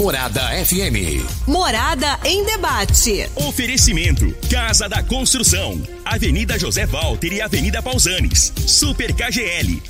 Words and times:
Morada 0.00 0.40
FM. 0.64 1.46
Morada 1.46 2.18
em 2.24 2.42
debate. 2.42 3.28
Oferecimento: 3.36 4.34
Casa 4.50 4.88
da 4.88 5.02
Construção, 5.02 5.78
Avenida 6.02 6.58
José 6.58 6.86
Walter 6.86 7.34
e 7.34 7.42
Avenida 7.42 7.82
Pausanes. 7.82 8.50
Super 8.66 9.12
KGL. 9.12 9.89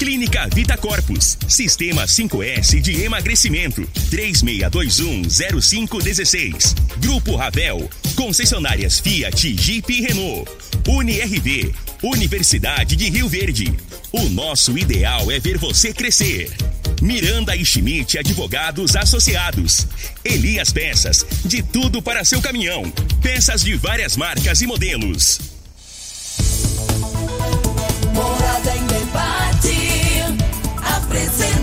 Clínica 0.00 0.48
Vita 0.54 0.76
Corpus, 0.78 1.36
Sistema 1.46 2.06
5S 2.06 2.80
de 2.80 3.02
emagrecimento, 3.02 3.86
36210516. 4.10 6.74
Grupo 6.96 7.36
Ravel, 7.36 7.90
concessionárias 8.16 8.98
Fiat, 8.98 9.54
Jeep 9.54 9.92
e 9.92 10.00
Renault. 10.00 10.50
UniRV, 10.88 11.74
Universidade 12.02 12.96
de 12.96 13.10
Rio 13.10 13.28
Verde. 13.28 13.74
O 14.10 14.22
nosso 14.30 14.78
ideal 14.78 15.30
é 15.30 15.38
ver 15.38 15.58
você 15.58 15.92
crescer. 15.92 16.50
Miranda 17.02 17.54
e 17.54 17.62
Schmidt 17.62 18.18
Advogados 18.18 18.96
Associados. 18.96 19.86
Elias 20.24 20.72
Peças, 20.72 21.26
de 21.44 21.62
tudo 21.62 22.00
para 22.00 22.24
seu 22.24 22.40
caminhão. 22.40 22.90
Peças 23.20 23.62
de 23.62 23.74
várias 23.74 24.16
marcas 24.16 24.62
e 24.62 24.66
modelos. 24.66 25.49
presente. 31.10 31.59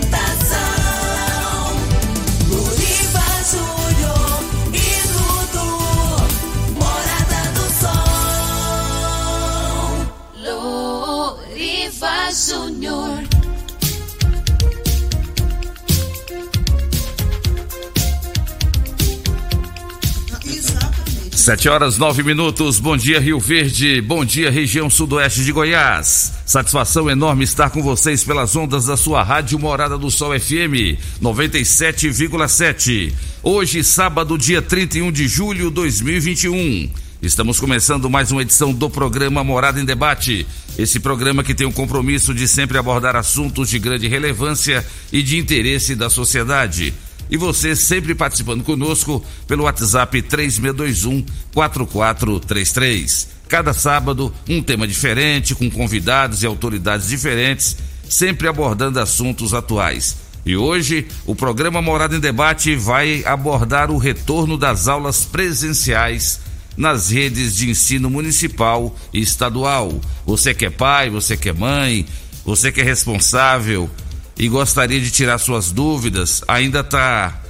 Sete 21.48 21.66
horas 21.66 21.96
nove 21.96 22.22
minutos. 22.22 22.78
Bom 22.78 22.94
dia 22.94 23.18
Rio 23.18 23.40
Verde. 23.40 24.02
Bom 24.02 24.22
dia 24.22 24.50
região 24.50 24.90
sudoeste 24.90 25.42
de 25.42 25.50
Goiás. 25.50 26.34
Satisfação 26.44 27.08
enorme 27.08 27.42
estar 27.42 27.70
com 27.70 27.82
vocês 27.82 28.22
pelas 28.22 28.54
ondas 28.54 28.84
da 28.84 28.98
sua 28.98 29.22
rádio 29.22 29.58
Morada 29.58 29.96
do 29.96 30.10
Sol 30.10 30.38
FM 30.38 31.00
97,7. 31.22 33.14
Hoje 33.42 33.82
sábado 33.82 34.36
dia 34.36 34.60
31 34.60 35.10
de 35.10 35.26
julho 35.26 35.70
de 35.70 35.76
2021. 35.76 36.90
Estamos 37.22 37.58
começando 37.58 38.10
mais 38.10 38.30
uma 38.30 38.42
edição 38.42 38.70
do 38.70 38.90
programa 38.90 39.42
Morada 39.42 39.80
em 39.80 39.86
Debate. 39.86 40.46
Esse 40.78 41.00
programa 41.00 41.42
que 41.42 41.54
tem 41.54 41.66
o 41.66 41.72
compromisso 41.72 42.34
de 42.34 42.46
sempre 42.46 42.76
abordar 42.76 43.16
assuntos 43.16 43.70
de 43.70 43.78
grande 43.78 44.06
relevância 44.06 44.84
e 45.10 45.22
de 45.22 45.38
interesse 45.38 45.96
da 45.96 46.10
sociedade. 46.10 46.92
E 47.30 47.36
você 47.36 47.76
sempre 47.76 48.14
participando 48.14 48.64
conosco 48.64 49.22
pelo 49.46 49.64
WhatsApp 49.64 50.22
3621 50.22 51.24
4433. 51.52 53.28
Cada 53.48 53.72
sábado, 53.72 54.32
um 54.48 54.62
tema 54.62 54.86
diferente, 54.86 55.54
com 55.54 55.70
convidados 55.70 56.42
e 56.42 56.46
autoridades 56.46 57.08
diferentes, 57.08 57.76
sempre 58.08 58.46
abordando 58.46 59.00
assuntos 59.00 59.54
atuais. 59.54 60.16
E 60.44 60.56
hoje, 60.56 61.06
o 61.26 61.34
programa 61.34 61.82
Morada 61.82 62.16
em 62.16 62.20
Debate 62.20 62.74
vai 62.76 63.22
abordar 63.24 63.90
o 63.90 63.98
retorno 63.98 64.56
das 64.56 64.88
aulas 64.88 65.24
presenciais 65.24 66.40
nas 66.76 67.10
redes 67.10 67.56
de 67.56 67.68
ensino 67.68 68.08
municipal 68.08 68.94
e 69.12 69.20
estadual. 69.20 70.00
Você 70.24 70.54
que 70.54 70.64
é 70.64 70.70
pai, 70.70 71.10
você 71.10 71.36
que 71.36 71.48
é 71.48 71.52
mãe, 71.52 72.06
você 72.44 72.70
que 72.70 72.80
é 72.80 72.84
responsável 72.84 73.90
e 74.38 74.48
gostaria 74.48 75.00
de 75.00 75.10
tirar 75.10 75.38
suas 75.38 75.72
dúvidas, 75.72 76.42
ainda 76.46 76.80
está 76.80 77.40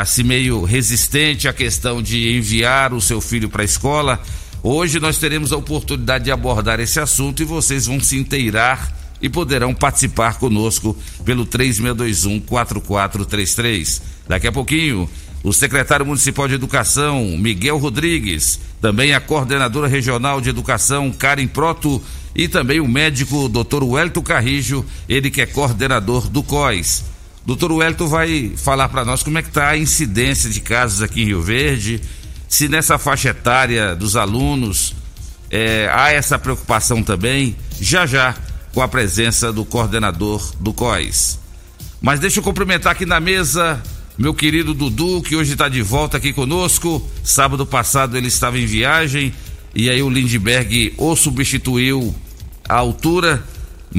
assim 0.00 0.22
meio 0.22 0.64
resistente 0.64 1.46
à 1.46 1.52
questão 1.52 2.02
de 2.02 2.36
enviar 2.36 2.92
o 2.92 3.00
seu 3.00 3.20
filho 3.20 3.48
para 3.48 3.62
a 3.62 3.64
escola. 3.64 4.20
Hoje 4.62 4.98
nós 4.98 5.18
teremos 5.18 5.52
a 5.52 5.56
oportunidade 5.56 6.24
de 6.24 6.32
abordar 6.32 6.80
esse 6.80 6.98
assunto 6.98 7.40
e 7.42 7.44
vocês 7.44 7.86
vão 7.86 8.00
se 8.00 8.16
inteirar 8.16 8.92
e 9.22 9.28
poderão 9.28 9.72
participar 9.72 10.38
conosco 10.38 10.96
pelo 11.24 11.46
3621 11.46 12.40
4433. 12.40 14.02
Daqui 14.26 14.46
a 14.48 14.52
pouquinho, 14.52 15.08
o 15.44 15.52
secretário 15.52 16.04
municipal 16.04 16.48
de 16.48 16.54
Educação, 16.54 17.36
Miguel 17.38 17.78
Rodrigues, 17.78 18.58
também 18.80 19.14
a 19.14 19.20
coordenadora 19.20 19.86
regional 19.86 20.40
de 20.40 20.50
educação, 20.50 21.12
Karen 21.12 21.46
Proto, 21.46 22.02
e 22.36 22.46
também 22.46 22.80
o 22.80 22.86
médico 22.86 23.48
Dr. 23.48 23.82
Wellington 23.82 24.20
Carrijo, 24.20 24.84
ele 25.08 25.30
que 25.30 25.40
é 25.40 25.46
coordenador 25.46 26.28
do 26.28 26.42
COIS. 26.42 27.02
Dr. 27.46 27.72
Wellington 27.72 28.08
vai 28.08 28.52
falar 28.56 28.90
para 28.90 29.06
nós 29.06 29.22
como 29.22 29.38
é 29.38 29.42
que 29.42 29.48
está 29.48 29.70
a 29.70 29.78
incidência 29.78 30.50
de 30.50 30.60
casos 30.60 31.00
aqui 31.00 31.22
em 31.22 31.24
Rio 31.24 31.40
Verde, 31.40 31.98
se 32.46 32.68
nessa 32.68 32.98
faixa 32.98 33.30
etária 33.30 33.96
dos 33.96 34.16
alunos 34.16 34.94
é, 35.50 35.88
há 35.90 36.12
essa 36.12 36.38
preocupação 36.38 37.02
também, 37.02 37.56
já 37.80 38.04
já 38.04 38.34
com 38.74 38.82
a 38.82 38.88
presença 38.88 39.50
do 39.50 39.64
coordenador 39.64 40.54
do 40.60 40.74
COIS. 40.74 41.38
Mas 42.02 42.20
deixa 42.20 42.40
eu 42.40 42.44
cumprimentar 42.44 42.92
aqui 42.92 43.06
na 43.06 43.18
mesa 43.18 43.82
meu 44.18 44.34
querido 44.34 44.74
Dudu, 44.74 45.22
que 45.22 45.36
hoje 45.36 45.52
está 45.52 45.68
de 45.70 45.80
volta 45.80 46.18
aqui 46.18 46.34
conosco. 46.34 47.06
Sábado 47.24 47.64
passado 47.64 48.16
ele 48.16 48.28
estava 48.28 48.58
em 48.58 48.66
viagem 48.66 49.32
e 49.74 49.88
aí 49.88 50.02
o 50.02 50.10
Lindbergh 50.10 50.92
o 50.98 51.16
substituiu 51.16 52.14
à 52.68 52.74
altura. 52.76 53.42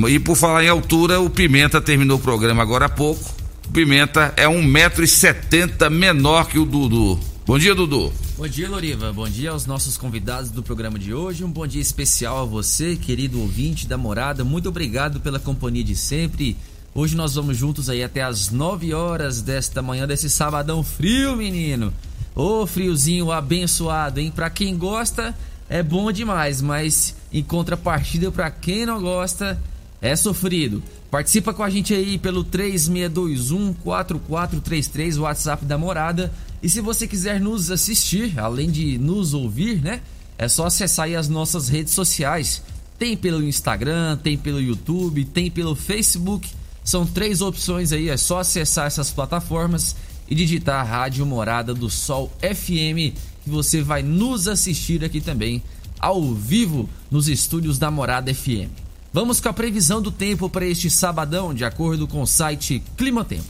E 0.07 0.19
por 0.19 0.35
falar 0.35 0.63
em 0.63 0.69
altura, 0.69 1.19
o 1.19 1.29
Pimenta 1.29 1.81
terminou 1.81 2.17
o 2.17 2.21
programa 2.21 2.61
agora 2.61 2.85
há 2.85 2.89
pouco. 2.89 3.23
O 3.67 3.71
Pimenta 3.71 4.33
é 4.37 4.45
1,70m 4.45 5.89
menor 5.89 6.47
que 6.47 6.59
o 6.59 6.65
Dudu. 6.65 7.19
Bom 7.45 7.57
dia, 7.57 7.73
Dudu. 7.73 8.11
Bom 8.37 8.47
dia, 8.47 8.69
Loriva. 8.69 9.11
Bom 9.11 9.27
dia 9.27 9.51
aos 9.51 9.65
nossos 9.65 9.97
convidados 9.97 10.51
do 10.51 10.61
programa 10.61 10.99
de 10.99 11.13
hoje. 11.13 11.43
Um 11.43 11.51
bom 11.51 11.65
dia 11.65 11.81
especial 11.81 12.39
a 12.39 12.45
você, 12.45 12.95
querido 12.95 13.39
ouvinte 13.39 13.87
da 13.87 13.97
morada. 13.97 14.43
Muito 14.43 14.69
obrigado 14.69 15.19
pela 15.19 15.39
companhia 15.39 15.83
de 15.83 15.95
sempre. 15.95 16.55
Hoje 16.93 17.15
nós 17.15 17.35
vamos 17.35 17.57
juntos 17.57 17.89
aí 17.89 18.03
até 18.03 18.21
as 18.21 18.51
9 18.51 18.93
horas 18.93 19.41
desta 19.41 19.81
manhã, 19.81 20.05
desse 20.05 20.29
sabadão 20.29 20.83
frio, 20.83 21.35
menino. 21.35 21.93
Ô 22.35 22.67
friozinho 22.67 23.31
abençoado, 23.31 24.19
hein? 24.19 24.31
Pra 24.33 24.49
quem 24.49 24.77
gosta, 24.77 25.35
é 25.69 25.83
bom 25.83 26.11
demais, 26.11 26.61
mas 26.61 27.15
em 27.31 27.43
contrapartida, 27.43 28.31
para 28.31 28.49
quem 28.49 28.85
não 28.85 29.01
gosta, 29.01 29.61
é 30.01 30.15
sofrido. 30.15 30.81
Participa 31.11 31.53
com 31.53 31.63
a 31.63 31.69
gente 31.69 31.93
aí 31.93 32.17
pelo 32.17 32.43
3621 32.43 33.73
4433, 33.73 35.17
o 35.17 35.21
WhatsApp 35.21 35.65
da 35.65 35.77
morada. 35.77 36.31
E 36.61 36.69
se 36.69 36.81
você 36.81 37.07
quiser 37.07 37.39
nos 37.39 37.71
assistir, 37.71 38.37
além 38.39 38.69
de 38.69 38.97
nos 38.97 39.33
ouvir, 39.33 39.81
né? 39.81 40.01
É 40.37 40.47
só 40.47 40.67
acessar 40.67 41.05
aí 41.05 41.15
as 41.15 41.27
nossas 41.27 41.67
redes 41.67 41.93
sociais. 41.93 42.61
Tem 42.99 43.15
pelo 43.15 43.43
Instagram, 43.43 44.17
tem 44.17 44.37
pelo 44.37 44.61
YouTube, 44.61 45.25
tem 45.25 45.49
pelo 45.49 45.75
Facebook. 45.75 46.49
São 46.83 47.05
três 47.05 47.41
opções 47.41 47.91
aí, 47.91 48.09
é 48.09 48.17
só 48.17 48.39
acessar 48.39 48.87
essas 48.87 49.11
plataformas 49.11 49.95
e 50.27 50.35
digitar 50.35 50.85
Rádio 50.85 51.25
Morada 51.25 51.73
do 51.73 51.89
Sol 51.89 52.31
FM, 52.41 53.15
que 53.47 53.53
você 53.53 53.81
vai 53.81 54.03
nos 54.03 54.47
assistir 54.47 55.03
aqui 55.05 55.21
também, 55.21 55.63
ao 55.97 56.33
vivo, 56.33 56.87
nos 57.09 57.29
estúdios 57.29 57.79
da 57.79 57.89
Morada 57.89 58.33
FM. 58.33 58.69
Vamos 59.13 59.39
com 59.39 59.47
a 59.47 59.53
previsão 59.53 60.01
do 60.01 60.11
tempo 60.11 60.49
para 60.49 60.65
este 60.65 60.89
sabadão, 60.89 61.53
de 61.53 61.63
acordo 61.63 62.05
com 62.07 62.21
o 62.21 62.27
site 62.27 62.83
Clima 62.97 63.23
Tempo. 63.23 63.45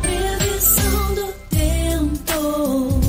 Previsão 0.00 1.14
do 1.14 1.32
tempo. 1.50 3.00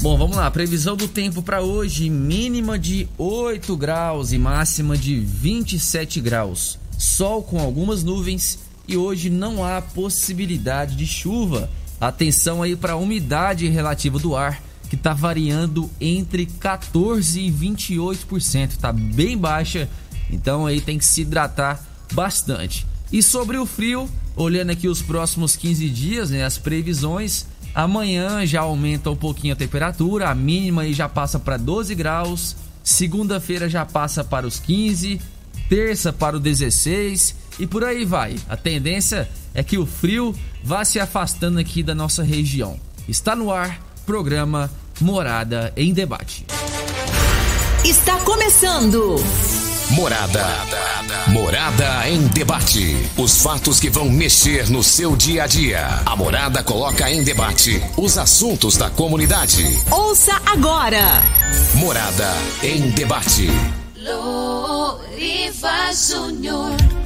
Bom, 0.00 0.16
vamos 0.16 0.36
lá. 0.36 0.50
Previsão 0.50 0.96
do 0.96 1.06
tempo 1.06 1.42
para 1.42 1.60
hoje: 1.60 2.08
mínima 2.08 2.78
de 2.78 3.06
8 3.18 3.76
graus 3.76 4.32
e 4.32 4.38
máxima 4.38 4.96
de 4.96 5.20
27 5.20 6.18
graus. 6.20 6.78
Sol 6.98 7.42
com 7.42 7.60
algumas 7.60 8.02
nuvens 8.02 8.65
e 8.88 8.96
hoje 8.96 9.30
não 9.30 9.64
há 9.64 9.80
possibilidade 9.80 10.96
de 10.96 11.06
chuva. 11.06 11.70
Atenção 12.00 12.62
aí 12.62 12.76
para 12.76 12.92
a 12.92 12.96
umidade 12.96 13.68
relativa 13.68 14.18
do 14.18 14.36
ar, 14.36 14.62
que 14.88 14.94
está 14.94 15.12
variando 15.12 15.90
entre 16.00 16.46
14 16.46 17.40
e 17.40 17.50
28%. 17.50 18.70
Está 18.70 18.92
bem 18.92 19.36
baixa, 19.36 19.88
então 20.30 20.66
aí 20.66 20.80
tem 20.80 20.98
que 20.98 21.04
se 21.04 21.22
hidratar 21.22 21.82
bastante. 22.12 22.86
E 23.10 23.22
sobre 23.22 23.56
o 23.56 23.66
frio, 23.66 24.08
olhando 24.36 24.70
aqui 24.70 24.88
os 24.88 25.02
próximos 25.02 25.56
15 25.56 25.88
dias, 25.88 26.30
né, 26.30 26.44
as 26.44 26.58
previsões, 26.58 27.46
amanhã 27.74 28.44
já 28.46 28.60
aumenta 28.60 29.10
um 29.10 29.16
pouquinho 29.16 29.54
a 29.54 29.56
temperatura, 29.56 30.28
a 30.28 30.34
mínima 30.34 30.82
aí 30.82 30.92
já 30.92 31.08
passa 31.08 31.38
para 31.38 31.56
12 31.56 31.94
graus, 31.94 32.56
segunda-feira 32.82 33.68
já 33.68 33.84
passa 33.84 34.22
para 34.22 34.46
os 34.46 34.60
15, 34.60 35.20
terça 35.68 36.12
para 36.12 36.36
o 36.36 36.40
16 36.40 37.45
e 37.58 37.66
por 37.66 37.84
aí 37.84 38.04
vai. 38.04 38.36
A 38.48 38.56
tendência 38.56 39.28
é 39.54 39.62
que 39.62 39.78
o 39.78 39.86
frio 39.86 40.34
vá 40.62 40.84
se 40.84 40.98
afastando 40.98 41.58
aqui 41.58 41.82
da 41.82 41.94
nossa 41.94 42.22
região. 42.22 42.78
Está 43.08 43.34
no 43.36 43.52
ar, 43.52 43.80
programa 44.04 44.70
Morada 45.00 45.72
em 45.76 45.92
Debate. 45.92 46.46
Está 47.84 48.18
começando. 48.20 49.16
Morada. 49.90 50.44
Morada 51.28 52.08
em 52.08 52.26
debate. 52.28 52.96
Os 53.16 53.40
fatos 53.40 53.78
que 53.78 53.88
vão 53.88 54.08
mexer 54.08 54.68
no 54.68 54.82
seu 54.82 55.14
dia 55.16 55.44
a 55.44 55.46
dia. 55.46 55.86
A 56.04 56.16
Morada 56.16 56.62
coloca 56.62 57.08
em 57.10 57.22
debate 57.22 57.80
os 57.96 58.18
assuntos 58.18 58.76
da 58.76 58.90
comunidade. 58.90 59.64
Ouça 59.90 60.40
agora. 60.44 61.22
Morada 61.74 62.34
em 62.62 62.90
debate. 62.90 63.48
Loriva 63.96 65.92
Júnior. 65.92 67.05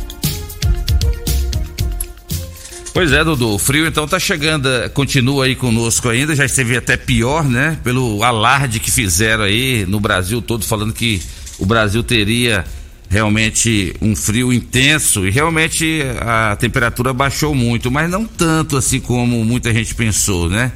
Pois 3.01 3.13
é, 3.13 3.25
Dudu, 3.25 3.55
o 3.55 3.59
frio 3.59 3.87
então 3.87 4.07
tá 4.07 4.19
chegando, 4.19 4.69
continua 4.93 5.47
aí 5.47 5.57
conosco 5.57 6.07
ainda, 6.11 6.37
já 6.37 6.45
esteve 6.45 6.77
até 6.77 6.99
pior, 6.99 7.49
né? 7.49 7.79
Pelo 7.83 8.23
alarde 8.23 8.79
que 8.79 8.91
fizeram 8.91 9.45
aí 9.45 9.87
no 9.89 9.99
Brasil 9.99 10.43
todo, 10.43 10.67
falando 10.67 10.93
que 10.93 11.23
o 11.59 11.65
Brasil 11.65 12.03
teria 12.03 12.63
realmente 13.09 13.97
um 14.03 14.15
frio 14.15 14.53
intenso 14.53 15.27
e 15.27 15.31
realmente 15.31 16.03
a 16.21 16.55
temperatura 16.57 17.15
baixou 17.15 17.55
muito, 17.55 17.91
mas 17.91 18.11
não 18.11 18.27
tanto 18.27 18.77
assim 18.77 19.01
como 19.01 19.43
muita 19.47 19.73
gente 19.73 19.95
pensou, 19.95 20.51
né? 20.51 20.71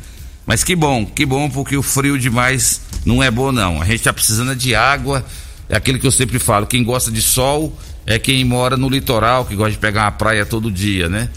Mas 0.47 0.65
que 0.65 0.75
bom, 0.75 1.05
que 1.05 1.27
bom, 1.27 1.51
porque 1.51 1.77
o 1.77 1.83
frio 1.83 2.19
demais 2.19 2.81
não 3.05 3.23
é 3.23 3.31
bom 3.31 3.53
não. 3.53 3.83
A 3.83 3.85
gente 3.85 4.03
tá 4.03 4.15
precisando 4.15 4.57
de 4.57 4.75
água, 4.75 5.23
é 5.69 5.77
aquilo 5.77 5.99
que 5.99 6.07
eu 6.07 6.11
sempre 6.11 6.39
falo, 6.39 6.67
quem 6.67 6.83
gosta 6.83 7.11
de 7.11 7.21
sol 7.21 7.79
é 8.07 8.19
quem 8.19 8.43
mora 8.47 8.79
no 8.79 8.89
litoral, 8.89 9.45
que 9.45 9.55
gosta 9.55 9.73
de 9.73 9.79
pegar 9.79 10.05
uma 10.05 10.13
praia 10.13 10.47
todo 10.47 10.73
dia, 10.73 11.07
né? 11.07 11.29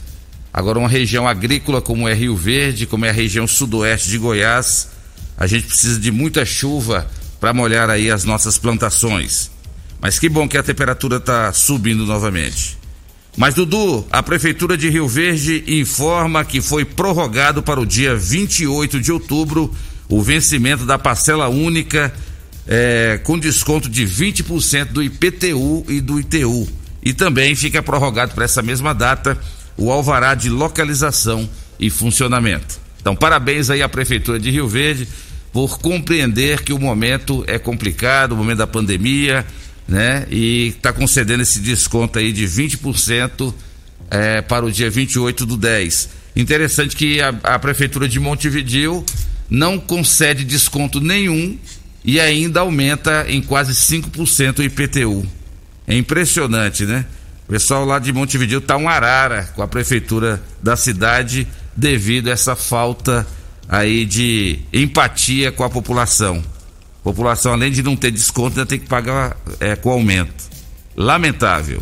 Agora, 0.57 0.79
uma 0.79 0.89
região 0.89 1.27
agrícola 1.27 1.83
como 1.83 2.07
é 2.07 2.15
Rio 2.15 2.35
Verde, 2.35 2.87
como 2.87 3.05
é 3.05 3.11
a 3.11 3.13
região 3.13 3.45
sudoeste 3.45 4.09
de 4.09 4.17
Goiás, 4.17 4.89
a 5.37 5.45
gente 5.45 5.67
precisa 5.67 5.99
de 5.99 6.11
muita 6.11 6.43
chuva 6.43 7.07
para 7.39 7.53
molhar 7.53 7.91
aí 7.91 8.09
as 8.09 8.23
nossas 8.23 8.57
plantações. 8.57 9.51
Mas 10.01 10.17
que 10.17 10.27
bom 10.27 10.47
que 10.47 10.57
a 10.57 10.63
temperatura 10.63 11.17
está 11.17 11.53
subindo 11.53 12.07
novamente. 12.07 12.75
Mas, 13.37 13.53
Dudu, 13.53 14.07
a 14.11 14.23
Prefeitura 14.23 14.75
de 14.75 14.89
Rio 14.89 15.07
Verde 15.07 15.63
informa 15.67 16.43
que 16.43 16.59
foi 16.59 16.83
prorrogado 16.83 17.61
para 17.61 17.79
o 17.79 17.85
dia 17.85 18.15
28 18.15 18.99
de 18.99 19.11
outubro 19.11 19.71
o 20.09 20.23
vencimento 20.23 20.87
da 20.87 20.97
parcela 20.97 21.47
única 21.47 22.11
eh, 22.67 23.19
com 23.23 23.37
desconto 23.37 23.87
de 23.87 24.07
20% 24.07 24.85
do 24.85 25.03
IPTU 25.03 25.85
e 25.87 26.01
do 26.01 26.19
ITU. 26.19 26.67
E 27.03 27.13
também 27.13 27.53
fica 27.53 27.83
prorrogado 27.83 28.33
para 28.33 28.45
essa 28.45 28.63
mesma 28.63 28.91
data 28.91 29.39
o 29.77 29.91
alvará 29.91 30.33
de 30.35 30.49
localização 30.49 31.47
e 31.79 31.89
funcionamento. 31.89 32.79
Então, 32.99 33.15
parabéns 33.15 33.69
aí 33.69 33.81
à 33.81 33.87
Prefeitura 33.87 34.39
de 34.39 34.49
Rio 34.49 34.67
Verde 34.67 35.07
por 35.53 35.79
compreender 35.79 36.61
que 36.61 36.73
o 36.73 36.79
momento 36.79 37.43
é 37.47 37.57
complicado, 37.57 38.33
o 38.33 38.37
momento 38.37 38.57
da 38.57 38.67
pandemia, 38.67 39.45
né? 39.87 40.25
E 40.29 40.67
está 40.69 40.91
concedendo 40.91 41.41
esse 41.41 41.59
desconto 41.59 42.19
aí 42.19 42.33
de 42.33 42.45
20% 42.45 43.53
é, 44.09 44.41
para 44.41 44.65
o 44.65 44.71
dia 44.71 44.89
28 44.89 45.45
do 45.45 45.55
10. 45.55 46.09
Interessante 46.35 46.95
que 46.95 47.21
a, 47.21 47.29
a 47.43 47.59
Prefeitura 47.59 48.07
de 48.07 48.19
Montevideo 48.19 49.05
não 49.49 49.79
concede 49.79 50.43
desconto 50.43 50.99
nenhum 50.99 51.57
e 52.03 52.19
ainda 52.19 52.59
aumenta 52.59 53.25
em 53.27 53.41
quase 53.41 53.73
5% 53.73 54.59
o 54.59 54.63
IPTU. 54.63 55.25
É 55.87 55.95
impressionante, 55.95 56.85
né? 56.85 57.05
O 57.47 57.51
pessoal 57.51 57.85
lá 57.85 57.97
de 57.97 58.11
Montevideo 58.11 58.59
tá 58.59 58.75
um 58.75 58.89
arara 58.89 59.49
com 59.55 59.61
a 59.61 59.67
prefeitura 59.67 60.43
da 60.61 60.75
cidade 60.75 61.47
devido 61.73 62.27
a 62.27 62.31
essa 62.31 62.57
falta 62.57 63.25
aí 63.69 64.05
de 64.05 64.59
empatia 64.73 65.49
com 65.49 65.63
a 65.63 65.69
população. 65.69 66.43
A 66.99 67.03
população, 67.03 67.53
além 67.53 67.71
de 67.71 67.81
não 67.81 67.95
ter 67.95 68.11
desconto, 68.11 68.59
ainda 68.59 68.65
tem 68.65 68.77
que 68.77 68.87
pagar 68.87 69.37
é, 69.61 69.77
com 69.77 69.89
aumento. 69.89 70.43
Lamentável. 70.93 71.81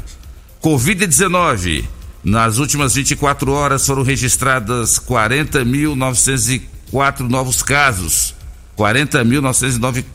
Covid-19. 0.61 1.83
Nas 2.23 2.59
últimas 2.59 2.93
24 2.93 3.51
horas 3.51 3.87
foram 3.87 4.03
registradas 4.03 4.99
40.904 4.99 7.21
novos 7.21 7.63
casos. 7.63 8.35
40.904 8.77 10.05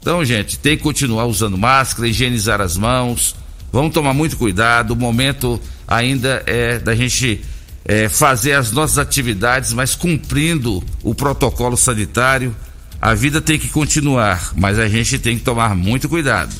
Então, 0.00 0.24
gente, 0.24 0.58
tem 0.58 0.76
que 0.76 0.82
continuar 0.82 1.26
usando 1.26 1.58
máscara, 1.58 2.08
higienizar 2.08 2.60
as 2.60 2.76
mãos, 2.76 3.36
Vamos 3.72 3.92
tomar 3.92 4.14
muito 4.14 4.36
cuidado. 4.36 4.92
O 4.92 4.96
momento 4.96 5.60
ainda 5.86 6.42
é 6.46 6.78
da 6.78 6.94
gente 6.94 7.40
é, 7.84 8.08
fazer 8.08 8.52
as 8.52 8.72
nossas 8.72 8.98
atividades, 8.98 9.72
mas 9.72 9.94
cumprindo 9.94 10.82
o 11.02 11.14
protocolo 11.14 11.76
sanitário. 11.76 12.54
A 13.00 13.14
vida 13.14 13.40
tem 13.40 13.58
que 13.58 13.68
continuar, 13.68 14.52
mas 14.56 14.78
a 14.78 14.88
gente 14.88 15.18
tem 15.18 15.38
que 15.38 15.44
tomar 15.44 15.74
muito 15.74 16.08
cuidado. 16.08 16.54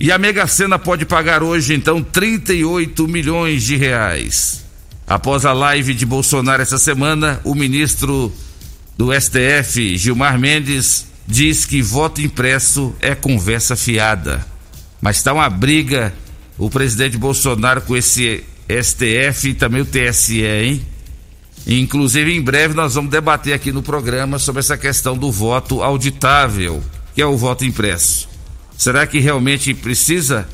E 0.00 0.10
a 0.10 0.18
Mega 0.18 0.46
Sena 0.46 0.78
pode 0.78 1.04
pagar 1.04 1.42
hoje, 1.42 1.74
então, 1.74 2.02
38 2.02 3.06
milhões 3.06 3.62
de 3.62 3.76
reais. 3.76 4.64
Após 5.06 5.44
a 5.44 5.52
live 5.52 5.94
de 5.94 6.06
Bolsonaro 6.06 6.62
essa 6.62 6.78
semana, 6.78 7.40
o 7.44 7.54
ministro 7.54 8.32
do 8.96 9.12
STF, 9.12 9.96
Gilmar 9.96 10.38
Mendes, 10.38 11.06
diz 11.26 11.64
que 11.64 11.82
voto 11.82 12.20
impresso 12.20 12.94
é 13.00 13.14
conversa 13.14 13.76
fiada. 13.76 14.44
Mas 15.00 15.16
está 15.16 15.32
uma 15.32 15.48
briga 15.50 16.12
o 16.56 16.70
presidente 16.70 17.16
Bolsonaro 17.16 17.82
com 17.82 17.96
esse 17.96 18.44
STF 18.68 19.50
e 19.50 19.54
também 19.54 19.82
o 19.82 19.86
TSE, 19.86 20.42
hein? 20.42 20.84
Inclusive, 21.66 22.32
em 22.32 22.40
breve 22.40 22.74
nós 22.74 22.94
vamos 22.94 23.10
debater 23.10 23.54
aqui 23.54 23.72
no 23.72 23.82
programa 23.82 24.38
sobre 24.38 24.60
essa 24.60 24.76
questão 24.76 25.16
do 25.16 25.32
voto 25.32 25.82
auditável, 25.82 26.82
que 27.14 27.22
é 27.22 27.26
o 27.26 27.36
voto 27.36 27.64
impresso. 27.64 28.28
Será 28.76 29.06
que 29.06 29.18
realmente 29.18 29.72
precisa 29.72 30.46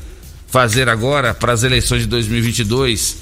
fazer 0.47 0.87
agora 0.87 1.33
para 1.33 1.53
as 1.53 1.63
eleições 1.63 2.01
de 2.01 2.07
2022 2.07 3.17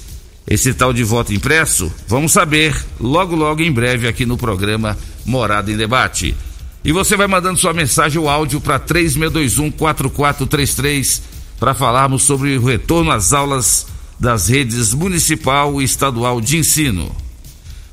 esse 0.46 0.72
tal 0.72 0.92
de 0.92 1.02
voto 1.02 1.34
impresso? 1.34 1.92
Vamos 2.06 2.32
saber 2.32 2.76
logo, 2.98 3.34
logo 3.34 3.62
em 3.62 3.72
breve 3.72 4.06
aqui 4.06 4.24
no 4.24 4.36
programa 4.36 4.96
Morada 5.24 5.70
em 5.70 5.76
Debate. 5.76 6.34
E 6.84 6.92
você 6.92 7.16
vai 7.16 7.26
mandando 7.26 7.58
sua 7.58 7.72
mensagem 7.74 8.20
ou 8.20 8.28
áudio 8.28 8.60
para 8.60 8.78
3621-4433 8.80 11.22
para 11.58 11.74
falarmos 11.74 12.22
sobre 12.22 12.56
o 12.56 12.64
retorno 12.64 13.10
às 13.10 13.32
aulas 13.34 13.86
das 14.18 14.48
redes 14.48 14.94
municipal 14.94 15.78
e 15.80 15.84
estadual 15.84 16.40
de 16.40 16.56
ensino. 16.56 17.14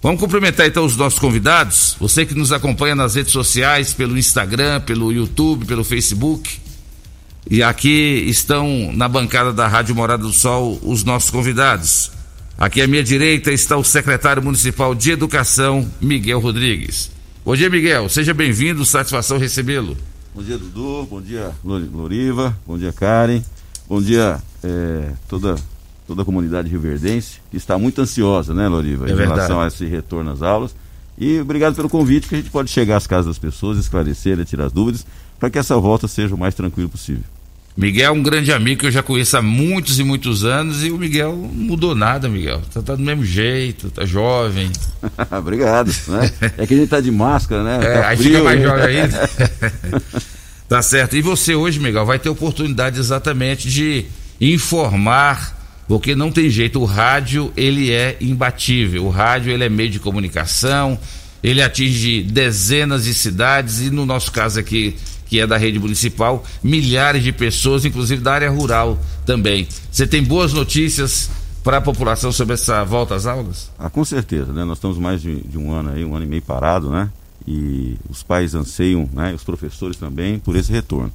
Vamos 0.02 0.22
cumprimentar 0.22 0.66
então 0.68 0.86
os 0.86 0.96
nossos 0.96 1.20
convidados. 1.20 1.98
Você 2.00 2.26
que 2.26 2.34
nos 2.34 2.54
acompanha 2.54 2.96
nas 2.96 3.16
redes 3.16 3.34
sociais, 3.34 3.94
pelo 3.94 4.18
Instagram, 4.18 4.80
pelo 4.82 5.12
YouTube, 5.12 5.66
pelo 5.66 5.84
Facebook. 5.84 6.60
E 7.50 7.64
aqui 7.64 8.24
estão 8.28 8.92
na 8.94 9.08
bancada 9.08 9.52
da 9.52 9.68
Rádio 9.68 9.96
Morada 9.96 10.22
do 10.24 10.32
Sol 10.32 10.80
os 10.82 11.04
nossos 11.04 11.30
convidados. 11.30 12.12
Aqui 12.58 12.82
à 12.82 12.88
minha 12.88 13.04
direita 13.04 13.52
está 13.52 13.76
o 13.76 13.84
secretário 13.84 14.42
municipal 14.42 14.96
de 14.96 15.12
Educação, 15.12 15.92
Miguel 16.00 16.40
Rodrigues. 16.40 17.17
Bom 17.48 17.56
dia, 17.56 17.70
Miguel. 17.70 18.10
Seja 18.10 18.34
bem-vindo, 18.34 18.84
satisfação 18.84 19.38
recebê-lo. 19.38 19.96
Bom 20.36 20.44
dia, 20.44 20.58
Dudu. 20.58 21.08
Bom 21.10 21.22
dia, 21.22 21.52
Loriva. 21.64 22.54
Bom 22.68 22.78
dia, 22.78 22.92
Karen. 22.92 23.42
Bom 23.88 24.02
dia, 24.02 24.44
é, 24.62 25.14
toda, 25.30 25.56
toda 26.06 26.24
a 26.24 26.26
comunidade 26.26 26.68
rioverdense, 26.68 27.40
que 27.50 27.56
está 27.56 27.78
muito 27.78 28.02
ansiosa, 28.02 28.54
né, 28.54 28.68
Loriva, 28.68 29.08
É 29.08 29.14
em 29.14 29.16
verdade. 29.16 29.40
relação 29.40 29.62
a 29.62 29.68
esse 29.68 29.86
retorno 29.86 30.30
às 30.30 30.42
aulas. 30.42 30.76
E 31.18 31.40
obrigado 31.40 31.74
pelo 31.74 31.88
convite, 31.88 32.28
que 32.28 32.36
a 32.36 32.38
gente 32.38 32.50
pode 32.52 32.70
chegar 32.70 32.98
às 32.98 33.08
casas 33.08 33.28
das 33.28 33.40
pessoas, 33.40 33.78
esclarecer, 33.78 34.36
né, 34.36 34.44
tirar 34.44 34.66
as 34.66 34.74
dúvidas, 34.74 35.08
para 35.40 35.50
que 35.50 35.58
essa 35.58 35.78
volta 35.78 36.06
seja 36.06 36.36
o 36.36 36.38
mais 36.38 36.54
tranquilo 36.54 36.90
possível. 36.90 37.24
Miguel 37.78 38.08
é 38.08 38.12
um 38.12 38.24
grande 38.24 38.52
amigo 38.52 38.80
que 38.80 38.88
eu 38.88 38.92
já 38.92 39.04
conheço 39.04 39.38
há 39.38 39.42
muitos 39.42 40.00
e 40.00 40.04
muitos 40.04 40.44
anos 40.44 40.84
e 40.84 40.90
o 40.90 40.98
Miguel 40.98 41.32
não 41.34 41.48
mudou 41.48 41.94
nada, 41.94 42.28
Miguel. 42.28 42.60
Tá, 42.74 42.82
tá 42.82 42.96
do 42.96 43.04
mesmo 43.04 43.24
jeito, 43.24 43.92
tá 43.92 44.04
jovem. 44.04 44.72
obrigado. 45.38 45.94
Né? 46.08 46.32
É 46.58 46.66
que 46.66 46.74
a 46.74 46.78
gente 46.78 46.90
tá 46.90 47.00
de 47.00 47.12
máscara, 47.12 47.64
né? 47.64 47.80
É, 47.86 48.02
Tá 48.02 48.08
aí 48.08 48.18
frio, 48.18 48.32
fica 48.32 48.44
mais 48.44 48.60
né? 48.60 48.66
jovem 48.66 49.02
ainda. 49.02 49.30
tá 50.68 50.82
certo. 50.82 51.16
E 51.16 51.22
você 51.22 51.54
hoje, 51.54 51.80
Miguel, 51.80 52.04
vai 52.04 52.18
ter 52.18 52.30
oportunidade 52.30 53.00
exatamente 53.00 53.70
de 53.70 54.06
informar, 54.42 55.56
porque 55.88 56.16
não 56.16 56.32
tem 56.32 56.50
jeito, 56.50 56.82
o 56.82 56.86
rádio 56.86 57.54
ele 57.56 57.92
é 57.92 58.18
imbatível. 58.20 59.06
O 59.06 59.10
rádio 59.10 59.52
ele 59.52 59.64
é 59.64 59.70
meio 59.70 59.92
de 59.92 60.00
comunicação, 60.00 60.98
ele 61.44 61.62
atinge 61.62 62.24
dezenas 62.24 63.04
de 63.04 63.14
cidades 63.14 63.82
e 63.82 63.92
no 63.92 64.04
nosso 64.04 64.32
caso 64.32 64.60
aqui, 64.60 64.96
que 65.28 65.40
é 65.40 65.48
da 65.48 65.58
rede 65.58 65.80
municipal, 65.80 66.44
milhares 66.64 67.24
de 67.24 67.32
pessoas, 67.32 67.86
inclusive 67.86 68.22
da 68.22 68.34
área 68.34 68.50
rural 68.50 68.98
também. 69.26 69.68
Você 69.92 70.08
tem 70.08 70.24
boas 70.24 70.54
notícias 70.54 71.30
para 71.64 71.78
a 71.78 71.82
população 71.82 72.32
sobre 72.32 72.54
essa 72.54 72.84
volta 72.84 73.16
às 73.16 73.26
aulas? 73.26 73.70
Ah, 73.78 73.90
com 73.90 74.06
certeza, 74.06 74.54
né? 74.54 74.64
Nós 74.64 74.78
estamos 74.78 74.98
mais 74.98 75.22
de, 75.22 75.42
de 75.42 75.58
um 75.58 75.74
ano 75.74 75.92
aí, 75.92 76.06
um 76.06 76.16
ano 76.16 76.26
e 76.26 76.28
meio 76.28 76.42
parado, 76.42 76.90
né? 76.90 77.10
E 77.46 77.98
os 78.10 78.24
pais 78.24 78.56
anseiam, 78.56 79.10
né? 79.12 79.34
Os 79.34 79.44
professores 79.44 79.98
também 79.98 80.40
por 80.40 80.56
esse 80.56 80.72
retorno. 80.72 81.12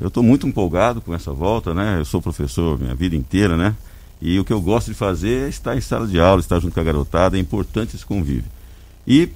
Eu 0.00 0.08
estou 0.08 0.22
muito 0.22 0.46
empolgado 0.46 1.00
com 1.00 1.14
essa 1.14 1.32
volta, 1.32 1.74
né? 1.74 1.98
Eu 1.98 2.04
sou 2.04 2.22
professor 2.22 2.78
minha 2.78 2.94
vida 2.94 3.14
inteira, 3.14 3.56
né? 3.56 3.74
E 4.20 4.38
o 4.38 4.44
que 4.44 4.52
eu 4.52 4.60
gosto 4.60 4.88
de 4.88 4.94
fazer 4.94 5.46
é 5.46 5.48
estar 5.48 5.76
em 5.76 5.80
sala 5.80 6.06
de 6.06 6.18
aula, 6.18 6.40
estar 6.40 6.58
junto 6.60 6.72
com 6.72 6.80
a 6.80 6.84
garotada, 6.84 7.36
é 7.36 7.40
importante 7.40 7.96
esse 7.96 8.06
convívio. 8.06 8.50
E 9.06 9.28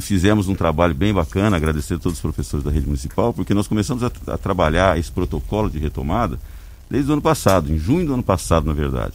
fizemos 0.00 0.48
um 0.48 0.54
trabalho 0.54 0.94
bem 0.94 1.12
bacana, 1.12 1.56
agradecer 1.56 1.94
a 1.94 1.98
todos 1.98 2.18
os 2.18 2.22
professores 2.22 2.64
da 2.64 2.70
rede 2.70 2.86
municipal, 2.86 3.32
porque 3.32 3.54
nós 3.54 3.66
começamos 3.66 4.02
a, 4.02 4.10
a 4.28 4.38
trabalhar 4.38 4.98
esse 4.98 5.10
protocolo 5.10 5.68
de 5.68 5.78
retomada 5.78 6.38
desde 6.88 7.10
o 7.10 7.14
ano 7.14 7.22
passado, 7.22 7.72
em 7.72 7.78
junho 7.78 8.06
do 8.06 8.14
ano 8.14 8.22
passado, 8.22 8.66
na 8.66 8.72
verdade. 8.72 9.14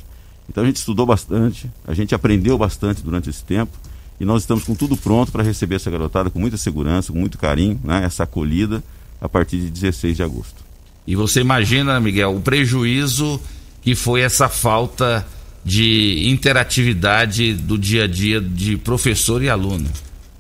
Então 0.50 0.64
a 0.64 0.68
gente 0.68 0.78
estudou 0.78 1.06
bastante, 1.06 1.70
a 1.86 1.94
gente 1.94 2.16
aprendeu 2.16 2.58
bastante 2.58 3.02
durante 3.02 3.30
esse 3.30 3.44
tempo 3.44 3.78
e 4.20 4.26
nós 4.26 4.44
estamos 4.44 4.64
com 4.64 4.74
tudo 4.74 4.98
pronto 4.98 5.32
para 5.32 5.44
receber 5.44 5.76
essa 5.76 5.92
garotada 5.92 6.30
com 6.30 6.40
muita 6.40 6.58
segurança, 6.58 7.12
com 7.12 7.20
muito 7.20 7.38
carinho, 7.38 7.80
né? 7.84 8.04
essa 8.04 8.24
acolhida 8.24 8.84
a 9.22 9.30
partir 9.30 9.58
de 9.58 9.70
16 9.70 10.18
de 10.18 10.24
agosto. 10.24 10.66
E 11.06 11.16
você 11.16 11.42
imagina, 11.42 12.00
Miguel, 12.00 12.36
o 12.36 12.42
prejuízo 12.42 13.40
que 13.82 13.96
foi 13.96 14.22
essa 14.22 14.50
falta 14.50 15.26
de 15.64 16.28
interatividade 16.30 17.54
do 17.54 17.78
dia 17.78 18.06
a 18.06 18.08
dia 18.08 18.42
de 18.42 18.78
professor 18.78 19.44
e 19.44 19.50
aluno. 19.50 19.90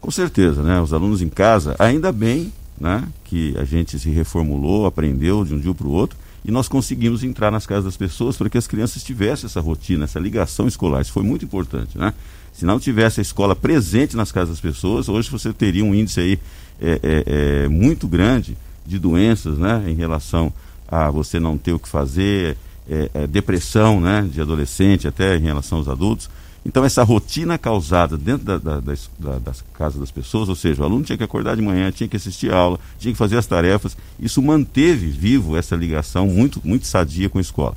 Com 0.01 0.11
certeza, 0.11 0.61
né? 0.61 0.79
Os 0.79 0.93
alunos 0.93 1.21
em 1.21 1.29
casa, 1.29 1.75
ainda 1.79 2.11
bem, 2.11 2.53
né? 2.79 3.07
Que 3.23 3.55
a 3.57 3.63
gente 3.63 3.97
se 3.99 4.09
reformulou, 4.09 4.85
aprendeu 4.85 5.43
de 5.43 5.53
um 5.53 5.59
dia 5.59 5.73
para 5.73 5.87
o 5.87 5.91
outro 5.91 6.17
e 6.45 6.51
nós 6.51 6.69
conseguimos 6.69 7.23
entrar 7.23 7.51
nas 7.51 7.65
casas 7.65 7.83
das 7.83 7.97
pessoas 7.97 8.37
para 8.37 8.49
que 8.49 8.57
as 8.57 8.67
crianças 8.67 9.03
tivessem 9.03 9.47
essa 9.47 9.59
rotina, 9.59 10.05
essa 10.05 10.19
ligação 10.19 10.67
escolar. 10.67 11.01
Isso 11.01 11.11
foi 11.11 11.23
muito 11.23 11.43
importante, 11.43 11.97
né? 11.97 12.13
Se 12.53 12.65
não 12.65 12.79
tivesse 12.79 13.19
a 13.19 13.21
escola 13.21 13.55
presente 13.55 14.15
nas 14.15 14.31
casas 14.31 14.49
das 14.49 14.61
pessoas, 14.61 15.09
hoje 15.09 15.29
você 15.29 15.51
teria 15.51 15.83
um 15.83 15.93
índice 15.93 16.19
aí 16.19 16.39
é, 16.79 16.99
é, 17.03 17.23
é, 17.63 17.67
muito 17.67 18.07
grande 18.07 18.57
de 18.85 18.97
doenças, 18.97 19.57
né? 19.57 19.83
Em 19.87 19.95
relação 19.95 20.53
a 20.87 21.11
você 21.11 21.39
não 21.39 21.57
ter 21.57 21.73
o 21.73 21.79
que 21.79 21.89
fazer, 21.89 22.57
é, 22.89 23.09
é, 23.13 23.27
depressão, 23.27 23.99
né? 23.99 24.27
De 24.31 24.39
adolescente 24.39 25.07
até 25.07 25.35
em 25.35 25.41
relação 25.41 25.79
aos 25.79 25.89
adultos. 25.89 26.29
Então, 26.67 26.83
essa 26.83 27.01
rotina 27.01 27.57
causada 27.57 28.17
dentro 28.17 28.45
da, 28.45 28.57
da, 28.57 28.79
das, 28.81 29.09
da, 29.17 29.39
das 29.39 29.63
casas 29.73 30.01
das 30.01 30.11
pessoas, 30.11 30.49
ou 30.49 30.55
seja, 30.55 30.81
o 30.81 30.85
aluno 30.85 31.05
tinha 31.05 31.17
que 31.17 31.23
acordar 31.23 31.55
de 31.55 31.61
manhã, 31.61 31.89
tinha 31.91 32.09
que 32.09 32.17
assistir 32.17 32.51
a 32.51 32.57
aula, 32.57 32.77
tinha 32.99 33.13
que 33.13 33.17
fazer 33.17 33.37
as 33.37 33.45
tarefas, 33.45 33.95
isso 34.19 34.41
manteve 34.41 35.07
vivo 35.07 35.55
essa 35.55 35.77
ligação 35.77 36.27
muito, 36.27 36.59
muito 36.65 36.85
sadia 36.85 37.29
com 37.29 37.37
a 37.37 37.41
escola. 37.41 37.73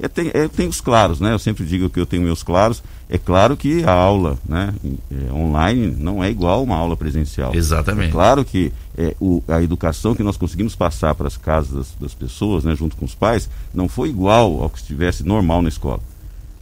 É, 0.00 0.08
tem, 0.08 0.32
é, 0.34 0.48
tem 0.48 0.66
os 0.66 0.80
claros, 0.80 1.20
né? 1.20 1.32
Eu 1.32 1.38
sempre 1.38 1.64
digo 1.64 1.88
que 1.88 2.00
eu 2.00 2.06
tenho 2.06 2.24
meus 2.24 2.42
claros. 2.42 2.82
É 3.08 3.16
claro 3.16 3.56
que 3.56 3.84
a 3.84 3.92
aula 3.92 4.36
né, 4.44 4.74
é, 5.08 5.32
online 5.32 5.94
não 5.96 6.24
é 6.24 6.28
igual 6.28 6.58
a 6.58 6.62
uma 6.62 6.76
aula 6.76 6.96
presencial. 6.96 7.54
Exatamente. 7.54 8.08
É 8.08 8.10
claro 8.10 8.44
que 8.44 8.72
é, 8.98 9.14
o, 9.20 9.40
a 9.46 9.62
educação 9.62 10.16
que 10.16 10.22
nós 10.24 10.36
conseguimos 10.36 10.74
passar 10.74 11.14
para 11.14 11.28
as 11.28 11.36
casas 11.36 11.72
das, 11.72 11.94
das 12.00 12.14
pessoas, 12.14 12.64
né, 12.64 12.74
junto 12.74 12.96
com 12.96 13.04
os 13.04 13.14
pais, 13.14 13.48
não 13.72 13.88
foi 13.88 14.08
igual 14.08 14.60
ao 14.60 14.68
que 14.68 14.78
estivesse 14.78 15.22
normal 15.22 15.62
na 15.62 15.68
escola. 15.68 16.00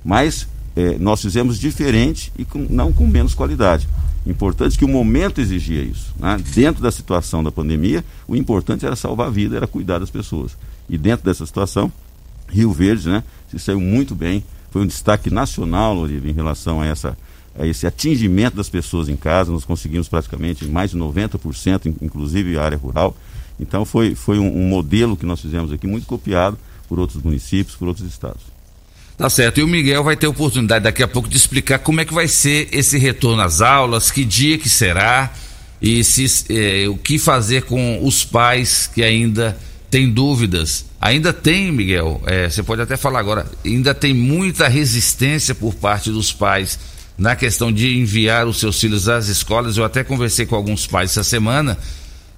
Mas 0.05 0.47
é, 0.81 0.99
nós 0.99 1.21
fizemos 1.21 1.59
diferente 1.59 2.33
e 2.39 2.45
com, 2.45 2.67
não 2.71 2.93
com 2.93 3.07
menos 3.07 3.35
qualidade. 3.35 3.87
Importante 4.27 4.79
que 4.79 4.85
o 4.85 4.89
momento 4.89 5.41
exigia 5.41 5.83
isso. 5.83 6.15
Né? 6.19 6.39
Dentro 6.55 6.83
da 6.83 6.91
situação 6.91 7.43
da 7.43 7.53
pandemia, 7.53 8.05
o 8.27 8.35
importante 8.35 8.87
era 8.87 8.97
salvar 8.97 9.29
a 9.29 9.31
vida, 9.31 9.57
era 9.57 9.67
cuidar 9.67 9.99
das 9.99 10.11
pessoas. 10.11 10.57
E 10.89 10.97
dentro 10.97 11.25
dessa 11.25 11.45
situação, 11.45 11.93
Rio 12.49 12.73
Verde 12.73 13.09
né, 13.09 13.23
se 13.51 13.59
saiu 13.59 13.81
muito 13.81 14.15
bem. 14.15 14.43
Foi 14.71 14.83
um 14.83 14.87
destaque 14.87 15.31
nacional, 15.31 15.95
Loriva, 15.95 16.29
em 16.29 16.33
relação 16.33 16.81
a, 16.81 16.87
essa, 16.87 17.17
a 17.59 17.67
esse 17.67 17.87
atingimento 17.87 18.57
das 18.57 18.69
pessoas 18.69 19.09
em 19.09 19.17
casa. 19.17 19.53
Nós 19.53 19.65
conseguimos 19.65 20.09
praticamente 20.09 20.65
mais 20.67 20.93
de 20.93 20.99
90%, 20.99 21.95
inclusive 22.01 22.57
a 22.57 22.65
área 22.65 22.79
rural. 22.79 23.17
Então 23.59 23.85
foi, 23.85 24.15
foi 24.15 24.39
um, 24.39 24.65
um 24.65 24.69
modelo 24.69 25.17
que 25.17 25.27
nós 25.27 25.41
fizemos 25.41 25.73
aqui, 25.73 25.87
muito 25.87 26.07
copiado 26.07 26.59
por 26.89 26.99
outros 26.99 27.23
municípios, 27.23 27.77
por 27.77 27.89
outros 27.89 28.07
estados. 28.07 28.43
Tá 29.21 29.29
certo. 29.29 29.61
E 29.61 29.62
o 29.62 29.69
Miguel 29.69 30.03
vai 30.03 30.17
ter 30.17 30.27
oportunidade 30.27 30.85
daqui 30.85 31.03
a 31.03 31.07
pouco 31.09 31.29
de 31.29 31.37
explicar 31.37 31.79
como 31.81 32.00
é 32.00 32.07
que 32.07 32.15
vai 32.15 32.27
ser 32.27 32.69
esse 32.73 32.97
retorno 32.97 33.43
às 33.43 33.61
aulas, 33.61 34.11
que 34.11 34.25
dia 34.25 34.57
que 34.57 34.67
será 34.67 35.31
e 35.83 36.03
se, 36.03 36.47
eh, 36.49 36.89
o 36.89 36.97
que 36.97 37.19
fazer 37.19 37.65
com 37.65 38.03
os 38.03 38.25
pais 38.25 38.91
que 38.95 39.03
ainda 39.03 39.59
têm 39.91 40.09
dúvidas. 40.11 40.87
Ainda 40.99 41.35
tem, 41.35 41.71
Miguel, 41.71 42.23
eh, 42.25 42.49
você 42.49 42.62
pode 42.62 42.81
até 42.81 42.97
falar 42.97 43.21
agora, 43.21 43.45
ainda 43.62 43.93
tem 43.95 44.15
muita 44.15 44.69
resistência 44.69 45.55
por 45.55 45.75
parte 45.75 46.11
dos 46.11 46.33
pais 46.33 46.79
na 47.19 47.37
questão 47.37 47.71
de 47.71 47.99
enviar 47.99 48.47
os 48.47 48.59
seus 48.59 48.81
filhos 48.81 49.07
às 49.07 49.29
escolas. 49.29 49.77
Eu 49.77 49.85
até 49.85 50.03
conversei 50.03 50.47
com 50.47 50.57
alguns 50.57 50.87
pais 50.87 51.11
essa 51.11 51.25
semana 51.25 51.77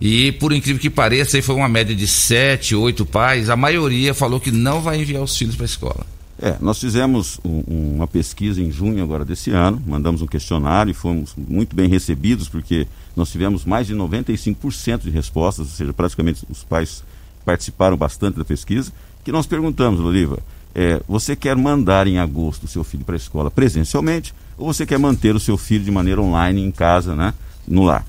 e, 0.01 0.33
por 0.33 0.53
incrível 0.53 0.83
que 0.83 0.91
pareça, 0.91 1.37
aí 1.37 1.43
foi 1.43 1.55
uma 1.55 1.69
média 1.69 1.95
de 1.95 2.09
sete, 2.09 2.75
oito 2.75 3.07
pais. 3.07 3.49
A 3.51 3.55
maioria 3.57 4.12
falou 4.12 4.41
que 4.41 4.51
não 4.51 4.81
vai 4.81 5.01
enviar 5.01 5.23
os 5.23 5.37
filhos 5.37 5.55
para 5.55 5.65
a 5.65 5.67
escola. 5.67 6.12
É, 6.45 6.57
nós 6.61 6.81
fizemos 6.81 7.39
um, 7.45 7.95
uma 7.95 8.09
pesquisa 8.09 8.61
em 8.61 8.69
junho 8.69 9.01
agora 9.01 9.25
desse 9.25 9.53
ano, 9.53 9.81
mandamos 9.87 10.23
um 10.23 10.27
questionário 10.27 10.91
e 10.91 10.95
fomos 10.95 11.33
muito 11.37 11.77
bem 11.77 11.89
recebidos, 11.89 12.49
porque 12.49 12.89
nós 13.15 13.31
tivemos 13.31 13.65
mais 13.65 13.87
de 13.87 13.95
95% 13.95 15.03
de 15.03 15.11
respostas, 15.11 15.69
ou 15.69 15.73
seja, 15.73 15.93
praticamente 15.93 16.45
os 16.51 16.65
pais 16.65 17.05
participaram 17.45 17.97
bastante 17.97 18.39
da 18.39 18.45
pesquisa, 18.45 18.91
que 19.25 19.31
nós 19.31 19.47
perguntamos, 19.47 20.01
Oliva, 20.01 20.41
é, 20.75 21.01
você 21.07 21.37
quer 21.37 21.55
mandar 21.55 22.09
em 22.09 22.19
agosto 22.19 22.65
o 22.65 22.69
seu 22.69 22.83
filho 22.83 23.05
para 23.05 23.15
a 23.15 23.17
escola 23.17 23.49
presencialmente 23.49 24.35
ou 24.59 24.67
você 24.67 24.85
quer 24.85 24.99
manter 24.99 25.37
o 25.37 25.41
seu 25.41 25.57
filho 25.57 25.85
de 25.85 25.93
maneira 25.93 26.21
online 26.21 26.61
em 26.61 26.73
casa, 26.73 27.15
né, 27.15 27.35
no 27.69 27.85
lar? 27.85 28.05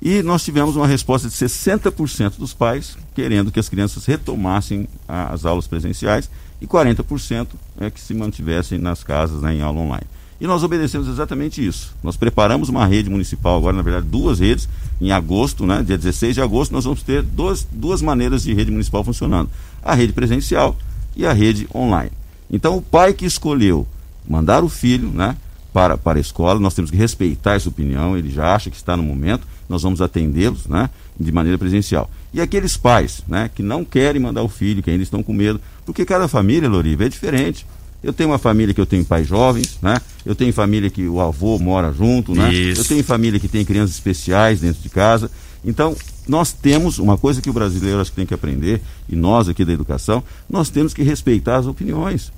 E 0.00 0.22
nós 0.22 0.44
tivemos 0.44 0.76
uma 0.76 0.86
resposta 0.86 1.28
de 1.28 1.34
60% 1.34 2.36
dos 2.38 2.54
pais 2.54 2.96
querendo 3.16 3.50
que 3.50 3.58
as 3.58 3.68
crianças 3.68 4.04
retomassem 4.04 4.86
as 5.08 5.44
aulas 5.44 5.66
presenciais 5.66 6.30
e 6.60 6.66
40% 6.66 7.48
é 7.80 7.90
que 7.90 8.00
se 8.00 8.14
mantivessem 8.14 8.78
nas 8.78 9.02
casas 9.02 9.42
né, 9.42 9.54
em 9.54 9.62
aula 9.62 9.80
online. 9.80 10.06
E 10.40 10.46
nós 10.46 10.62
obedecemos 10.62 11.08
exatamente 11.08 11.64
isso. 11.64 11.94
Nós 12.02 12.16
preparamos 12.16 12.68
uma 12.68 12.86
rede 12.86 13.08
municipal, 13.08 13.56
agora, 13.56 13.76
na 13.76 13.82
verdade, 13.82 14.06
duas 14.06 14.40
redes. 14.40 14.68
Em 15.00 15.12
agosto, 15.12 15.66
né, 15.66 15.82
dia 15.82 15.96
16 15.96 16.34
de 16.34 16.40
agosto, 16.40 16.72
nós 16.72 16.84
vamos 16.84 17.02
ter 17.02 17.22
duas, 17.22 17.66
duas 17.70 18.02
maneiras 18.02 18.42
de 18.42 18.52
rede 18.52 18.70
municipal 18.70 19.04
funcionando: 19.04 19.48
a 19.82 19.94
rede 19.94 20.12
presencial 20.12 20.76
e 21.16 21.24
a 21.26 21.32
rede 21.32 21.68
online. 21.74 22.10
Então, 22.50 22.76
o 22.76 22.82
pai 22.82 23.12
que 23.14 23.24
escolheu 23.24 23.86
mandar 24.28 24.64
o 24.64 24.68
filho 24.68 25.08
né, 25.08 25.36
para, 25.72 25.96
para 25.96 26.18
a 26.18 26.20
escola, 26.20 26.60
nós 26.60 26.74
temos 26.74 26.90
que 26.90 26.96
respeitar 26.96 27.54
essa 27.54 27.68
opinião, 27.68 28.16
ele 28.16 28.30
já 28.30 28.54
acha 28.54 28.70
que 28.70 28.76
está 28.76 28.96
no 28.96 29.02
momento, 29.02 29.46
nós 29.68 29.82
vamos 29.82 30.00
atendê-los 30.00 30.66
né, 30.66 30.90
de 31.18 31.32
maneira 31.32 31.58
presencial. 31.58 32.10
E 32.32 32.40
aqueles 32.40 32.76
pais 32.76 33.22
né, 33.26 33.50
que 33.54 33.62
não 33.62 33.84
querem 33.84 34.20
mandar 34.20 34.42
o 34.42 34.48
filho, 34.48 34.82
que 34.82 34.90
ainda 34.90 35.02
estão 35.02 35.22
com 35.22 35.32
medo, 35.32 35.60
porque 35.84 36.04
cada 36.04 36.28
família, 36.28 36.68
Loriva, 36.68 37.04
é 37.04 37.08
diferente. 37.08 37.66
Eu 38.02 38.12
tenho 38.12 38.30
uma 38.30 38.38
família 38.38 38.74
que 38.74 38.80
eu 38.80 38.86
tenho 38.86 39.04
pais 39.04 39.26
jovens, 39.26 39.78
né? 39.80 39.98
Eu 40.26 40.34
tenho 40.34 40.52
família 40.52 40.90
que 40.90 41.06
o 41.08 41.20
avô 41.20 41.58
mora 41.58 41.92
junto, 41.92 42.34
né? 42.34 42.52
Isso. 42.52 42.82
Eu 42.82 42.84
tenho 42.84 43.02
família 43.02 43.40
que 43.40 43.48
tem 43.48 43.64
crianças 43.64 43.94
especiais 43.94 44.60
dentro 44.60 44.82
de 44.82 44.90
casa. 44.90 45.30
Então, 45.64 45.96
nós 46.28 46.52
temos 46.52 46.98
uma 46.98 47.16
coisa 47.16 47.40
que 47.40 47.48
o 47.48 47.52
brasileiro 47.52 48.00
acho 48.00 48.10
que 48.10 48.16
tem 48.16 48.26
que 48.26 48.34
aprender, 48.34 48.82
e 49.08 49.16
nós 49.16 49.48
aqui 49.48 49.64
da 49.64 49.72
educação, 49.72 50.22
nós 50.48 50.68
temos 50.68 50.92
que 50.92 51.02
respeitar 51.02 51.56
as 51.56 51.66
opiniões. 51.66 52.30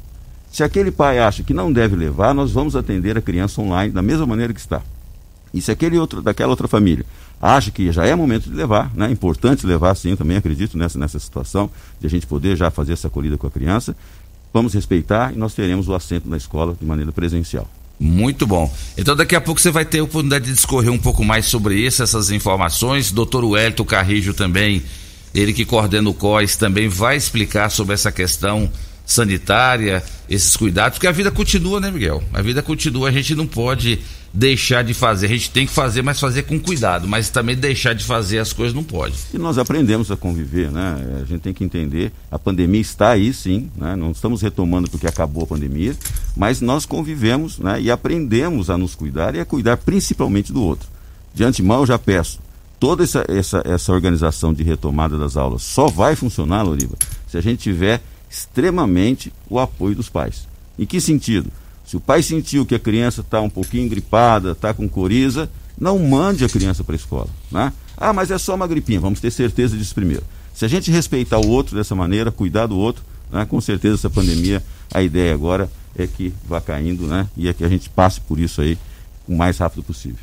Se 0.52 0.62
aquele 0.62 0.90
pai 0.90 1.18
acha 1.18 1.42
que 1.42 1.52
não 1.52 1.72
deve 1.72 1.96
levar, 1.96 2.32
nós 2.32 2.52
vamos 2.52 2.76
atender 2.76 3.18
a 3.18 3.20
criança 3.20 3.60
online 3.60 3.92
da 3.92 4.02
mesma 4.02 4.26
maneira 4.26 4.54
que 4.54 4.60
está. 4.60 4.82
E 5.52 5.60
se 5.60 5.70
aquele 5.70 5.98
outro, 5.98 6.22
daquela 6.22 6.50
outra 6.50 6.68
família 6.68 7.04
acha 7.40 7.70
que 7.70 7.92
já 7.92 8.04
é 8.06 8.14
momento 8.14 8.48
de 8.48 8.56
levar, 8.56 8.90
né? 8.94 9.08
É 9.08 9.10
importante 9.10 9.66
levar 9.66 9.94
sim, 9.94 10.16
também 10.16 10.36
acredito 10.36 10.76
nessa, 10.76 10.98
nessa 10.98 11.18
situação, 11.18 11.70
de 12.00 12.06
a 12.06 12.10
gente 12.10 12.26
poder 12.26 12.56
já 12.56 12.70
fazer 12.70 12.92
essa 12.92 13.08
acolhida 13.08 13.36
com 13.36 13.46
a 13.46 13.50
criança. 13.50 13.96
Vamos 14.52 14.72
respeitar 14.72 15.32
e 15.34 15.36
nós 15.36 15.54
teremos 15.54 15.88
o 15.88 15.94
assento 15.94 16.28
na 16.28 16.36
escola 16.36 16.76
de 16.78 16.86
maneira 16.86 17.12
presencial. 17.12 17.68
Muito 17.98 18.46
bom. 18.46 18.72
Então 18.96 19.16
daqui 19.16 19.34
a 19.34 19.40
pouco 19.40 19.60
você 19.60 19.70
vai 19.70 19.84
ter 19.84 20.00
a 20.00 20.04
oportunidade 20.04 20.46
de 20.46 20.52
discorrer 20.52 20.90
um 20.90 20.98
pouco 20.98 21.24
mais 21.24 21.46
sobre 21.46 21.76
isso, 21.76 22.02
essas 22.02 22.30
informações. 22.30 23.10
Doutor 23.10 23.44
Wellington 23.44 23.84
Carrijo 23.84 24.34
também, 24.34 24.82
ele 25.34 25.52
que 25.52 25.64
coordena 25.64 26.08
o 26.08 26.14
COIS, 26.14 26.56
também 26.56 26.88
vai 26.88 27.16
explicar 27.16 27.70
sobre 27.70 27.94
essa 27.94 28.12
questão 28.12 28.70
sanitária, 29.06 30.02
esses 30.28 30.56
cuidados, 30.56 30.98
porque 30.98 31.06
a 31.06 31.12
vida 31.12 31.30
continua, 31.30 31.80
né, 31.80 31.90
Miguel? 31.90 32.22
A 32.32 32.42
vida 32.42 32.60
continua, 32.60 33.08
a 33.08 33.12
gente 33.12 33.34
não 33.34 33.46
pode 33.46 34.00
deixar 34.36 34.84
de 34.84 34.92
fazer, 34.92 35.26
a 35.26 35.28
gente 35.30 35.50
tem 35.50 35.66
que 35.66 35.72
fazer, 35.72 36.02
mas 36.02 36.20
fazer 36.20 36.42
com 36.42 36.60
cuidado, 36.60 37.08
mas 37.08 37.30
também 37.30 37.56
deixar 37.56 37.94
de 37.94 38.04
fazer 38.04 38.38
as 38.38 38.52
coisas 38.52 38.74
não 38.74 38.84
pode. 38.84 39.14
E 39.32 39.38
nós 39.38 39.56
aprendemos 39.56 40.10
a 40.10 40.16
conviver, 40.16 40.70
né? 40.70 41.22
A 41.22 41.24
gente 41.24 41.40
tem 41.40 41.54
que 41.54 41.64
entender, 41.64 42.12
a 42.30 42.38
pandemia 42.38 42.82
está 42.82 43.12
aí 43.12 43.32
sim, 43.32 43.70
né? 43.74 43.96
Não 43.96 44.10
estamos 44.10 44.42
retomando 44.42 44.90
porque 44.90 45.06
acabou 45.06 45.44
a 45.44 45.46
pandemia, 45.46 45.96
mas 46.36 46.60
nós 46.60 46.84
convivemos, 46.84 47.58
né? 47.58 47.80
E 47.80 47.90
aprendemos 47.90 48.68
a 48.68 48.76
nos 48.76 48.94
cuidar 48.94 49.34
e 49.34 49.40
a 49.40 49.44
cuidar 49.46 49.78
principalmente 49.78 50.52
do 50.52 50.62
outro. 50.62 50.86
De 51.34 51.42
antemão 51.42 51.80
eu 51.80 51.86
já 51.86 51.98
peço, 51.98 52.38
toda 52.78 53.04
essa, 53.04 53.24
essa, 53.28 53.62
essa 53.64 53.90
organização 53.90 54.52
de 54.52 54.62
retomada 54.62 55.16
das 55.16 55.38
aulas 55.38 55.62
só 55.62 55.88
vai 55.88 56.14
funcionar, 56.14 56.62
Loriva, 56.62 56.96
se 57.26 57.38
a 57.38 57.40
gente 57.40 57.62
tiver 57.62 58.02
extremamente 58.28 59.32
o 59.48 59.58
apoio 59.58 59.94
dos 59.94 60.10
pais. 60.10 60.46
Em 60.78 60.84
que 60.84 61.00
sentido? 61.00 61.50
Se 61.86 61.96
o 61.96 62.00
pai 62.00 62.22
sentiu 62.22 62.66
que 62.66 62.74
a 62.74 62.78
criança 62.78 63.20
está 63.20 63.40
um 63.40 63.48
pouquinho 63.48 63.88
gripada, 63.88 64.52
está 64.52 64.74
com 64.74 64.88
coriza, 64.88 65.48
não 65.78 65.98
mande 65.98 66.44
a 66.44 66.48
criança 66.48 66.82
para 66.82 66.94
a 66.94 66.96
escola. 66.96 67.28
Né? 67.50 67.72
Ah, 67.96 68.12
mas 68.12 68.30
é 68.30 68.38
só 68.38 68.54
uma 68.54 68.66
gripinha, 68.66 68.98
vamos 68.98 69.20
ter 69.20 69.30
certeza 69.30 69.76
disso 69.76 69.94
primeiro. 69.94 70.24
Se 70.52 70.64
a 70.64 70.68
gente 70.68 70.90
respeitar 70.90 71.38
o 71.38 71.48
outro 71.48 71.76
dessa 71.76 71.94
maneira, 71.94 72.32
cuidar 72.32 72.66
do 72.66 72.76
outro, 72.76 73.04
né, 73.30 73.44
com 73.44 73.60
certeza 73.60 73.94
essa 73.94 74.10
pandemia, 74.10 74.62
a 74.92 75.02
ideia 75.02 75.32
agora 75.32 75.70
é 75.96 76.06
que 76.06 76.32
vá 76.48 76.60
caindo 76.60 77.06
né, 77.06 77.28
e 77.36 77.48
é 77.48 77.52
que 77.52 77.64
a 77.64 77.68
gente 77.68 77.88
passe 77.88 78.20
por 78.20 78.38
isso 78.38 78.60
aí 78.60 78.76
o 79.28 79.36
mais 79.36 79.58
rápido 79.58 79.82
possível. 79.82 80.18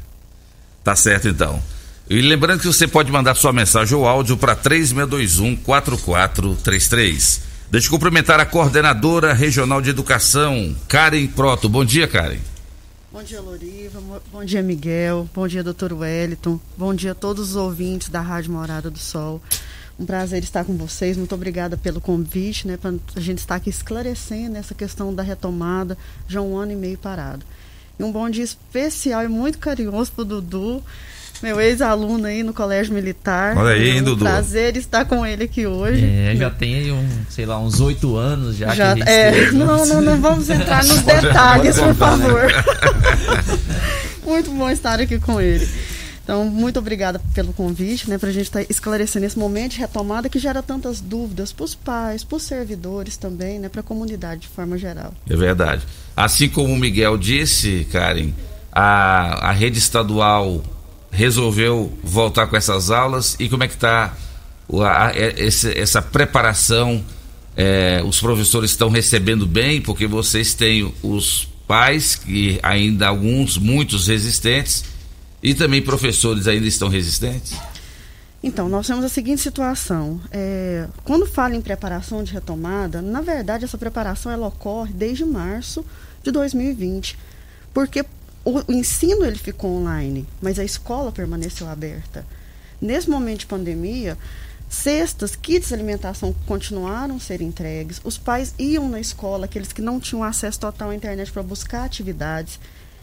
Tá 0.83 0.95
certo 0.95 1.27
então. 1.27 1.61
E 2.09 2.21
lembrando 2.21 2.59
que 2.59 2.67
você 2.67 2.87
pode 2.87 3.11
mandar 3.11 3.35
sua 3.35 3.53
mensagem 3.53 3.95
ou 3.95 4.05
áudio 4.05 4.35
para 4.35 4.55
3621 4.55 5.55
4433. 5.57 7.52
Deixa 7.73 7.87
eu 7.87 7.91
cumprimentar 7.91 8.39
a 8.39 8.45
coordenadora 8.45 9.33
regional 9.33 9.81
de 9.81 9.89
educação, 9.89 10.75
Karen 10.87 11.25
Proto. 11.25 11.67
Bom 11.67 11.83
dia, 11.83 12.07
Karen. 12.07 12.37
Bom 13.11 13.23
dia, 13.23 13.41
Loriva. 13.41 13.99
Bom 14.31 14.45
dia, 14.45 14.61
Miguel. 14.61 15.27
Bom 15.33 15.47
dia, 15.47 15.63
doutor 15.63 15.91
Wellington. 15.91 16.59
Bom 16.77 16.93
dia 16.93 17.13
a 17.13 17.15
todos 17.15 17.49
os 17.49 17.55
ouvintes 17.55 18.09
da 18.09 18.21
Rádio 18.21 18.51
Morada 18.51 18.91
do 18.91 18.99
Sol. 18.99 19.41
Um 19.99 20.05
prazer 20.05 20.43
estar 20.43 20.63
com 20.63 20.77
vocês. 20.77 21.17
Muito 21.17 21.33
obrigada 21.33 21.75
pelo 21.75 21.99
convite, 21.99 22.67
né? 22.67 22.77
Para 22.77 22.93
a 23.15 23.19
gente 23.19 23.39
estar 23.39 23.55
aqui 23.55 23.71
esclarecendo 23.71 24.55
essa 24.55 24.75
questão 24.75 25.11
da 25.11 25.23
retomada, 25.23 25.97
já 26.27 26.41
um 26.41 26.55
ano 26.55 26.73
e 26.73 26.75
meio 26.75 26.99
parado. 26.99 27.43
E 27.97 28.03
um 28.03 28.11
bom 28.11 28.29
dia 28.29 28.43
especial 28.43 29.23
e 29.23 29.27
muito 29.27 29.57
carinhoso 29.57 30.11
para 30.11 30.21
o 30.21 30.25
Dudu, 30.25 30.83
meu 31.41 31.59
ex-aluno 31.59 32.25
aí 32.25 32.43
no 32.43 32.53
Colégio 32.53 32.93
Militar. 32.93 33.57
Olha 33.57 33.73
aí, 33.73 33.99
um 33.99 34.03
Dudu. 34.03 34.23
Prazer 34.23 34.77
estar 34.77 35.05
com 35.05 35.25
ele 35.25 35.43
aqui 35.43 35.67
hoje. 35.67 36.05
É, 36.05 36.35
já 36.35 36.49
tem 36.49 36.75
aí 36.75 36.91
um, 36.91 37.07
sei 37.29 37.45
lá, 37.45 37.59
uns 37.59 37.79
oito 37.81 38.15
anos 38.15 38.55
já. 38.55 38.73
Já, 38.73 38.93
que 38.95 39.01
a 39.01 39.05
gente 39.05 39.09
é, 39.09 39.31
teve, 39.31 39.55
não, 39.55 39.85
não, 39.85 40.01
não 40.01 40.21
vamos 40.21 40.49
entrar 40.49 40.83
nos 40.85 41.01
detalhes, 41.01 41.79
por 41.79 41.95
favor. 41.95 42.47
muito 44.25 44.51
bom 44.51 44.69
estar 44.69 44.99
aqui 44.99 45.19
com 45.19 45.41
ele. 45.41 45.67
Então, 46.23 46.45
muito 46.45 46.79
obrigada 46.79 47.19
pelo 47.33 47.51
convite, 47.51 48.09
né, 48.09 48.17
para 48.17 48.29
a 48.29 48.31
gente 48.31 48.45
estar 48.45 48.61
tá 48.61 48.65
esclarecendo 48.69 49.25
esse 49.25 49.37
momento 49.37 49.73
de 49.73 49.79
retomada 49.79 50.29
que 50.29 50.39
gera 50.39 50.63
tantas 50.63 51.01
dúvidas 51.01 51.51
para 51.51 51.65
os 51.65 51.75
pais, 51.75 52.23
para 52.23 52.37
os 52.37 52.43
servidores 52.43 53.17
também, 53.17 53.59
né, 53.59 53.67
para 53.67 53.81
a 53.81 53.83
comunidade 53.83 54.41
de 54.41 54.47
forma 54.47 54.77
geral. 54.77 55.13
É 55.29 55.35
verdade. 55.35 55.85
Assim 56.15 56.47
como 56.47 56.73
o 56.73 56.77
Miguel 56.77 57.17
disse, 57.17 57.85
Karen, 57.91 58.31
a, 58.71 59.49
a 59.49 59.51
rede 59.51 59.77
estadual 59.77 60.63
resolveu 61.13 61.95
voltar 62.03 62.47
com 62.47 62.57
essas 62.57 62.89
aulas 62.89 63.35
e 63.39 63.47
como 63.47 63.63
é 63.63 63.67
que 63.67 63.75
está 63.75 64.13
essa 65.75 66.01
preparação? 66.01 67.03
É, 67.55 68.01
os 68.03 68.19
professores 68.19 68.71
estão 68.71 68.89
recebendo 68.89 69.45
bem, 69.45 69.79
porque 69.79 70.07
vocês 70.07 70.55
têm 70.55 70.91
os 71.03 71.47
pais, 71.67 72.15
que 72.15 72.59
ainda 72.63 73.07
alguns, 73.07 73.57
muitos 73.57 74.07
resistentes, 74.07 74.83
e 75.41 75.53
também 75.53 75.81
professores 75.81 76.47
ainda 76.47 76.65
estão 76.67 76.89
resistentes? 76.89 77.55
Então, 78.41 78.67
nós 78.67 78.87
temos 78.87 79.05
a 79.05 79.09
seguinte 79.09 79.41
situação. 79.41 80.19
É, 80.31 80.87
quando 81.03 81.25
fala 81.25 81.55
em 81.55 81.61
preparação 81.61 82.23
de 82.23 82.33
retomada, 82.33 83.01
na 83.01 83.21
verdade, 83.21 83.63
essa 83.63 83.77
preparação 83.77 84.31
ela 84.31 84.47
ocorre 84.47 84.91
desde 84.91 85.23
março 85.23 85.85
de 86.23 86.31
2020. 86.31 87.17
Porque 87.73 88.03
o, 88.45 88.71
o 88.71 88.73
ensino 88.73 89.25
ele 89.25 89.37
ficou 89.37 89.71
online, 89.71 90.27
mas 90.41 90.59
a 90.59 90.63
escola 90.63 91.11
permaneceu 91.11 91.67
aberta. 91.67 92.25
Nesse 92.81 93.09
momento 93.09 93.41
de 93.41 93.45
pandemia, 93.45 94.17
cestas, 94.69 95.35
kits 95.35 95.69
de 95.69 95.73
alimentação 95.73 96.35
continuaram 96.45 97.15
a 97.15 97.19
ser 97.19 97.41
entregues. 97.41 98.01
Os 98.03 98.17
pais 98.17 98.53
iam 98.59 98.89
na 98.89 98.99
escola, 98.99 99.45
aqueles 99.45 99.71
que 99.71 99.81
não 99.81 99.99
tinham 99.99 100.23
acesso 100.23 100.59
total 100.59 100.89
à 100.89 100.95
internet 100.95 101.31
para 101.31 101.43
buscar 101.43 101.85
atividades. 101.85 102.59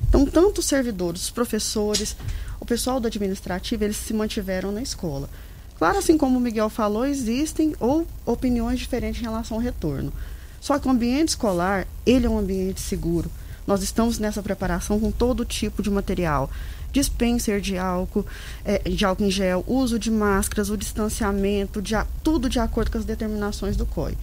Então, 0.09 0.27
tanto 0.27 0.59
os 0.59 0.67
servidores, 0.67 1.23
os 1.23 1.31
professores, 1.31 2.17
o 2.59 2.67
pessoal 2.67 3.01
do 3.01 3.07
administrativo, 3.07 3.85
eles 3.85 3.97
se 3.97 4.13
mantiveram 4.13 4.73
na 4.73 4.83
escola. 4.83 5.31
Claro, 5.79 5.99
assim 5.99 6.19
como 6.19 6.37
o 6.37 6.41
Miguel 6.41 6.69
falou, 6.69 7.07
existem 7.07 7.75
ou 7.81 8.07
opiniões 8.27 8.79
diferentes 8.79 9.21
em 9.21 9.25
relação 9.25 9.57
ao 9.57 9.63
retorno. 9.63 10.13
Só 10.61 10.79
que 10.79 10.87
o 10.87 10.91
ambiente 10.91 11.31
escolar, 11.31 11.87
ele 12.05 12.27
é 12.27 12.29
um 12.29 12.39
ambiente 12.39 12.81
seguro. 12.81 13.31
Nós 13.71 13.85
estamos 13.85 14.19
nessa 14.19 14.43
preparação 14.43 14.99
com 14.99 15.13
todo 15.13 15.45
tipo 15.45 15.81
de 15.81 15.89
material. 15.89 16.51
Dispenser 16.93 17.61
de 17.61 17.79
álcool, 17.79 18.27
é, 18.65 18.79
de 18.79 19.05
álcool 19.05 19.27
em 19.27 19.31
gel, 19.31 19.63
uso 19.65 19.97
de 19.97 20.11
máscaras, 20.11 20.71
o 20.71 20.77
distanciamento, 20.77 21.81
de, 21.81 21.95
tudo 22.25 22.49
de 22.49 22.59
acordo 22.59 22.91
com 22.91 22.99
as 22.99 23.05
determinações 23.05 23.77
do 23.77 23.87
COI. 23.87 24.19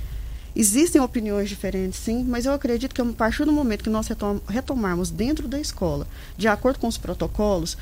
Existem 0.54 1.00
opiniões 1.00 1.48
diferentes, 1.48 1.98
sim, 1.98 2.26
mas 2.26 2.46
eu 2.46 2.52
acredito 2.52 2.94
que 2.94 3.02
a 3.02 3.06
partir 3.06 3.46
do 3.46 3.54
momento 3.54 3.86
que 3.86 3.90
nós 3.90 4.10
retom 4.10 4.42
retomarmos 4.50 5.10
dentro 5.10 5.48
da 5.48 5.62
escola, 5.62 6.06
de 6.38 6.50
acordo 6.50 6.80
com 6.80 6.88
os 6.90 6.98
protocolos, 6.98 7.78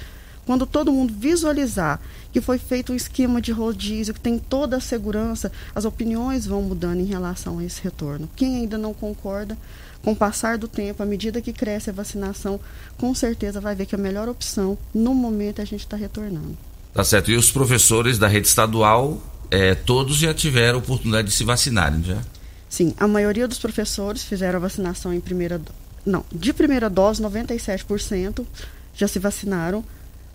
quando 0.45 0.67
todo 0.67 0.91
mundo 0.91 1.15
visualizar 1.17 1.99
que 2.31 2.41
foi 2.41 2.59
feito 2.59 2.93
um 2.93 2.95
esquema 2.95 3.41
de 3.41 3.51
rodízio, 3.51 4.13
que 4.13 4.19
tem 4.19 4.37
toda 4.37 4.77
a 4.77 4.79
segurança, 4.79 5.51
as 5.73 5.83
opiniões 5.83 6.45
vão 6.45 6.61
mudando 6.61 6.99
em 6.99 7.05
relação 7.05 7.57
a 7.57 7.63
esse 7.63 7.81
retorno. 7.81 8.29
Quem 8.35 8.57
ainda 8.57 8.77
não 8.77 8.93
concorda, 8.93 9.57
com 10.05 10.11
o 10.11 10.15
passar 10.15 10.55
do 10.55 10.67
tempo, 10.67 11.01
à 11.01 11.05
medida 11.05 11.41
que 11.41 11.51
cresce 11.51 11.89
a 11.89 11.93
vacinação, 11.93 12.59
com 12.95 13.15
certeza 13.15 13.59
vai 13.59 13.73
ver 13.73 13.87
que 13.87 13.95
a 13.95 13.97
melhor 13.97 14.29
opção, 14.29 14.77
no 14.93 15.15
momento, 15.15 15.57
é 15.57 15.63
a 15.63 15.65
gente 15.65 15.79
está 15.79 15.97
retornando. 15.97 16.55
Tá 16.93 17.03
certo. 17.03 17.31
E 17.31 17.35
os 17.35 17.49
professores 17.49 18.19
da 18.19 18.27
rede 18.27 18.47
estadual, 18.47 19.19
é, 19.49 19.73
todos 19.73 20.17
já 20.17 20.31
tiveram 20.31 20.77
oportunidade 20.77 21.29
de 21.29 21.33
se 21.33 21.43
vacinarem, 21.43 22.03
já? 22.03 22.21
Sim, 22.69 22.93
a 22.99 23.07
maioria 23.07 23.47
dos 23.47 23.57
professores 23.57 24.23
fizeram 24.23 24.57
a 24.57 24.61
vacinação 24.61 25.11
em 25.11 25.19
primeira 25.19 25.59
não, 26.05 26.23
de 26.31 26.53
primeira 26.53 26.87
dose, 26.87 27.19
97% 27.23 28.45
já 28.93 29.07
se 29.07 29.17
vacinaram. 29.17 29.83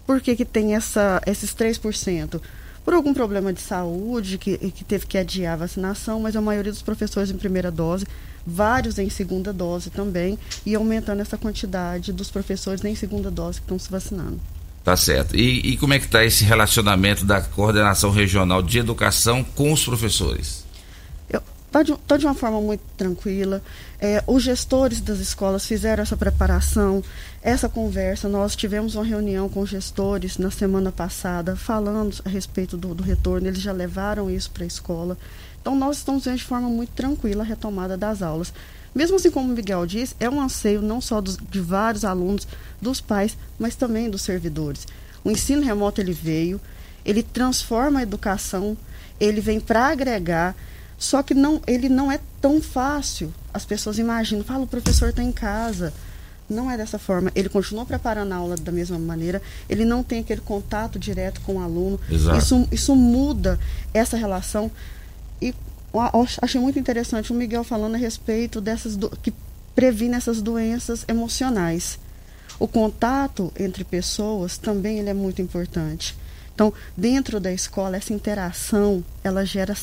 Por 0.04 0.20
que, 0.20 0.34
que 0.34 0.44
tem 0.44 0.74
essa, 0.74 1.22
esses 1.24 1.54
3%? 1.54 2.40
Por 2.84 2.92
algum 2.92 3.14
problema 3.14 3.52
de 3.52 3.60
saúde 3.60 4.36
que, 4.36 4.58
que 4.58 4.82
teve 4.82 5.06
que 5.06 5.16
adiar 5.16 5.52
a 5.52 5.58
vacinação, 5.58 6.18
mas 6.18 6.34
a 6.34 6.40
maioria 6.40 6.72
dos 6.72 6.82
professores 6.82 7.30
em 7.30 7.36
primeira 7.36 7.70
dose 7.70 8.04
vários 8.46 8.98
em 8.98 9.08
segunda 9.10 9.52
dose 9.52 9.90
também, 9.90 10.38
e 10.64 10.74
aumentando 10.74 11.20
essa 11.20 11.36
quantidade 11.36 12.12
dos 12.12 12.30
professores 12.30 12.84
em 12.84 12.94
segunda 12.94 13.30
dose 13.30 13.58
que 13.58 13.64
estão 13.64 13.78
se 13.78 13.90
vacinando. 13.90 14.40
Tá 14.82 14.96
certo. 14.96 15.36
E, 15.36 15.72
e 15.72 15.76
como 15.76 15.92
é 15.92 15.98
que 15.98 16.06
está 16.06 16.24
esse 16.24 16.44
relacionamento 16.44 17.24
da 17.24 17.40
coordenação 17.40 18.10
regional 18.10 18.62
de 18.62 18.78
educação 18.78 19.44
com 19.44 19.72
os 19.72 19.84
professores? 19.84 20.64
Está 21.70 21.84
de, 21.84 21.96
tá 21.98 22.16
de 22.16 22.26
uma 22.26 22.34
forma 22.34 22.60
muito 22.60 22.82
tranquila. 22.96 23.62
É, 24.00 24.24
os 24.26 24.42
gestores 24.42 25.00
das 25.00 25.20
escolas 25.20 25.64
fizeram 25.64 26.02
essa 26.02 26.16
preparação, 26.16 27.00
essa 27.40 27.68
conversa. 27.68 28.28
Nós 28.28 28.56
tivemos 28.56 28.96
uma 28.96 29.04
reunião 29.04 29.48
com 29.48 29.64
gestores 29.64 30.36
na 30.36 30.50
semana 30.50 30.90
passada, 30.90 31.54
falando 31.54 32.16
a 32.24 32.28
respeito 32.28 32.76
do, 32.76 32.92
do 32.92 33.04
retorno. 33.04 33.46
Eles 33.46 33.60
já 33.60 33.70
levaram 33.70 34.28
isso 34.28 34.50
para 34.50 34.64
a 34.64 34.66
escola. 34.66 35.16
Então, 35.60 35.74
nós 35.76 35.98
estamos 35.98 36.24
vendo 36.24 36.38
de 36.38 36.44
forma 36.44 36.68
muito 36.68 36.90
tranquila 36.90 37.42
a 37.42 37.46
retomada 37.46 37.96
das 37.96 38.22
aulas. 38.22 38.52
Mesmo 38.94 39.16
assim, 39.16 39.30
como 39.30 39.52
o 39.52 39.54
Miguel 39.54 39.86
disse, 39.86 40.14
é 40.18 40.28
um 40.28 40.40
anseio 40.40 40.82
não 40.82 41.00
só 41.00 41.20
dos, 41.20 41.36
de 41.36 41.60
vários 41.60 42.04
alunos, 42.04 42.48
dos 42.80 43.00
pais, 43.00 43.36
mas 43.58 43.76
também 43.76 44.10
dos 44.10 44.22
servidores. 44.22 44.86
O 45.22 45.30
ensino 45.30 45.62
remoto 45.62 46.00
ele 46.00 46.12
veio, 46.12 46.60
ele 47.04 47.22
transforma 47.22 48.00
a 48.00 48.02
educação, 48.02 48.76
ele 49.20 49.40
vem 49.40 49.60
para 49.60 49.88
agregar, 49.88 50.56
Só 51.00 51.22
que 51.22 51.32
não, 51.32 51.62
ele 51.66 51.88
não 51.88 52.12
é 52.12 52.20
tão 52.42 52.60
fácil. 52.60 53.32
As 53.54 53.64
pessoas 53.64 53.98
imaginam, 53.98 54.44
fala, 54.44 54.64
o 54.64 54.66
professor 54.66 55.08
está 55.08 55.22
em 55.22 55.32
casa. 55.32 55.94
Não 56.48 56.70
é 56.70 56.76
dessa 56.76 56.98
forma. 56.98 57.32
Ele 57.34 57.48
continua 57.48 57.86
preparando 57.86 58.32
a 58.32 58.36
aula 58.36 58.54
da 58.54 58.70
mesma 58.70 58.98
maneira, 58.98 59.40
ele 59.66 59.84
não 59.84 60.02
tem 60.02 60.20
aquele 60.20 60.42
contato 60.42 60.98
direto 60.98 61.40
com 61.40 61.54
o 61.54 61.62
aluno. 61.62 61.98
Exato. 62.10 62.36
Isso, 62.36 62.68
isso 62.70 62.94
muda 62.94 63.58
essa 63.94 64.16
relação. 64.16 64.70
E 65.40 65.54
achei 66.42 66.60
muito 66.60 66.78
interessante 66.78 67.32
o 67.32 67.34
Miguel 67.34 67.64
falando 67.64 67.94
a 67.94 67.98
respeito 67.98 68.60
dessas 68.60 68.96
do, 68.96 69.10
que 69.10 69.32
previne 69.74 70.14
essas 70.14 70.42
doenças 70.42 71.04
emocionais. 71.08 71.98
O 72.58 72.68
contato 72.68 73.52
entre 73.58 73.84
pessoas 73.84 74.58
também 74.58 74.98
ele 74.98 75.10
é 75.10 75.14
muito 75.14 75.40
importante. 75.40 76.14
Então, 76.54 76.74
dentro 76.94 77.40
da 77.40 77.50
escola, 77.50 77.96
essa 77.96 78.12
interação, 78.12 79.02
ela 79.24 79.46
gera 79.46 79.74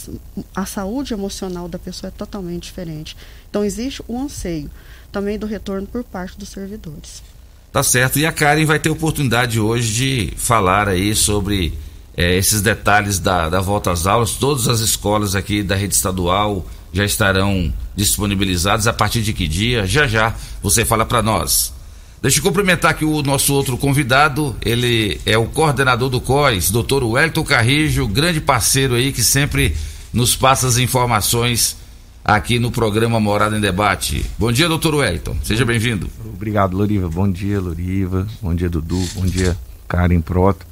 a 0.55 0.65
saúde 0.65 1.11
emocional 1.11 1.67
da 1.67 1.79
pessoa 1.79 2.09
é 2.09 2.11
totalmente 2.11 2.65
diferente. 2.65 3.17
Então, 3.49 3.65
existe 3.65 4.03
o 4.07 4.15
anseio 4.15 4.69
também 5.11 5.39
do 5.39 5.47
retorno 5.47 5.87
por 5.87 6.03
parte 6.03 6.37
dos 6.37 6.49
servidores. 6.49 7.23
Tá 7.71 7.81
certo. 7.81 8.19
E 8.19 8.27
a 8.27 8.31
Karen 8.31 8.65
vai 8.65 8.77
ter 8.77 8.91
oportunidade 8.91 9.59
hoje 9.59 9.93
de 9.93 10.33
falar 10.37 10.87
aí 10.87 11.15
sobre 11.15 11.73
eh, 12.17 12.35
esses 12.35 12.61
detalhes 12.61 13.19
da, 13.19 13.47
da 13.47 13.61
volta 13.61 13.91
às 13.91 14.07
aulas. 14.07 14.31
Todas 14.31 14.67
as 14.67 14.79
escolas 14.79 15.35
aqui 15.35 15.61
da 15.61 15.75
rede 15.75 15.93
estadual 15.93 16.65
já 16.91 17.05
estarão 17.05 17.71
disponibilizadas. 17.95 18.87
A 18.87 18.93
partir 18.93 19.21
de 19.21 19.31
que 19.31 19.47
dia? 19.47 19.85
Já 19.85 20.07
já 20.07 20.33
você 20.61 20.83
fala 20.83 21.05
para 21.05 21.21
nós. 21.21 21.71
Deixa 22.19 22.39
eu 22.39 22.43
cumprimentar 22.43 22.91
aqui 22.91 23.05
o 23.05 23.21
nosso 23.21 23.53
outro 23.53 23.77
convidado. 23.77 24.55
Ele 24.65 25.21
é 25.25 25.37
o 25.37 25.45
coordenador 25.45 26.09
do 26.09 26.19
COIS, 26.19 26.71
doutor 26.71 27.03
Wellington 27.03 27.43
Carrijo, 27.43 28.07
grande 28.07 28.41
parceiro 28.41 28.95
aí 28.95 29.13
que 29.13 29.23
sempre 29.23 29.75
nos 30.11 30.35
passa 30.35 30.67
as 30.67 30.79
informações 30.79 31.77
aqui 32.25 32.57
no 32.57 32.71
programa 32.71 33.19
Morada 33.19 33.55
em 33.55 33.61
Debate. 33.61 34.25
Bom 34.37 34.51
dia, 34.51 34.67
doutor 34.67 34.95
Wellington. 34.95 35.37
Seja 35.43 35.63
bem-vindo. 35.63 36.09
Obrigado, 36.25 36.75
Loriva. 36.75 37.07
Bom 37.07 37.29
dia, 37.29 37.59
Loriva. 37.59 38.27
Bom 38.41 38.55
dia, 38.55 38.67
Dudu. 38.67 39.01
Bom 39.13 39.25
dia, 39.25 39.55
Karen 39.87 40.19
Proto. 40.19 40.65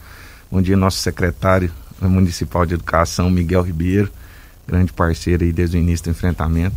Bom 0.52 0.62
dia, 0.62 0.78
nosso 0.78 1.00
secretário 1.00 1.72
municipal 2.02 2.66
de 2.66 2.76
educação, 2.76 3.30
Miguel 3.30 3.64
Ribeiro, 3.64 4.12
grande 4.68 4.94
parceiro 4.94 5.44
aí 5.44 5.52
desde 5.52 5.78
o 5.78 5.80
início 5.80 6.06
do 6.06 6.12
enfrentamento. 6.12 6.76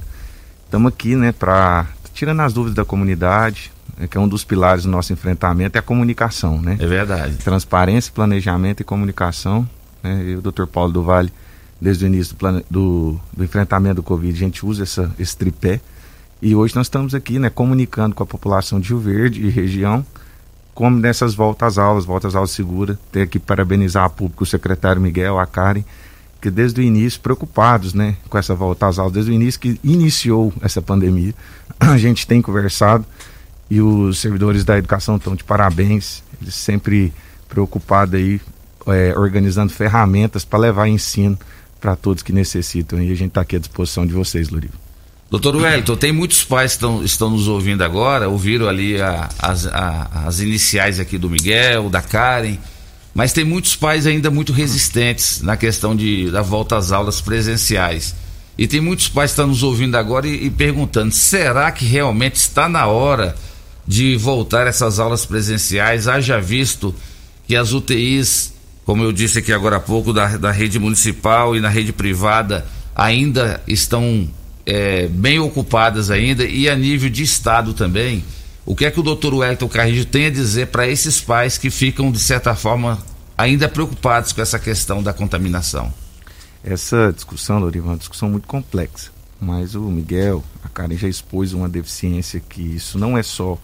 Estamos 0.64 0.92
aqui, 0.92 1.14
né, 1.14 1.32
para 1.32 1.86
tirando 2.14 2.40
as 2.40 2.52
dúvidas 2.52 2.74
da 2.74 2.84
comunidade, 2.84 3.70
né, 3.96 4.06
que 4.06 4.16
é 4.16 4.20
um 4.20 4.26
dos 4.26 4.42
pilares 4.42 4.84
do 4.84 4.90
nosso 4.90 5.12
enfrentamento, 5.12 5.76
é 5.76 5.78
a 5.80 5.82
comunicação, 5.82 6.60
né? 6.60 6.76
É 6.80 6.86
verdade. 6.86 7.36
Transparência, 7.36 8.12
planejamento 8.12 8.80
e 8.80 8.84
comunicação. 8.84 9.68
Né? 10.02 10.24
Eu 10.26 10.38
o 10.38 10.42
Dr. 10.42 10.66
Paulo 10.66 10.92
do 10.92 11.02
Vale, 11.02 11.32
desde 11.80 12.04
o 12.04 12.06
início 12.06 12.34
do, 12.34 12.38
plane... 12.38 12.64
do, 12.70 13.20
do 13.32 13.44
enfrentamento 13.44 13.96
do 13.96 14.02
Covid, 14.02 14.34
a 14.34 14.46
gente 14.46 14.64
usa 14.64 14.82
essa, 14.82 15.14
esse 15.18 15.36
tripé. 15.36 15.80
E 16.40 16.54
hoje 16.54 16.74
nós 16.74 16.86
estamos 16.86 17.14
aqui, 17.14 17.38
né, 17.38 17.50
comunicando 17.50 18.14
com 18.14 18.22
a 18.22 18.26
população 18.26 18.80
de 18.80 18.88
Rio 18.88 18.98
Verde 18.98 19.44
e 19.44 19.50
região, 19.50 20.04
como 20.78 20.96
nessas 20.96 21.34
voltas 21.34 21.76
às 21.76 21.78
aulas, 21.78 22.04
voltas 22.04 22.28
às 22.28 22.36
aulas 22.36 22.52
seguras. 22.52 22.96
Tenho 23.10 23.26
que 23.26 23.40
parabenizar 23.40 24.04
a 24.04 24.08
público, 24.08 24.44
o 24.44 24.46
secretário 24.46 25.02
Miguel, 25.02 25.36
a 25.36 25.44
Karen, 25.44 25.82
que 26.40 26.52
desde 26.52 26.80
o 26.80 26.84
início, 26.84 27.20
preocupados, 27.20 27.94
né, 27.94 28.14
com 28.28 28.38
essa 28.38 28.54
volta 28.54 28.86
às 28.86 28.96
aulas, 28.96 29.12
desde 29.12 29.32
o 29.32 29.34
início 29.34 29.58
que 29.58 29.80
iniciou 29.82 30.52
essa 30.62 30.80
pandemia, 30.80 31.34
a 31.80 31.98
gente 31.98 32.28
tem 32.28 32.40
conversado 32.40 33.04
e 33.68 33.80
os 33.80 34.20
servidores 34.20 34.62
da 34.64 34.78
educação 34.78 35.16
estão 35.16 35.34
de 35.34 35.42
parabéns, 35.42 36.22
eles 36.40 36.54
sempre 36.54 37.12
preocupados 37.48 38.14
aí, 38.14 38.40
é, 38.86 39.18
organizando 39.18 39.72
ferramentas 39.72 40.44
para 40.44 40.60
levar 40.60 40.86
ensino 40.86 41.36
para 41.80 41.96
todos 41.96 42.22
que 42.22 42.32
necessitam. 42.32 43.02
E 43.02 43.10
a 43.10 43.16
gente 43.16 43.30
está 43.30 43.40
aqui 43.40 43.56
à 43.56 43.58
disposição 43.58 44.06
de 44.06 44.12
vocês, 44.12 44.48
Luriva. 44.48 44.87
Doutor 45.30 45.56
Wellington, 45.56 45.94
tem 45.96 46.10
muitos 46.10 46.42
pais 46.42 46.72
que 46.72 46.76
estão, 46.76 47.04
estão 47.04 47.30
nos 47.30 47.48
ouvindo 47.48 47.82
agora, 47.84 48.28
ouviram 48.30 48.66
ali 48.66 49.00
a- 49.00 49.28
as, 49.38 49.66
a- 49.66 50.24
as 50.26 50.40
iniciais 50.40 50.98
aqui 50.98 51.18
do 51.18 51.28
Miguel, 51.28 51.90
da 51.90 52.00
Karen, 52.00 52.56
mas 53.14 53.32
tem 53.32 53.44
muitos 53.44 53.76
pais 53.76 54.06
ainda 54.06 54.30
muito 54.30 54.52
resistentes 54.54 55.42
na 55.42 55.54
questão 55.56 55.94
de, 55.94 56.30
da 56.30 56.40
volta 56.40 56.76
às 56.78 56.92
aulas 56.92 57.20
presenciais. 57.20 58.14
E 58.56 58.66
tem 58.66 58.80
muitos 58.80 59.08
pais 59.08 59.30
que 59.30 59.32
estão 59.34 59.46
nos 59.48 59.62
ouvindo 59.62 59.96
agora 59.96 60.26
e, 60.26 60.46
e 60.46 60.50
perguntando: 60.50 61.12
será 61.12 61.70
que 61.72 61.84
realmente 61.84 62.36
está 62.36 62.66
na 62.68 62.86
hora 62.86 63.36
de 63.86 64.16
voltar 64.16 64.66
essas 64.66 64.98
aulas 64.98 65.26
presenciais? 65.26 66.08
Haja 66.08 66.40
visto 66.40 66.94
que 67.46 67.54
as 67.54 67.72
UTIs, 67.72 68.52
como 68.84 69.02
eu 69.04 69.12
disse 69.12 69.40
aqui 69.40 69.52
agora 69.52 69.76
há 69.76 69.80
pouco, 69.80 70.12
da, 70.12 70.38
da 70.38 70.50
rede 70.50 70.78
municipal 70.78 71.54
e 71.54 71.60
na 71.60 71.68
rede 71.68 71.92
privada, 71.92 72.66
ainda 72.96 73.62
estão 73.68 74.26
é, 74.68 75.06
bem 75.08 75.38
ocupadas 75.38 76.10
ainda 76.10 76.44
e 76.44 76.68
a 76.68 76.76
nível 76.76 77.08
de 77.08 77.22
estado 77.22 77.72
também. 77.72 78.22
O 78.66 78.76
que 78.76 78.84
é 78.84 78.90
que 78.90 79.00
o 79.00 79.02
doutor 79.02 79.32
Wellington 79.32 79.66
Carrijo 79.66 80.04
tem 80.04 80.26
a 80.26 80.30
dizer 80.30 80.66
para 80.66 80.86
esses 80.86 81.22
pais 81.22 81.56
que 81.56 81.70
ficam, 81.70 82.12
de 82.12 82.18
certa 82.18 82.54
forma, 82.54 82.98
ainda 83.36 83.66
preocupados 83.66 84.30
com 84.30 84.42
essa 84.42 84.58
questão 84.58 85.02
da 85.02 85.14
contaminação? 85.14 85.90
Essa 86.62 87.10
discussão, 87.14 87.58
Loriva, 87.58 87.86
é 87.86 87.90
uma 87.92 87.96
discussão 87.96 88.28
muito 88.28 88.46
complexa. 88.46 89.10
Mas 89.40 89.74
o 89.74 89.80
Miguel, 89.80 90.44
a 90.62 90.68
Karen 90.68 90.98
já 90.98 91.08
expôs 91.08 91.54
uma 91.54 91.68
deficiência 91.68 92.38
que 92.38 92.60
isso 92.60 92.98
não 92.98 93.16
é 93.16 93.22
só 93.22 93.56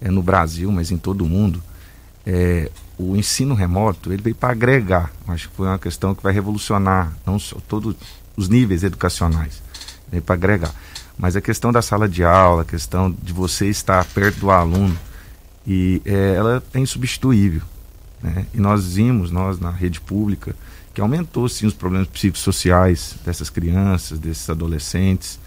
é, 0.00 0.12
no 0.12 0.22
Brasil, 0.22 0.70
mas 0.70 0.92
em 0.92 0.96
todo 0.96 1.22
o 1.22 1.28
mundo. 1.28 1.60
É, 2.24 2.70
o 2.96 3.16
ensino 3.16 3.52
remoto 3.52 4.12
ele 4.12 4.22
veio 4.22 4.36
para 4.36 4.52
agregar. 4.52 5.10
Acho 5.26 5.48
que 5.48 5.56
foi 5.56 5.66
uma 5.66 5.78
questão 5.78 6.14
que 6.14 6.22
vai 6.22 6.32
revolucionar 6.32 7.12
não 7.26 7.36
só 7.36 7.56
todos 7.66 7.96
os 8.36 8.48
níveis 8.48 8.84
educacionais, 8.84 9.60
veio 10.10 10.22
para 10.22 10.34
agregar. 10.34 10.74
Mas 11.18 11.34
a 11.36 11.40
questão 11.40 11.72
da 11.72 11.80
sala 11.82 12.08
de 12.08 12.22
aula, 12.24 12.62
a 12.62 12.64
questão 12.64 13.10
de 13.10 13.32
você 13.32 13.66
estar 13.68 14.04
perto 14.04 14.40
do 14.40 14.50
aluno, 14.50 14.96
e 15.66 16.00
é, 16.04 16.34
ela 16.36 16.62
é 16.74 16.78
insubstituível. 16.78 17.62
Né? 18.22 18.46
E 18.54 18.58
nós 18.60 18.94
vimos, 18.94 19.30
nós 19.30 19.58
na 19.58 19.70
rede 19.70 20.00
pública, 20.00 20.54
que 20.94 21.00
aumentou 21.00 21.48
sim 21.48 21.66
os 21.66 21.74
problemas 21.74 22.08
psicossociais 22.08 23.16
dessas 23.24 23.50
crianças, 23.50 24.18
desses 24.18 24.48
adolescentes. 24.48 25.38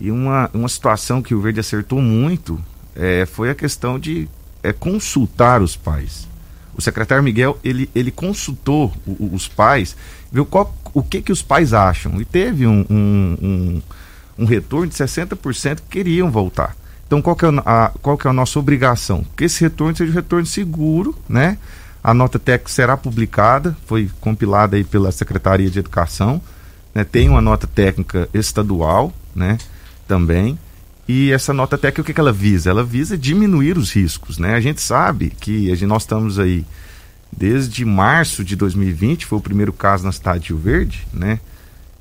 E 0.00 0.10
uma, 0.10 0.48
uma 0.54 0.68
situação 0.68 1.20
que 1.22 1.34
o 1.34 1.40
Verde 1.40 1.60
acertou 1.60 2.00
muito 2.00 2.58
é, 2.94 3.26
foi 3.26 3.50
a 3.50 3.54
questão 3.54 3.98
de 3.98 4.28
é, 4.62 4.72
consultar 4.72 5.60
os 5.62 5.76
pais. 5.76 6.26
O 6.74 6.80
secretário 6.80 7.22
Miguel 7.24 7.58
ele, 7.64 7.90
ele 7.94 8.10
consultou 8.10 8.92
o- 9.06 9.24
o- 9.24 9.34
os 9.34 9.48
pais, 9.48 9.96
viu 10.30 10.46
qual, 10.46 10.72
o 10.98 11.02
que, 11.02 11.22
que 11.22 11.32
os 11.32 11.42
pais 11.42 11.72
acham. 11.72 12.20
E 12.20 12.24
teve 12.24 12.66
um, 12.66 12.84
um, 12.90 13.38
um, 13.40 13.82
um 14.40 14.44
retorno 14.44 14.88
de 14.88 14.94
60% 14.94 15.76
que 15.76 15.82
queriam 15.88 16.30
voltar. 16.30 16.76
Então, 17.06 17.22
qual 17.22 17.36
que, 17.36 17.46
é 17.46 17.48
a, 17.64 17.92
qual 18.02 18.18
que 18.18 18.26
é 18.26 18.30
a 18.30 18.32
nossa 18.32 18.58
obrigação? 18.58 19.24
Que 19.36 19.44
esse 19.44 19.60
retorno 19.62 19.96
seja 19.96 20.12
um 20.12 20.14
retorno 20.14 20.44
seguro, 20.44 21.16
né? 21.28 21.56
A 22.02 22.12
nota 22.12 22.38
técnica 22.38 22.70
será 22.70 22.96
publicada, 22.96 23.76
foi 23.86 24.10
compilada 24.20 24.76
aí 24.76 24.84
pela 24.84 25.10
Secretaria 25.10 25.70
de 25.70 25.78
Educação, 25.78 26.40
né? 26.94 27.04
tem 27.04 27.28
uma 27.28 27.40
nota 27.40 27.66
técnica 27.66 28.28
estadual, 28.34 29.12
né? 29.34 29.58
Também. 30.06 30.58
E 31.06 31.32
essa 31.32 31.52
nota 31.54 31.78
técnica, 31.78 32.02
o 32.02 32.04
que, 32.04 32.12
que 32.12 32.20
ela 32.20 32.32
visa? 32.32 32.70
Ela 32.70 32.84
visa 32.84 33.16
diminuir 33.16 33.78
os 33.78 33.92
riscos, 33.92 34.36
né? 34.36 34.54
A 34.54 34.60
gente 34.60 34.80
sabe 34.80 35.30
que 35.30 35.70
a 35.72 35.74
gente, 35.74 35.88
nós 35.88 36.02
estamos 36.02 36.38
aí 36.38 36.66
desde 37.30 37.84
março 37.84 38.44
de 38.44 38.56
2020, 38.56 39.26
foi 39.26 39.38
o 39.38 39.42
primeiro 39.42 39.72
caso 39.72 40.04
na 40.04 40.12
cidade 40.12 40.44
de 40.44 40.48
Rio 40.48 40.58
Verde, 40.58 41.06
né? 41.12 41.40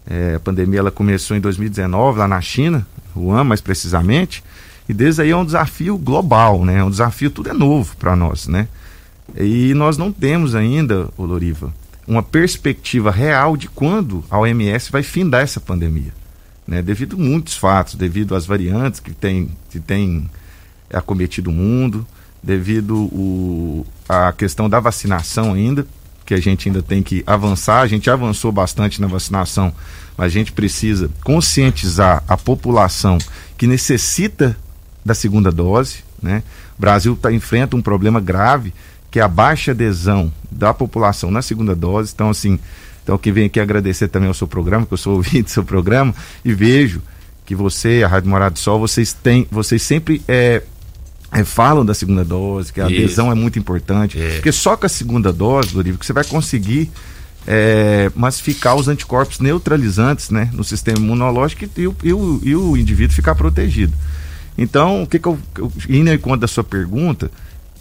É, 0.09 0.35
a 0.35 0.39
pandemia 0.39 0.79
ela 0.79 0.91
começou 0.91 1.35
em 1.35 1.41
2019 1.41 2.19
lá 2.19 2.27
na 2.27 2.39
China, 2.39 2.87
Wuhan 3.15 3.43
mais 3.43 3.59
precisamente, 3.59 4.43
e 4.87 4.93
desde 4.93 5.21
aí 5.21 5.31
é 5.31 5.35
um 5.35 5.45
desafio 5.45 5.97
global, 5.97 6.63
né? 6.63 6.77
É 6.77 6.83
um 6.83 6.89
desafio, 6.89 7.29
tudo 7.29 7.49
é 7.49 7.53
novo 7.53 7.95
para 7.97 8.15
nós, 8.15 8.47
né? 8.47 8.67
E 9.35 9.73
nós 9.73 9.97
não 9.97 10.11
temos 10.11 10.55
ainda, 10.55 11.09
ô 11.17 11.25
Loriva, 11.25 11.73
uma 12.07 12.23
perspectiva 12.23 13.11
real 13.11 13.57
de 13.57 13.67
quando 13.67 14.23
a 14.29 14.39
OMS 14.39 14.89
vai 14.91 15.03
findar 15.03 15.41
essa 15.41 15.59
pandemia. 15.59 16.13
Né? 16.65 16.81
Devido 16.81 17.17
a 17.17 17.19
muitos 17.19 17.55
fatos, 17.55 17.95
devido 17.95 18.33
às 18.33 18.45
variantes 18.45 19.01
que 19.01 19.13
tem, 19.13 19.49
que 19.69 19.79
tem 19.79 20.29
acometido 20.91 21.49
o 21.49 21.53
mundo, 21.53 22.07
devido 22.47 22.95
o, 22.95 23.85
à 24.07 24.31
questão 24.31 24.69
da 24.69 24.79
vacinação 24.79 25.53
ainda, 25.53 25.85
que 26.25 26.33
a 26.33 26.39
gente 26.39 26.69
ainda 26.69 26.81
tem 26.81 27.03
que 27.03 27.21
avançar. 27.27 27.81
A 27.81 27.87
gente 27.87 28.09
avançou 28.09 28.53
bastante 28.53 29.01
na 29.01 29.07
vacinação, 29.07 29.73
mas 30.15 30.27
a 30.27 30.29
gente 30.29 30.53
precisa 30.53 31.09
conscientizar 31.25 32.23
a 32.25 32.37
população 32.37 33.17
que 33.57 33.67
necessita 33.67 34.55
da 35.03 35.13
segunda 35.13 35.51
dose. 35.51 36.05
Né? 36.23 36.41
O 36.77 36.81
Brasil 36.81 37.17
tá, 37.17 37.33
enfrenta 37.33 37.75
um 37.75 37.81
problema 37.81 38.21
grave, 38.21 38.73
que 39.11 39.19
é 39.19 39.21
a 39.21 39.27
baixa 39.27 39.71
adesão 39.71 40.31
da 40.49 40.73
população 40.73 41.29
na 41.29 41.41
segunda 41.41 41.75
dose. 41.75 42.13
Então, 42.15 42.29
assim, 42.29 42.57
então 43.03 43.17
que 43.17 43.29
vem 43.29 43.47
aqui 43.47 43.59
agradecer 43.59 44.07
também 44.07 44.29
ao 44.29 44.33
seu 44.33 44.47
programa, 44.47 44.85
que 44.85 44.93
eu 44.93 44.97
sou 44.97 45.15
ouvinte 45.19 45.43
do 45.43 45.49
seu 45.49 45.65
programa, 45.65 46.15
e 46.45 46.53
vejo 46.53 47.01
que 47.45 47.55
você, 47.55 48.03
a 48.05 48.07
Rádio 48.07 48.29
Morado 48.29 48.53
do 48.53 48.59
Sol, 48.59 48.79
vocês 48.79 49.11
têm, 49.11 49.45
vocês 49.51 49.81
sempre 49.81 50.21
é, 50.29 50.63
é, 51.31 51.43
falam 51.43 51.85
da 51.85 51.93
segunda 51.93 52.23
dose, 52.23 52.71
que 52.71 52.79
a 52.79 52.89
Isso. 52.89 53.03
adesão 53.03 53.31
é 53.31 53.35
muito 53.35 53.59
importante. 53.59 54.19
É. 54.19 54.35
Porque 54.35 54.51
só 54.51 54.77
com 54.77 54.85
a 54.85 54.89
segunda 54.89 55.31
dose, 55.31 55.73
Dorivo, 55.73 55.97
que 55.97 56.05
você 56.05 56.13
vai 56.13 56.23
conseguir 56.23 56.89
é, 57.45 58.11
massificar 58.15 58.75
os 58.75 58.87
anticorpos 58.87 59.39
neutralizantes 59.39 60.29
né, 60.29 60.49
no 60.53 60.63
sistema 60.63 60.97
imunológico 60.97 61.65
e, 61.77 61.87
o, 61.87 61.95
e, 62.03 62.13
o, 62.13 62.41
e 62.43 62.55
o 62.55 62.77
indivíduo 62.77 63.15
ficar 63.15 63.35
protegido. 63.35 63.93
Então, 64.57 65.03
o 65.03 65.07
que, 65.07 65.19
que 65.19 65.27
eu, 65.27 65.37
eu 65.57 65.71
indo 65.87 66.11
em 66.11 66.17
conta 66.17 66.39
da 66.39 66.47
sua 66.47 66.63
pergunta, 66.63 67.31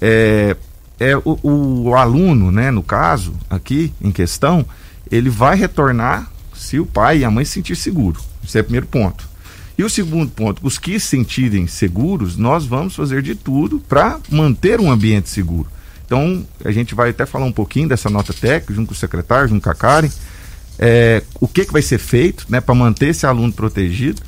é, 0.00 0.56
é 1.00 1.16
o, 1.16 1.38
o, 1.42 1.94
aluno, 1.94 2.52
né, 2.52 2.70
no 2.70 2.82
caso, 2.82 3.34
aqui 3.48 3.92
em 4.00 4.12
questão, 4.12 4.64
ele 5.10 5.30
vai 5.30 5.56
retornar 5.56 6.30
se 6.54 6.78
o 6.78 6.86
pai 6.86 7.18
e 7.18 7.24
a 7.24 7.30
mãe 7.30 7.44
se 7.44 7.52
sentir 7.52 7.76
seguro. 7.76 8.20
Esse 8.44 8.58
é 8.58 8.60
o 8.60 8.64
primeiro 8.64 8.86
ponto. 8.86 9.28
E 9.78 9.84
o 9.84 9.90
segundo 9.90 10.30
ponto, 10.30 10.66
os 10.66 10.78
que 10.78 10.98
se 10.98 11.06
sentirem 11.06 11.66
seguros, 11.66 12.36
nós 12.36 12.64
vamos 12.64 12.96
fazer 12.96 13.22
de 13.22 13.34
tudo 13.34 13.78
para 13.78 14.18
manter 14.30 14.80
um 14.80 14.90
ambiente 14.90 15.28
seguro. 15.28 15.68
Então, 16.06 16.46
a 16.64 16.70
gente 16.70 16.94
vai 16.94 17.10
até 17.10 17.26
falar 17.26 17.44
um 17.44 17.52
pouquinho 17.52 17.88
dessa 17.88 18.08
nota 18.08 18.32
técnica, 18.32 18.72
junto 18.72 18.88
com 18.88 18.94
o 18.94 18.96
secretário, 18.96 19.48
junto 19.48 19.62
com 19.62 19.70
a 19.70 19.74
Karen, 19.74 20.08
é, 20.78 21.22
o 21.40 21.48
que, 21.48 21.64
que 21.64 21.72
vai 21.72 21.82
ser 21.82 21.98
feito 21.98 22.46
né, 22.48 22.60
para 22.60 22.74
manter 22.74 23.08
esse 23.08 23.26
aluno 23.26 23.52
protegido. 23.52 24.22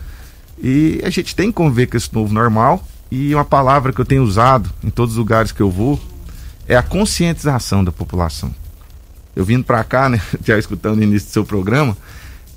E 0.62 1.00
a 1.04 1.08
gente 1.08 1.34
tem 1.34 1.48
que 1.48 1.54
conviver 1.54 1.86
com 1.86 1.96
esse 1.96 2.12
novo 2.12 2.32
normal. 2.34 2.86
E 3.10 3.34
uma 3.34 3.44
palavra 3.44 3.92
que 3.92 4.00
eu 4.00 4.04
tenho 4.04 4.22
usado 4.22 4.70
em 4.84 4.90
todos 4.90 5.14
os 5.14 5.18
lugares 5.18 5.52
que 5.52 5.62
eu 5.62 5.70
vou 5.70 5.98
é 6.66 6.76
a 6.76 6.82
conscientização 6.82 7.82
da 7.82 7.92
população. 7.92 8.54
Eu 9.34 9.44
vindo 9.44 9.64
para 9.64 9.82
cá, 9.84 10.08
né, 10.08 10.20
já 10.44 10.58
escutando 10.58 10.98
o 10.98 11.02
início 11.02 11.28
do 11.28 11.32
seu 11.32 11.44
programa, 11.44 11.96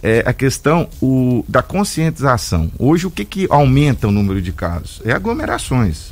é 0.01 0.23
a 0.25 0.33
questão 0.33 0.87
o, 1.01 1.45
da 1.47 1.61
conscientização. 1.61 2.71
Hoje, 2.77 3.07
o 3.07 3.11
que, 3.11 3.23
que 3.25 3.47
aumenta 3.49 4.07
o 4.07 4.11
número 4.11 4.41
de 4.41 4.51
casos? 4.51 5.01
É 5.05 5.11
aglomerações 5.11 6.11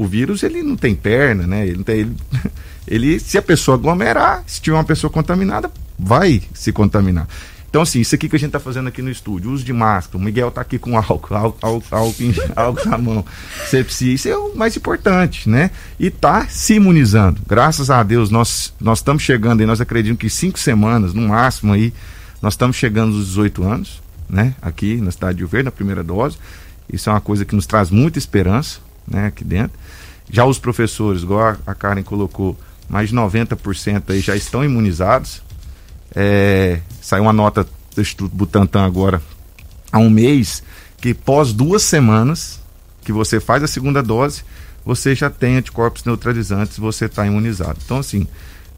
o 0.00 0.06
vírus 0.06 0.42
ele 0.42 0.62
não 0.62 0.76
tem 0.76 0.94
perna, 0.94 1.46
né? 1.46 1.66
Ele, 1.66 1.84
tem, 1.84 1.98
ele, 2.00 2.16
ele, 2.88 3.20
se 3.20 3.36
a 3.36 3.42
pessoa 3.42 3.76
aglomerar, 3.76 4.42
se 4.46 4.60
tiver 4.60 4.76
uma 4.76 4.84
pessoa 4.84 5.10
contaminada, 5.10 5.70
vai 5.98 6.42
se 6.54 6.72
contaminar. 6.72 7.28
Então, 7.68 7.82
assim, 7.82 8.00
isso 8.00 8.14
aqui 8.14 8.26
que 8.28 8.34
a 8.34 8.38
gente 8.38 8.48
está 8.48 8.58
fazendo 8.58 8.88
aqui 8.88 9.02
no 9.02 9.10
estúdio, 9.10 9.50
uso 9.50 9.62
de 9.62 9.72
máscara, 9.74 10.16
o 10.16 10.20
Miguel 10.20 10.48
está 10.48 10.62
aqui 10.62 10.78
com 10.78 10.96
álcool, 10.96 11.34
álcool, 11.34 11.58
álcool, 11.60 11.96
álcool, 12.56 12.88
na 12.88 12.96
mão, 12.98 13.24
sepsia, 13.68 14.14
isso 14.14 14.28
é 14.28 14.36
o 14.36 14.56
mais 14.56 14.76
importante, 14.76 15.48
né? 15.48 15.70
E 15.98 16.06
está 16.06 16.48
se 16.48 16.74
imunizando. 16.74 17.42
Graças 17.46 17.90
a 17.90 18.02
Deus, 18.02 18.30
nós, 18.30 18.72
estamos 18.94 19.22
chegando 19.22 19.60
aí, 19.60 19.66
nós 19.66 19.80
acreditamos 19.80 20.18
que 20.18 20.30
cinco 20.30 20.58
semanas, 20.58 21.12
no 21.12 21.28
máximo 21.28 21.74
aí, 21.74 21.92
nós 22.42 22.54
estamos 22.54 22.76
chegando 22.76 23.16
aos 23.16 23.26
18 23.26 23.62
anos, 23.62 24.02
né? 24.28 24.54
Aqui 24.62 24.96
na 24.96 25.10
cidade 25.10 25.38
de 25.38 25.44
Rio 25.44 25.64
na 25.64 25.70
primeira 25.70 26.02
dose. 26.02 26.38
Isso 26.92 27.08
é 27.08 27.12
uma 27.12 27.20
coisa 27.20 27.44
que 27.44 27.54
nos 27.54 27.66
traz 27.66 27.90
muita 27.90 28.18
esperança, 28.18 28.80
né? 29.06 29.26
Aqui 29.26 29.44
dentro. 29.44 29.78
Já 30.30 30.44
os 30.44 30.58
professores, 30.58 31.22
igual 31.22 31.56
a 31.66 31.74
Karen 31.74 32.02
colocou, 32.02 32.58
mais 32.88 33.10
de 33.10 33.14
90% 33.14 34.10
aí 34.10 34.20
já 34.20 34.36
estão 34.36 34.64
imunizados. 34.64 35.42
É, 36.14 36.80
saiu 37.00 37.24
uma 37.24 37.32
nota 37.32 37.66
do 37.94 38.00
Instituto 38.00 38.34
Butantan 38.34 38.84
agora, 38.84 39.20
há 39.92 39.98
um 39.98 40.10
mês, 40.10 40.62
que 41.00 41.14
pós 41.14 41.52
duas 41.52 41.82
semanas 41.82 42.60
que 43.02 43.12
você 43.12 43.40
faz 43.40 43.62
a 43.62 43.66
segunda 43.66 44.02
dose, 44.02 44.42
você 44.84 45.14
já 45.14 45.30
tem 45.30 45.56
anticorpos 45.56 46.04
neutralizantes, 46.04 46.78
você 46.78 47.06
está 47.06 47.26
imunizado. 47.26 47.78
Então, 47.84 47.98
assim, 47.98 48.26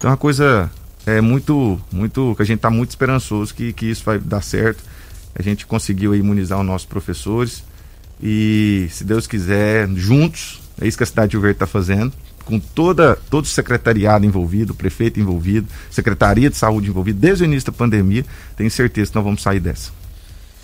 é 0.03 0.07
uma 0.07 0.17
coisa 0.17 0.71
é 1.07 1.21
muito, 1.21 1.81
muito, 1.91 2.35
que 2.37 2.43
a 2.43 2.45
gente 2.45 2.59
está 2.59 2.71
muito 2.71 2.91
esperançoso 2.91 3.55
que, 3.55 3.73
que 3.73 3.87
isso 3.87 4.05
vai 4.05 4.19
dar 4.19 4.43
certo. 4.43 4.83
A 5.35 5.43
gente 5.43 5.67
conseguiu 5.67 6.15
imunizar 6.15 6.61
os 6.61 6.67
nossos 6.67 6.87
professores 6.87 7.65
e, 8.23 8.87
se 8.91 9.03
Deus 9.03 9.27
quiser, 9.27 9.89
juntos, 9.89 10.61
é 10.81 10.87
isso 10.87 10.97
que 10.97 11.03
a 11.03 11.07
cidade 11.07 11.31
de 11.31 11.37
Rio 11.37 11.43
Verde 11.43 11.57
está 11.57 11.67
fazendo, 11.67 12.13
com 12.45 12.59
toda, 12.59 13.17
todo 13.31 13.45
o 13.45 13.49
secretariado 13.49 14.27
envolvido, 14.27 14.75
prefeito 14.75 15.19
envolvido, 15.19 15.67
Secretaria 15.91 16.51
de 16.51 16.57
Saúde 16.57 16.89
envolvida, 16.89 17.19
desde 17.19 17.45
o 17.45 17.47
início 17.47 17.73
da 17.73 17.77
pandemia, 17.77 18.25
tenho 18.57 18.71
certeza 18.71 19.11
que 19.11 19.17
nós 19.17 19.25
vamos 19.25 19.43
sair 19.43 19.61
dessa. 19.61 19.91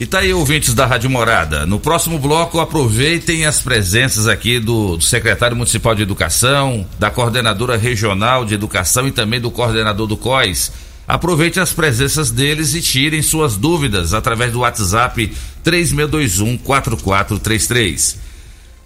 E 0.00 0.06
tá 0.06 0.20
aí, 0.20 0.32
ouvintes 0.32 0.74
da 0.74 0.86
Rádio 0.86 1.10
Morada. 1.10 1.66
No 1.66 1.80
próximo 1.80 2.20
bloco, 2.20 2.60
aproveitem 2.60 3.46
as 3.46 3.60
presenças 3.60 4.28
aqui 4.28 4.60
do, 4.60 4.96
do, 4.96 5.02
secretário 5.02 5.56
municipal 5.56 5.92
de 5.92 6.02
educação, 6.02 6.86
da 7.00 7.10
coordenadora 7.10 7.76
regional 7.76 8.44
de 8.44 8.54
educação 8.54 9.08
e 9.08 9.10
também 9.10 9.40
do 9.40 9.50
coordenador 9.50 10.06
do 10.06 10.16
COIS. 10.16 10.70
Aproveite 11.06 11.58
as 11.58 11.72
presenças 11.72 12.30
deles 12.30 12.74
e 12.74 12.80
tirem 12.80 13.22
suas 13.22 13.56
dúvidas 13.56 14.14
através 14.14 14.52
do 14.52 14.60
WhatsApp 14.60 15.32
3621 15.64 16.58
4433. 16.58 18.18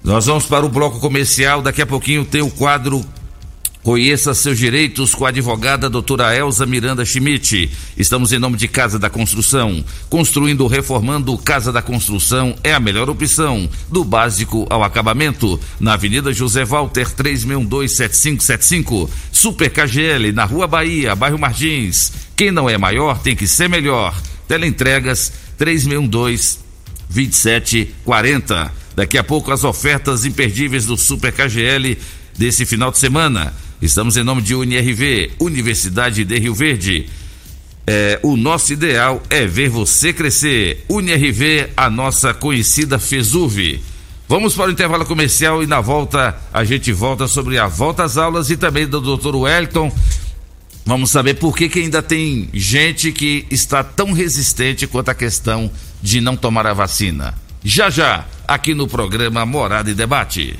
Nós 0.02 0.24
vamos 0.24 0.46
para 0.46 0.64
o 0.64 0.70
bloco 0.70 0.98
comercial. 0.98 1.60
Daqui 1.60 1.82
a 1.82 1.86
pouquinho 1.86 2.24
tem 2.24 2.40
o 2.40 2.50
quadro 2.50 3.04
Conheça 3.82 4.32
seus 4.32 4.58
direitos 4.58 5.12
com 5.12 5.26
a 5.26 5.30
advogada 5.30 5.90
doutora 5.90 6.32
Elza 6.36 6.64
Miranda 6.64 7.04
Schmidt. 7.04 7.68
Estamos 7.96 8.32
em 8.32 8.38
nome 8.38 8.56
de 8.56 8.68
Casa 8.68 8.96
da 8.96 9.10
Construção. 9.10 9.84
Construindo 10.08 10.60
ou 10.60 10.68
reformando 10.68 11.36
Casa 11.36 11.72
da 11.72 11.82
Construção 11.82 12.54
é 12.62 12.72
a 12.72 12.78
melhor 12.78 13.10
opção, 13.10 13.68
do 13.88 14.04
básico 14.04 14.68
ao 14.70 14.84
acabamento. 14.84 15.58
Na 15.80 15.94
Avenida 15.94 16.32
José 16.32 16.64
Walter 16.64 17.08
36127575. 17.08 19.10
Super 19.32 19.68
KGL, 19.68 20.30
na 20.30 20.44
Rua 20.44 20.68
Bahia, 20.68 21.16
bairro 21.16 21.38
Martins. 21.38 22.12
Quem 22.36 22.52
não 22.52 22.70
é 22.70 22.78
maior 22.78 23.18
tem 23.18 23.34
que 23.34 23.48
ser 23.48 23.68
melhor. 23.68 24.14
Teleentregas 24.46 25.32
3612 25.58 26.60
2740. 27.10 28.72
Daqui 28.94 29.18
a 29.18 29.24
pouco 29.24 29.50
as 29.50 29.64
ofertas 29.64 30.24
imperdíveis 30.24 30.86
do 30.86 30.96
Super 30.96 31.32
KGL 31.32 31.98
desse 32.38 32.64
final 32.64 32.92
de 32.92 32.98
semana. 32.98 33.52
Estamos 33.82 34.16
em 34.16 34.22
nome 34.22 34.42
de 34.42 34.54
UNIRV, 34.54 35.32
Universidade 35.40 36.24
de 36.24 36.38
Rio 36.38 36.54
Verde. 36.54 37.08
É, 37.84 38.20
o 38.22 38.36
nosso 38.36 38.72
ideal 38.72 39.20
é 39.28 39.44
ver 39.44 39.70
você 39.70 40.12
crescer. 40.12 40.84
UNIRV, 40.88 41.68
a 41.76 41.90
nossa 41.90 42.32
conhecida 42.32 42.96
FESUV. 43.00 43.82
Vamos 44.28 44.54
para 44.54 44.68
o 44.68 44.70
intervalo 44.70 45.04
comercial 45.04 45.64
e 45.64 45.66
na 45.66 45.80
volta 45.80 46.40
a 46.54 46.62
gente 46.62 46.92
volta 46.92 47.26
sobre 47.26 47.58
a 47.58 47.66
volta 47.66 48.04
às 48.04 48.16
aulas 48.16 48.50
e 48.50 48.56
também 48.56 48.86
do 48.86 49.00
Dr. 49.00 49.34
Wellington. 49.34 49.92
Vamos 50.86 51.10
saber 51.10 51.34
por 51.34 51.56
que, 51.56 51.68
que 51.68 51.80
ainda 51.80 52.00
tem 52.00 52.48
gente 52.54 53.10
que 53.10 53.46
está 53.50 53.82
tão 53.82 54.12
resistente 54.12 54.86
quanto 54.86 55.08
a 55.08 55.14
questão 55.14 55.68
de 56.00 56.20
não 56.20 56.36
tomar 56.36 56.68
a 56.68 56.72
vacina. 56.72 57.34
Já 57.64 57.90
já, 57.90 58.26
aqui 58.46 58.74
no 58.74 58.86
programa 58.86 59.44
Morada 59.44 59.90
e 59.90 59.94
Debate. 59.94 60.56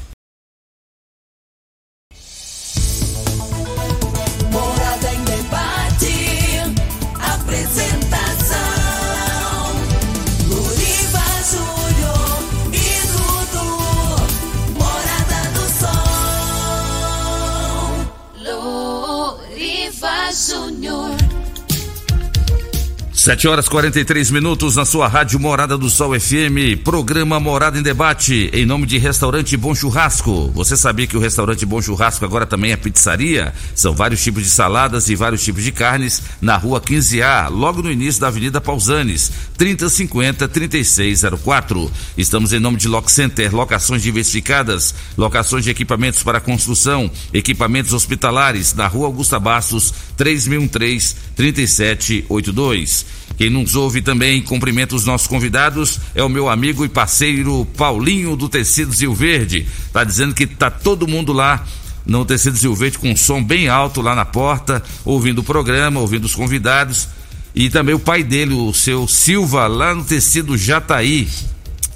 7 23.23 23.47
horas 23.47 23.69
43 23.69 24.33
minutos 24.33 24.75
na 24.75 24.85
sua 24.85 25.07
rádio 25.07 25.39
Morada 25.39 25.79
do 25.79 25.89
Sol 25.89 26.19
FM, 26.19 26.83
programa 26.83 27.39
Morada 27.39 27.79
em 27.79 27.83
Debate, 27.83 28.51
em 28.53 28.67
nome 28.67 28.85
de 28.85 28.99
Restaurante 28.99 29.57
Bom 29.57 29.77
Churrasco. 29.77 30.51
Você 30.53 30.77
sabia 30.77 31.07
que 31.07 31.17
o 31.17 31.21
Restaurante 31.21 31.65
Bom 31.65 31.81
Churrasco 31.81 32.25
agora 32.25 32.47
também 32.47 32.73
é 32.73 32.77
pizzaria? 32.77 33.55
São 33.77 33.95
vários 33.95 34.25
tipos 34.25 34.43
de 34.43 34.51
saladas 34.51 35.09
e 35.09 35.15
vários 35.15 35.45
tipos 35.45 35.63
de 35.63 35.71
carnes 35.71 36.21
na 36.41 36.57
rua 36.57 36.81
15A, 36.81 37.49
logo 37.49 37.81
no 37.81 37.93
início 37.93 38.21
da 38.21 38.27
Avenida 38.27 38.61
Pausanes, 38.61 39.31
3050 39.57 40.49
3604. 40.49 41.93
Estamos 42.19 42.53
em 42.53 42.59
nome 42.59 42.77
de 42.77 42.89
Lock 42.89 43.09
Center, 43.09 43.55
locações 43.55 44.03
diversificadas, 44.03 44.97
locações 45.17 45.63
de 45.63 45.71
equipamentos 45.71 46.25
para 46.25 46.41
construção, 46.41 47.09
equipamentos 47.33 47.93
hospitalares, 47.93 48.75
na 48.75 48.89
rua 48.89 49.07
Augusta 49.07 49.39
Bastos, 49.39 49.95
3013 50.17 51.15
3782. 51.37 53.12
Quem 53.37 53.51
nos 53.51 53.75
ouve 53.75 54.03
também, 54.03 54.43
cumprimenta 54.43 54.95
os 54.95 55.05
nossos 55.05 55.27
convidados, 55.27 56.01
é 56.15 56.23
o 56.23 56.29
meu 56.29 56.49
amigo 56.49 56.85
e 56.85 56.89
parceiro 56.89 57.67
Paulinho 57.77 58.37
do 58.37 58.49
Tecidos 58.49 59.01
Rio 59.01 59.15
Verde. 59.15 59.67
Tá 59.93 60.05
dizendo 60.05 60.35
que 60.35 60.47
tá 60.47 60.71
todo 60.71 61.09
mundo 61.09 61.33
lá 61.33 61.65
no 62.05 62.25
Tecidos 62.25 62.63
Rio 62.63 62.75
Verde 62.75 62.99
com 62.99 63.11
um 63.11 63.17
som 63.17 63.43
bem 63.43 63.69
alto 63.69 64.01
lá 64.01 64.15
na 64.15 64.25
porta, 64.25 64.83
ouvindo 65.05 65.41
o 65.41 65.45
programa, 65.45 66.01
ouvindo 66.01 66.25
os 66.25 66.35
convidados. 66.35 67.09
E 67.55 67.69
também 67.69 67.95
o 67.95 67.99
pai 67.99 68.23
dele, 68.23 68.55
o 68.55 68.73
seu 68.73 69.07
Silva, 69.07 69.67
lá 69.67 69.95
no 69.95 70.05
Tecido 70.05 70.57
Jataí, 70.57 71.29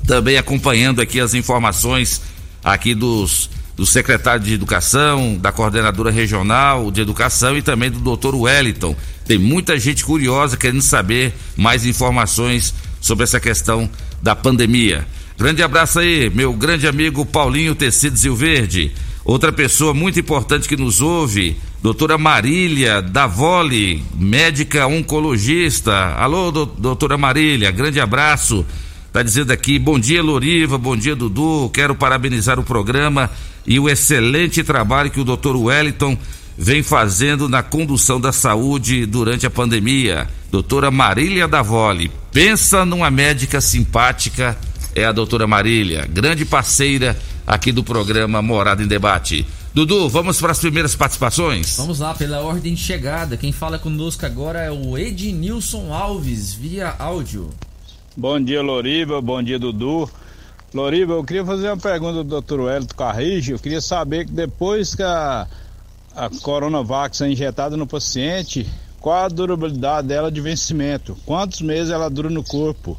também 0.06 0.36
acompanhando 0.36 1.00
aqui 1.00 1.18
as 1.20 1.34
informações 1.34 2.20
aqui 2.62 2.94
dos 2.94 3.50
do 3.76 3.84
secretário 3.84 4.42
de 4.42 4.54
Educação, 4.54 5.36
da 5.36 5.52
coordenadora 5.52 6.10
regional 6.10 6.90
de 6.90 7.02
Educação 7.02 7.56
e 7.58 7.62
também 7.62 7.90
do 7.90 8.00
doutor 8.00 8.34
Wellington. 8.34 8.96
Tem 9.26 9.38
muita 9.38 9.78
gente 9.78 10.04
curiosa 10.04 10.56
querendo 10.56 10.82
saber 10.82 11.34
mais 11.56 11.84
informações 11.84 12.72
sobre 13.00 13.24
essa 13.24 13.40
questão 13.40 13.90
da 14.22 14.36
pandemia. 14.36 15.06
Grande 15.36 15.62
abraço 15.62 15.98
aí, 15.98 16.30
meu 16.30 16.52
grande 16.52 16.86
amigo 16.86 17.26
Paulinho 17.26 17.74
Tecidos 17.74 18.24
Rio 18.24 18.36
Verde. 18.36 18.92
Outra 19.24 19.52
pessoa 19.52 19.92
muito 19.92 20.20
importante 20.20 20.68
que 20.68 20.76
nos 20.76 21.00
ouve, 21.00 21.56
Doutora 21.82 22.16
Marília 22.16 23.02
Davoli, 23.02 24.02
médica 24.14 24.86
oncologista. 24.86 26.14
Alô, 26.16 26.50
do, 26.50 26.64
doutora 26.66 27.18
Marília, 27.18 27.70
grande 27.70 28.00
abraço. 28.00 28.64
Tá 29.12 29.22
dizendo 29.22 29.52
aqui, 29.52 29.78
bom 29.78 29.98
dia 29.98 30.22
Loriva, 30.22 30.78
bom 30.78 30.96
dia 30.96 31.16
Dudu, 31.16 31.70
quero 31.72 31.94
parabenizar 31.94 32.58
o 32.58 32.64
programa 32.64 33.30
e 33.66 33.78
o 33.78 33.88
excelente 33.88 34.62
trabalho 34.62 35.10
que 35.10 35.20
o 35.20 35.24
doutor 35.24 35.56
Wellington 35.56 36.18
vem 36.56 36.82
fazendo 36.82 37.48
na 37.48 37.62
condução 37.62 38.20
da 38.20 38.32
saúde 38.32 39.06
durante 39.06 39.46
a 39.46 39.50
pandemia. 39.50 40.28
Doutora 40.50 40.90
Marília 40.90 41.46
Davoli, 41.46 42.10
pensa 42.32 42.84
numa 42.84 43.10
médica 43.10 43.60
simpática, 43.60 44.56
é 44.94 45.04
a 45.04 45.12
doutora 45.12 45.46
Marília, 45.46 46.06
grande 46.06 46.44
parceira 46.44 47.18
aqui 47.46 47.70
do 47.70 47.84
programa 47.84 48.40
Morada 48.40 48.82
em 48.82 48.86
Debate. 48.86 49.46
Dudu, 49.74 50.08
vamos 50.08 50.40
para 50.40 50.52
as 50.52 50.58
primeiras 50.58 50.94
participações? 50.94 51.76
Vamos 51.76 51.98
lá, 51.98 52.14
pela 52.14 52.40
ordem 52.40 52.72
de 52.72 52.80
chegada. 52.80 53.36
Quem 53.36 53.52
fala 53.52 53.78
conosco 53.78 54.24
agora 54.24 54.60
é 54.60 54.70
o 54.70 54.96
Ednilson 54.96 55.92
Alves, 55.92 56.54
via 56.54 56.94
áudio. 56.98 57.50
Bom 58.16 58.40
dia, 58.40 58.62
Loriva. 58.62 59.20
Bom 59.20 59.42
dia, 59.42 59.58
Dudu. 59.58 60.08
Loriva, 60.72 61.12
eu 61.12 61.22
queria 61.22 61.44
fazer 61.44 61.68
uma 61.68 61.76
pergunta 61.76 62.24
do 62.24 62.40
Dr. 62.40 62.60
Wellington 62.60 62.96
Carrijo. 62.96 63.52
Eu 63.52 63.58
queria 63.58 63.82
saber 63.82 64.24
que 64.24 64.32
depois 64.32 64.94
que 64.94 65.02
a, 65.02 65.46
a 66.16 66.30
Coronavac 66.30 67.22
é 67.22 67.28
injetada 67.28 67.76
no 67.76 67.86
paciente, 67.86 68.66
qual 68.98 69.26
a 69.26 69.28
durabilidade 69.28 70.08
dela 70.08 70.32
de 70.32 70.40
vencimento? 70.40 71.14
Quantos 71.26 71.60
meses 71.60 71.92
ela 71.92 72.08
dura 72.08 72.30
no 72.30 72.42
corpo? 72.42 72.98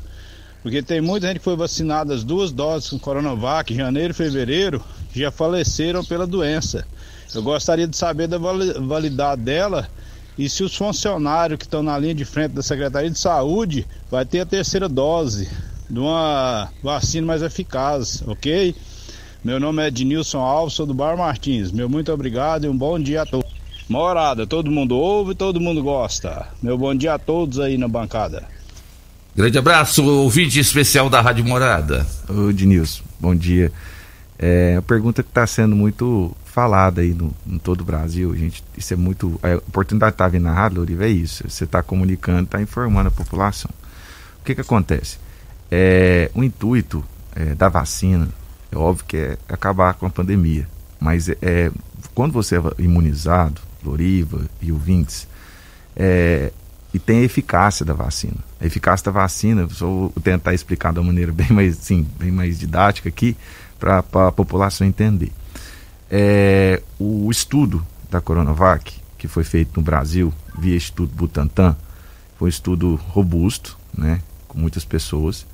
Porque 0.62 0.84
tem 0.84 1.02
muita 1.02 1.28
gente 1.28 1.40
que 1.40 1.44
foi 1.44 1.56
vacinada 1.56 2.14
as 2.14 2.24
duas 2.24 2.52
doses 2.52 2.92
com 2.92 3.00
Coronavac, 3.00 3.74
janeiro 3.74 4.12
e 4.12 4.16
fevereiro, 4.16 4.84
já 5.16 5.32
faleceram 5.32 6.06
pela 6.06 6.28
doença. 6.28 6.86
Eu 7.34 7.42
gostaria 7.42 7.88
de 7.88 7.98
saber 7.98 8.28
da 8.28 8.38
validade 8.38 9.42
dela 9.42 9.90
e 10.38 10.48
se 10.48 10.64
os 10.64 10.76
funcionários 10.76 11.58
que 11.58 11.66
estão 11.66 11.82
na 11.82 11.98
linha 11.98 12.14
de 12.14 12.24
frente 12.24 12.52
da 12.52 12.62
Secretaria 12.62 13.10
de 13.10 13.18
Saúde 13.18 13.88
vai 14.12 14.26
ter 14.26 14.42
a 14.42 14.46
terceira 14.46 14.88
dose 14.88 15.50
de 15.90 16.00
uma 16.00 16.70
vacina 16.84 17.26
mais 17.26 17.42
eficaz, 17.42 18.22
ok? 18.28 18.76
Meu 19.48 19.62
nome 19.62 19.82
é 19.82 19.88
Ednilson 19.88 20.40
Alves, 20.40 20.74
sou 20.74 20.86
do 20.86 20.94
Bar 20.94 21.16
Martins. 21.16 21.72
Meu 21.72 21.88
muito 21.88 22.12
obrigado 22.12 22.66
e 22.66 22.68
um 22.68 22.78
bom 22.78 23.00
dia 23.00 23.22
a 23.22 23.26
todos. 23.26 23.50
Morada, 23.88 24.46
todo 24.46 24.70
mundo 24.70 24.98
ouve, 24.98 25.34
todo 25.36 25.58
mundo 25.58 25.82
gosta. 25.82 26.50
Meu 26.62 26.78
bom 26.78 26.94
dia 26.94 27.14
a 27.14 27.18
todos 27.18 27.58
aí 27.58 27.78
na 27.78 27.88
bancada. 27.88 28.44
Grande 29.34 29.58
abraço, 29.58 30.04
ouvinte 30.04 30.60
especial 30.60 31.10
da 31.10 31.22
Rádio 31.22 31.46
Morada. 31.46 32.06
Ô, 32.28 32.50
Ednilson, 32.50 33.06
bom 33.22 33.34
dia. 33.34 33.72
É 34.38 34.74
uma 34.76 34.82
pergunta 34.82 35.24
que 35.24 35.30
está 35.30 35.48
sendo 35.48 35.78
muito 35.78 36.36
falada 36.44 37.00
aí 37.00 37.14
no, 37.14 37.34
em 37.48 37.58
todo 37.58 37.80
o 37.80 37.86
Brasil. 37.86 38.36
Gente, 38.36 38.62
isso 38.78 38.94
é 38.94 38.98
muito. 38.98 39.40
A 39.42 39.56
oportunidade 39.56 40.12
de 40.12 40.16
estar 40.16 40.26
tá 40.26 40.30
vindo 40.30 40.44
na 40.44 40.54
rádio, 40.54 40.80
Loriva, 40.80 41.06
é 41.06 41.10
isso. 41.10 41.50
Você 41.50 41.64
está 41.64 41.82
comunicando, 41.82 42.44
está 42.44 42.62
informando 42.62 43.08
a 43.08 43.12
população. 43.12 43.72
O 44.42 44.44
que, 44.44 44.54
que 44.54 44.60
acontece? 44.60 45.18
É, 45.72 46.30
o 46.36 46.44
intuito 46.44 47.02
é, 47.34 47.56
da 47.56 47.70
vacina, 47.70 48.28
é 48.72 48.78
óbvio 48.78 49.06
que 49.06 49.18
é 49.18 49.38
acabar 49.50 49.94
com 49.94 50.06
a 50.06 50.10
pandemia. 50.10 50.68
Mas 51.00 51.30
é, 51.30 51.38
é 51.42 51.72
quando 52.14 52.32
você 52.32 52.58
é 52.58 52.62
imunizado, 52.80 53.62
Loriva 53.84 54.46
e 54.62 54.72
ouvintes, 54.72 55.28
é, 55.96 56.52
e 56.94 57.00
tem 57.00 57.20
a 57.20 57.24
eficácia 57.24 57.86
da 57.86 57.94
vacina. 57.94 58.38
A 58.60 58.66
eficácia 58.66 59.06
da 59.06 59.12
vacina, 59.12 59.66
vou 59.66 60.12
tentar 60.24 60.54
explicar 60.54 60.92
de 60.94 61.00
uma 61.00 61.06
maneira 61.08 61.32
bem 61.32 61.52
mais, 61.52 61.78
sim, 61.78 62.08
bem 62.18 62.32
mais 62.32 62.58
didática 62.60 63.10
aqui, 63.10 63.36
para 63.80 64.00
a 64.00 64.32
população 64.32 64.86
entender. 64.88 65.32
É, 66.10 66.82
o 66.98 67.30
estudo 67.30 67.86
da 68.10 68.22
Coronavac, 68.22 69.00
que 69.18 69.28
foi 69.28 69.44
feito 69.44 69.80
no 69.80 69.84
Brasil, 69.84 70.34
via 70.58 70.76
Instituto 70.76 71.14
Butantan, 71.14 71.76
foi 72.38 72.48
um 72.48 72.50
estudo 72.50 72.96
robusto, 72.96 73.78
né, 73.96 74.22
com 74.48 74.60
muitas 74.60 74.86
pessoas, 74.86 75.46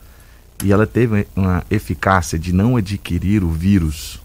e 0.63 0.71
ela 0.71 0.87
teve 0.87 1.27
uma 1.35 1.63
eficácia 1.69 2.39
de 2.39 2.53
não 2.53 2.77
adquirir 2.77 3.43
o 3.43 3.51
vírus, 3.51 4.19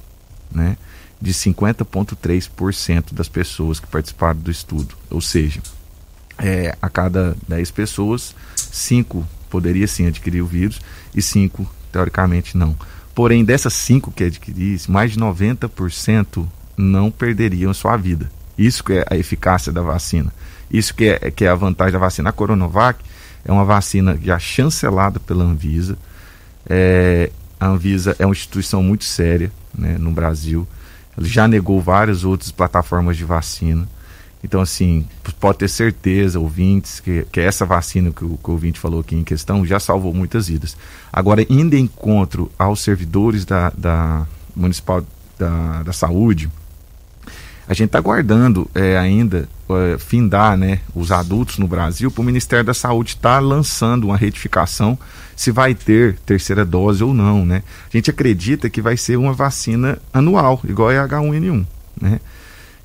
né, 0.50 0.76
de 1.20 1.34
50,3% 1.34 3.12
das 3.12 3.28
pessoas 3.28 3.80
que 3.80 3.86
participaram 3.86 4.38
do 4.38 4.50
estudo. 4.50 4.94
Ou 5.10 5.20
seja, 5.20 5.60
é, 6.38 6.76
a 6.80 6.88
cada 6.88 7.36
10 7.48 7.70
pessoas, 7.72 8.34
5 8.56 9.26
poderia 9.50 9.86
sim 9.88 10.06
adquirir 10.06 10.40
o 10.40 10.46
vírus 10.46 10.80
e 11.14 11.20
5, 11.20 11.68
teoricamente, 11.90 12.56
não. 12.56 12.76
Porém, 13.18 13.44
dessas 13.44 13.72
cinco 13.72 14.12
que 14.12 14.22
adquirisse, 14.22 14.88
mais 14.88 15.10
de 15.10 15.18
90% 15.18 16.46
não 16.76 17.10
perderiam 17.10 17.74
sua 17.74 17.96
vida. 17.96 18.30
Isso 18.56 18.84
que 18.84 18.92
é 18.92 19.04
a 19.10 19.16
eficácia 19.16 19.72
da 19.72 19.82
vacina. 19.82 20.32
Isso 20.70 20.94
que 20.94 21.06
é, 21.06 21.30
que 21.32 21.44
é 21.44 21.48
a 21.48 21.54
vantagem 21.56 21.94
da 21.94 21.98
vacina. 21.98 22.30
A 22.30 22.32
Coronavac 22.32 23.00
é 23.44 23.50
uma 23.50 23.64
vacina 23.64 24.16
já 24.22 24.38
chancelada 24.38 25.18
pela 25.18 25.42
Anvisa. 25.42 25.98
É, 26.68 27.30
a 27.58 27.66
Anvisa 27.66 28.14
é 28.18 28.26
uma 28.26 28.32
instituição 28.32 28.82
muito 28.82 29.04
séria 29.04 29.50
né, 29.76 29.96
no 29.98 30.10
Brasil. 30.10 30.66
Ela 31.16 31.26
já 31.26 31.48
negou 31.48 31.80
várias 31.80 32.24
outras 32.24 32.50
plataformas 32.50 33.16
de 33.16 33.24
vacina. 33.24 33.88
Então, 34.42 34.60
assim, 34.60 35.04
pode 35.40 35.58
ter 35.58 35.68
certeza, 35.68 36.38
ouvintes, 36.38 37.00
que, 37.00 37.26
que 37.32 37.40
essa 37.40 37.66
vacina 37.66 38.12
que 38.12 38.24
o, 38.24 38.36
que 38.36 38.48
o 38.48 38.52
ouvinte 38.52 38.78
falou 38.78 39.00
aqui 39.00 39.16
em 39.16 39.24
questão 39.24 39.66
já 39.66 39.80
salvou 39.80 40.14
muitas 40.14 40.46
vidas. 40.46 40.76
Agora, 41.12 41.44
indo 41.50 41.74
em 41.74 41.84
encontro 41.84 42.50
aos 42.56 42.80
servidores 42.80 43.44
da, 43.44 43.72
da 43.76 44.26
Municipal 44.54 45.04
da, 45.36 45.82
da 45.82 45.92
Saúde, 45.92 46.48
a 47.66 47.74
gente 47.74 47.86
está 47.86 47.98
aguardando 47.98 48.70
é, 48.74 48.96
ainda 48.96 49.48
é, 49.68 49.98
findar 49.98 50.56
né, 50.56 50.80
os 50.94 51.10
adultos 51.10 51.58
no 51.58 51.66
Brasil 51.66 52.10
para 52.10 52.22
o 52.22 52.24
Ministério 52.24 52.64
da 52.64 52.72
Saúde 52.74 53.10
estar 53.10 53.34
tá 53.34 53.40
lançando 53.40 54.04
uma 54.04 54.16
retificação 54.16 54.98
se 55.38 55.52
vai 55.52 55.72
ter 55.72 56.16
terceira 56.26 56.64
dose 56.64 57.04
ou 57.04 57.14
não. 57.14 57.46
Né? 57.46 57.62
A 57.86 57.96
gente 57.96 58.10
acredita 58.10 58.68
que 58.68 58.82
vai 58.82 58.96
ser 58.96 59.16
uma 59.16 59.32
vacina 59.32 59.96
anual, 60.12 60.60
igual 60.68 60.90
a 60.90 61.08
H1N1. 61.08 61.64
Né? 62.00 62.20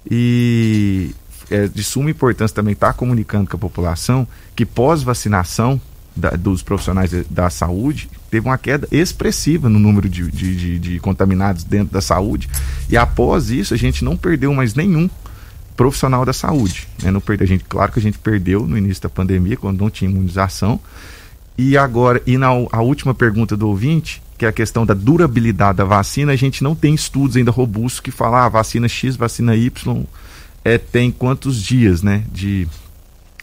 E 0.10 1.16
é 1.50 1.68
de 1.68 1.84
suma 1.84 2.12
importância 2.12 2.54
também 2.54 2.74
estar 2.74 2.88
tá 2.88 2.94
comunicando 2.94 3.50
com 3.50 3.58
a 3.58 3.60
população 3.60 4.28
que 4.56 4.68
pós-vacinação 4.68 5.82
dos 6.40 6.62
profissionais 6.62 7.10
da 7.28 7.50
saúde 7.50 8.08
teve 8.30 8.48
uma 8.48 8.58
queda 8.60 8.88
expressiva 8.92 9.68
no 9.68 9.80
número 9.80 10.08
de, 10.08 10.30
de, 10.30 10.56
de, 10.56 10.80
de 10.80 11.00
contaminados 11.00 11.64
dentro 11.64 11.92
da 11.92 12.02
saúde 12.02 12.48
e 12.88 12.96
após 12.96 13.50
isso 13.50 13.74
a 13.74 13.78
gente 13.78 14.06
não 14.06 14.16
perdeu 14.16 14.54
mais 14.54 14.76
nenhum 14.76 15.10
profissional 15.76 16.24
da 16.24 16.34
saúde. 16.34 16.88
Né? 17.02 17.10
Não 17.10 17.20
perdeu, 17.20 17.46
a 17.46 17.48
gente, 17.48 17.64
claro 17.64 17.92
que 17.92 17.98
a 17.98 18.02
gente 18.02 18.20
perdeu 18.20 18.68
no 18.68 18.78
início 18.78 19.02
da 19.02 19.10
pandemia, 19.10 19.58
quando 19.58 19.82
não 19.82 19.90
tinha 19.90 20.08
imunização. 20.08 20.80
E 21.58 21.78
agora, 21.78 22.22
e 22.26 22.38
na 22.38 22.48
a 22.72 22.82
última 22.82 23.14
pergunta 23.14 23.56
do 23.56 23.68
ouvinte, 23.68 24.22
que 24.38 24.46
é 24.46 24.50
a 24.50 24.54
questão 24.54 24.86
da 24.86 24.94
durabilidade 24.94 25.78
da 25.78 25.86
vacina, 25.86 26.32
a 26.32 26.36
gente 26.36 26.64
não 26.64 26.76
tem 26.76 26.96
estudos 26.96 27.38
ainda 27.38 27.52
robustos 27.52 28.00
que 28.00 28.12
falam 28.12 28.40
ah, 28.40 28.50
vacina 28.50 28.88
X, 28.88 29.16
vacina 29.16 29.56
Y 29.56 30.06
é, 30.66 30.78
tem 30.78 31.12
quantos 31.12 31.62
dias 31.62 32.02
né, 32.02 32.24
de, 32.32 32.68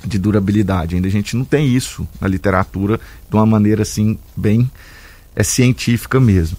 de 0.04 0.18
durabilidade. 0.18 0.94
Ainda 0.94 1.08
a 1.08 1.10
gente 1.10 1.36
não 1.36 1.44
tem 1.44 1.74
isso 1.74 2.08
na 2.20 2.26
literatura 2.26 2.98
de 3.28 3.36
uma 3.36 3.46
maneira 3.46 3.82
assim 3.82 4.18
bem 4.36 4.70
é, 5.36 5.42
científica 5.42 6.18
mesmo. 6.18 6.56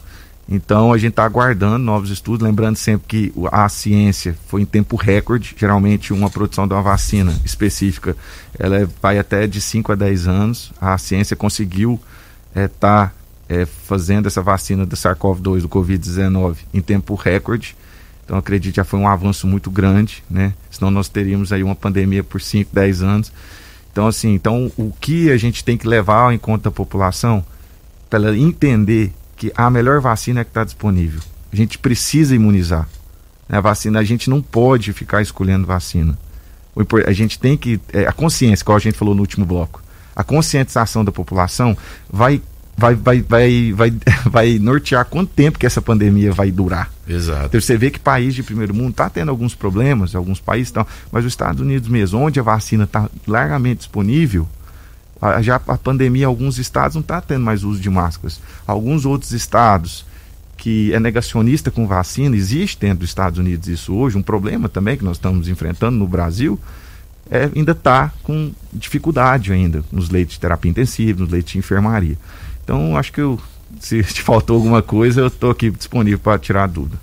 Então 0.53 0.91
a 0.91 0.97
gente 0.97 1.11
está 1.11 1.23
aguardando 1.23 1.77
novos 1.77 2.09
estudos, 2.09 2.45
lembrando 2.45 2.75
sempre 2.75 3.07
que 3.07 3.33
a 3.53 3.69
ciência 3.69 4.35
foi 4.47 4.61
em 4.61 4.65
tempo 4.65 4.97
recorde, 4.97 5.55
geralmente 5.57 6.11
uma 6.11 6.29
produção 6.29 6.67
de 6.67 6.73
uma 6.73 6.81
vacina 6.81 7.33
específica, 7.45 8.17
ela 8.59 8.81
é, 8.81 8.87
vai 9.01 9.17
até 9.17 9.47
de 9.47 9.61
5 9.61 9.93
a 9.93 9.95
10 9.95 10.27
anos. 10.27 10.73
A 10.81 10.97
ciência 10.97 11.37
conseguiu 11.37 11.97
estar 12.49 12.61
é, 12.63 12.67
tá, 12.67 13.13
é, 13.47 13.65
fazendo 13.65 14.27
essa 14.27 14.41
vacina 14.41 14.85
do 14.85 14.93
SARS-CoV-2, 14.93 15.61
do 15.61 15.69
Covid-19, 15.69 16.57
em 16.73 16.81
tempo 16.81 17.15
recorde. 17.15 17.73
Então 18.25 18.37
acredito 18.37 18.75
já 18.75 18.83
foi 18.83 18.99
um 18.99 19.07
avanço 19.07 19.47
muito 19.47 19.71
grande, 19.71 20.21
né? 20.29 20.53
Senão 20.69 20.91
nós 20.91 21.07
teríamos 21.07 21.53
aí 21.53 21.63
uma 21.63 21.75
pandemia 21.75 22.25
por 22.25 22.41
5, 22.41 22.71
10 22.73 23.01
anos. 23.01 23.31
Então 23.89 24.05
assim, 24.05 24.33
então 24.33 24.69
o 24.75 24.91
que 24.99 25.31
a 25.31 25.37
gente 25.37 25.63
tem 25.63 25.77
que 25.77 25.87
levar 25.87 26.33
em 26.33 26.37
conta 26.37 26.67
a 26.67 26.71
população 26.73 27.41
para 28.09 28.19
ela 28.19 28.37
entender 28.37 29.13
que 29.41 29.51
a 29.57 29.71
melhor 29.71 29.99
vacina 29.99 30.41
é 30.41 30.43
que 30.43 30.51
está 30.51 30.63
disponível. 30.63 31.19
A 31.51 31.55
gente 31.55 31.79
precisa 31.79 32.35
imunizar. 32.35 32.87
A 33.49 33.59
vacina, 33.59 33.97
a 33.97 34.03
gente 34.03 34.29
não 34.29 34.39
pode 34.39 34.93
ficar 34.93 35.19
escolhendo 35.19 35.65
vacina. 35.65 36.15
A 37.07 37.11
gente 37.11 37.39
tem 37.39 37.57
que. 37.57 37.81
É, 37.91 38.05
a 38.05 38.11
consciência, 38.11 38.63
como 38.63 38.77
a 38.77 38.79
gente 38.79 38.99
falou 38.99 39.15
no 39.15 39.21
último 39.21 39.43
bloco, 39.43 39.81
a 40.15 40.23
conscientização 40.23 41.03
da 41.03 41.11
população 41.11 41.75
vai 42.07 42.39
vai, 42.77 42.93
vai, 42.93 43.21
vai, 43.21 43.73
vai, 43.73 43.93
vai 44.29 44.59
nortear 44.59 45.05
quanto 45.05 45.31
tempo 45.33 45.57
que 45.57 45.65
essa 45.65 45.81
pandemia 45.81 46.31
vai 46.31 46.51
durar. 46.51 46.91
Exato. 47.07 47.47
Então, 47.47 47.59
você 47.59 47.75
vê 47.75 47.89
que 47.89 47.99
país 47.99 48.35
de 48.35 48.43
primeiro 48.43 48.75
mundo 48.75 48.91
está 48.91 49.09
tendo 49.09 49.29
alguns 49.29 49.55
problemas, 49.55 50.13
alguns 50.13 50.39
países 50.39 50.67
estão, 50.67 50.85
mas 51.11 51.25
os 51.25 51.31
Estados 51.31 51.59
Unidos 51.59 51.89
mesmo, 51.89 52.19
onde 52.19 52.39
a 52.39 52.43
vacina 52.43 52.83
está 52.83 53.09
largamente 53.27 53.79
disponível, 53.79 54.47
já 55.41 55.61
a 55.67 55.77
pandemia, 55.77 56.27
alguns 56.27 56.57
estados 56.57 56.95
não 56.95 57.01
está 57.01 57.21
tendo 57.21 57.43
mais 57.43 57.63
uso 57.63 57.79
de 57.79 57.89
máscaras. 57.89 58.39
Alguns 58.65 59.05
outros 59.05 59.31
estados 59.31 60.05
que 60.57 60.93
é 60.93 60.99
negacionista 60.99 61.71
com 61.71 61.87
vacina, 61.87 62.35
existe 62.35 62.79
dentro 62.79 62.99
dos 62.99 63.09
Estados 63.09 63.39
Unidos 63.39 63.67
isso 63.67 63.95
hoje, 63.95 64.15
um 64.15 64.21
problema 64.21 64.69
também 64.69 64.95
que 64.95 65.03
nós 65.03 65.17
estamos 65.17 65.47
enfrentando 65.47 65.97
no 65.97 66.07
Brasil, 66.07 66.59
é, 67.31 67.49
ainda 67.55 67.71
está 67.71 68.11
com 68.21 68.51
dificuldade 68.71 69.51
ainda 69.51 69.83
nos 69.91 70.09
leitos 70.09 70.35
de 70.35 70.39
terapia 70.39 70.69
intensiva, 70.69 71.21
nos 71.21 71.31
leitos 71.31 71.51
de 71.51 71.57
enfermaria. 71.57 72.15
Então, 72.63 72.95
acho 72.95 73.11
que 73.11 73.21
eu, 73.21 73.39
se 73.79 74.03
te 74.13 74.21
faltou 74.21 74.57
alguma 74.57 74.83
coisa, 74.83 75.21
eu 75.21 75.27
estou 75.27 75.49
aqui 75.49 75.71
disponível 75.71 76.19
para 76.19 76.37
tirar 76.37 76.67
dúvida. 76.67 76.99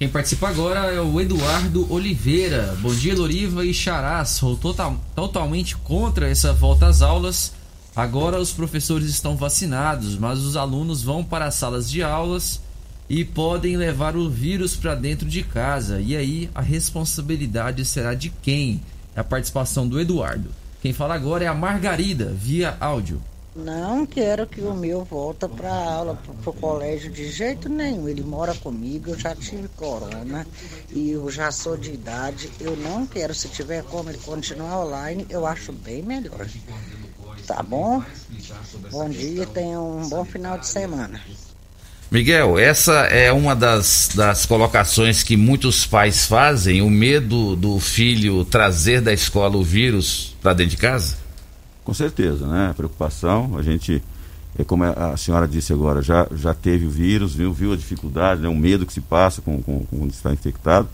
Quem 0.00 0.08
participa 0.08 0.48
agora 0.48 0.90
é 0.90 0.98
o 0.98 1.20
Eduardo 1.20 1.86
Oliveira. 1.92 2.74
Bom 2.80 2.94
dia, 2.94 3.14
Loriva 3.14 3.66
e 3.66 3.74
Xará. 3.74 4.24
Sou 4.24 4.56
total, 4.56 4.96
totalmente 5.14 5.76
contra 5.76 6.26
essa 6.26 6.54
volta 6.54 6.86
às 6.86 7.02
aulas. 7.02 7.52
Agora 7.94 8.40
os 8.40 8.50
professores 8.50 9.10
estão 9.10 9.36
vacinados, 9.36 10.16
mas 10.16 10.38
os 10.38 10.56
alunos 10.56 11.02
vão 11.02 11.22
para 11.22 11.44
as 11.44 11.56
salas 11.56 11.90
de 11.90 12.02
aulas 12.02 12.62
e 13.10 13.26
podem 13.26 13.76
levar 13.76 14.16
o 14.16 14.30
vírus 14.30 14.74
para 14.74 14.94
dentro 14.94 15.28
de 15.28 15.42
casa. 15.42 16.00
E 16.00 16.16
aí 16.16 16.48
a 16.54 16.62
responsabilidade 16.62 17.84
será 17.84 18.14
de 18.14 18.30
quem? 18.30 18.80
É 19.14 19.20
a 19.20 19.24
participação 19.24 19.86
do 19.86 20.00
Eduardo. 20.00 20.48
Quem 20.80 20.94
fala 20.94 21.14
agora 21.14 21.44
é 21.44 21.46
a 21.46 21.52
Margarida, 21.52 22.34
via 22.34 22.74
áudio. 22.80 23.20
Não 23.54 24.06
quero 24.06 24.46
que 24.46 24.60
o 24.60 24.72
meu 24.74 25.04
volta 25.04 25.48
para 25.48 25.72
aula, 25.72 26.18
para 26.42 26.50
o 26.50 26.54
colégio 26.54 27.10
de 27.10 27.28
jeito 27.30 27.68
nenhum. 27.68 28.08
Ele 28.08 28.22
mora 28.22 28.54
comigo, 28.54 29.10
eu 29.10 29.18
já 29.18 29.34
tive 29.34 29.66
corona 29.76 30.46
e 30.90 31.10
eu 31.10 31.28
já 31.30 31.50
sou 31.50 31.76
de 31.76 31.92
idade. 31.92 32.48
Eu 32.60 32.76
não 32.76 33.04
quero, 33.06 33.34
se 33.34 33.48
tiver 33.48 33.82
como 33.84 34.08
ele 34.08 34.18
continuar 34.18 34.86
online, 34.86 35.26
eu 35.28 35.44
acho 35.44 35.72
bem 35.72 36.00
melhor. 36.00 36.46
Tá 37.44 37.62
bom? 37.62 38.02
Bom 38.90 39.08
dia, 39.08 39.44
tenha 39.46 39.80
um 39.80 40.08
bom 40.08 40.24
final 40.24 40.56
de 40.56 40.68
semana. 40.68 41.20
Miguel, 42.08 42.58
essa 42.58 43.06
é 43.06 43.32
uma 43.32 43.54
das, 43.54 44.10
das 44.14 44.46
colocações 44.46 45.22
que 45.22 45.36
muitos 45.36 45.86
pais 45.86 46.26
fazem, 46.26 46.82
o 46.82 46.90
medo 46.90 47.54
do 47.56 47.78
filho 47.80 48.44
trazer 48.44 49.00
da 49.00 49.12
escola 49.12 49.56
o 49.56 49.62
vírus 49.62 50.36
para 50.40 50.52
dentro 50.52 50.72
de 50.72 50.76
casa? 50.76 51.29
Com 51.84 51.94
certeza, 51.94 52.46
né? 52.46 52.72
Preocupação, 52.76 53.56
a 53.56 53.62
gente, 53.62 54.02
é 54.58 54.64
como 54.64 54.84
a 54.84 55.16
senhora 55.16 55.48
disse 55.48 55.72
agora, 55.72 56.02
já, 56.02 56.26
já 56.34 56.54
teve 56.54 56.86
o 56.86 56.90
vírus, 56.90 57.34
viu, 57.34 57.52
viu 57.52 57.72
a 57.72 57.76
dificuldade, 57.76 58.42
né? 58.42 58.48
o 58.48 58.56
medo 58.56 58.86
que 58.86 58.92
se 58.92 59.00
passa 59.00 59.40
com, 59.40 59.62
com, 59.62 59.84
com 59.84 60.06
está 60.06 60.32
infectado. 60.32 60.88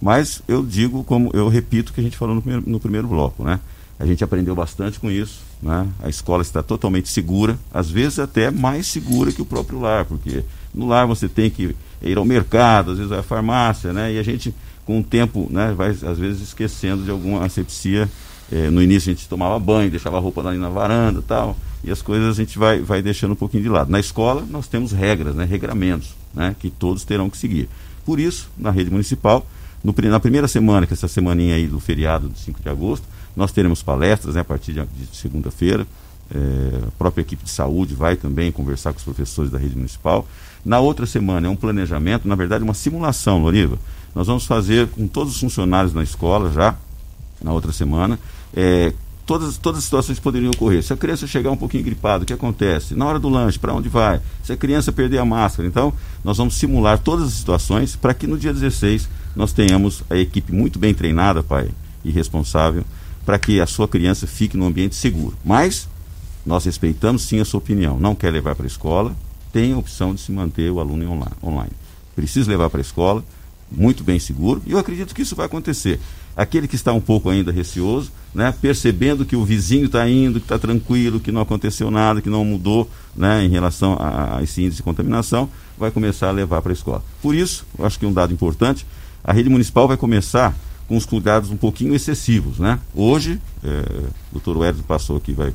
Mas 0.00 0.40
eu 0.46 0.64
digo, 0.64 1.02
como 1.02 1.30
eu 1.34 1.48
repito 1.48 1.90
o 1.90 1.94
que 1.94 2.00
a 2.00 2.04
gente 2.04 2.16
falou 2.16 2.34
no 2.34 2.42
primeiro, 2.42 2.70
no 2.70 2.78
primeiro 2.80 3.08
bloco, 3.08 3.42
né? 3.42 3.58
A 3.98 4.06
gente 4.06 4.22
aprendeu 4.22 4.54
bastante 4.54 5.00
com 5.00 5.10
isso, 5.10 5.40
né? 5.60 5.88
A 6.00 6.08
escola 6.08 6.40
está 6.42 6.62
totalmente 6.62 7.08
segura, 7.08 7.58
às 7.74 7.90
vezes 7.90 8.20
até 8.20 8.48
mais 8.48 8.86
segura 8.86 9.32
que 9.32 9.42
o 9.42 9.46
próprio 9.46 9.80
lar, 9.80 10.04
porque 10.04 10.44
no 10.72 10.86
lar 10.86 11.04
você 11.04 11.28
tem 11.28 11.50
que 11.50 11.74
ir 12.00 12.16
ao 12.16 12.24
mercado, 12.24 12.92
às 12.92 12.98
vezes 12.98 13.12
à 13.12 13.24
farmácia, 13.24 13.92
né? 13.92 14.12
E 14.12 14.18
a 14.18 14.22
gente, 14.22 14.54
com 14.86 15.00
o 15.00 15.02
tempo, 15.02 15.48
né, 15.50 15.74
vai 15.76 15.90
às 15.90 16.16
vezes 16.16 16.42
esquecendo 16.42 17.02
de 17.02 17.10
alguma 17.10 17.44
asepsia. 17.44 18.08
Eh, 18.50 18.70
no 18.70 18.82
início 18.82 19.10
a 19.10 19.14
gente 19.14 19.28
tomava 19.28 19.58
banho, 19.58 19.90
deixava 19.90 20.16
a 20.16 20.20
roupa 20.20 20.46
ali 20.46 20.58
na 20.58 20.68
varanda 20.68 21.22
tal, 21.26 21.56
e 21.84 21.90
as 21.90 22.00
coisas 22.00 22.30
a 22.30 22.42
gente 22.42 22.58
vai, 22.58 22.80
vai 22.80 23.02
deixando 23.02 23.32
um 23.32 23.36
pouquinho 23.36 23.62
de 23.62 23.68
lado. 23.68 23.90
Na 23.90 24.00
escola 24.00 24.44
nós 24.50 24.66
temos 24.66 24.92
regras, 24.92 25.34
né, 25.34 25.44
regramentos, 25.44 26.14
né, 26.34 26.54
que 26.58 26.70
todos 26.70 27.04
terão 27.04 27.28
que 27.28 27.36
seguir. 27.36 27.68
Por 28.04 28.18
isso, 28.18 28.50
na 28.56 28.70
rede 28.70 28.90
municipal, 28.90 29.46
no, 29.84 29.94
na 30.08 30.18
primeira 30.18 30.48
semana, 30.48 30.86
que 30.86 30.92
é 30.92 30.96
essa 30.96 31.08
semaninha 31.08 31.54
aí 31.54 31.66
do 31.66 31.78
feriado 31.78 32.28
de 32.28 32.38
5 32.38 32.62
de 32.62 32.68
agosto, 32.68 33.06
nós 33.36 33.52
teremos 33.52 33.82
palestras 33.82 34.34
né, 34.34 34.40
a 34.40 34.44
partir 34.44 34.72
de, 34.72 34.84
de 34.84 35.16
segunda-feira. 35.16 35.86
É, 36.34 36.86
a 36.88 36.90
própria 36.98 37.22
equipe 37.22 37.44
de 37.44 37.50
saúde 37.50 37.94
vai 37.94 38.16
também 38.16 38.52
conversar 38.52 38.92
com 38.92 38.98
os 38.98 39.04
professores 39.04 39.50
da 39.50 39.58
rede 39.58 39.76
municipal. 39.76 40.26
Na 40.64 40.80
outra 40.80 41.06
semana 41.06 41.46
é 41.46 41.50
um 41.50 41.56
planejamento, 41.56 42.26
na 42.26 42.34
verdade, 42.34 42.64
uma 42.64 42.74
simulação, 42.74 43.40
Loriva. 43.40 43.78
Nós 44.14 44.26
vamos 44.26 44.44
fazer 44.44 44.88
com 44.88 45.06
todos 45.06 45.34
os 45.34 45.40
funcionários 45.40 45.94
na 45.94 46.02
escola 46.02 46.50
já, 46.50 46.76
na 47.40 47.52
outra 47.52 47.72
semana, 47.72 48.18
é, 48.54 48.92
todas, 49.26 49.58
todas 49.58 49.78
as 49.78 49.84
situações 49.84 50.18
poderiam 50.18 50.50
ocorrer. 50.50 50.82
Se 50.82 50.92
a 50.92 50.96
criança 50.96 51.26
chegar 51.26 51.50
um 51.50 51.56
pouquinho 51.56 51.84
gripada, 51.84 52.24
o 52.24 52.26
que 52.26 52.32
acontece? 52.32 52.94
Na 52.94 53.06
hora 53.06 53.18
do 53.18 53.28
lanche, 53.28 53.58
para 53.58 53.74
onde 53.74 53.88
vai? 53.88 54.20
Se 54.42 54.52
a 54.52 54.56
criança 54.56 54.92
perder 54.92 55.18
a 55.18 55.24
máscara. 55.24 55.68
Então, 55.68 55.92
nós 56.24 56.36
vamos 56.38 56.54
simular 56.54 56.98
todas 56.98 57.26
as 57.26 57.34
situações 57.34 57.94
para 57.94 58.14
que 58.14 58.26
no 58.26 58.38
dia 58.38 58.52
16 58.52 59.08
nós 59.36 59.52
tenhamos 59.52 60.02
a 60.08 60.16
equipe 60.16 60.52
muito 60.52 60.78
bem 60.78 60.94
treinada, 60.94 61.42
pai, 61.42 61.68
e 62.04 62.10
responsável 62.10 62.84
para 63.28 63.38
que 63.38 63.60
a 63.60 63.66
sua 63.66 63.86
criança 63.86 64.26
fique 64.26 64.56
num 64.56 64.66
ambiente 64.66 64.94
seguro. 64.94 65.36
Mas 65.44 65.86
nós 66.46 66.64
respeitamos 66.64 67.20
sim 67.20 67.38
a 67.38 67.44
sua 67.44 67.58
opinião. 67.58 68.00
Não 68.00 68.14
quer 68.14 68.30
levar 68.30 68.54
para 68.54 68.64
a 68.64 68.66
escola, 68.66 69.14
tem 69.52 69.74
a 69.74 69.76
opção 69.76 70.14
de 70.14 70.22
se 70.22 70.32
manter 70.32 70.70
o 70.70 70.80
aluno 70.80 71.28
online. 71.44 71.72
Precisa 72.16 72.50
levar 72.50 72.70
para 72.70 72.80
a 72.80 72.80
escola, 72.80 73.22
muito 73.70 74.02
bem 74.02 74.18
seguro, 74.18 74.62
e 74.66 74.72
eu 74.72 74.78
acredito 74.78 75.14
que 75.14 75.22
isso 75.22 75.36
vai 75.36 75.46
acontecer. 75.46 76.00
Aquele 76.36 76.68
que 76.68 76.76
está 76.76 76.92
um 76.92 77.00
pouco 77.00 77.28
ainda 77.28 77.50
receoso, 77.50 78.10
né, 78.34 78.54
percebendo 78.60 79.24
que 79.24 79.36
o 79.36 79.44
vizinho 79.44 79.86
está 79.86 80.08
indo, 80.08 80.38
que 80.38 80.44
está 80.44 80.58
tranquilo, 80.58 81.20
que 81.20 81.32
não 81.32 81.40
aconteceu 81.40 81.90
nada, 81.90 82.22
que 82.22 82.30
não 82.30 82.44
mudou 82.44 82.88
né, 83.16 83.44
em 83.44 83.48
relação 83.48 83.96
a, 83.98 84.38
a 84.38 84.42
esse 84.42 84.62
índice 84.62 84.76
de 84.76 84.82
contaminação, 84.82 85.50
vai 85.76 85.90
começar 85.90 86.28
a 86.28 86.32
levar 86.32 86.62
para 86.62 86.72
a 86.72 86.74
escola. 86.74 87.02
Por 87.20 87.34
isso, 87.34 87.66
eu 87.78 87.84
acho 87.84 87.98
que 87.98 88.06
um 88.06 88.12
dado 88.12 88.32
importante, 88.32 88.86
a 89.22 89.32
rede 89.32 89.48
municipal 89.48 89.88
vai 89.88 89.96
começar 89.96 90.54
com 90.86 90.96
os 90.96 91.04
cuidados 91.04 91.50
um 91.50 91.56
pouquinho 91.56 91.94
excessivos, 91.94 92.58
né? 92.58 92.80
Hoje, 92.94 93.38
é, 93.62 93.68
o 94.30 94.32
doutor 94.32 94.56
Wellington 94.56 94.84
passou 94.84 95.18
aqui, 95.18 95.32
vai, 95.32 95.52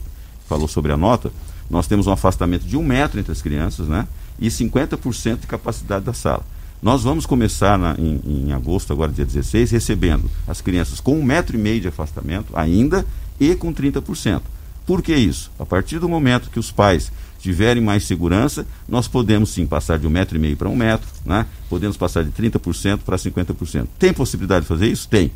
falou 0.48 0.68
sobre 0.68 0.92
a 0.92 0.98
nota, 0.98 1.32
nós 1.70 1.88
temos 1.88 2.06
um 2.06 2.12
afastamento 2.12 2.66
de 2.66 2.78
um 2.78 2.84
metro 2.84 3.20
entre 3.20 3.32
as 3.32 3.42
crianças, 3.42 3.88
né? 3.88 4.08
E 4.40 4.48
50% 4.48 5.40
de 5.40 5.48
capacidade 5.48 6.06
da 6.06 6.14
sala. 6.14 6.46
Nós 6.84 7.02
vamos 7.02 7.26
começar 7.26 7.80
na, 7.80 7.96
em, 7.98 8.20
em, 8.26 8.52
agosto, 8.52 8.92
agora 8.92 9.10
dia 9.10 9.26
16, 9.26 9.72
recebendo 9.72 10.30
as 10.46 10.60
crianças 10.60 11.00
com 11.00 11.18
um 11.18 11.24
metro 11.24 11.56
e 11.56 11.60
meio 11.60 11.80
de 11.80 11.88
afastamento 11.88 12.48
ainda 12.54 13.06
e 13.40 13.56
com 13.56 13.74
30%. 13.74 14.42
Por 14.86 15.02
que 15.02 15.16
isso? 15.16 15.50
A 15.58 15.66
partir 15.66 15.98
do 15.98 16.10
momento 16.10 16.50
que 16.50 16.60
os 16.60 16.74
pais 16.74 17.10
tiverem 17.40 17.82
mais 17.82 18.04
segurança, 18.04 18.68
nós 18.88 19.08
podemos 19.08 19.52
sim 19.52 19.66
passar 19.66 19.98
de 19.98 20.06
um 20.06 20.10
metro 20.10 20.36
e 20.36 20.40
meio 20.40 20.58
para 20.58 20.68
um 20.68 20.76
metro, 20.76 21.08
né? 21.26 21.46
podemos 21.70 21.96
passar 21.96 22.22
de 22.22 22.32
30% 22.32 23.00
para 23.06 23.16
50%. 23.16 23.88
Tem 23.98 24.12
possibilidade 24.12 24.64
de 24.64 24.68
fazer 24.68 24.88
isso? 24.88 25.08
Tem. 25.08 25.32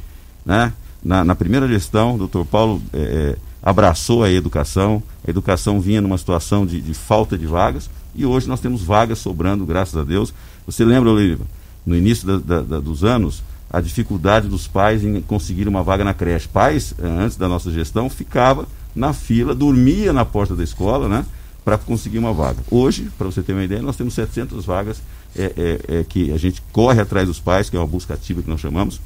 Né? 0.46 0.74
Na, 1.02 1.24
na 1.24 1.34
primeira 1.34 1.66
gestão, 1.66 2.16
o 2.16 2.18
doutor 2.18 2.46
Paulo 2.46 2.82
é, 2.92 3.38
abraçou 3.64 4.22
a 4.22 4.30
educação, 4.30 5.02
a 5.26 5.30
educação 5.30 5.80
vinha 5.80 6.02
numa 6.02 6.18
situação 6.18 6.66
de, 6.66 6.82
de, 6.82 6.94
falta 6.94 7.38
de 7.38 7.46
vagas, 7.46 7.90
e 8.14 8.26
hoje 8.26 8.50
nós 8.50 8.60
temos 8.60 8.84
vagas 8.84 9.20
sobrando, 9.20 9.66
graças 9.66 9.96
a 9.96 10.04
Deus. 10.04 10.34
Você 10.68 10.86
lembra, 10.86 11.10
Olívia, 11.10 11.46
no 11.86 11.96
início 11.96 12.28
da, 12.28 12.38
da, 12.38 12.62
da, 12.62 12.80
dos 12.80 13.04
anos, 13.04 13.42
a 13.70 13.82
dificuldade 13.82 14.48
dos 14.48 14.68
pais 14.68 15.04
em 15.04 15.22
conseguir 15.22 15.68
uma 15.68 15.82
vaga 15.82 16.04
na 16.04 16.14
creche. 16.14 16.48
Pais, 16.48 16.94
eh, 17.00 17.08
antes 17.08 17.38
da 17.38 17.48
nossa 17.48 17.72
gestão, 17.72 18.10
ficava 18.10 18.68
na 18.94 19.14
fila, 19.14 19.56
dormia 19.56 20.12
na 20.12 20.26
porta 20.26 20.56
da 20.56 20.64
escola, 20.64 21.08
né? 21.08 21.26
para 21.68 21.78
conseguir 21.78 22.18
uma 22.18 22.32
vaga. 22.32 22.60
Hoje, 22.72 23.10
para 23.18 23.28
você 23.28 23.42
ter 23.42 23.52
uma 23.52 23.62
ideia, 23.62 23.82
nós 23.82 23.98
temos 23.98 24.14
700 24.14 24.64
vagas 24.64 25.02
é, 25.36 25.52
é, 25.58 25.98
é, 25.98 26.04
que 26.06 26.32
a 26.32 26.38
gente 26.38 26.64
corre 26.72 27.02
atrás 27.02 27.28
dos 27.28 27.42
pais, 27.42 27.70
que 27.70 27.76
é 27.76 27.80
uma 27.80 27.86
busca 27.86 28.14
ativa 28.14 28.42
que 28.42 28.50
nós 28.50 28.62
chamamos, 28.62 29.02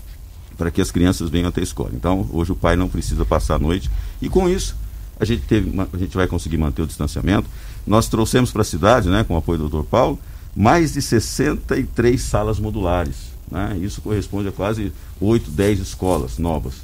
para 0.59 0.69
que 0.69 0.79
as 0.79 0.91
crianças 0.91 1.27
venham 1.27 1.49
até 1.49 1.59
a 1.59 1.63
escola. 1.63 1.89
Então, 1.91 2.29
hoje 2.31 2.51
o 2.51 2.55
pai 2.55 2.75
não 2.75 2.87
precisa 2.87 3.25
passar 3.25 3.55
a 3.55 3.59
noite. 3.59 3.89
E 4.21 4.29
com 4.29 4.47
isso, 4.47 4.77
a 5.19 5.25
gente, 5.25 5.41
teve, 5.41 5.73
a 5.91 5.97
gente 5.97 6.15
vai 6.15 6.27
conseguir 6.27 6.59
manter 6.59 6.83
o 6.83 6.85
distanciamento. 6.85 7.49
Nós 7.85 8.07
trouxemos 8.07 8.51
para 8.51 8.61
a 8.61 8.65
cidade, 8.65 9.09
né, 9.09 9.23
com 9.23 9.33
o 9.33 9.37
apoio 9.37 9.57
do 9.57 9.67
Dr. 9.67 9.87
Paulo, 9.87 10.19
mais 10.55 10.93
de 10.93 11.01
63 11.01 12.21
salas 12.21 12.59
modulares. 12.59 13.31
Né? 13.49 13.77
Isso 13.81 14.01
corresponde 14.01 14.47
a 14.47 14.51
quase 14.51 14.91
8, 15.19 15.49
10 15.51 15.79
escolas 15.79 16.37
novas. 16.37 16.75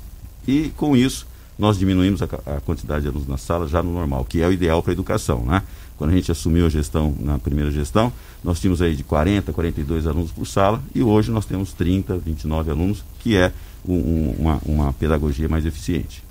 E 0.48 0.72
com 0.76 0.96
isso, 0.96 1.28
nós 1.58 1.78
diminuímos 1.78 2.22
a, 2.22 2.26
a, 2.26 2.62
quantidade 2.62 3.04
de 3.04 3.08
alunos 3.08 3.28
na 3.28 3.38
sala 3.38 3.68
já 3.68 3.82
no 3.82 3.92
normal, 3.92 4.26
que 4.26 4.42
é 4.42 4.48
o 4.48 4.52
ideal 4.52 4.82
para 4.82 4.92
a 4.92 4.94
educação. 4.94 5.44
Né? 5.46 5.64
Quando 5.98 6.12
a 6.12 6.14
gente 6.14 6.32
assumiu 6.32 6.68
a 6.68 6.70
gestão, 6.70 7.16
na 7.20 7.40
primeira 7.40 7.72
gestão, 7.72 8.14
nós 8.44 8.60
tínhamos 8.60 8.82
aí 8.82 8.96
de 8.96 9.04
40, 9.04 9.52
42 9.52 10.06
alunos 10.08 10.32
por 10.32 10.46
sala 10.46 10.82
e 10.94 11.02
hoje 11.02 11.32
nós 11.32 11.46
temos 11.46 11.74
30, 11.74 12.18
29 12.18 12.72
alunos, 12.72 13.04
que 13.20 13.36
é 13.36 13.52
um, 13.88 14.36
uma, 14.38 14.62
uma 14.66 14.94
pedagogia 14.94 15.50
mais 15.50 15.66
eficiente. 15.66 16.24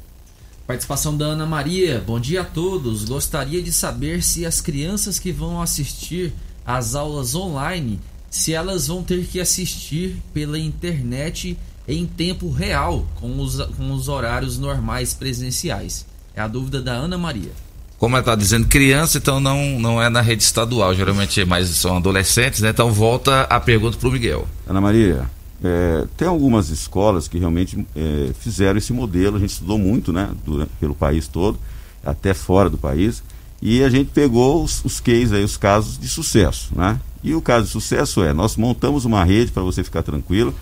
Participação 0.66 1.16
da 1.16 1.26
Ana 1.26 1.46
Maria. 1.46 2.02
Bom 2.04 2.18
dia 2.18 2.40
a 2.40 2.44
todos. 2.44 3.04
Gostaria 3.04 3.62
de 3.62 3.72
saber 3.72 4.22
se 4.22 4.44
as 4.44 4.60
crianças 4.60 5.18
que 5.18 5.30
vão 5.30 5.62
assistir 5.62 6.32
às 6.66 6.94
aulas 6.94 7.34
online, 7.34 8.00
se 8.28 8.52
elas 8.52 8.88
vão 8.88 9.02
ter 9.02 9.24
que 9.26 9.40
assistir 9.40 10.20
pela 10.34 10.58
internet 10.58 11.56
em 11.86 12.04
tempo 12.04 12.50
real 12.50 13.06
com 13.14 13.38
os, 13.40 13.60
com 13.76 13.92
os 13.92 14.08
horários 14.08 14.58
normais 14.58 15.14
presenciais? 15.14 16.04
É 16.34 16.40
a 16.40 16.48
dúvida 16.48 16.82
da 16.82 16.92
Ana 16.92 17.16
Maria. 17.16 17.52
Como 17.98 18.14
ela 18.14 18.20
está 18.20 18.34
dizendo 18.34 18.66
criança, 18.66 19.16
então 19.16 19.40
não, 19.40 19.80
não 19.80 20.02
é 20.02 20.10
na 20.10 20.20
rede 20.20 20.42
estadual, 20.42 20.94
geralmente 20.94 21.40
é 21.40 21.44
mais 21.46 21.68
são 21.68 21.96
adolescentes, 21.96 22.60
né? 22.60 22.68
Então 22.70 22.92
volta 22.92 23.42
a 23.42 23.58
pergunta 23.58 23.96
para 23.96 24.08
o 24.08 24.12
Miguel. 24.12 24.46
Ana 24.68 24.82
Maria, 24.82 25.30
é, 25.64 26.06
tem 26.16 26.28
algumas 26.28 26.68
escolas 26.68 27.26
que 27.26 27.38
realmente 27.38 27.86
é, 27.96 28.32
fizeram 28.38 28.76
esse 28.76 28.92
modelo, 28.92 29.36
a 29.36 29.40
gente 29.40 29.50
estudou 29.50 29.78
muito, 29.78 30.12
né, 30.12 30.28
durante, 30.44 30.70
pelo 30.78 30.94
país 30.94 31.26
todo, 31.26 31.58
até 32.04 32.34
fora 32.34 32.68
do 32.68 32.76
país, 32.76 33.22
E 33.68 33.82
a 33.82 33.88
gente 33.88 34.12
pegou 34.14 34.62
os, 34.62 34.84
os 34.84 35.00
cases 35.00 35.32
aí, 35.32 35.42
os 35.42 35.56
casos 35.56 35.98
de 35.98 36.06
sucesso, 36.06 36.68
né? 36.76 37.00
E 37.20 37.34
o 37.34 37.42
caso 37.42 37.66
de 37.66 37.72
sucesso 37.72 38.22
é, 38.22 38.32
nós 38.32 38.56
montamos 38.56 39.04
uma 39.04 39.24
rede 39.24 39.50
para 39.50 39.64
você 39.64 39.82
ficar 39.82 40.04
tranquilo, 40.04 40.54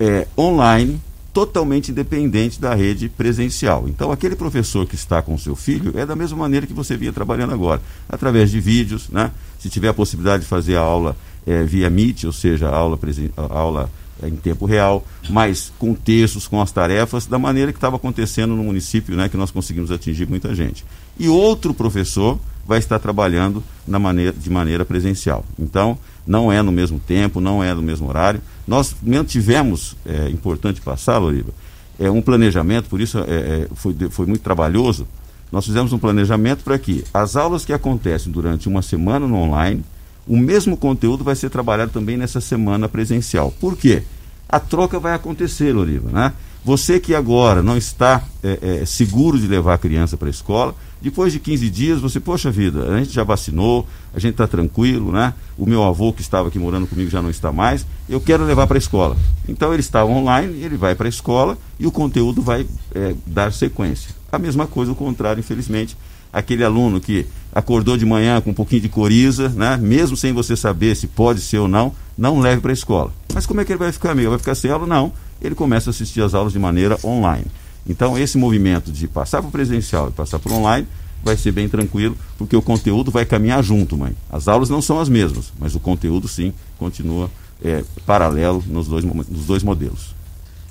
é, 0.00 0.26
online, 0.36 1.00
totalmente 1.32 1.92
independente 1.92 2.60
da 2.60 2.74
rede 2.74 3.08
presencial. 3.08 3.84
Então, 3.86 4.10
aquele 4.10 4.34
professor 4.34 4.84
que 4.84 4.96
está 4.96 5.22
com 5.22 5.34
o 5.34 5.38
seu 5.38 5.54
filho 5.54 5.96
é 5.96 6.04
da 6.04 6.16
mesma 6.16 6.36
maneira 6.36 6.66
que 6.66 6.72
você 6.72 6.96
vinha 6.96 7.12
trabalhando 7.12 7.54
agora, 7.54 7.80
através 8.08 8.50
de 8.50 8.58
vídeos, 8.58 9.08
né? 9.10 9.30
Se 9.56 9.70
tiver 9.70 9.90
a 9.90 9.94
possibilidade 9.94 10.42
de 10.42 10.48
fazer 10.48 10.74
a 10.74 10.80
aula 10.80 11.16
é, 11.46 11.62
via 11.62 11.88
Meet, 11.88 12.24
ou 12.24 12.32
seja, 12.32 12.68
a 12.68 12.74
aula, 12.74 12.98
a 13.36 13.56
aula 13.56 13.90
em 14.22 14.36
tempo 14.36 14.64
real, 14.64 15.04
mas 15.28 15.72
com 15.78 15.94
textos, 15.94 16.46
com 16.46 16.60
as 16.60 16.70
tarefas, 16.70 17.26
da 17.26 17.38
maneira 17.38 17.72
que 17.72 17.78
estava 17.78 17.96
acontecendo 17.96 18.54
no 18.54 18.62
município, 18.62 19.16
né, 19.16 19.28
que 19.28 19.36
nós 19.36 19.50
conseguimos 19.50 19.90
atingir 19.90 20.28
muita 20.28 20.54
gente. 20.54 20.84
E 21.18 21.28
outro 21.28 21.74
professor 21.74 22.38
vai 22.66 22.78
estar 22.78 22.98
trabalhando 22.98 23.62
na 23.86 23.98
maneira, 23.98 24.32
de 24.32 24.48
maneira 24.48 24.84
presencial. 24.84 25.44
Então, 25.58 25.98
não 26.26 26.50
é 26.50 26.62
no 26.62 26.72
mesmo 26.72 26.98
tempo, 26.98 27.40
não 27.40 27.62
é 27.62 27.74
no 27.74 27.82
mesmo 27.82 28.08
horário. 28.08 28.40
Nós 28.66 28.94
mantivemos, 29.02 29.96
é 30.06 30.28
importante 30.30 30.80
passar, 30.80 31.18
Loriva, 31.18 31.52
é 31.98 32.10
um 32.10 32.22
planejamento, 32.22 32.88
por 32.88 33.00
isso 33.00 33.18
é, 33.18 33.22
é, 33.22 33.68
foi, 33.74 33.94
foi 34.10 34.26
muito 34.26 34.42
trabalhoso. 34.42 35.06
Nós 35.52 35.66
fizemos 35.66 35.92
um 35.92 35.98
planejamento 35.98 36.64
para 36.64 36.78
que 36.78 37.04
as 37.12 37.36
aulas 37.36 37.64
que 37.64 37.72
acontecem 37.72 38.32
durante 38.32 38.68
uma 38.68 38.82
semana 38.82 39.28
no 39.28 39.36
online, 39.36 39.84
o 40.26 40.36
mesmo 40.36 40.76
conteúdo 40.76 41.22
vai 41.22 41.34
ser 41.34 41.50
trabalhado 41.50 41.92
também 41.92 42.16
nessa 42.16 42.40
semana 42.40 42.88
presencial. 42.88 43.52
Por 43.60 43.76
quê? 43.76 44.02
A 44.48 44.58
troca 44.60 44.98
vai 44.98 45.14
acontecer, 45.14 45.72
Loriva, 45.72 46.10
né? 46.10 46.32
Você 46.64 46.98
que 46.98 47.14
agora 47.14 47.62
não 47.62 47.76
está 47.76 48.24
é, 48.42 48.80
é, 48.80 48.86
seguro 48.86 49.38
de 49.38 49.46
levar 49.46 49.74
a 49.74 49.78
criança 49.78 50.16
para 50.16 50.28
a 50.28 50.30
escola, 50.30 50.74
depois 51.02 51.30
de 51.30 51.38
15 51.38 51.68
dias 51.68 52.00
você, 52.00 52.18
poxa 52.18 52.50
vida, 52.50 52.90
a 52.90 52.98
gente 52.98 53.12
já 53.12 53.22
vacinou, 53.22 53.86
a 54.14 54.18
gente 54.18 54.32
está 54.32 54.46
tranquilo, 54.46 55.12
né? 55.12 55.34
O 55.58 55.66
meu 55.66 55.82
avô 55.82 56.10
que 56.10 56.22
estava 56.22 56.48
aqui 56.48 56.58
morando 56.58 56.86
comigo 56.86 57.10
já 57.10 57.20
não 57.20 57.28
está 57.28 57.52
mais, 57.52 57.86
eu 58.08 58.18
quero 58.18 58.44
levar 58.44 58.66
para 58.66 58.78
a 58.78 58.78
escola. 58.78 59.14
Então 59.46 59.74
ele 59.74 59.80
está 59.80 60.06
online, 60.06 60.62
ele 60.62 60.78
vai 60.78 60.94
para 60.94 61.06
a 61.06 61.10
escola 61.10 61.58
e 61.78 61.86
o 61.86 61.92
conteúdo 61.92 62.40
vai 62.40 62.66
é, 62.94 63.14
dar 63.26 63.52
sequência. 63.52 64.14
A 64.32 64.38
mesma 64.38 64.66
coisa, 64.66 64.90
o 64.90 64.94
contrário, 64.94 65.40
infelizmente, 65.40 65.94
aquele 66.34 66.64
aluno 66.64 67.00
que 67.00 67.24
acordou 67.52 67.96
de 67.96 68.04
manhã 68.04 68.40
com 68.40 68.50
um 68.50 68.54
pouquinho 68.54 68.82
de 68.82 68.88
coriza, 68.88 69.48
né? 69.50 69.76
mesmo 69.76 70.16
sem 70.16 70.32
você 70.32 70.56
saber 70.56 70.96
se 70.96 71.06
pode 71.06 71.40
ser 71.40 71.58
ou 71.58 71.68
não, 71.68 71.94
não 72.18 72.40
leve 72.40 72.60
para 72.60 72.72
a 72.72 72.74
escola. 72.74 73.12
Mas 73.32 73.46
como 73.46 73.60
é 73.60 73.64
que 73.64 73.70
ele 73.70 73.78
vai 73.78 73.92
ficar, 73.92 74.10
amigo? 74.10 74.30
Vai 74.30 74.38
ficar 74.38 74.56
sem 74.56 74.70
aula? 74.70 74.86
Não. 74.86 75.12
Ele 75.40 75.54
começa 75.54 75.90
a 75.90 75.92
assistir 75.92 76.20
as 76.22 76.34
aulas 76.34 76.52
de 76.52 76.58
maneira 76.58 76.98
online. 77.04 77.46
Então, 77.88 78.18
esse 78.18 78.36
movimento 78.36 78.90
de 78.90 79.06
passar 79.06 79.40
para 79.40 79.48
o 79.48 79.52
presencial 79.52 80.08
e 80.08 80.12
passar 80.12 80.40
para 80.40 80.52
o 80.52 80.56
online 80.56 80.88
vai 81.22 81.36
ser 81.36 81.52
bem 81.52 81.68
tranquilo, 81.68 82.16
porque 82.36 82.56
o 82.56 82.62
conteúdo 82.62 83.10
vai 83.10 83.24
caminhar 83.24 83.62
junto, 83.62 83.96
mãe. 83.96 84.14
As 84.30 84.48
aulas 84.48 84.68
não 84.68 84.82
são 84.82 84.98
as 84.98 85.08
mesmas, 85.08 85.52
mas 85.58 85.74
o 85.74 85.80
conteúdo, 85.80 86.28
sim, 86.28 86.52
continua 86.78 87.30
é, 87.62 87.84
paralelo 88.04 88.62
nos 88.66 88.88
dois, 88.88 89.04
nos 89.04 89.46
dois 89.46 89.62
modelos. 89.62 90.14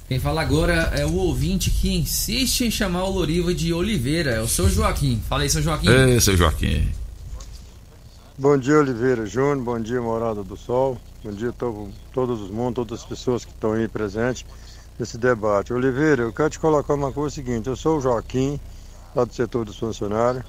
Quem 0.07 0.19
fala 0.19 0.41
agora 0.41 0.91
é 0.93 1.05
o 1.05 1.15
ouvinte 1.15 1.71
que 1.71 1.93
insiste 1.95 2.65
em 2.65 2.71
chamar 2.71 3.05
o 3.05 3.11
Loriva 3.11 3.53
de 3.53 3.73
Oliveira, 3.73 4.31
é 4.31 4.41
o 4.41 4.47
seu 4.47 4.69
Joaquim. 4.69 5.21
Fala 5.29 5.43
aí, 5.43 5.49
seu 5.49 5.61
Joaquim. 5.61 5.87
Ei, 5.87 6.19
seu 6.19 6.35
Joaquim. 6.35 6.91
Bom 8.37 8.57
dia, 8.57 8.79
Oliveira 8.79 9.25
Júnior. 9.25 9.63
Bom 9.63 9.79
dia, 9.79 10.01
Morada 10.01 10.43
do 10.43 10.57
Sol. 10.57 10.97
Bom 11.23 11.31
dia 11.31 11.49
a 11.49 11.53
to 11.53 11.89
todos 12.11 12.41
os 12.41 12.49
mundos, 12.49 12.75
todas 12.75 12.99
as 12.99 13.05
pessoas 13.05 13.45
que 13.45 13.51
estão 13.51 13.73
aí 13.73 13.87
presentes 13.87 14.45
nesse 14.99 15.17
debate. 15.17 15.71
Oliveira, 15.71 16.23
eu 16.23 16.33
quero 16.33 16.49
te 16.49 16.59
colocar 16.59 16.95
uma 16.95 17.13
coisa 17.13 17.33
seguinte. 17.33 17.69
Eu 17.69 17.77
sou 17.77 17.97
o 17.97 18.01
Joaquim, 18.01 18.59
lá 19.15 19.23
do 19.23 19.33
setor 19.33 19.63
dos 19.63 19.77
funcionários. 19.77 20.43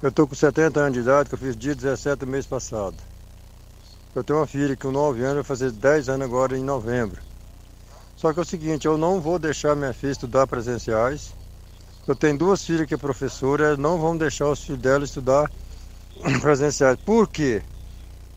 Eu 0.00 0.10
estou 0.10 0.28
com 0.28 0.36
70 0.36 0.78
anos 0.78 0.92
de 0.92 1.00
idade, 1.00 1.28
que 1.28 1.34
eu 1.34 1.38
fiz 1.38 1.56
dia 1.56 1.74
17 1.74 2.20
do 2.20 2.26
mês 2.28 2.46
passado. 2.46 2.94
Eu 4.14 4.22
tenho 4.22 4.38
uma 4.38 4.46
filha 4.46 4.76
com 4.76 4.92
9 4.92 5.20
anos, 5.22 5.34
vai 5.34 5.44
fazer 5.44 5.72
10 5.72 6.08
anos 6.08 6.24
agora 6.24 6.56
em 6.56 6.62
novembro. 6.62 7.27
Só 8.18 8.32
que 8.32 8.40
é 8.40 8.42
o 8.42 8.44
seguinte, 8.44 8.84
eu 8.84 8.98
não 8.98 9.20
vou 9.20 9.38
deixar 9.38 9.76
minha 9.76 9.94
filha 9.94 10.10
estudar 10.10 10.44
presenciais. 10.44 11.32
Eu 12.04 12.16
tenho 12.16 12.36
duas 12.36 12.64
filhas 12.64 12.84
que 12.84 12.94
é 12.94 12.96
professora, 12.96 13.76
não 13.76 13.96
vão 13.96 14.16
deixar 14.16 14.48
os 14.48 14.60
filhos 14.60 14.80
dela 14.80 15.04
estudar 15.04 15.48
presenciais. 16.42 16.98
Por 16.98 17.28
quê? 17.28 17.62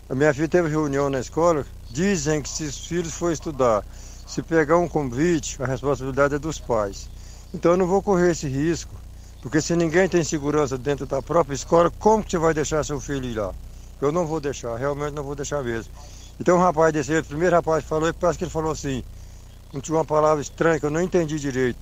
A 0.08 0.14
minha 0.14 0.32
filha 0.36 0.48
teve 0.48 0.70
reunião 0.70 1.10
na 1.10 1.20
escola, 1.20 1.66
dizem 1.90 2.44
que 2.44 2.50
se 2.50 2.66
os 2.66 2.86
filhos 2.86 3.12
forem 3.16 3.34
estudar, 3.34 3.84
se 4.28 4.44
pegar 4.44 4.78
um 4.78 4.88
convite, 4.88 5.60
a 5.64 5.66
responsabilidade 5.66 6.36
é 6.36 6.40
dos 6.40 6.60
pais. 6.60 7.10
Então 7.52 7.72
eu 7.72 7.78
não 7.78 7.88
vou 7.88 8.04
correr 8.04 8.34
esse 8.34 8.48
risco, 8.48 8.94
porque 9.42 9.60
se 9.62 9.76
ninguém 9.76 10.08
tem 10.08 10.24
segurança 10.24 10.78
dentro 10.78 11.08
da 11.08 11.24
própria 11.24 11.56
escola, 11.56 11.92
como 11.98 12.24
que 12.24 12.30
você 12.30 12.38
vai 12.38 12.54
deixar 12.54 12.86
seu 12.86 13.02
filho 13.02 13.26
ir 13.26 13.34
lá? 13.34 13.52
Eu 14.00 14.12
não 14.12 14.28
vou 14.28 14.40
deixar, 14.40 14.76
realmente 14.76 15.14
não 15.14 15.24
vou 15.24 15.34
deixar 15.34 15.64
mesmo. 15.64 15.92
Então 16.40 16.58
um 16.58 16.62
rapaz 16.62 16.94
desse, 16.94 17.18
o 17.18 17.26
primeiro 17.26 17.56
rapaz 17.56 17.84
que 17.84 17.90
falou, 17.90 18.14
parece 18.14 18.38
que 18.38 18.44
ele 18.44 18.52
falou 18.52 18.72
assim, 18.72 19.04
não 19.74 19.82
tinha 19.82 19.98
uma 19.98 20.06
palavra 20.06 20.42
estranha 20.42 20.80
que 20.80 20.86
eu 20.86 20.92
não 20.92 21.02
entendi 21.02 21.40
direito. 21.40 21.80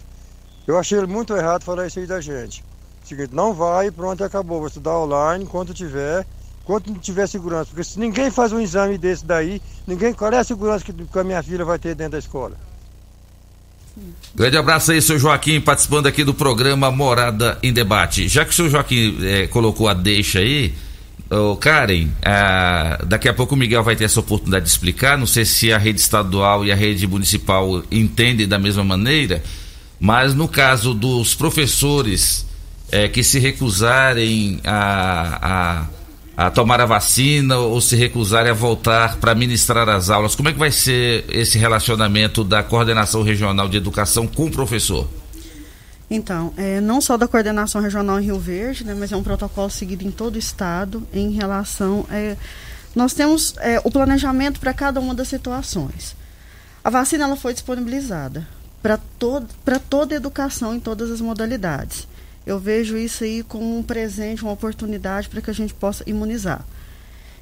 Eu 0.68 0.78
achei 0.78 0.98
ele 0.98 1.08
muito 1.08 1.36
errado 1.36 1.64
falar 1.64 1.88
isso 1.88 2.00
aí 2.00 2.06
da 2.06 2.22
gente. 2.22 2.64
Seguinte, 3.04 3.34
não 3.34 3.54
vai 3.54 3.90
pronto, 3.90 4.24
acabou. 4.24 4.60
Vou 4.60 4.68
estudar 4.68 4.98
online 5.00 5.44
enquanto 5.44 5.74
tiver, 5.74 6.26
enquanto 6.62 6.92
não 6.92 7.00
tiver 7.00 7.28
segurança. 7.28 7.66
Porque 7.72 7.84
se 7.84 8.00
ninguém 8.00 8.30
faz 8.30 8.52
um 8.52 8.60
exame 8.60 8.98
desse 8.98 9.26
daí, 9.26 9.62
ninguém. 9.88 10.14
Qual 10.14 10.32
é 10.32 10.38
a 10.38 10.44
segurança 10.44 10.86
que, 10.86 10.94
que 10.94 11.20
a 11.20 11.24
minha 11.24 11.42
filha 11.42 11.66
vai 11.66 11.80
ter 11.80 11.96
dentro 11.96 12.12
da 12.14 12.20
escola? 12.20 12.56
Grande 14.36 14.58
abraço 14.58 14.92
aí, 14.92 15.02
seu 15.02 15.18
Joaquim, 15.18 15.60
participando 15.60 16.08
aqui 16.08 16.24
do 16.24 16.34
programa 16.34 16.92
Morada 16.92 17.58
em 17.64 17.74
Debate. 17.74 18.28
Já 18.28 18.46
que 18.46 18.52
o 18.52 18.54
seu 18.54 18.70
Joaquim 18.70 19.18
eh, 19.22 19.48
colocou 19.48 19.90
a 19.90 19.94
deixa 19.94 20.40
aí, 20.40 20.74
ô 21.30 21.55
Karen, 21.55 22.09
ah, 22.24 23.03
daqui 23.05 23.28
a 23.28 23.34
pouco 23.34 23.55
o 23.55 23.57
Miguel 23.57 23.84
vai 23.84 23.95
ter 23.95 24.05
essa 24.05 24.20
oportunidade 24.20 24.65
de 24.65 24.72
explicar. 24.72 25.17
Não 25.17 25.28
sei 25.28 25.45
se 25.45 25.72
a 25.72 25.78
rede 25.78 25.99
estadual 25.99 26.65
e 26.65 26.72
a 26.72 26.76
rede 26.76 27.07
municipal 27.07 27.84
entendem 27.91 28.47
da 28.47 28.59
mesma 28.59 28.84
maneira, 28.84 29.43
mas 29.99 30.34
no 30.34 30.47
caso 30.47 30.93
dos 30.93 31.36
professores 31.36 32.45
eh, 32.91 33.07
que 33.07 33.24
se 33.24 33.39
recusarem 33.39 34.59
a, 34.63 35.86
a, 36.38 36.45
a 36.47 36.51
tomar 36.51 36.82
a 36.82 36.86
vacina 36.86 37.57
ou 37.57 37.80
se 37.82 37.95
recusarem 37.95 38.51
a 38.51 38.55
voltar 38.55 39.17
para 39.17 39.36
ministrar 39.36 39.88
as 39.89 40.09
aulas, 40.09 40.36
como 40.36 40.49
é 40.49 40.53
que 40.53 40.59
vai 40.59 40.72
ser 40.72 41.26
esse 41.30 41.57
relacionamento 41.57 42.43
da 42.43 42.63
coordenação 42.63 43.22
regional 43.24 43.67
de 43.67 43.78
educação 43.78 44.26
com 44.26 44.45
o 44.45 44.51
professor? 44.51 45.07
Então, 46.10 46.53
é, 46.57 46.82
não 46.82 46.99
só 46.99 47.18
da 47.18 47.28
coordenação 47.28 47.82
regional 47.82 48.20
em 48.20 48.26
Rio 48.26 48.39
Verde, 48.39 48.84
né, 48.84 48.95
mas 48.97 49.12
é 49.12 49.16
um 49.16 49.24
protocolo 49.24 49.70
seguido 49.70 50.03
em 50.03 50.12
todo 50.12 50.36
o 50.36 50.39
estado 50.39 51.07
em 51.14 51.32
relação. 51.32 52.05
É, 52.10 52.36
nós 52.95 53.14
temos 53.14 53.53
é, 53.60 53.80
o 53.84 53.91
planejamento 53.91 54.60
para 54.60 54.74
cada 54.74 54.99
uma 54.99 55.14
das 55.14 55.28
situações. 55.28 56.16
A 56.84 56.89
vacina 56.89 57.26
ela 57.26 57.36
foi 57.36 57.53
disponibilizada 57.53 58.47
para 58.82 58.97
todo, 58.97 59.47
toda 59.89 60.16
a 60.16 60.18
educação 60.18 60.74
em 60.74 60.80
todas 60.80 61.12
as 61.12 61.22
modalidades. 61.22 62.07
Eu 62.45 62.57
vejo 62.57 62.97
isso 62.97 63.24
aí 63.24 63.43
como 63.43 63.78
um 63.78 63.84
presente, 63.84 64.41
uma 64.41 64.53
oportunidade 64.53 65.30
para 65.30 65.41
que 65.41 65.51
a 65.51 65.53
gente 65.53 65.74
possa 65.74 66.03
imunizar. 66.07 66.66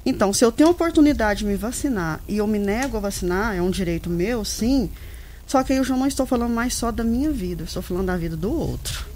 Então, 0.04 0.32
se 0.32 0.44
eu 0.44 0.52
tenho 0.52 0.68
a 0.68 0.72
oportunidade 0.72 1.40
de 1.40 1.46
me 1.46 1.56
vacinar 1.56 2.20
e 2.28 2.38
eu 2.38 2.46
me 2.46 2.58
nego 2.58 2.96
a 2.96 3.00
vacinar, 3.00 3.56
é 3.56 3.62
um 3.62 3.70
direito 3.70 4.10
meu, 4.10 4.44
sim. 4.44 4.90
Só 5.48 5.62
que 5.64 5.72
eu 5.72 5.82
já 5.82 5.96
não 5.96 6.06
estou 6.06 6.26
falando 6.26 6.52
mais 6.54 6.74
só 6.74 6.92
da 6.92 7.02
minha 7.02 7.30
vida, 7.32 7.64
estou 7.64 7.82
falando 7.82 8.06
da 8.06 8.16
vida 8.16 8.36
do 8.36 8.52
outro. 8.52 9.06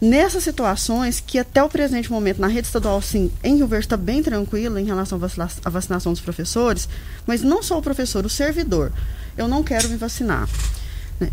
Nessas 0.00 0.42
situações, 0.42 1.20
que 1.20 1.38
até 1.38 1.62
o 1.62 1.68
presente 1.68 2.10
momento, 2.10 2.40
na 2.40 2.46
rede 2.46 2.66
estadual, 2.66 3.02
sim, 3.02 3.30
em 3.44 3.56
Rio 3.56 3.66
Verde 3.66 3.84
está 3.84 3.98
bem 3.98 4.22
tranquilo 4.22 4.78
em 4.78 4.84
relação 4.86 5.16
à 5.16 5.20
vacina- 5.20 5.50
à 5.62 5.68
vacinação 5.68 6.12
dos 6.12 6.22
professores, 6.22 6.88
mas 7.26 7.42
não 7.42 7.62
só 7.62 7.76
o 7.78 7.82
professor, 7.82 8.24
o 8.24 8.30
servidor. 8.30 8.90
Eu 9.36 9.46
não 9.46 9.62
quero 9.62 9.90
me 9.90 9.96
vacinar. 9.98 10.48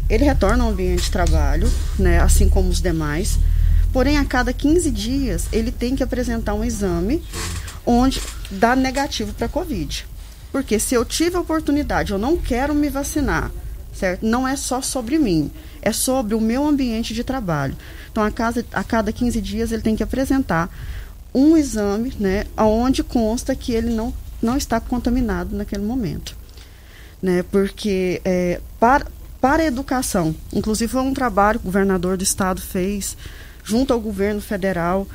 Ele 0.09 0.25
retorna 0.25 0.65
ao 0.65 0.71
ambiente 0.71 1.03
de 1.03 1.11
trabalho, 1.11 1.71
né, 1.97 2.19
assim 2.19 2.49
como 2.49 2.67
os 2.67 2.81
demais, 2.81 3.39
porém, 3.93 4.17
a 4.17 4.25
cada 4.25 4.51
15 4.51 4.91
dias, 4.91 5.45
ele 5.53 5.71
tem 5.71 5.95
que 5.95 6.03
apresentar 6.03 6.53
um 6.53 6.65
exame 6.65 7.23
onde 7.85 8.21
dá 8.51 8.75
negativo 8.75 9.31
para 9.31 9.45
a 9.45 9.49
Covid. 9.49 10.05
Porque 10.51 10.77
se 10.77 10.93
eu 10.93 11.05
tive 11.05 11.37
a 11.37 11.39
oportunidade, 11.39 12.11
eu 12.11 12.17
não 12.19 12.35
quero 12.35 12.75
me 12.75 12.89
vacinar, 12.89 13.49
certo? 13.97 14.25
Não 14.25 14.47
é 14.47 14.55
só 14.55 14.81
sobre 14.81 15.17
mim, 15.17 15.51
é 15.81 15.91
sobre 15.91 16.35
o 16.35 16.41
meu 16.41 16.65
ambiente 16.65 17.13
de 17.13 17.23
trabalho. 17.23 17.75
Então, 18.11 18.23
a, 18.23 18.31
casa, 18.31 18.65
a 18.71 18.83
cada 18.83 19.11
15 19.11 19.41
dias, 19.41 19.71
ele 19.71 19.81
tem 19.81 19.95
que 19.95 20.03
apresentar 20.03 20.69
um 21.33 21.57
exame, 21.57 22.13
né, 22.19 22.45
onde 22.57 23.03
consta 23.03 23.55
que 23.55 23.73
ele 23.73 23.93
não, 23.93 24.13
não 24.41 24.55
está 24.57 24.79
contaminado 24.79 25.55
naquele 25.55 25.83
momento. 25.83 26.35
Né, 27.21 27.43
porque 27.51 28.21
é, 28.23 28.61
para, 28.79 29.07
para 29.41 29.63
a 29.63 29.65
educação, 29.65 30.35
inclusive 30.53 30.91
foi 30.91 31.01
um 31.01 31.13
trabalho 31.13 31.59
que 31.59 31.65
o 31.65 31.67
governador 31.67 32.15
do 32.15 32.23
estado 32.23 32.61
fez 32.61 33.17
junto 33.63 33.91
ao 33.91 33.99
governo 33.99 34.39
federal 34.39 35.07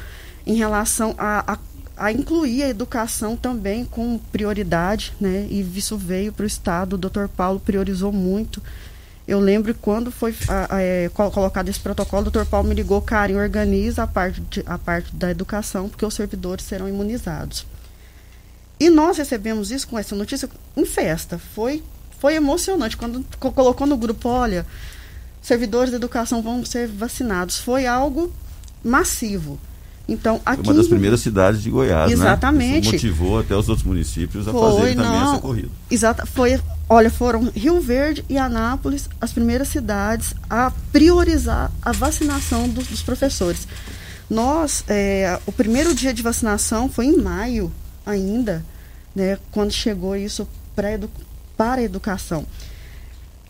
em 0.47 0.55
relação 0.55 1.15
a, 1.17 1.55
a, 1.55 1.59
a 1.97 2.11
incluir 2.13 2.63
a 2.65 2.69
educação 2.69 3.37
também 3.37 3.85
como 3.85 4.19
prioridade, 4.33 5.13
né, 5.21 5.47
e 5.51 5.61
isso 5.77 5.97
veio 5.97 6.33
para 6.33 6.45
o 6.45 6.47
estado. 6.47 6.95
O 6.95 6.99
doutor 6.99 7.29
Paulo 7.29 7.61
priorizou 7.61 8.11
muito 8.13 8.63
Eu 9.27 9.39
lembro 9.39 9.73
quando 9.75 10.11
foi 10.11 10.35
a, 10.49 10.75
a, 10.77 10.83
é, 10.83 11.09
col- 11.15 11.31
colocado 11.31 11.69
esse 11.69 11.79
protocolo, 11.79 12.23
o 12.23 12.25
doutor 12.31 12.45
Paulo 12.45 12.69
me 12.69 12.75
ligou, 12.75 13.01
Karen, 13.01 13.37
organiza 13.37 14.03
a 14.03 14.07
parte, 14.07 14.41
de- 14.41 14.65
a 14.67 14.77
parte 14.77 15.15
da 15.15 15.31
educação, 15.31 15.89
porque 15.89 16.05
os 16.05 16.13
servidores 16.15 16.65
serão 16.65 16.89
imunizados. 16.89 17.65
E 18.81 18.91
nós 18.91 19.17
recebemos 19.19 19.71
isso 19.71 19.87
com 19.87 19.97
essa 19.97 20.17
notícia 20.17 20.49
em 20.77 20.85
festa. 20.85 21.39
Foi, 21.39 21.85
foi 22.19 22.35
emocionante. 22.35 22.97
Quando 22.97 23.25
co- 23.39 23.53
colocou 23.53 23.87
no 23.87 23.97
grupo, 23.97 24.29
olha, 24.29 24.67
servidores 25.41 25.93
da 25.93 25.99
educação 25.99 26.43
vão 26.43 26.65
ser 26.65 26.89
vacinados. 26.89 27.59
Foi 27.59 27.87
algo 27.87 28.33
massivo. 28.83 29.57
Então, 30.09 30.41
Foi 30.45 30.53
aqui 30.53 30.63
uma 30.63 30.75
das 30.75 30.89
primeiras 30.89 31.21
cidades 31.21 31.63
de 31.63 31.71
Goiás, 31.71 32.11
Exatamente. 32.11 32.87
né? 32.87 32.93
Motivou 32.93 33.39
até 33.39 33.57
os 33.57 33.69
outros 33.69 33.87
municípios 33.87 34.49
a 34.49 34.53
Foi, 34.53 34.61
fazerem 34.61 34.97
também 34.97 35.11
não. 35.11 35.33
essa 35.33 35.41
corrida. 35.41 35.69
Exata, 35.91 36.27
foi, 36.27 36.61
olha, 36.89 37.11
foram 37.11 37.51
Rio 37.55 37.81
Verde 37.81 38.25
e 38.29 38.37
Anápolis 38.37 39.09
as 39.21 39.33
primeiras 39.33 39.69
cidades 39.69 40.35
a 40.51 40.73
priorizar 40.91 41.71
a 41.81 41.93
vacinação 41.93 42.69
dos, 42.69 42.89
dos 42.89 43.03
professores. 43.03 43.67
Nós, 44.29 44.85
é, 44.89 45.39
o 45.47 45.53
primeiro 45.53 45.95
dia 45.95 46.13
de 46.13 46.23
vacinação 46.23 46.89
foi 46.89 47.07
em 47.07 47.17
maio 47.17 47.73
ainda, 48.05 48.65
né, 49.15 49.39
quando 49.51 49.73
chegou 49.73 50.17
isso 50.17 50.49
edu 50.77 51.09
para 51.57 51.81
a 51.81 51.85
educação. 51.85 52.45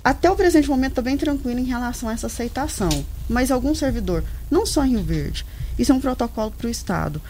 Até 0.04 0.28
o 0.30 0.34
presente 0.34 0.68
momento 0.68 0.92
está 0.92 1.02
bem 1.02 1.16
tranquilo 1.16 1.60
em 1.60 1.64
relação 1.64 2.08
a 2.08 2.12
essa 2.12 2.26
aceitação. 2.26 3.04
Mas 3.28 3.50
algum 3.50 3.74
servidor, 3.74 4.24
não 4.50 4.66
só 4.66 4.84
em 4.84 4.90
Rio 4.90 5.02
Verde, 5.04 5.46
isso 5.78 5.92
é 5.92 5.94
um 5.94 6.00
protocolo 6.00 6.50
para 6.50 6.66
o 6.66 6.70
Estado. 6.70 7.20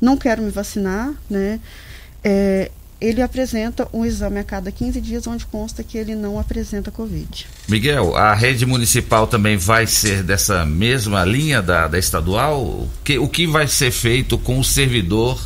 Não 0.00 0.16
quero 0.16 0.42
me 0.42 0.50
vacinar, 0.50 1.12
né? 1.28 1.60
É, 2.24 2.70
ele 3.00 3.22
apresenta 3.22 3.88
um 3.92 4.04
exame 4.04 4.38
a 4.38 4.44
cada 4.44 4.70
15 4.70 5.00
dias 5.00 5.26
onde 5.26 5.46
consta 5.46 5.82
que 5.82 5.96
ele 5.96 6.14
não 6.14 6.38
apresenta 6.38 6.90
Covid. 6.90 7.46
Miguel, 7.66 8.14
a 8.14 8.34
rede 8.34 8.66
municipal 8.66 9.26
também 9.26 9.56
vai 9.56 9.86
ser 9.86 10.22
dessa 10.22 10.66
mesma 10.66 11.24
linha 11.24 11.62
da, 11.62 11.88
da 11.88 11.98
estadual? 11.98 12.62
O 12.62 12.90
que, 13.02 13.18
o 13.18 13.26
que 13.26 13.46
vai 13.46 13.66
ser 13.66 13.90
feito 13.90 14.36
com 14.36 14.58
o 14.58 14.64
servidor, 14.64 15.40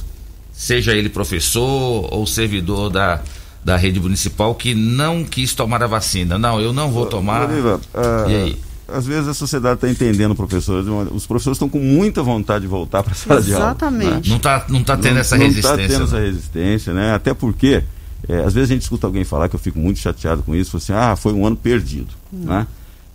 seja 0.53 0.93
ele 0.93 1.09
professor 1.09 2.13
ou 2.13 2.27
servidor 2.27 2.91
da, 2.91 3.23
da 3.65 3.77
rede 3.77 4.01
municipal, 4.01 4.55
que 4.55 4.75
não 4.75 5.25
quis 5.25 5.55
tomar 5.55 5.81
a 5.83 5.87
vacina? 5.87 6.37
Não, 6.37 6.61
eu 6.61 6.73
não 6.73 6.91
vou 6.91 7.07
tomar. 7.07 7.49
Oliva, 7.49 7.81
ah, 7.95 8.27
E 8.29 8.35
aí? 8.35 8.59
Às 8.87 9.07
vezes 9.07 9.29
a 9.29 9.35
sociedade 9.35 9.77
está 9.77 9.89
entendendo 9.89 10.35
professores, 10.35 10.87
os 11.11 11.27
professores 11.27 11.57
estão 11.57 11.69
com 11.69 11.79
muita 11.79 12.23
vontade 12.23 12.63
de 12.63 12.69
voltar 12.69 13.03
para 13.03 13.13
a 13.13 13.15
sala 13.15 13.43
de 13.43 13.55
aula. 13.55 13.67
Exatamente. 13.67 14.29
Não 14.29 14.37
está 14.37 14.67
não 14.69 14.85
tá 14.85 14.97
tendo 14.97 15.15
não, 15.15 15.21
essa 15.21 15.37
não 15.37 15.47
resistência. 15.47 15.77
Não 15.77 15.85
está 15.85 15.95
tendo 15.95 16.05
essa 16.05 16.21
resistência, 16.21 16.93
né? 16.93 17.15
Até 17.15 17.33
porque, 17.33 17.83
é, 18.29 18.39
às 18.41 18.53
vezes 18.53 18.71
a 18.71 18.75
gente 18.75 18.83
escuta 18.83 19.07
alguém 19.07 19.25
falar 19.25 19.49
que 19.49 19.57
eu 19.57 19.61
fico 19.61 19.79
muito 19.79 19.99
chateado 19.99 20.43
com 20.43 20.55
isso, 20.55 20.71
fala 20.79 20.83
assim, 20.83 21.13
ah, 21.13 21.17
foi 21.17 21.33
um 21.33 21.47
ano 21.47 21.57
perdido, 21.57 22.13
né? 22.31 22.67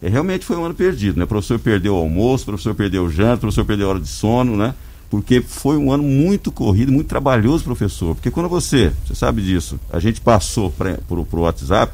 É, 0.01 0.07
realmente 0.07 0.45
foi 0.45 0.55
um 0.55 0.63
ano 0.63 0.73
perdido, 0.73 1.17
né? 1.17 1.25
O 1.25 1.27
professor 1.27 1.59
perdeu 1.59 1.93
o 1.93 1.97
almoço, 1.97 2.43
o 2.43 2.45
professor 2.47 2.73
perdeu 2.73 3.03
o 3.03 3.11
jantar, 3.11 3.35
o 3.35 3.39
professor 3.39 3.65
perdeu 3.65 3.87
a 3.87 3.89
hora 3.91 3.99
de 3.99 4.07
sono, 4.07 4.55
né? 4.55 4.73
Porque 5.09 5.41
foi 5.41 5.75
um 5.75 5.91
ano 5.91 6.03
muito 6.03 6.51
corrido, 6.51 6.91
muito 6.91 7.07
trabalhoso, 7.07 7.63
professor. 7.63 8.15
Porque 8.15 8.31
quando 8.31 8.47
você, 8.47 8.93
você 9.05 9.15
sabe 9.15 9.41
disso, 9.41 9.79
a 9.91 9.99
gente 9.99 10.21
passou 10.21 10.71
para 10.71 10.99
o 11.09 11.41
WhatsApp, 11.41 11.93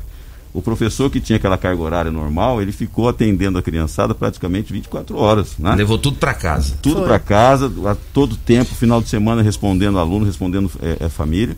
o 0.56 0.62
professor 0.62 1.10
que 1.10 1.20
tinha 1.20 1.36
aquela 1.36 1.58
carga 1.58 1.82
horária 1.82 2.10
normal, 2.10 2.62
ele 2.62 2.72
ficou 2.72 3.10
atendendo 3.10 3.58
a 3.58 3.62
criançada 3.62 4.16
praticamente 4.16 4.72
24 4.72 5.18
horas, 5.18 5.58
né? 5.60 5.76
Levou 5.76 5.98
tudo 5.98 6.16
para 6.16 6.34
casa. 6.34 6.78
tudo 6.82 7.02
para 7.04 7.20
casa, 7.20 7.70
a 7.86 7.94
todo 8.14 8.38
tempo, 8.38 8.74
final 8.74 9.02
de 9.02 9.10
semana 9.10 9.42
respondendo 9.42 10.00
aluno, 10.00 10.26
respondendo 10.26 10.72
é, 10.82 11.06
é, 11.06 11.10
família. 11.10 11.58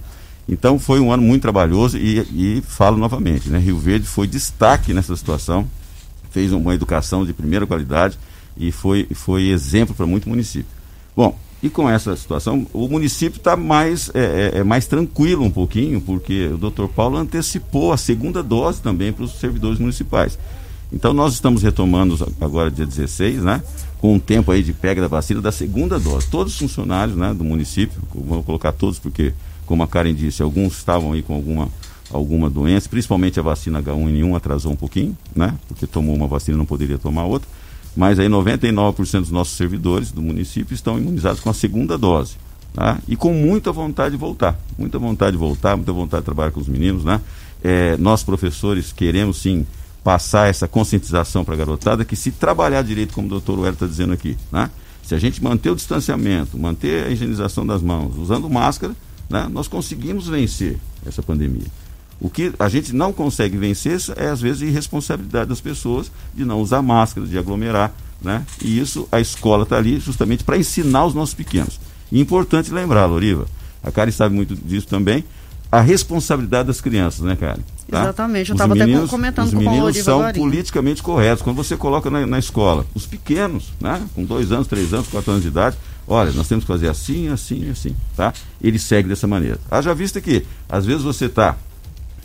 Então 0.49 0.79
foi 0.79 0.99
um 0.99 1.11
ano 1.11 1.21
muito 1.21 1.43
trabalhoso 1.43 1.95
e, 1.95 2.57
e 2.57 2.63
falo 2.67 2.97
novamente, 2.97 3.49
né? 3.49 3.59
Rio 3.59 3.77
Verde 3.77 4.07
foi 4.07 4.25
destaque 4.25 4.95
nessa 4.95 5.15
situação, 5.15 5.67
fez 6.31 6.51
uma 6.51 6.73
educação 6.73 7.23
de 7.23 7.33
primeira 7.33 7.67
qualidade 7.67 8.17
e 8.57 8.71
foi, 8.71 9.07
foi 9.13 9.49
exemplo 9.49 9.93
para 9.93 10.07
muito 10.07 10.27
município. 10.27 10.75
Bom, 11.15 11.37
e 11.61 11.69
com 11.69 11.89
essa 11.89 12.15
situação, 12.15 12.67
o 12.71 12.87
município 12.87 13.37
está 13.37 13.55
mais, 13.57 14.11
é, 14.13 14.51
é- 14.55 14.59
é 14.59 14.63
mais 14.63 14.85
tranquilo 14.85 15.43
um 15.43 15.49
pouquinho, 15.51 15.99
porque 15.99 16.47
o 16.53 16.57
doutor 16.57 16.87
Paulo 16.89 17.17
antecipou 17.17 17.91
a 17.91 17.97
segunda 17.97 18.43
dose 18.43 18.81
também 18.81 19.11
para 19.11 19.23
os 19.25 19.39
servidores 19.39 19.79
municipais. 19.79 20.37
Então 20.93 21.13
nós 21.13 21.33
estamos 21.33 21.63
retomando 21.63 22.15
agora 22.39 22.71
dia 22.71 22.85
16, 22.85 23.43
né? 23.43 23.61
Com 23.99 24.13
um 24.13 24.19
tempo 24.19 24.51
aí 24.51 24.61
de 24.63 24.71
pega 24.71 25.01
da 25.01 25.07
vacina 25.07 25.41
da 25.41 25.51
segunda 25.51 25.99
dose. 25.99 26.27
Todos 26.27 26.53
os 26.53 26.59
funcionários 26.59 27.17
né, 27.17 27.33
do 27.33 27.43
município, 27.43 27.99
vou 28.13 28.43
colocar 28.43 28.71
todos 28.71 28.99
porque, 28.99 29.33
como 29.65 29.81
a 29.83 29.87
Karen 29.87 30.13
disse, 30.13 30.41
alguns 30.43 30.77
estavam 30.77 31.11
aí 31.13 31.21
com 31.23 31.33
alguma, 31.33 31.67
alguma 32.11 32.49
doença, 32.49 32.87
principalmente 32.87 33.37
a 33.39 33.43
vacina 33.43 33.81
H1N1 33.81 34.35
atrasou 34.37 34.71
um 34.71 34.75
pouquinho, 34.77 35.17
né? 35.35 35.55
Porque 35.67 35.85
tomou 35.87 36.15
uma 36.15 36.27
vacina 36.27 36.55
não 36.57 36.65
poderia 36.65 36.97
tomar 36.99 37.25
outra. 37.25 37.49
Mas 37.97 38.19
aí 38.19 38.27
99% 38.27 39.21
dos 39.21 39.31
nossos 39.31 39.57
servidores 39.57 40.11
do 40.11 40.21
município 40.21 40.75
estão 40.75 40.99
imunizados 40.99 41.39
com 41.39 41.49
a 41.49 41.53
segunda 41.53 41.97
dose. 41.97 42.35
Tá? 42.71 42.99
E 43.07 43.15
com 43.15 43.33
muita 43.33 43.71
vontade 43.71 44.11
de 44.11 44.17
voltar. 44.17 44.55
Muita 44.77 44.99
vontade 44.99 45.31
de 45.31 45.37
voltar, 45.37 45.75
muita 45.75 45.91
vontade 45.91 46.21
de 46.21 46.25
trabalhar 46.25 46.51
com 46.51 46.59
os 46.59 46.67
meninos. 46.67 47.03
Né? 47.03 47.19
É, 47.63 47.97
nós, 47.97 48.21
professores, 48.23 48.93
queremos 48.93 49.41
sim 49.41 49.65
passar 50.03 50.47
essa 50.47 50.67
conscientização 50.67 51.43
para 51.43 51.55
a 51.55 51.57
garotada 51.57 52.05
que 52.05 52.15
se 52.15 52.29
trabalhar 52.31 52.83
direito, 52.83 53.15
como 53.15 53.25
o 53.25 53.29
doutor 53.31 53.57
Hélio 53.61 53.71
está 53.71 53.87
dizendo 53.87 54.13
aqui, 54.13 54.37
né? 54.51 54.69
se 55.03 55.15
a 55.15 55.19
gente 55.19 55.43
manter 55.43 55.71
o 55.71 55.75
distanciamento, 55.75 56.55
manter 56.55 57.07
a 57.07 57.09
higienização 57.09 57.65
das 57.65 57.81
mãos, 57.81 58.15
usando 58.15 58.47
máscara, 58.47 58.95
né? 59.27 59.49
nós 59.51 59.67
conseguimos 59.67 60.27
vencer 60.27 60.77
essa 61.03 61.23
pandemia. 61.23 61.65
O 62.19 62.29
que 62.29 62.51
a 62.59 62.67
gente 62.67 62.93
não 62.93 63.13
consegue 63.13 63.57
vencer 63.57 63.99
é, 64.15 64.27
às 64.27 64.41
vezes, 64.41 64.63
a 64.63 64.65
irresponsabilidade 64.65 65.49
das 65.49 65.61
pessoas 65.61 66.11
de 66.33 66.43
não 66.43 66.61
usar 66.61 66.81
máscara, 66.81 67.27
de 67.27 67.37
aglomerar. 67.37 67.93
Né? 68.21 68.43
E 68.61 68.79
isso, 68.79 69.07
a 69.11 69.19
escola 69.19 69.63
está 69.63 69.77
ali 69.77 69.99
justamente 69.99 70.43
para 70.43 70.57
ensinar 70.57 71.05
os 71.05 71.13
nossos 71.13 71.35
pequenos. 71.35 71.79
E 72.11 72.19
importante 72.19 72.71
lembrar, 72.71 73.05
Loriva, 73.05 73.45
a 73.83 73.91
Karen 73.91 74.11
sabe 74.11 74.33
muito 74.33 74.55
disso 74.55 74.87
também, 74.87 75.23
a 75.71 75.81
responsabilidade 75.81 76.67
das 76.67 76.81
crianças, 76.81 77.21
né, 77.21 77.35
Karen? 77.35 77.59
Tá? 77.89 78.01
Exatamente, 78.01 78.49
eu 78.49 78.55
Os 78.55 78.59
tava 78.59 78.73
até 78.73 79.07
comentando 79.07 79.45
Os 79.45 79.53
com 79.53 79.59
o 79.59 79.59
meninos 79.59 79.83
Loriva 79.83 80.03
são 80.03 80.31
politicamente 80.33 81.03
corretos. 81.03 81.43
Quando 81.43 81.55
você 81.57 81.77
coloca 81.77 82.09
na, 82.09 82.25
na 82.25 82.39
escola 82.39 82.85
os 82.95 83.05
pequenos, 83.05 83.71
né, 83.79 84.01
com 84.15 84.23
dois 84.23 84.51
anos, 84.51 84.67
três 84.67 84.93
anos, 84.93 85.07
quatro 85.07 85.31
anos 85.31 85.43
de 85.43 85.49
idade, 85.49 85.77
olha, 86.07 86.31
nós 86.31 86.47
temos 86.47 86.63
que 86.63 86.67
fazer 86.67 86.87
assim, 86.87 87.27
assim, 87.27 87.69
assim, 87.69 87.95
tá? 88.15 88.33
Ele 88.61 88.79
segue 88.79 89.07
dessa 89.07 89.27
maneira. 89.27 89.59
Haja 89.69 89.93
vista 89.93 90.19
que, 90.19 90.45
às 90.67 90.85
vezes 90.85 91.03
você 91.03 91.25
está 91.25 91.55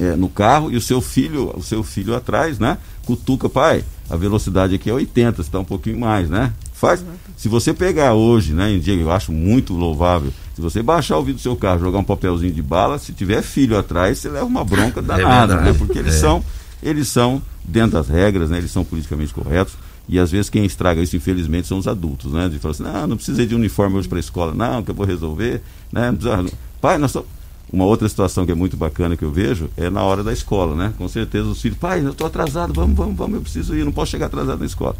é, 0.00 0.16
no 0.16 0.28
carro 0.28 0.70
e 0.70 0.76
o 0.76 0.80
seu 0.80 1.00
filho, 1.00 1.52
o 1.56 1.62
seu 1.62 1.82
filho 1.82 2.14
atrás, 2.14 2.58
né? 2.58 2.78
Cutuca, 3.04 3.48
pai, 3.48 3.84
a 4.08 4.16
velocidade 4.16 4.74
aqui 4.74 4.88
é 4.90 4.92
80, 4.92 5.40
está 5.40 5.58
um 5.58 5.64
pouquinho 5.64 5.98
mais, 5.98 6.28
né? 6.30 6.52
Faz. 6.72 7.04
Se 7.36 7.48
você 7.48 7.72
pegar 7.72 8.14
hoje, 8.14 8.52
né, 8.52 8.72
em 8.72 8.80
dia 8.80 8.94
eu 8.94 9.10
acho 9.10 9.30
muito 9.32 9.72
louvável, 9.72 10.32
se 10.54 10.60
você 10.60 10.82
baixar 10.82 11.16
o 11.18 11.22
vidro 11.22 11.38
do 11.38 11.42
seu 11.42 11.54
carro, 11.56 11.78
jogar 11.80 11.98
um 11.98 12.04
papelzinho 12.04 12.52
de 12.52 12.62
bala, 12.62 12.98
se 12.98 13.12
tiver 13.12 13.42
filho 13.42 13.78
atrás, 13.78 14.18
você 14.18 14.28
leva 14.28 14.44
uma 14.46 14.64
bronca 14.64 15.00
danada, 15.00 15.54
verdade. 15.56 15.72
né? 15.72 15.78
Porque 15.78 15.98
eles 15.98 16.14
É. 16.14 16.18
são, 16.18 16.44
eles 16.82 17.06
são 17.08 17.40
dentro 17.64 17.92
das 17.92 18.08
regras, 18.08 18.50
né? 18.50 18.58
Eles 18.58 18.70
são 18.72 18.84
politicamente 18.84 19.32
corretos. 19.32 19.74
E 20.08 20.18
às 20.18 20.32
vezes 20.32 20.50
quem 20.50 20.64
estraga 20.64 21.00
isso, 21.00 21.16
infelizmente, 21.16 21.68
são 21.68 21.78
os 21.78 21.86
adultos, 21.86 22.32
né? 22.32 22.48
De 22.48 22.58
falar 22.58 22.72
assim, 22.72 22.82
não, 22.82 23.06
não 23.06 23.16
precisei 23.16 23.46
de 23.46 23.54
uniforme 23.54 23.96
hoje 23.96 24.08
para 24.08 24.18
a 24.18 24.20
escola, 24.20 24.52
não, 24.52 24.82
que 24.82 24.90
eu 24.90 24.94
vou 24.94 25.06
resolver, 25.06 25.62
né? 25.92 26.10
Não 26.10 26.16
precisa- 26.18 26.58
Pai, 26.80 26.98
nós 26.98 27.10
estamos 27.10 27.28
uma 27.72 27.84
outra 27.84 28.08
situação 28.08 28.44
que 28.44 28.52
é 28.52 28.54
muito 28.54 28.76
bacana 28.76 29.16
que 29.16 29.24
eu 29.24 29.32
vejo 29.32 29.70
é 29.76 29.88
na 29.88 30.02
hora 30.02 30.22
da 30.22 30.32
escola, 30.32 30.76
né? 30.76 30.92
Com 30.98 31.08
certeza 31.08 31.48
os 31.48 31.60
filhos, 31.60 31.78
pai, 31.78 32.04
eu 32.04 32.10
estou 32.10 32.26
atrasado, 32.26 32.74
vamos, 32.74 32.94
vamos, 32.94 33.16
vamos, 33.16 33.36
eu 33.36 33.40
preciso 33.40 33.74
ir, 33.74 33.84
não 33.84 33.92
posso 33.92 34.10
chegar 34.10 34.26
atrasado 34.26 34.58
na 34.58 34.66
escola. 34.66 34.94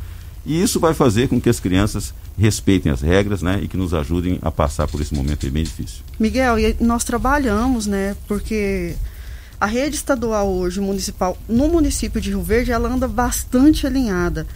E 0.45 0.61
isso 0.61 0.81
vai 0.81 0.95
fazer 0.95 1.29
com 1.29 1.41
que 1.41 1.49
as 1.49 1.61
crianças 1.61 2.13
respeitem 2.37 2.91
as 2.91 3.01
regras, 3.01 3.43
né? 3.43 3.61
E 3.63 3.69
que 3.69 3.77
nos 3.77 3.95
ajudem 3.95 4.39
a 4.43 4.51
passar 4.51 4.89
por 4.89 5.01
esse 5.01 5.15
momento 5.15 5.49
bem 5.51 5.63
difícil. 5.63 6.01
Miguel, 6.19 6.59
e 6.59 6.77
nós 6.81 7.05
trabalhamos, 7.05 7.87
né? 7.87 8.17
Porque 8.27 8.97
a 9.61 9.67
rede 9.67 9.95
estadual 9.95 10.49
hoje, 10.49 10.81
municipal, 10.81 11.39
no 11.49 11.69
município 11.69 12.21
de 12.21 12.31
Rio 12.31 12.43
Verde, 12.43 12.73
ela 12.73 12.93
anda 12.93 13.07
bastante 13.07 13.87
alinhada. 13.87 14.47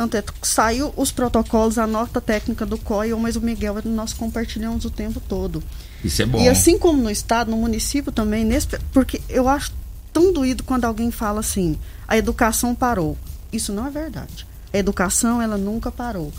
Tanto 0.00 0.16
saiu 0.40 0.94
os 0.96 1.12
protocolos, 1.12 1.76
a 1.76 1.86
nota 1.86 2.22
técnica 2.22 2.64
do 2.64 2.78
COI, 2.78 3.12
mas 3.16 3.36
o 3.36 3.40
Miguel 3.42 3.76
nós 3.84 4.14
compartilhamos 4.14 4.86
o 4.86 4.90
tempo 4.90 5.20
todo. 5.20 5.62
Isso 6.02 6.22
é 6.22 6.24
bom. 6.24 6.40
E 6.40 6.48
assim 6.48 6.78
como 6.78 7.02
no 7.02 7.10
estado, 7.10 7.50
no 7.50 7.58
município 7.58 8.10
também, 8.10 8.42
nesse, 8.42 8.66
porque 8.94 9.20
eu 9.28 9.46
acho 9.46 9.70
tão 10.10 10.32
doído 10.32 10.62
quando 10.62 10.86
alguém 10.86 11.10
fala 11.10 11.40
assim, 11.40 11.78
a 12.08 12.16
educação 12.16 12.74
parou. 12.74 13.14
Isso 13.52 13.74
não 13.74 13.86
é 13.86 13.90
verdade. 13.90 14.46
A 14.72 14.78
educação, 14.78 15.42
ela 15.42 15.58
nunca 15.58 15.92
parou. 15.92 16.32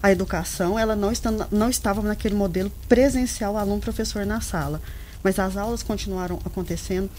A 0.00 0.12
educação, 0.12 0.78
ela 0.78 0.94
não, 0.94 1.10
está, 1.10 1.32
não 1.50 1.68
estava 1.68 2.00
naquele 2.02 2.36
modelo 2.36 2.70
presencial, 2.88 3.56
aluno-professor 3.56 4.24
na 4.24 4.40
sala. 4.40 4.80
Mas 5.24 5.40
as 5.40 5.56
aulas 5.56 5.82
continuaram 5.82 6.38
acontecendo. 6.44 7.10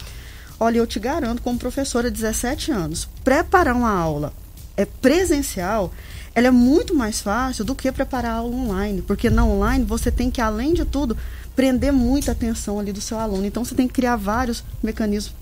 Olha, 0.58 0.78
eu 0.78 0.88
te 0.88 0.98
garanto, 0.98 1.42
como 1.42 1.60
professora 1.60 2.10
de 2.10 2.22
17 2.22 2.72
anos, 2.72 3.06
preparar 3.22 3.76
uma 3.76 3.92
aula 3.92 4.32
é 4.80 4.86
presencial, 4.86 5.92
ela 6.34 6.48
é 6.48 6.52
muito 6.52 6.96
mais 6.96 7.20
fácil 7.20 7.66
do 7.66 7.76
que 7.76 7.92
preparar 7.92 8.32
a 8.32 8.36
aula 8.36 8.56
online, 8.56 9.02
porque 9.02 9.30
na 9.30 9.46
online 9.46 9.84
você 9.84 10.10
tem 10.10 10.32
que, 10.32 10.40
além 10.40 10.74
de 10.74 10.86
tudo, 10.86 11.18
prender 11.54 11.92
muita 11.92 12.32
atenção 12.32 12.80
ali 12.80 12.94
do 12.94 13.02
seu 13.02 13.20
aluno. 13.20 13.46
Então 13.46 13.66
você 13.66 13.76
tem 13.76 13.90
que 13.90 13.94
criar 13.94 14.16
vários 14.16 14.64
mecanismos 14.82 15.36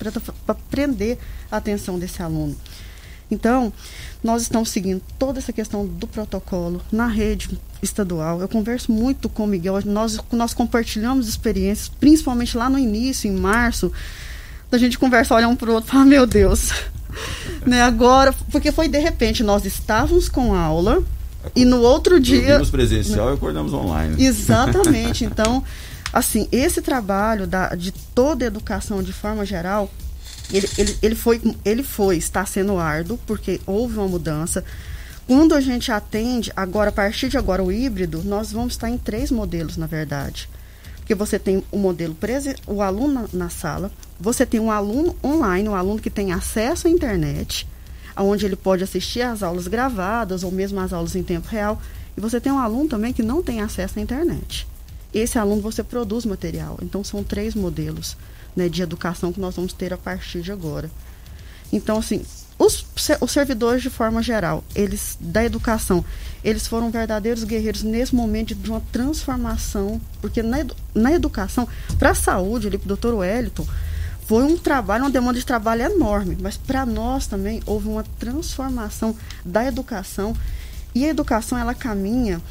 para 0.44 0.56
prender 0.72 1.20
a 1.52 1.58
atenção 1.58 2.00
desse 2.00 2.24
aluno. 2.24 2.58
Então, 3.30 3.72
nós 4.24 4.42
estamos 4.42 4.70
seguindo 4.70 5.04
toda 5.20 5.38
essa 5.38 5.54
questão 5.54 5.86
do 5.86 6.08
protocolo 6.08 6.82
na 6.92 7.06
rede 7.06 7.60
estadual. 7.84 8.42
Eu 8.42 8.48
converso 8.48 8.92
muito 8.92 9.30
com 9.30 9.44
o 9.44 9.48
Miguel, 9.48 9.80
nós, 9.86 10.18
nós 10.32 10.54
compartilhamos 10.54 11.28
experiências, 11.28 11.90
principalmente 11.90 12.58
lá 12.58 12.70
no 12.70 12.80
início, 12.80 13.30
em 13.30 13.36
março, 13.36 13.92
da 14.72 14.78
gente 14.78 14.98
conversa, 14.98 15.36
olha 15.36 15.48
um 15.48 15.56
para 15.56 15.70
o 15.70 15.74
outro 15.74 15.90
e 15.90 15.92
fala, 15.92 16.06
meu 16.06 16.26
Deus. 16.26 16.72
né, 17.66 17.82
agora, 17.82 18.34
porque 18.52 18.72
foi 18.72 18.88
de 18.88 19.00
repente, 19.00 19.44
nós 19.44 19.66
estávamos 19.66 20.30
com 20.30 20.54
aula 20.54 21.04
e 21.56 21.66
no 21.66 21.82
outro 21.82 22.20
dia. 22.20 22.42
Dormimos 22.42 22.70
presencial 22.70 23.32
e 23.32 23.34
acordamos 23.34 23.74
online. 23.74 24.24
Exatamente. 24.24 25.26
Então, 25.38 25.64
assim, 26.12 26.48
esse 26.52 26.82
trabalho 26.82 27.46
da, 27.46 27.76
de 27.76 27.92
toda 27.92 28.46
a 28.46 28.48
educação 28.48 29.04
de 29.04 29.14
forma 29.14 29.46
geral, 29.46 29.92
ele, 30.52 30.70
ele, 30.78 30.98
ele, 31.02 31.16
foi, 31.16 31.42
ele 31.66 31.84
foi, 31.84 32.18
está 32.18 32.46
sendo 32.46 32.78
árduo, 32.78 33.20
porque 33.26 33.60
houve 33.66 33.98
uma 33.98 34.08
mudança. 34.08 34.64
Quando 35.28 35.54
a 35.54 35.62
gente 35.62 35.92
atende, 35.92 36.52
agora, 36.56 36.90
a 36.90 36.94
partir 36.94 37.28
de 37.28 37.38
agora, 37.38 37.62
o 37.62 37.72
híbrido, 37.72 38.24
nós 38.24 38.52
vamos 38.52 38.74
estar 38.74 38.90
em 38.90 38.98
três 38.98 39.30
modelos, 39.30 39.76
na 39.76 39.86
verdade. 39.86 40.50
Porque 40.98 41.14
você 41.14 41.38
tem 41.38 41.64
o 41.72 41.78
modelo 41.78 42.16
prese 42.16 42.56
o 42.66 42.82
aluno 42.82 43.28
na, 43.34 43.46
na 43.46 43.50
sala, 43.50 43.92
você 44.20 44.46
tem 44.46 44.60
um 44.60 44.72
aluno 44.72 45.16
online, 45.24 45.70
um 45.70 45.76
aluno 45.76 46.00
que 46.00 46.10
tem 46.10 46.32
acesso 46.32 46.88
à 46.88 46.90
internet, 46.90 47.68
onde 48.16 48.46
ele 48.46 48.56
pode 48.56 48.84
assistir 48.84 49.22
às 49.22 49.44
aulas 49.44 49.68
gravadas 49.68 50.44
ou 50.44 50.52
mesmo 50.52 50.80
às 50.80 50.92
aulas 50.92 51.16
em 51.16 51.24
tempo 51.24 51.48
real. 51.48 51.80
E 52.16 52.22
você 52.22 52.42
tem 52.42 52.52
um 52.52 52.60
aluno 52.60 52.90
também 52.90 53.14
que 53.14 53.22
não 53.22 53.44
tem 53.44 53.62
acesso 53.62 54.00
à 54.00 54.02
internet. 54.02 54.68
Esse 55.14 55.38
aluno 55.38 55.62
você 55.62 55.84
produz 55.84 56.26
material. 56.26 56.80
Então 56.82 57.04
são 57.04 57.24
três 57.24 57.54
modelos 57.54 58.18
né, 58.56 58.68
de 58.68 58.82
educação 58.82 59.32
que 59.32 59.40
nós 59.40 59.56
vamos 59.56 59.74
ter 59.74 59.94
a 59.94 59.98
partir 59.98 60.42
de 60.42 60.52
agora. 60.52 60.90
Então, 61.72 61.98
assim, 61.98 62.24
os, 62.58 62.86
os 63.22 63.32
servidores 63.32 63.84
de 63.84 63.90
forma 63.90 64.24
geral, 64.24 64.64
eles 64.74 65.18
da 65.20 65.44
educação, 65.44 66.04
eles 66.44 66.66
foram 66.66 66.90
verdadeiros 66.90 67.44
guerreiros 67.44 67.84
nesse 67.84 68.16
momento 68.16 68.56
de 68.56 68.70
uma 68.70 68.82
transformação, 68.92 70.02
porque 70.22 70.42
na, 70.42 70.66
na 70.96 71.12
educação, 71.12 71.68
para 72.00 72.12
a 72.12 72.16
saúde, 72.16 72.68
ali, 72.68 72.78
para 72.78 72.86
o 72.86 72.88
doutor 72.88 73.14
Wellington, 73.14 73.68
foi 74.28 74.44
um 74.44 74.58
trabalho, 74.58 75.06
uma 75.06 75.10
demanda 75.10 75.40
de 75.40 75.46
trabalho 75.46 75.84
enorme, 75.84 76.38
mas 76.40 76.58
para 76.58 76.86
nós 76.86 77.28
também 77.28 77.62
houve 77.66 77.88
uma 77.88 78.04
transformação 78.20 79.16
da 79.44 79.66
educação 79.66 80.36
e 80.94 81.06
a 81.06 81.08
educação 81.08 81.58
ela 81.58 81.74
caminha 81.74 82.42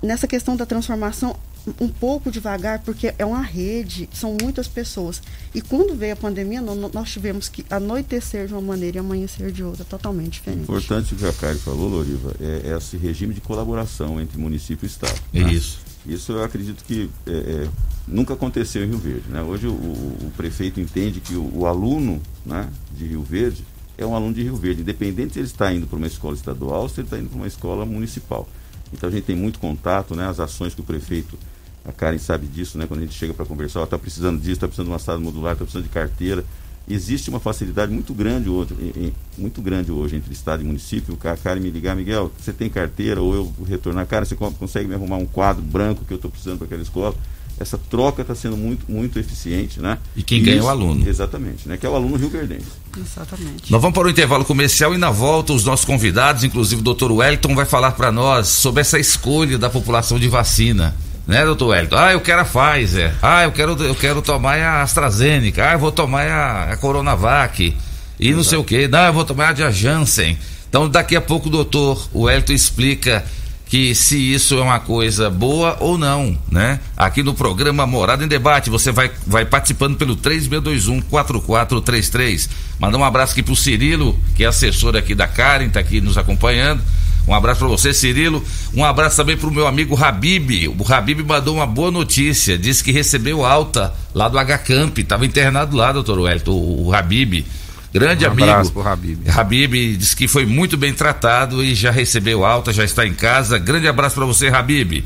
nessa 0.00 0.28
questão 0.28 0.56
da 0.56 0.64
transformação 0.64 1.36
um 1.80 1.88
pouco 1.88 2.30
devagar, 2.30 2.80
porque 2.80 3.14
é 3.18 3.24
uma 3.24 3.40
rede, 3.40 4.08
são 4.12 4.36
muitas 4.40 4.66
pessoas. 4.66 5.22
E 5.54 5.60
quando 5.60 5.94
veio 5.94 6.12
a 6.12 6.16
pandemia, 6.16 6.60
nós 6.60 7.10
tivemos 7.10 7.48
que 7.48 7.64
anoitecer 7.70 8.46
de 8.46 8.52
uma 8.52 8.60
maneira 8.60 8.96
e 8.96 9.00
amanhecer 9.00 9.52
de 9.52 9.62
outra, 9.62 9.84
totalmente 9.84 10.34
diferente. 10.34 10.62
Importante 10.62 11.14
o 11.14 11.16
que 11.16 11.24
a 11.24 11.32
Kari 11.32 11.58
falou, 11.58 11.88
Loriva, 11.88 12.34
é, 12.40 12.70
é, 12.70 12.76
esse 12.76 12.96
regime 12.96 13.32
de 13.32 13.40
colaboração 13.40 14.20
entre 14.20 14.38
município 14.38 14.86
e 14.86 14.88
Estado. 14.88 15.18
É 15.32 15.40
né? 15.40 15.52
isso. 15.52 15.78
Isso 16.06 16.32
eu 16.32 16.42
acredito 16.42 16.84
que 16.84 17.08
é, 17.26 17.30
é, 17.30 17.68
nunca 18.06 18.34
aconteceu 18.34 18.84
em 18.84 18.88
Rio 18.88 18.98
Verde. 18.98 19.28
Né? 19.28 19.42
Hoje 19.42 19.66
o, 19.66 19.72
o, 19.72 20.32
prefeito 20.36 20.80
entende 20.80 21.20
que 21.20 21.34
o, 21.34 21.58
o, 21.58 21.66
aluno 21.66 22.20
né, 22.44 22.68
de 22.96 23.06
Rio 23.06 23.22
Verde 23.22 23.64
é 23.96 24.04
um 24.04 24.14
aluno 24.14 24.34
de 24.34 24.42
Rio 24.42 24.56
Verde, 24.56 24.82
independente 24.82 25.34
se 25.34 25.38
ele 25.38 25.46
está 25.46 25.72
indo 25.72 25.86
para 25.86 25.96
uma 25.96 26.06
escola 26.06 26.34
estadual 26.34 26.82
ou 26.82 26.88
se 26.88 27.00
ele 27.00 27.06
está 27.06 27.18
indo 27.18 27.28
para 27.28 27.36
uma 27.36 27.46
escola 27.46 27.86
municipal. 27.86 28.48
Então 28.92 29.08
a 29.08 29.12
gente 29.12 29.24
tem 29.24 29.36
muito 29.36 29.58
contato, 29.58 30.14
né, 30.14 30.26
as 30.26 30.40
ações 30.40 30.74
que 30.74 30.80
o 30.80 30.84
prefeito 30.84 31.38
a 31.84 31.92
Karen 31.92 32.18
sabe 32.18 32.46
disso, 32.46 32.78
né? 32.78 32.86
Quando 32.86 33.00
a 33.00 33.02
gente 33.02 33.14
chega 33.14 33.34
para 33.34 33.44
conversar, 33.44 33.82
está 33.82 33.98
precisando 33.98 34.38
disso, 34.38 34.52
está 34.52 34.68
precisando 34.68 34.86
de 34.86 34.92
uma 34.92 34.98
sala 34.98 35.18
modular, 35.18 35.54
está 35.54 35.64
precisando 35.64 35.84
de 35.84 35.90
carteira. 35.90 36.44
Existe 36.88 37.30
uma 37.30 37.38
facilidade 37.38 37.92
muito 37.92 38.12
grande 38.12 38.48
hoje, 38.48 38.74
muito 39.38 39.62
grande 39.62 39.92
hoje 39.92 40.16
entre 40.16 40.32
Estado 40.32 40.62
e 40.62 40.66
município. 40.66 41.16
A 41.22 41.36
Karen 41.36 41.60
me 41.60 41.70
ligar, 41.70 41.94
Miguel, 41.94 42.30
você 42.38 42.52
tem 42.52 42.68
carteira? 42.68 43.20
Ou 43.20 43.34
eu 43.34 43.52
retornar, 43.66 44.06
cara, 44.06 44.24
você 44.24 44.34
consegue 44.34 44.88
me 44.88 44.94
arrumar 44.94 45.16
um 45.16 45.26
quadro 45.26 45.62
branco 45.62 46.04
que 46.04 46.12
eu 46.12 46.16
estou 46.16 46.30
precisando 46.30 46.58
para 46.58 46.66
aquela 46.66 46.82
escola? 46.82 47.14
Essa 47.60 47.78
troca 47.78 48.22
está 48.22 48.34
sendo 48.34 48.56
muito, 48.56 48.90
muito 48.90 49.18
eficiente, 49.18 49.80
né? 49.80 49.98
E 50.16 50.22
quem 50.22 50.42
ganha 50.42 50.58
é 50.58 50.62
o 50.62 50.68
aluno. 50.68 51.08
Exatamente, 51.08 51.68
né? 51.68 51.76
Que 51.76 51.86
é 51.86 51.88
o 51.88 51.94
aluno 51.94 52.16
Rio 52.16 52.30
Verdense. 52.30 52.66
Exatamente. 52.98 53.70
Nós 53.70 53.80
vamos 53.80 53.94
para 53.94 54.08
o 54.08 54.10
intervalo 54.10 54.44
comercial 54.44 54.92
e 54.94 54.98
na 54.98 55.10
volta 55.10 55.52
os 55.52 55.64
nossos 55.64 55.84
convidados, 55.84 56.42
inclusive 56.42 56.80
o 56.80 56.84
doutor 56.84 57.12
Wellington, 57.12 57.54
vai 57.54 57.66
falar 57.66 57.92
para 57.92 58.10
nós 58.10 58.48
sobre 58.48 58.80
essa 58.80 58.98
escolha 58.98 59.56
da 59.58 59.70
população 59.70 60.18
de 60.18 60.28
vacina 60.28 60.94
né, 61.26 61.44
doutor 61.44 61.68
Wellington? 61.68 61.96
Ah, 61.96 62.12
eu 62.12 62.20
quero 62.20 62.40
a 62.40 62.44
Pfizer. 62.44 63.14
Ah, 63.22 63.44
eu 63.44 63.52
quero, 63.52 63.80
eu 63.82 63.94
quero 63.94 64.22
tomar 64.22 64.58
a 64.58 64.82
AstraZeneca. 64.82 65.70
Ah, 65.70 65.72
eu 65.74 65.78
vou 65.78 65.92
tomar 65.92 66.26
a, 66.26 66.72
a 66.72 66.76
Coronavac. 66.76 67.74
E 68.18 68.26
Exato. 68.26 68.36
não 68.36 68.44
sei 68.44 68.58
o 68.58 68.64
que. 68.64 68.88
Não, 68.88 69.06
eu 69.06 69.12
vou 69.12 69.24
tomar 69.24 69.48
a 69.48 69.52
de 69.52 69.72
Janssen. 69.72 70.38
Então, 70.68 70.88
daqui 70.88 71.16
a 71.16 71.20
pouco 71.20 71.48
o 71.48 71.50
doutor 71.50 72.08
Wellington 72.14 72.52
explica 72.52 73.24
que 73.72 73.94
se 73.94 74.34
isso 74.34 74.58
é 74.58 74.60
uma 74.60 74.80
coisa 74.80 75.30
boa 75.30 75.78
ou 75.80 75.96
não, 75.96 76.36
né? 76.50 76.78
Aqui 76.94 77.22
no 77.22 77.32
programa 77.32 77.86
Morada 77.86 78.22
em 78.22 78.28
Debate, 78.28 78.68
você 78.68 78.92
vai, 78.92 79.10
vai 79.26 79.46
participando 79.46 79.96
pelo 79.96 80.14
3621-4433. 80.16 82.50
Mandar 82.78 82.98
um 82.98 83.04
abraço 83.04 83.32
aqui 83.32 83.42
pro 83.42 83.56
Cirilo, 83.56 84.14
que 84.34 84.44
é 84.44 84.46
assessor 84.46 84.94
aqui 84.94 85.14
da 85.14 85.26
Karen, 85.26 85.70
tá 85.70 85.80
aqui 85.80 86.02
nos 86.02 86.18
acompanhando. 86.18 86.82
Um 87.26 87.34
abraço 87.34 87.60
para 87.60 87.68
você, 87.68 87.94
Cirilo. 87.94 88.42
Um 88.74 88.84
abraço 88.84 89.16
também 89.16 89.36
para 89.36 89.48
o 89.48 89.52
meu 89.52 89.66
amigo 89.66 89.96
Habib. 89.96 90.68
O 90.68 90.92
Habib 90.92 91.20
mandou 91.20 91.56
uma 91.56 91.66
boa 91.66 91.90
notícia. 91.90 92.58
Disse 92.58 92.82
que 92.82 92.90
recebeu 92.90 93.44
alta 93.44 93.94
lá 94.14 94.28
do 94.28 94.38
H-Camp. 94.38 94.98
Estava 94.98 95.24
internado 95.24 95.76
lá, 95.76 95.92
doutor 95.92 96.18
Wellington, 96.18 96.52
o, 96.52 96.92
Habib. 96.94 97.44
Grande 97.92 98.24
um 98.24 98.30
amigo. 98.30 98.50
Abraço 98.50 98.72
pro 98.72 98.82
Habib. 98.82 99.28
Habib 99.28 99.96
disse 99.96 100.16
que 100.16 100.26
foi 100.26 100.46
muito 100.46 100.76
bem 100.76 100.92
tratado 100.92 101.62
e 101.62 101.74
já 101.74 101.90
recebeu 101.90 102.44
alta, 102.44 102.72
já 102.72 102.84
está 102.84 103.06
em 103.06 103.14
casa. 103.14 103.58
Grande 103.58 103.86
abraço 103.86 104.16
para 104.16 104.24
você, 104.24 104.48
Habib. 104.48 105.04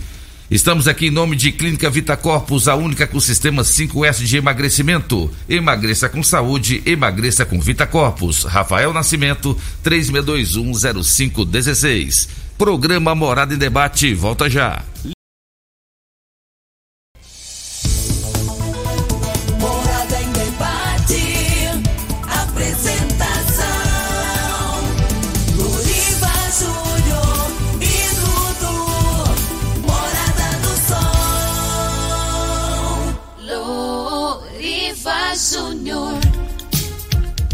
Estamos 0.49 0.87
aqui 0.87 1.09
em 1.09 1.11
nome 1.11 1.35
de 1.35 1.51
Clínica 1.51 1.91
Vita 1.91 2.17
Corpus, 2.17 2.69
a 2.69 2.77
única 2.77 3.05
com 3.05 3.19
sistema 3.19 3.63
5S 3.63 4.25
de 4.25 4.37
emagrecimento. 4.37 5.29
Emagreça 5.49 6.09
com 6.09 6.23
saúde, 6.23 6.81
emagreça 6.87 7.45
com 7.45 7.61
Vita 7.61 7.85
Corpus. 7.85 8.45
Rafael 8.45 8.93
Nascimento, 8.93 9.59
36210516. 9.85 12.29
Programa 12.57 13.13
Morada 13.13 13.55
em 13.55 13.59
Debate, 13.59 14.15
volta 14.15 14.49
já. 14.49 14.85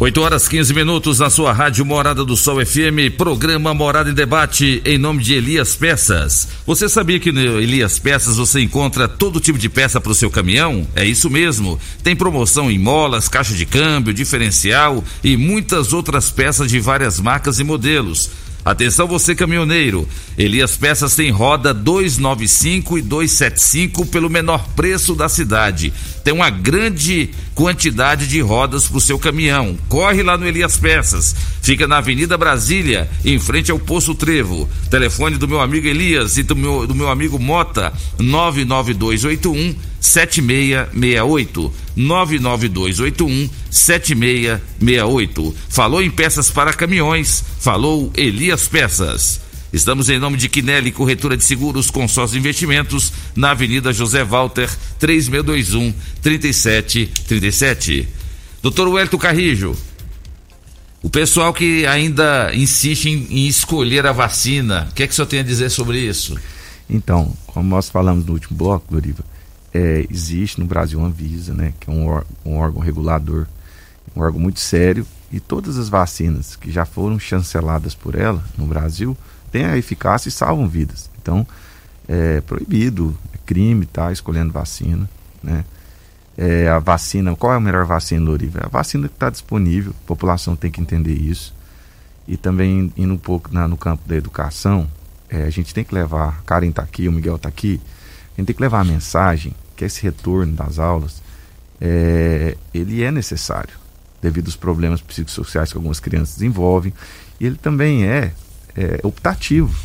8 0.02 0.20
horas 0.20 0.48
15 0.48 0.74
minutos 0.74 1.20
na 1.20 1.30
sua 1.30 1.52
rádio 1.52 1.86
Morada 1.86 2.24
do 2.24 2.36
Sol 2.36 2.56
FM, 2.66 3.14
programa 3.16 3.72
Morada 3.72 4.10
em 4.10 4.12
Debate, 4.12 4.82
em 4.84 4.98
nome 4.98 5.22
de 5.22 5.32
Elias 5.32 5.76
Peças. 5.76 6.48
Você 6.66 6.88
sabia 6.88 7.20
que 7.20 7.30
no 7.30 7.60
Elias 7.60 8.00
Peças 8.00 8.36
você 8.36 8.60
encontra 8.60 9.06
todo 9.06 9.38
tipo 9.38 9.56
de 9.56 9.68
peça 9.68 10.00
para 10.00 10.10
o 10.10 10.14
seu 10.14 10.28
caminhão? 10.28 10.84
É 10.96 11.04
isso 11.04 11.30
mesmo. 11.30 11.78
Tem 12.02 12.16
promoção 12.16 12.68
em 12.68 12.80
molas, 12.80 13.28
caixa 13.28 13.54
de 13.54 13.64
câmbio, 13.64 14.12
diferencial 14.12 15.04
e 15.22 15.36
muitas 15.36 15.92
outras 15.92 16.32
peças 16.32 16.68
de 16.68 16.80
várias 16.80 17.20
marcas 17.20 17.60
e 17.60 17.64
modelos. 17.64 18.28
Atenção 18.64 19.08
você 19.08 19.34
caminhoneiro, 19.34 20.08
Elias 20.38 20.76
Peças 20.76 21.16
tem 21.16 21.30
roda 21.30 21.74
295 21.74 22.96
e 22.98 23.02
275 23.02 24.06
pelo 24.06 24.30
menor 24.30 24.68
preço 24.76 25.16
da 25.16 25.28
cidade. 25.28 25.92
Tem 26.22 26.32
uma 26.32 26.48
grande 26.48 27.30
quantidade 27.56 28.28
de 28.28 28.40
rodas 28.40 28.86
para 28.86 28.98
o 28.98 29.00
seu 29.00 29.18
caminhão. 29.18 29.76
Corre 29.88 30.22
lá 30.22 30.38
no 30.38 30.46
Elias 30.46 30.76
Peças. 30.76 31.34
Fica 31.60 31.88
na 31.88 31.98
Avenida 31.98 32.38
Brasília, 32.38 33.10
em 33.24 33.38
frente 33.38 33.72
ao 33.72 33.80
Poço 33.80 34.14
Trevo. 34.14 34.68
Telefone 34.88 35.36
do 35.36 35.48
meu 35.48 35.60
amigo 35.60 35.88
Elias 35.88 36.38
e 36.38 36.44
do 36.44 36.54
meu, 36.54 36.86
do 36.86 36.94
meu 36.94 37.10
amigo 37.10 37.40
Mota, 37.40 37.92
99281 38.18 39.91
7668 40.02 41.72
99281 41.96 43.48
7668. 43.70 45.54
Falou 45.68 46.02
em 46.02 46.10
peças 46.10 46.50
para 46.50 46.74
caminhões, 46.74 47.42
falou 47.60 48.12
Elias 48.14 48.66
Peças. 48.68 49.40
Estamos 49.72 50.10
em 50.10 50.18
nome 50.18 50.36
de 50.36 50.50
Quinelli 50.50 50.92
Corretora 50.92 51.34
de 51.34 51.44
Seguros 51.44 51.90
Consórcio 51.90 52.36
Investimentos, 52.36 53.10
na 53.34 53.52
Avenida 53.52 53.90
José 53.90 54.22
Walter, 54.22 54.68
3621 54.98 55.94
3737. 56.20 58.06
Doutor 58.62 58.88
Wellington 58.88 59.16
Carrijo, 59.16 59.74
o 61.02 61.08
pessoal 61.08 61.54
que 61.54 61.86
ainda 61.86 62.54
insiste 62.54 63.06
em, 63.06 63.26
em 63.30 63.46
escolher 63.46 64.04
a 64.06 64.12
vacina, 64.12 64.88
o 64.90 64.94
que 64.94 65.02
é 65.02 65.06
que 65.06 65.12
o 65.12 65.16
senhor 65.16 65.26
tem 65.26 65.40
a 65.40 65.44
dizer 65.44 65.70
sobre 65.70 65.98
isso? 65.98 66.36
Então, 66.88 67.34
como 67.46 67.68
nós 67.68 67.88
falamos 67.88 68.26
no 68.26 68.34
último 68.34 68.56
bloco, 68.56 68.84
Doriva, 68.90 69.24
é, 69.72 70.06
existe 70.10 70.60
no 70.60 70.66
Brasil 70.66 70.98
uma 70.98 71.08
Anvisa, 71.08 71.54
né, 71.54 71.72
que 71.80 71.90
é 71.90 71.92
um, 71.92 72.20
um 72.44 72.56
órgão 72.56 72.80
regulador. 72.80 73.46
um 74.14 74.20
órgão 74.20 74.40
muito 74.40 74.60
sério 74.60 75.06
e 75.32 75.40
todas 75.40 75.78
as 75.78 75.88
vacinas 75.88 76.54
que 76.56 76.70
já 76.70 76.84
foram 76.84 77.18
chanceladas 77.18 77.94
por 77.94 78.14
ela 78.14 78.44
no 78.56 78.66
Brasil 78.66 79.16
têm 79.50 79.64
a 79.64 79.76
eficácia 79.76 80.28
e 80.28 80.32
salvam 80.32 80.68
vidas. 80.68 81.10
Então, 81.20 81.46
é 82.06 82.40
proibido, 82.42 83.16
é 83.32 83.38
crime 83.46 83.84
estar 83.84 84.06
tá, 84.06 84.12
escolhendo 84.12 84.52
vacina, 84.52 85.08
né? 85.42 85.64
É, 86.36 86.66
a 86.68 86.78
vacina, 86.78 87.36
qual 87.36 87.52
é 87.52 87.56
a 87.56 87.60
melhor 87.60 87.84
vacina, 87.84 88.24
Loriva? 88.24 88.60
É 88.60 88.66
a 88.66 88.68
vacina 88.68 89.06
que 89.06 89.14
está 89.14 89.28
disponível, 89.28 89.92
a 90.04 90.06
população 90.06 90.56
tem 90.56 90.70
que 90.70 90.80
entender 90.80 91.12
isso. 91.12 91.54
E 92.26 92.36
também 92.36 92.92
indo 92.96 93.12
um 93.12 93.18
pouco 93.18 93.52
na, 93.52 93.68
no 93.68 93.76
campo 93.76 94.08
da 94.08 94.16
educação, 94.16 94.88
é, 95.28 95.44
a 95.44 95.50
gente 95.50 95.74
tem 95.74 95.84
que 95.84 95.94
levar, 95.94 96.28
a 96.28 96.42
Karen 96.42 96.68
está 96.68 96.82
aqui, 96.82 97.06
o 97.06 97.12
Miguel 97.12 97.36
está 97.36 97.48
aqui, 97.48 97.80
a 98.34 98.40
gente 98.40 98.46
tem 98.46 98.56
que 98.56 98.62
levar 98.62 98.80
a 98.80 98.84
mensagem 98.84 99.54
que 99.82 99.86
esse 99.86 100.02
retorno 100.02 100.52
das 100.52 100.78
aulas, 100.78 101.20
é, 101.80 102.56
ele 102.72 103.02
é 103.02 103.10
necessário, 103.10 103.74
devido 104.20 104.46
aos 104.46 104.56
problemas 104.56 105.00
psicossociais 105.00 105.72
que 105.72 105.76
algumas 105.76 105.98
crianças 105.98 106.36
desenvolvem, 106.36 106.94
e 107.40 107.46
ele 107.46 107.56
também 107.56 108.06
é, 108.06 108.32
é 108.76 109.00
optativo. 109.02 109.76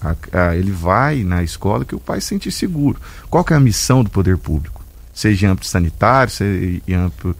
A, 0.00 0.16
a, 0.32 0.56
ele 0.56 0.72
vai 0.72 1.22
na 1.22 1.42
escola 1.42 1.84
que 1.84 1.94
o 1.94 2.00
pai 2.00 2.20
se 2.20 2.26
sentir 2.26 2.50
seguro. 2.50 3.00
Qual 3.30 3.44
é 3.48 3.54
a 3.54 3.60
missão 3.60 4.02
do 4.02 4.10
poder 4.10 4.36
público? 4.36 4.84
Seja 5.14 5.46
em 5.46 5.50
âmbito 5.50 5.68
sanitário, 5.68 6.32
seja 6.32 6.82
em 6.86 6.94
âmbito 6.94 7.36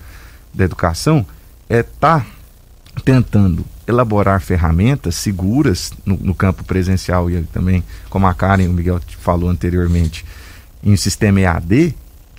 da 0.55 0.65
educação, 0.65 1.27
é 1.69 1.81
estar 1.81 2.21
tá 2.21 3.01
tentando 3.05 3.65
elaborar 3.87 4.41
ferramentas 4.41 5.17
seguras 5.17 5.93
no, 6.07 6.17
no, 6.17 6.35
campo 6.35 6.62
presencial 6.65 7.29
e 7.29 7.43
também, 7.43 7.83
como 8.09 8.27
a 8.27 8.33
Karen 8.33 8.62
e 8.62 8.69
o 8.69 8.73
Miguel 8.73 9.01
falou 9.19 9.51
anteriormente, 9.51 10.25
em 10.83 10.93
um 10.93 10.97
sistema 10.97 11.41
EAD 11.41 11.95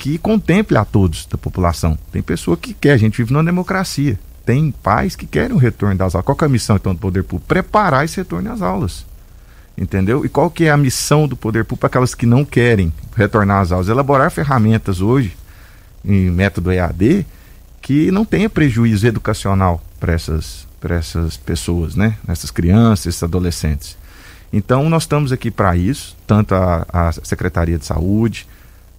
que 0.06 0.20
contemple 0.20 0.78
a 0.78 0.86
todos 0.86 1.26
da 1.26 1.36
população. 1.36 1.98
Tem 2.12 2.22
pessoa 2.22 2.56
que 2.56 2.76
quer, 2.76 2.92
a 2.92 2.98
gente 2.98 3.18
vive 3.18 3.34
numa 3.34 3.44
democracia. 3.44 4.20
Tem 4.46 4.70
pais 4.70 5.16
que 5.16 5.26
querem 5.26 5.56
o 5.56 5.58
retorno 5.58 5.96
das 5.96 6.14
aulas. 6.14 6.24
Qual 6.24 6.38
é 6.40 6.46
a 6.46 6.48
missão 6.48 6.76
então 6.76 6.94
do 6.94 7.00
poder 7.00 7.24
público? 7.24 7.48
Preparar 7.48 8.06
esse 8.06 8.18
retorno 8.18 8.52
às 8.52 8.62
aulas. 8.62 9.04
Entendeu? 9.76 10.24
E 10.24 10.30
qual 10.30 10.52
que 10.52 10.66
é 10.66 10.70
a 10.70 10.78
missão 10.78 11.28
do 11.28 11.36
poder 11.36 11.64
público 11.66 11.80
para 11.80 11.88
aquelas 11.88 12.14
que 12.14 12.28
não 12.28 12.46
querem 12.46 12.94
retornar 13.18 13.62
às 13.62 13.72
aulas? 13.72 13.90
Elaborar 13.90 14.30
ferramentas 14.30 15.02
hoje, 15.02 15.36
em 16.06 16.30
método 16.30 16.72
EAD, 16.72 17.26
que 17.82 18.12
não 18.12 18.26
tenha 18.26 18.48
prejuízo 18.48 19.08
educacional 19.08 19.84
para 20.00 20.14
essas, 20.14 20.68
essas 20.88 21.36
pessoas, 21.36 21.96
né? 21.96 22.16
Essas 22.28 22.52
crianças, 22.52 23.08
esses 23.08 23.24
adolescentes. 23.24 23.98
Então, 24.54 24.88
nós 24.88 25.02
estamos 25.02 25.32
aqui 25.32 25.50
para 25.50 25.76
isso, 25.76 26.16
tanto 26.28 26.54
a, 26.54 26.86
a 26.94 27.12
Secretaria 27.12 27.80
de 27.80 27.88
Saúde, 27.88 28.46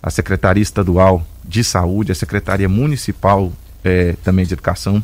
a 0.07 0.11
Secretaria 0.11 0.62
Estadual 0.62 1.26
de 1.44 1.64
Saúde, 1.64 2.12
a 2.12 2.14
Secretaria 2.14 2.68
Municipal 2.68 3.52
é, 3.82 4.14
também 4.22 4.46
de 4.46 4.54
Educação 4.54 5.02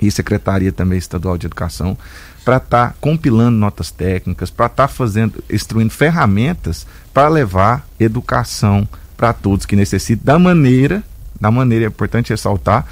e 0.00 0.10
Secretaria 0.10 0.72
também 0.72 0.98
Estadual 0.98 1.36
de 1.36 1.46
Educação, 1.46 1.98
para 2.42 2.56
estar 2.56 2.88
tá 2.88 2.94
compilando 2.98 3.58
notas 3.58 3.90
técnicas, 3.90 4.50
para 4.50 4.66
estar 4.66 4.88
tá 4.88 4.92
fazendo, 4.92 5.44
instruindo 5.50 5.92
ferramentas 5.92 6.86
para 7.12 7.28
levar 7.28 7.86
educação 8.00 8.88
para 9.18 9.34
todos 9.34 9.66
que 9.66 9.76
necessitam 9.76 10.24
da 10.24 10.38
maneira 10.38 11.04
da 11.42 11.50
maneira, 11.50 11.84
é 11.84 11.88
importante 11.88 12.30
ressaltar, 12.30 12.86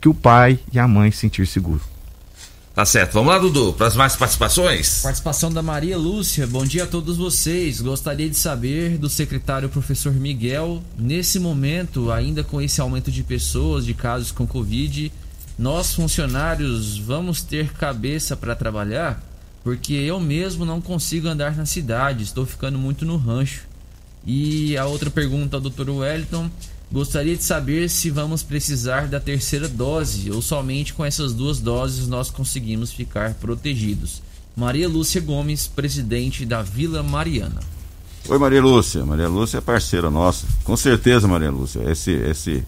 que 0.00 0.08
o 0.08 0.14
pai 0.14 0.60
e 0.72 0.78
a 0.78 0.86
mãe 0.86 1.10
sentir 1.10 1.44
seguro. 1.48 1.80
Tá 2.78 2.84
certo. 2.84 3.14
Vamos 3.14 3.32
lá, 3.32 3.40
Dudu, 3.40 3.72
para 3.72 3.88
as 3.88 3.96
mais 3.96 4.14
participações. 4.14 5.02
Participação 5.02 5.50
da 5.50 5.60
Maria 5.60 5.98
Lúcia. 5.98 6.46
Bom 6.46 6.64
dia 6.64 6.84
a 6.84 6.86
todos 6.86 7.16
vocês. 7.16 7.80
Gostaria 7.80 8.30
de 8.30 8.36
saber 8.36 8.96
do 8.98 9.08
secretário 9.08 9.68
professor 9.68 10.14
Miguel, 10.14 10.80
nesse 10.96 11.40
momento, 11.40 12.12
ainda 12.12 12.44
com 12.44 12.60
esse 12.60 12.80
aumento 12.80 13.10
de 13.10 13.24
pessoas, 13.24 13.84
de 13.84 13.94
casos 13.94 14.30
com 14.30 14.46
Covid, 14.46 15.10
nós 15.58 15.92
funcionários 15.92 16.96
vamos 16.96 17.42
ter 17.42 17.72
cabeça 17.72 18.36
para 18.36 18.54
trabalhar? 18.54 19.20
Porque 19.64 19.94
eu 19.94 20.20
mesmo 20.20 20.64
não 20.64 20.80
consigo 20.80 21.26
andar 21.26 21.56
na 21.56 21.66
cidade, 21.66 22.22
estou 22.22 22.46
ficando 22.46 22.78
muito 22.78 23.04
no 23.04 23.16
rancho. 23.16 23.62
E 24.24 24.76
a 24.76 24.86
outra 24.86 25.10
pergunta 25.10 25.58
Dr. 25.58 25.90
Wellington 25.90 26.48
Gostaria 26.90 27.36
de 27.36 27.44
saber 27.44 27.90
se 27.90 28.10
vamos 28.10 28.42
precisar 28.42 29.08
da 29.08 29.20
terceira 29.20 29.68
dose 29.68 30.30
ou 30.30 30.40
somente 30.40 30.94
com 30.94 31.04
essas 31.04 31.34
duas 31.34 31.60
doses 31.60 32.08
nós 32.08 32.30
conseguimos 32.30 32.90
ficar 32.90 33.34
protegidos. 33.34 34.22
Maria 34.56 34.88
Lúcia 34.88 35.20
Gomes, 35.20 35.66
presidente 35.66 36.46
da 36.46 36.62
Vila 36.62 37.02
Mariana. 37.02 37.60
Oi, 38.26 38.38
Maria 38.38 38.62
Lúcia. 38.62 39.04
Maria 39.04 39.28
Lúcia 39.28 39.58
é 39.58 39.60
parceira 39.60 40.10
nossa. 40.10 40.46
Com 40.64 40.76
certeza, 40.76 41.28
Maria 41.28 41.50
Lúcia. 41.50 41.80
Esse, 41.90 42.10
esse, 42.10 42.64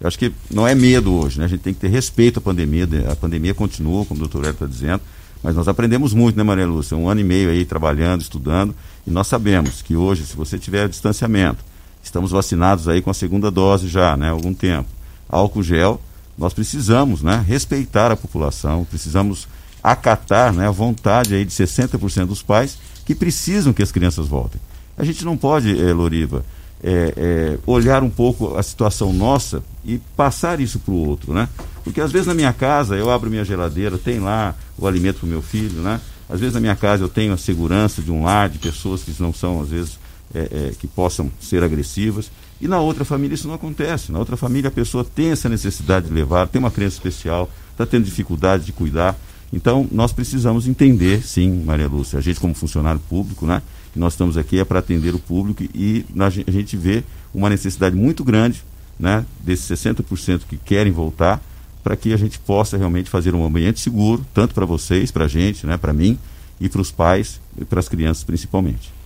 eu 0.00 0.06
acho 0.06 0.18
que 0.18 0.32
não 0.50 0.66
é 0.66 0.74
medo 0.74 1.12
hoje, 1.12 1.38
né? 1.38 1.44
A 1.44 1.48
gente 1.48 1.60
tem 1.60 1.74
que 1.74 1.80
ter 1.80 1.88
respeito 1.88 2.38
à 2.38 2.42
pandemia. 2.42 2.88
A 3.10 3.16
pandemia 3.16 3.52
continua, 3.54 4.04
como 4.06 4.18
o 4.18 4.22
doutor 4.22 4.44
Hélio 4.44 4.52
está 4.52 4.66
dizendo, 4.66 5.02
mas 5.42 5.56
nós 5.56 5.68
aprendemos 5.68 6.14
muito, 6.14 6.36
né, 6.36 6.42
Maria 6.42 6.66
Lúcia? 6.66 6.96
Um 6.96 7.08
ano 7.08 7.20
e 7.20 7.24
meio 7.24 7.50
aí 7.50 7.64
trabalhando, 7.64 8.22
estudando, 8.22 8.74
e 9.06 9.10
nós 9.10 9.26
sabemos 9.26 9.82
que 9.82 9.94
hoje, 9.94 10.24
se 10.24 10.34
você 10.34 10.58
tiver 10.58 10.88
distanciamento, 10.88 11.62
Estamos 12.04 12.30
vacinados 12.30 12.86
aí 12.86 13.00
com 13.00 13.10
a 13.10 13.14
segunda 13.14 13.50
dose 13.50 13.88
já, 13.88 14.16
né, 14.16 14.28
há 14.28 14.32
algum 14.32 14.52
tempo. 14.52 14.88
Álcool 15.28 15.62
gel, 15.62 16.00
nós 16.36 16.52
precisamos, 16.52 17.22
né, 17.22 17.42
respeitar 17.46 18.12
a 18.12 18.16
população, 18.16 18.84
precisamos 18.84 19.48
acatar, 19.82 20.52
né, 20.52 20.68
a 20.68 20.70
vontade 20.70 21.34
aí 21.34 21.44
de 21.44 21.50
60% 21.50 22.26
dos 22.26 22.42
pais 22.42 22.78
que 23.04 23.14
precisam 23.14 23.72
que 23.72 23.82
as 23.82 23.90
crianças 23.90 24.28
voltem. 24.28 24.60
A 24.96 25.02
gente 25.02 25.24
não 25.24 25.36
pode, 25.36 25.80
é, 25.80 25.92
Loriva, 25.92 26.44
é, 26.82 27.14
é, 27.16 27.58
olhar 27.66 28.02
um 28.02 28.10
pouco 28.10 28.56
a 28.56 28.62
situação 28.62 29.10
nossa 29.12 29.62
e 29.84 29.98
passar 30.14 30.60
isso 30.60 30.78
para 30.78 30.92
o 30.92 31.08
outro, 31.08 31.32
né? 31.32 31.48
Porque 31.82 32.00
às 32.00 32.12
vezes 32.12 32.26
na 32.26 32.34
minha 32.34 32.52
casa 32.52 32.94
eu 32.94 33.10
abro 33.10 33.30
minha 33.30 33.44
geladeira, 33.44 33.96
tem 33.96 34.20
lá 34.20 34.54
o 34.76 34.86
alimento 34.86 35.20
para 35.20 35.26
o 35.26 35.28
meu 35.28 35.40
filho, 35.40 35.80
né? 35.80 36.00
Às 36.28 36.40
vezes 36.40 36.54
na 36.54 36.60
minha 36.60 36.76
casa 36.76 37.02
eu 37.02 37.08
tenho 37.08 37.32
a 37.32 37.38
segurança 37.38 38.02
de 38.02 38.12
um 38.12 38.24
lar 38.24 38.50
de 38.50 38.58
pessoas 38.58 39.02
que 39.02 39.14
não 39.18 39.32
são 39.32 39.62
às 39.62 39.70
vezes 39.70 39.98
é, 40.34 40.40
é, 40.40 40.72
que 40.78 40.86
possam 40.86 41.30
ser 41.40 41.62
agressivas. 41.62 42.30
E 42.60 42.68
na 42.68 42.80
outra 42.80 43.04
família 43.04 43.34
isso 43.34 43.46
não 43.46 43.54
acontece. 43.54 44.10
Na 44.10 44.18
outra 44.18 44.36
família 44.36 44.68
a 44.68 44.72
pessoa 44.72 45.04
tem 45.04 45.30
essa 45.30 45.48
necessidade 45.48 46.08
de 46.08 46.12
levar, 46.12 46.48
tem 46.48 46.58
uma 46.58 46.70
criança 46.70 46.96
especial, 46.96 47.50
está 47.70 47.86
tendo 47.86 48.04
dificuldade 48.04 48.64
de 48.64 48.72
cuidar. 48.72 49.16
Então 49.52 49.88
nós 49.92 50.12
precisamos 50.12 50.66
entender, 50.66 51.22
sim, 51.22 51.62
Maria 51.64 51.88
Lúcia, 51.88 52.18
a 52.18 52.22
gente 52.22 52.40
como 52.40 52.54
funcionário 52.54 53.00
público, 53.08 53.46
né? 53.46 53.62
Nós 53.94 54.14
estamos 54.14 54.36
aqui 54.36 54.58
é 54.58 54.64
para 54.64 54.80
atender 54.80 55.14
o 55.14 55.20
público 55.20 55.62
e 55.72 56.04
a 56.18 56.50
gente 56.50 56.76
vê 56.76 57.04
uma 57.32 57.48
necessidade 57.48 57.94
muito 57.94 58.24
grande, 58.24 58.64
né? 58.98 59.24
Desses 59.40 59.66
60% 59.78 60.42
que 60.48 60.56
querem 60.56 60.92
voltar, 60.92 61.40
para 61.82 61.94
que 61.96 62.12
a 62.12 62.16
gente 62.16 62.38
possa 62.40 62.76
realmente 62.76 63.10
fazer 63.10 63.34
um 63.34 63.44
ambiente 63.44 63.78
seguro, 63.78 64.26
tanto 64.34 64.54
para 64.54 64.64
vocês, 64.64 65.12
para 65.12 65.26
a 65.26 65.28
gente, 65.28 65.66
né? 65.66 65.76
Para 65.76 65.92
mim 65.92 66.18
e 66.60 66.68
para 66.68 66.80
os 66.80 66.90
pais 66.90 67.40
e 67.60 67.64
para 67.64 67.78
as 67.78 67.88
crianças 67.88 68.24
principalmente. 68.24 69.03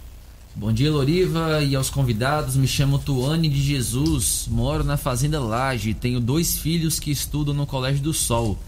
Bom 0.59 0.73
dia, 0.73 0.91
Loriva, 0.91 1.63
e 1.63 1.77
aos 1.77 1.89
convidados. 1.89 2.57
Me 2.57 2.67
chamo 2.67 2.99
Tuane 2.99 3.49
de 3.49 3.63
Jesus, 3.63 4.49
moro 4.51 4.83
na 4.83 4.97
Fazenda 4.97 5.39
Laje, 5.39 5.95
tenho 5.95 6.21
dois 6.21 6.59
filhos 6.59 6.99
que 6.99 7.13
estudam 7.13 7.55
no 7.55 7.65
Colégio 7.65 8.03
do 8.03 8.13
Sol. 8.13 8.59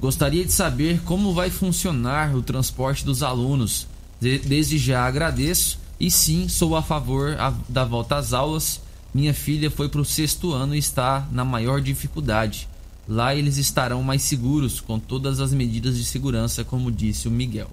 Gostaria 0.00 0.44
de 0.44 0.52
saber 0.52 1.00
como 1.00 1.34
vai 1.34 1.50
funcionar 1.50 2.36
o 2.36 2.40
transporte 2.40 3.04
dos 3.04 3.20
alunos. 3.20 3.88
desde 4.20 4.78
já 4.78 5.04
agradeço 5.04 5.80
e 5.98 6.08
sim, 6.08 6.48
sou 6.48 6.76
a 6.76 6.82
favor 6.82 7.36
da 7.68 7.84
volta 7.84 8.14
às 8.14 8.32
aulas. 8.32 8.80
Minha 9.12 9.34
filha 9.34 9.72
foi 9.72 9.88
para 9.88 10.00
o 10.00 10.04
sexto 10.04 10.52
ano 10.52 10.76
e 10.76 10.78
está 10.78 11.26
na 11.32 11.44
maior 11.44 11.80
dificuldade. 11.80 12.68
Lá 13.08 13.34
eles 13.34 13.56
estarão 13.56 14.04
mais 14.04 14.22
seguros 14.22 14.80
com 14.80 15.00
todas 15.00 15.40
as 15.40 15.52
medidas 15.52 15.98
de 15.98 16.04
segurança, 16.04 16.62
como 16.62 16.92
disse 16.92 17.26
o 17.26 17.30
Miguel. 17.30 17.72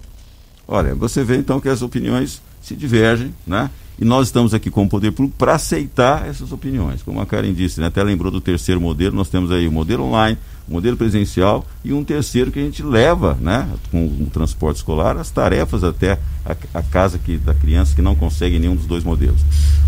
Olha, 0.66 0.96
você 0.96 1.22
vê 1.22 1.36
então 1.36 1.60
que 1.60 1.68
as 1.68 1.80
opiniões 1.80 2.42
se 2.60 2.74
divergem, 2.74 3.34
né? 3.46 3.70
E 4.00 4.04
nós 4.04 4.28
estamos 4.28 4.54
aqui 4.54 4.70
com 4.70 4.84
o 4.84 4.88
poder 4.88 5.10
público 5.10 5.36
para 5.36 5.56
aceitar 5.56 6.28
essas 6.28 6.52
opiniões. 6.52 7.02
Como 7.02 7.20
a 7.20 7.26
Karen 7.26 7.52
disse, 7.52 7.80
né? 7.80 7.88
até 7.88 8.00
lembrou 8.00 8.30
do 8.30 8.40
terceiro 8.40 8.80
modelo, 8.80 9.16
nós 9.16 9.28
temos 9.28 9.50
aí 9.50 9.66
o 9.66 9.72
modelo 9.72 10.04
online, 10.04 10.38
o 10.68 10.74
modelo 10.74 10.96
presencial 10.96 11.66
e 11.84 11.92
um 11.92 12.04
terceiro 12.04 12.52
que 12.52 12.60
a 12.60 12.62
gente 12.62 12.80
leva, 12.80 13.36
né, 13.40 13.68
com 13.90 14.06
o 14.06 14.30
transporte 14.32 14.76
escolar, 14.76 15.16
as 15.16 15.30
tarefas 15.30 15.82
até 15.82 16.12
a, 16.46 16.56
a 16.74 16.82
casa 16.82 17.18
que, 17.18 17.36
da 17.38 17.54
criança 17.54 17.92
que 17.96 18.02
não 18.02 18.14
consegue 18.14 18.56
nenhum 18.60 18.76
dos 18.76 18.86
dois 18.86 19.02
modelos. 19.02 19.40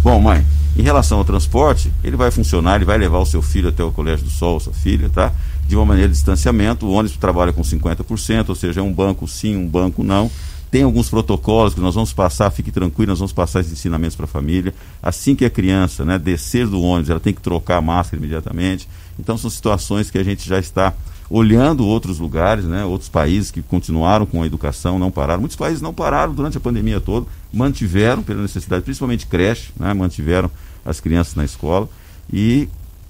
Bom, 0.03 0.19
mãe, 0.19 0.45
em 0.77 0.83
relação 0.83 1.19
ao 1.19 1.25
transporte, 1.25 1.93
ele 2.03 2.17
vai 2.17 2.33
funcionar, 2.33 2.77
ele 2.77 2.85
vai 2.85 2.99
levar 2.99 3.19
o 3.19 3.27
seu 3.27 3.43
filho 3.43 3.69
até 3.69 3.85
o 3.85 3.93
Colégio 3.93 4.25
do 4.25 4.31
Sol, 4.31 4.59
sua 4.59 4.73
filha, 4.73 5.09
tá? 5.09 5.33
De 5.69 5.77
uma 5.77 5.85
maneira 5.85 6.09
de 6.09 6.15
distanciamento, 6.15 6.85
o 6.85 6.91
ônibus 6.91 7.17
trabalha 7.17 7.53
com 7.53 7.63
50%, 7.63 8.49
ou 8.49 8.55
seja, 8.57 8.81
é 8.81 8.83
um 8.83 8.93
banco 8.93 9.29
sim, 9.29 9.57
um 9.57 9.69
banco 9.69 10.03
não 10.03 10.29
tem 10.71 10.85
alguns 10.85 11.11
protocolos 11.11 11.75
que 11.75 11.81
nós 11.81 11.97
vamos 11.97 12.13
passar, 12.13 12.51
fique 12.51 12.71
tranquilo, 12.71 13.11
nós 13.11 13.19
vamos 13.19 13.33
passar 13.33 13.61
esses 13.61 13.73
ensinamentos 13.73 14.15
para 14.15 14.25
a 14.25 14.29
família. 14.29 14.73
Assim 15.03 15.35
que 15.35 15.45
a 15.45 15.51
criança 15.51 16.05
né, 16.05 16.19
descer 16.19 16.67
do 16.67 16.81
ônibus, 16.81 17.11
ela 17.11 17.19
tem 17.19 17.35
que 17.35 17.41
trocar 17.41 17.79
a 17.79 17.81
máscara 17.81 18.19
imediatamente. 18.19 18.89
Então 19.19 19.37
são 19.37 19.51
situações 19.51 20.11
que 20.11 20.19
a 20.19 20.23
gente 20.23 20.49
já 20.49 20.61
está 20.61 20.95
olhando 21.29 21.85
outros 21.87 22.19
lugares, 22.19 22.65
né, 22.65 22.85
outros 22.85 23.09
países 23.09 23.51
que 23.51 23.63
continuaram 23.63 24.27
com 24.27 24.43
a 24.43 24.47
educação, 24.47 24.99
não 24.99 25.11
pararam. 25.11 25.41
Muitos 25.41 25.57
países 25.57 25.81
não 25.81 25.93
pararam 25.93 26.33
durante 26.33 26.57
a 26.57 26.61
pandemia 26.61 27.01
toda, 27.01 27.27
mantiveram 27.53 28.23
pela 28.23 28.43
necessidade, 28.43 28.85
principalmente 28.85 29.27
creche, 29.27 29.73
né, 29.79 29.93
mantiveram 29.93 30.51
as 30.85 31.01
crianças 31.01 31.35
na 31.35 31.45
escola. 31.45 31.89
E 32.33 32.69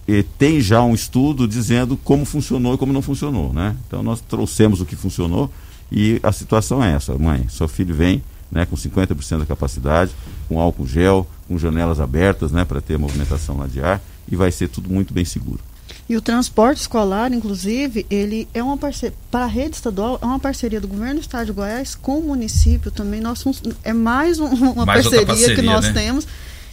eh, 0.09 0.25
tem 0.39 0.63
já 0.63 0.83
um 0.83 0.95
estudo 0.95 1.47
dizendo 1.47 1.97
como 1.97 2.25
funcionou 2.25 2.75
e 2.75 2.79
como 2.79 2.93
não 2.93 3.03
funcionou, 3.03 3.53
né? 3.53 3.77
Então 3.87 4.03
nós 4.03 4.21
trouxemos 4.21 4.81
o 4.81 4.87
que 4.87 4.97
funcionou 4.97 5.51
e 5.91 6.21
a 6.23 6.33
situação 6.33 6.83
é 6.83 6.93
essa, 6.93 7.17
mãe, 7.19 7.47
seu 7.49 7.67
filho 7.69 7.95
vem, 7.95 8.23
né, 8.51 8.67
com 8.67 8.77
50% 8.77 9.39
da 9.39 9.47
capacidade, 9.47 10.13
com 10.49 10.59
álcool 10.61 10.87
gel, 10.87 11.27
com 11.49 11.57
janelas 11.59 12.01
abertas, 12.01 12.51
né, 12.51 12.65
para 12.65 12.81
ter 12.81 12.99
movimentação 12.99 13.57
lá 13.59 13.67
de 13.67 13.81
ar 13.81 14.01
e 14.31 14.35
vai 14.37 14.51
ser 14.51 14.69
tudo 14.69 14.91
muito 14.91 15.13
bem 15.15 15.25
seguro. 15.25 15.61
E 16.09 16.17
o 16.17 16.21
transporte 16.21 16.81
escolar, 16.81 17.33
inclusive, 17.33 18.05
ele 18.11 18.49
é 18.53 18.61
uma 18.63 18.77
parceria, 18.77 19.17
para 19.31 19.45
a 19.45 19.49
rede 19.49 19.77
estadual, 19.77 20.19
é 20.21 20.27
uma 20.27 20.39
parceria 20.41 20.81
do 20.81 20.89
governo 20.89 21.15
do 21.17 21.21
estado 21.21 21.47
de 21.47 21.53
Goiás 21.53 21.95
com 21.95 22.19
o 22.19 22.23
município 22.27 22.91
também. 22.91 23.21
Nós 23.21 23.43
fun- 23.43 23.53
é 23.85 23.93
mais 23.93 24.41
um- 24.41 24.47
uma 24.47 24.85
Mais 24.87 25.05
outra 25.07 25.25
parceria, 25.25 25.55
que 25.55 25.63
parceria, 25.63 25.71
nós 25.73 25.85
né? 25.87 25.93
temos 25.93 26.27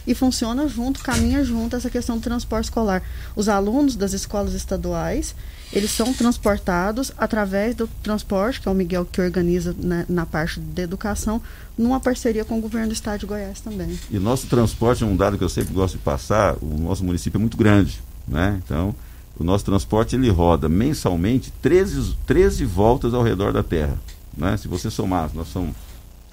e 0.06 0.14
funciona 0.14 0.66
junto, 0.66 1.00
caminha 1.00 1.44
junto 1.44 1.76
essa 1.76 1.88
questão 1.90 2.16
do 2.16 2.22
transporte 2.22 2.64
escolar. 2.64 3.02
Os 3.36 3.48
alunos 3.48 3.94
das 3.94 4.12
escolas 4.12 4.54
estaduais, 4.54 5.34
eles 5.72 5.90
são 5.90 6.12
transportados 6.12 7.12
através 7.18 7.74
do 7.74 7.86
transporte, 8.02 8.60
que 8.60 8.68
é 8.68 8.70
o 8.70 8.74
Miguel 8.74 9.04
que 9.04 9.20
organiza 9.20 9.74
né, 9.78 10.06
na 10.08 10.24
parte 10.24 10.60
da 10.60 10.82
educação, 10.82 11.40
numa 11.76 12.00
parceria 12.00 12.44
com 12.44 12.58
o 12.58 12.60
governo 12.60 12.88
do 12.88 12.94
estado 12.94 13.20
de 13.20 13.26
Goiás 13.26 13.60
também. 13.60 13.98
E 14.10 14.18
nosso 14.18 14.46
transporte 14.46 15.04
é 15.04 15.06
um 15.06 15.16
dado 15.16 15.36
que 15.36 15.44
eu 15.44 15.48
sempre 15.48 15.74
gosto 15.74 15.98
de 15.98 16.02
passar, 16.02 16.56
o 16.62 16.78
nosso 16.78 17.04
município 17.04 17.38
é 17.38 17.40
muito 17.40 17.56
grande, 17.56 18.00
né? 18.26 18.60
Então, 18.64 18.94
o 19.38 19.44
nosso 19.44 19.64
transporte 19.64 20.16
ele 20.16 20.30
roda 20.30 20.68
mensalmente 20.68 21.52
13, 21.62 22.16
13 22.26 22.64
voltas 22.64 23.12
ao 23.12 23.22
redor 23.22 23.52
da 23.52 23.62
Terra, 23.62 23.98
né? 24.36 24.56
Se 24.56 24.66
você 24.66 24.90
somar, 24.90 25.30
nós 25.34 25.48
somos 25.48 25.76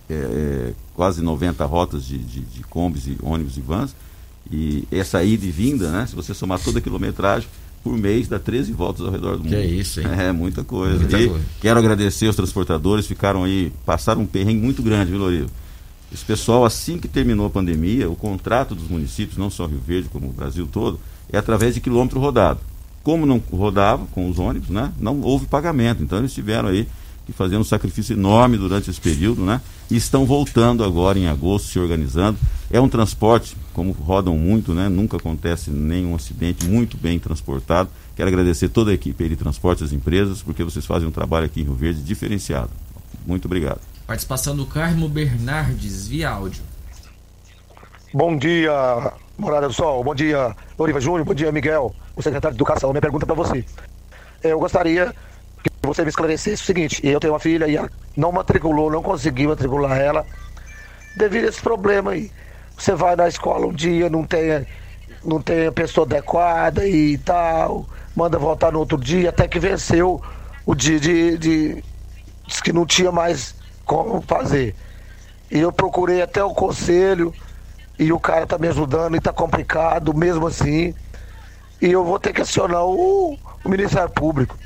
é, 0.09 0.13
é, 0.13 0.73
quase 0.93 1.21
90 1.21 1.65
rotas 1.65 2.05
de, 2.05 2.17
de, 2.17 2.39
de 2.39 2.63
combis 2.63 3.05
e 3.05 3.17
ônibus 3.21 3.57
e 3.57 3.61
vans, 3.61 3.95
e 4.49 4.87
essa 4.91 5.23
ida 5.23 5.45
e 5.45 5.51
vinda, 5.51 5.91
né? 5.91 6.07
Se 6.07 6.15
você 6.15 6.33
somar 6.33 6.59
toda 6.59 6.79
a 6.79 6.81
quilometragem, 6.81 7.49
por 7.85 7.95
mês 7.95 8.27
dá 8.27 8.39
13 8.39 8.73
voltas 8.73 9.05
ao 9.05 9.11
redor 9.11 9.37
do 9.37 9.43
Que 9.43 9.49
mundo. 9.49 9.57
é 9.59 9.63
isso, 9.67 10.01
hein? 10.01 10.07
É, 10.17 10.31
muita 10.31 10.63
coisa. 10.63 10.97
Muita 10.97 11.21
e 11.21 11.29
coisa. 11.29 11.45
quero 11.61 11.77
agradecer 11.77 12.27
os 12.27 12.35
transportadores, 12.35 13.05
ficaram 13.05 13.43
aí, 13.43 13.71
passaram 13.85 14.23
um 14.23 14.25
perrengue 14.25 14.59
muito 14.59 14.81
grande, 14.81 15.11
viu, 15.11 15.19
Lorivo? 15.19 15.51
Esse 16.11 16.25
pessoal, 16.25 16.65
assim 16.65 16.97
que 16.97 17.07
terminou 17.07 17.45
a 17.45 17.49
pandemia, 17.51 18.09
o 18.09 18.15
contrato 18.15 18.73
dos 18.73 18.87
municípios, 18.87 19.37
não 19.37 19.51
só 19.51 19.67
Rio 19.67 19.79
Verde, 19.85 20.09
como 20.11 20.29
o 20.29 20.33
Brasil 20.33 20.67
todo, 20.71 20.99
é 21.31 21.37
através 21.37 21.75
de 21.75 21.79
quilômetro 21.79 22.19
rodado. 22.19 22.59
Como 23.03 23.23
não 23.23 23.37
rodava 23.51 24.07
com 24.07 24.27
os 24.27 24.39
ônibus, 24.39 24.69
né? 24.69 24.91
Não 24.99 25.21
houve 25.21 25.45
pagamento. 25.45 26.01
Então 26.01 26.17
eles 26.17 26.33
tiveram 26.33 26.69
aí 26.69 26.87
que 27.25 27.33
fazer 27.33 27.57
um 27.57 27.63
sacrifício 27.63 28.13
enorme 28.13 28.57
durante 28.57 28.89
esse 28.89 29.01
período, 29.01 29.43
né? 29.43 29.59
E 29.89 29.97
estão 29.97 30.25
voltando 30.25 30.83
agora 30.83 31.17
em 31.17 31.27
agosto, 31.27 31.67
se 31.69 31.79
organizando. 31.79 32.37
É 32.69 32.79
um 32.79 32.87
transporte, 32.87 33.57
como 33.73 33.91
rodam 33.91 34.37
muito, 34.37 34.73
né? 34.73 34.87
Nunca 34.87 35.17
acontece 35.17 35.71
nenhum 35.71 36.15
acidente, 36.15 36.65
muito 36.65 36.97
bem 36.97 37.17
transportado. 37.17 37.89
Quero 38.15 38.29
agradecer 38.29 38.69
toda 38.69 38.91
a 38.91 38.93
equipe 38.93 39.23
aí 39.23 39.29
de 39.29 39.35
transporte 39.35 39.83
das 39.83 39.91
empresas, 39.91 40.41
porque 40.41 40.63
vocês 40.63 40.85
fazem 40.85 41.07
um 41.07 41.11
trabalho 41.11 41.45
aqui 41.45 41.61
em 41.61 41.63
Rio 41.63 41.73
Verde 41.75 42.01
diferenciado. 42.01 42.69
Muito 43.25 43.45
obrigado. 43.45 43.81
Participação 44.05 44.55
do 44.55 44.65
Carmo 44.65 45.09
Bernardes 45.09 46.07
via 46.07 46.29
áudio. 46.29 46.63
Bom 48.13 48.37
dia, 48.37 48.71
Morada 49.37 49.67
do 49.67 49.73
Sol. 49.73 50.03
Bom 50.03 50.13
dia, 50.13 50.55
Loriva 50.77 51.01
Júnior. 51.01 51.25
Bom 51.25 51.33
dia, 51.33 51.51
Miguel, 51.51 51.93
o 52.15 52.21
secretário 52.21 52.55
de 52.55 52.61
Educação. 52.61 52.91
Minha 52.91 53.01
pergunta 53.01 53.25
para 53.25 53.35
você. 53.35 53.65
Eu 54.43 54.59
gostaria 54.59 55.13
você 55.85 56.03
me 56.03 56.09
esclarecesse 56.09 56.63
o 56.63 56.65
seguinte: 56.65 56.99
eu 57.03 57.19
tenho 57.19 57.33
uma 57.33 57.39
filha 57.39 57.67
e 57.67 57.77
a- 57.77 57.89
não 58.15 58.31
matriculou, 58.31 58.91
não 58.91 59.03
consegui 59.03 59.47
matricular 59.47 59.97
ela 59.99 60.27
devido 61.15 61.45
a 61.45 61.49
esse 61.49 61.61
problema 61.61 62.11
aí. 62.11 62.31
Você 62.77 62.93
vai 62.93 63.15
na 63.15 63.27
escola 63.27 63.67
um 63.67 63.73
dia, 63.73 64.09
não 64.09 64.25
tem, 64.25 64.67
não 65.23 65.41
tem 65.41 65.67
a 65.67 65.71
pessoa 65.71 66.05
adequada 66.05 66.87
e 66.87 67.17
tal, 67.19 67.89
manda 68.15 68.37
voltar 68.37 68.71
no 68.71 68.79
outro 68.79 68.97
dia, 68.97 69.29
até 69.29 69.47
que 69.47 69.59
venceu 69.59 70.21
o 70.65 70.75
dia 70.75 70.99
de. 70.99 71.37
de 71.37 71.83
que 72.63 72.73
não 72.73 72.85
tinha 72.85 73.11
mais 73.11 73.55
como 73.85 74.21
fazer. 74.21 74.75
E 75.51 75.59
eu 75.59 75.71
procurei 75.71 76.21
até 76.21 76.43
o 76.43 76.53
conselho 76.53 77.35
e 77.99 78.11
o 78.13 78.19
cara 78.19 78.47
tá 78.47 78.57
me 78.57 78.67
ajudando 78.69 79.15
e 79.17 79.21
tá 79.21 79.33
complicado 79.33 80.13
mesmo 80.15 80.47
assim. 80.47 80.95
E 81.81 81.91
eu 81.91 82.03
vou 82.03 82.19
ter 82.19 82.33
que 82.33 82.41
acionar 82.41 82.85
o, 82.85 83.39
o 83.63 83.69
Ministério 83.69 84.09
Público. 84.09 84.59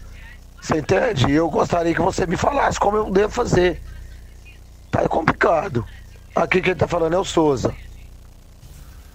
Você 0.62 0.80
entende? 0.80 1.32
Eu 1.32 1.50
gostaria 1.50 1.94
que 1.94 2.02
você 2.02 2.26
me 2.26 2.38
falasse 2.38 2.80
como 2.80 2.98
eu 2.98 3.12
devo 3.12 3.32
fazer. 3.32 3.82
Tá 4.92 5.08
complicado. 5.08 5.86
Aqui 6.36 6.62
quem 6.62 6.76
tá 6.76 6.88
falando 6.88 7.14
é 7.14 7.18
o 7.18 7.24
Souza. 7.24 7.74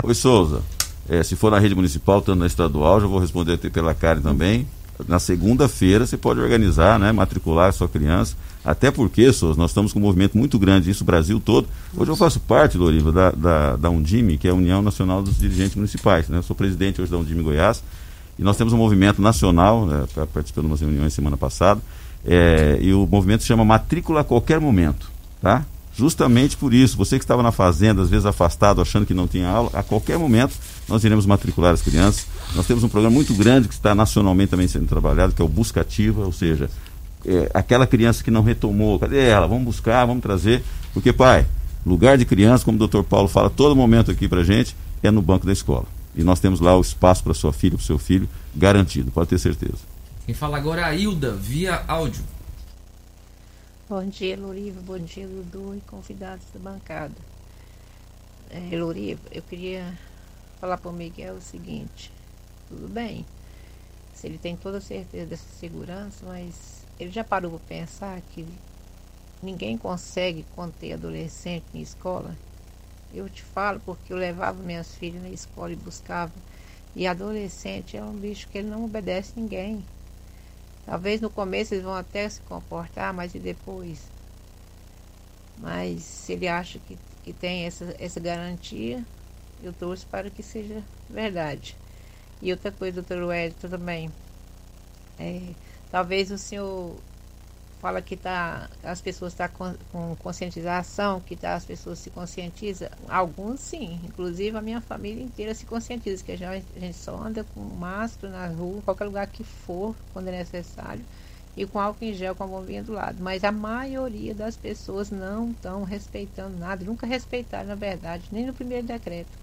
Oi, 0.03 0.15
Souza. 0.15 0.63
É, 1.09 1.23
se 1.23 1.37
for 1.37 1.51
na 1.51 1.59
rede 1.59 1.75
municipal, 1.75 2.23
tanto 2.23 2.39
na 2.39 2.47
estadual, 2.47 3.01
já 3.01 3.07
vou 3.07 3.19
responder 3.19 3.59
pela 3.59 3.95
Karen 3.95 4.21
também. 4.21 4.67
Na 5.09 5.19
segunda-feira 5.19 6.07
você 6.07 6.17
pode 6.17 6.41
organizar, 6.41 6.99
né, 6.99 7.11
matricular 7.13 7.69
a 7.69 7.73
sua 7.73 7.89
criança. 7.89 8.37
Até 8.65 8.91
porque, 8.91 9.33
Souza, 9.33 9.59
nós 9.59 9.71
estamos 9.71 9.93
com 9.93 9.99
um 9.99 10.03
movimento 10.03 10.39
muito 10.39 10.59
grande, 10.59 10.91
isso 10.91 11.03
o 11.03 11.07
Brasil 11.07 11.39
todo. 11.39 11.69
Hoje 11.95 12.11
eu 12.11 12.17
faço 12.17 12.41
parte, 12.41 12.79
Loriva, 12.79 13.13
da, 13.13 13.31
da, 13.31 13.77
da 13.77 13.91
Undime, 13.91 14.39
que 14.39 14.49
é 14.49 14.51
a 14.51 14.55
União 14.55 14.81
Nacional 14.81 15.23
dos 15.23 15.39
Dirigentes 15.39 15.75
Municipais. 15.75 16.29
Né? 16.29 16.39
Eu 16.39 16.43
sou 16.43 16.57
presidente 16.57 17.03
hoje 17.03 17.11
da 17.11 17.19
Undime 17.19 17.43
Goiás. 17.43 17.83
E 18.39 18.43
nós 18.43 18.57
temos 18.57 18.73
um 18.73 18.77
movimento 18.77 19.23
nacional, 19.23 19.87
né, 19.87 20.05
pra- 20.13 20.27
participando 20.27 20.65
de 20.65 20.71
umas 20.73 20.81
reuniões 20.81 21.13
semana 21.13 21.37
passada, 21.37 21.81
é, 22.27 22.79
e 22.81 22.93
o 22.93 23.07
movimento 23.07 23.43
se 23.43 23.47
chama 23.49 23.65
Matrícula 23.65 24.21
a 24.21 24.25
Qualquer 24.25 24.61
Momento. 24.61 25.11
Tá? 25.41 25.65
Justamente 25.97 26.57
por 26.57 26.75
isso, 26.75 26.97
você 26.97 27.19
que 27.19 27.25
estava 27.25 27.43
na 27.43 27.53
fazenda, 27.53 28.03
às 28.03 28.09
vezes 28.11 28.27
afastado, 28.27 28.81
achando 28.81 29.07
que 29.07 29.15
não 29.15 29.29
tinha 29.29 29.49
aula, 29.49 29.71
a 29.75 29.83
qualquer 29.83 30.19
momento 30.19 30.55
nós 30.89 31.05
iremos 31.05 31.25
matricular 31.27 31.73
as 31.73 31.83
crianças. 31.83 32.27
Nós 32.57 32.67
temos 32.67 32.83
um 32.83 32.89
programa 32.89 33.15
muito 33.15 33.33
grande 33.35 33.69
que 33.69 33.75
está 33.75 33.95
nacionalmente 33.95 34.51
também 34.51 34.67
sendo 34.67 34.87
trabalhado, 34.87 35.33
que 35.33 35.41
é 35.41 35.45
o 35.45 35.49
Busca 35.49 35.83
Ativa, 35.83 36.25
ou 36.25 36.33
seja, 36.33 36.69
é, 37.25 37.49
aquela 37.55 37.87
criança 37.87 38.25
que 38.25 38.31
não 38.31 38.43
retomou, 38.43 38.99
cadê 38.99 39.21
ela? 39.21 39.47
Vamos 39.47 39.65
buscar, 39.65 40.05
vamos 40.05 40.23
trazer. 40.23 40.65
Porque, 40.93 41.13
pai, 41.13 41.47
lugar 41.87 42.19
de 42.19 42.25
criança, 42.25 42.65
como 42.65 42.75
o 42.75 42.79
doutor 42.79 43.05
Paulo 43.05 43.29
fala 43.29 43.49
todo 43.49 43.77
momento 43.77 44.11
aqui 44.11 44.27
pra 44.27 44.43
gente, 44.43 44.75
é 45.03 45.11
no 45.13 45.23
banco 45.23 45.47
da 45.47 45.53
escola. 45.53 45.85
E 46.15 46.23
nós 46.23 46.41
temos 46.41 46.61
lá 46.61 46.77
o 46.77 46.81
espaço 46.81 47.25
para 47.25 47.35
sua 47.35 47.53
filha, 47.53 47.77
para 47.77 47.87
seu 47.87 47.99
filho, 47.99 48.29
garantido, 48.55 49.11
pode 49.11 49.31
ter 49.31 49.39
certeza. 49.39 49.79
Quem 50.25 50.35
fala 50.35 50.57
agora 50.57 50.83
é 50.83 50.85
a 50.85 50.95
Hilda 50.95 51.33
via 51.33 51.85
áudio. 51.87 52.25
Bom 53.89 54.05
dia, 54.07 54.37
Loriva. 54.37 54.81
Bom 54.81 54.99
dia, 54.99 55.27
Dudu 55.27 55.75
e 55.77 55.81
convidados 55.83 56.47
da 56.55 56.59
bancada. 56.59 57.15
É, 58.51 58.77
Loriva, 58.77 59.21
eu 59.31 59.43
queria 59.43 59.93
falar 60.61 60.79
para 60.79 60.91
o 60.91 60.95
Miguel 60.95 61.35
o 61.35 61.43
seguinte. 61.43 62.11
Tudo 62.69 62.89
bem, 62.89 63.27
se 64.15 64.27
ele 64.27 64.39
tem 64.39 64.57
toda 64.57 64.79
a 64.79 64.81
certeza 64.81 65.27
dessa 65.27 65.45
segurança, 65.61 66.25
mas 66.25 66.87
ele 66.99 67.11
já 67.11 67.23
parou 67.23 67.51
para 67.51 67.77
pensar 67.77 68.23
que 68.33 68.47
ninguém 69.43 69.77
consegue 69.77 70.47
conter 70.55 70.95
adolescente 70.95 71.65
em 71.75 71.83
escola? 71.83 72.35
Eu 73.15 73.29
te 73.31 73.43
falo 73.43 73.81
porque 73.81 74.13
eu 74.13 74.17
levava 74.17 74.63
minhas 74.63 74.95
filhas 74.97 75.23
na 75.23 75.31
escola 75.31 75.73
e 75.73 75.77
buscava. 75.77 76.33
E 76.95 77.07
adolescente 77.07 77.97
é 77.97 78.05
um 78.05 78.19
bicho 78.19 78.49
que 78.49 78.59
ele 78.59 78.69
não 78.69 78.85
obedece 78.85 79.33
ninguém. 79.37 79.87
Talvez 80.87 81.21
no 81.21 81.31
começo 81.31 81.75
eles 81.75 81.85
vão 81.85 81.95
até 81.95 82.29
se 82.29 82.41
comportar, 82.43 83.13
mas 83.15 83.35
e 83.35 83.41
depois? 83.41 84.11
Mas 85.57 86.03
se 86.03 86.33
ele 86.33 86.49
acha 86.49 86.79
que, 86.81 86.99
que 87.23 87.33
tem 87.33 87.65
essa, 87.65 87.95
essa 87.99 88.21
garantia, 88.21 89.07
eu 89.63 89.73
torço 89.73 90.07
para 90.09 90.31
que 90.31 90.43
seja 90.43 90.85
verdade. 91.09 91.77
E 92.43 92.51
outra 92.53 92.73
coisa, 92.73 93.03
doutor 93.03 93.25
Wellington, 93.25 93.69
também. 93.71 94.13
É, 95.19 95.55
talvez 95.91 96.31
o 96.31 96.39
senhor 96.39 97.03
fala 97.85 98.01
que 98.01 98.17
tá, 98.17 98.71
as 98.83 99.03
pessoas 99.03 99.35
estão 99.35 99.47
com, 99.51 99.75
com 99.93 100.17
conscientização, 100.17 101.21
que 101.21 101.37
tá, 101.37 101.55
as 101.55 101.67
pessoas 101.67 101.99
se 101.99 102.09
conscientizam. 102.11 102.89
Alguns 103.07 103.61
sim, 103.61 104.01
inclusive 104.03 104.57
a 104.57 104.63
minha 104.63 104.81
família 104.81 105.23
inteira 105.23 105.55
se 105.55 105.67
conscientiza, 105.67 106.25
que 106.25 106.33
a 106.33 106.37
gente, 106.37 106.67
a 106.75 106.81
gente 106.81 106.97
só 106.97 107.15
anda 107.15 107.45
com 107.45 107.61
máscara 107.61 108.33
na 108.33 108.47
rua, 108.47 108.81
qualquer 108.81 109.05
lugar 109.05 109.27
que 109.27 109.45
for, 109.45 109.95
quando 110.15 110.29
é 110.29 110.33
necessário, 110.33 111.05
e 111.55 111.67
com 111.67 111.79
álcool 111.79 112.07
em 112.07 112.15
gel 112.15 112.35
com 112.35 112.45
a 112.45 112.47
bombinha 112.47 112.83
do 112.83 112.95
lado. 112.95 113.23
Mas 113.23 113.45
a 113.45 113.53
maioria 113.53 114.35
das 114.35 114.57
pessoas 114.57 115.11
não 115.11 115.53
estão 115.53 115.85
respeitando 115.85 116.57
nada, 116.57 116.87
nunca 116.87 117.07
respeitaram, 117.07 117.69
na 117.69 117.75
verdade, 117.75 118.25
nem 118.33 118.47
no 118.47 118.55
primeiro 118.55 118.87
decreto. 118.87 119.39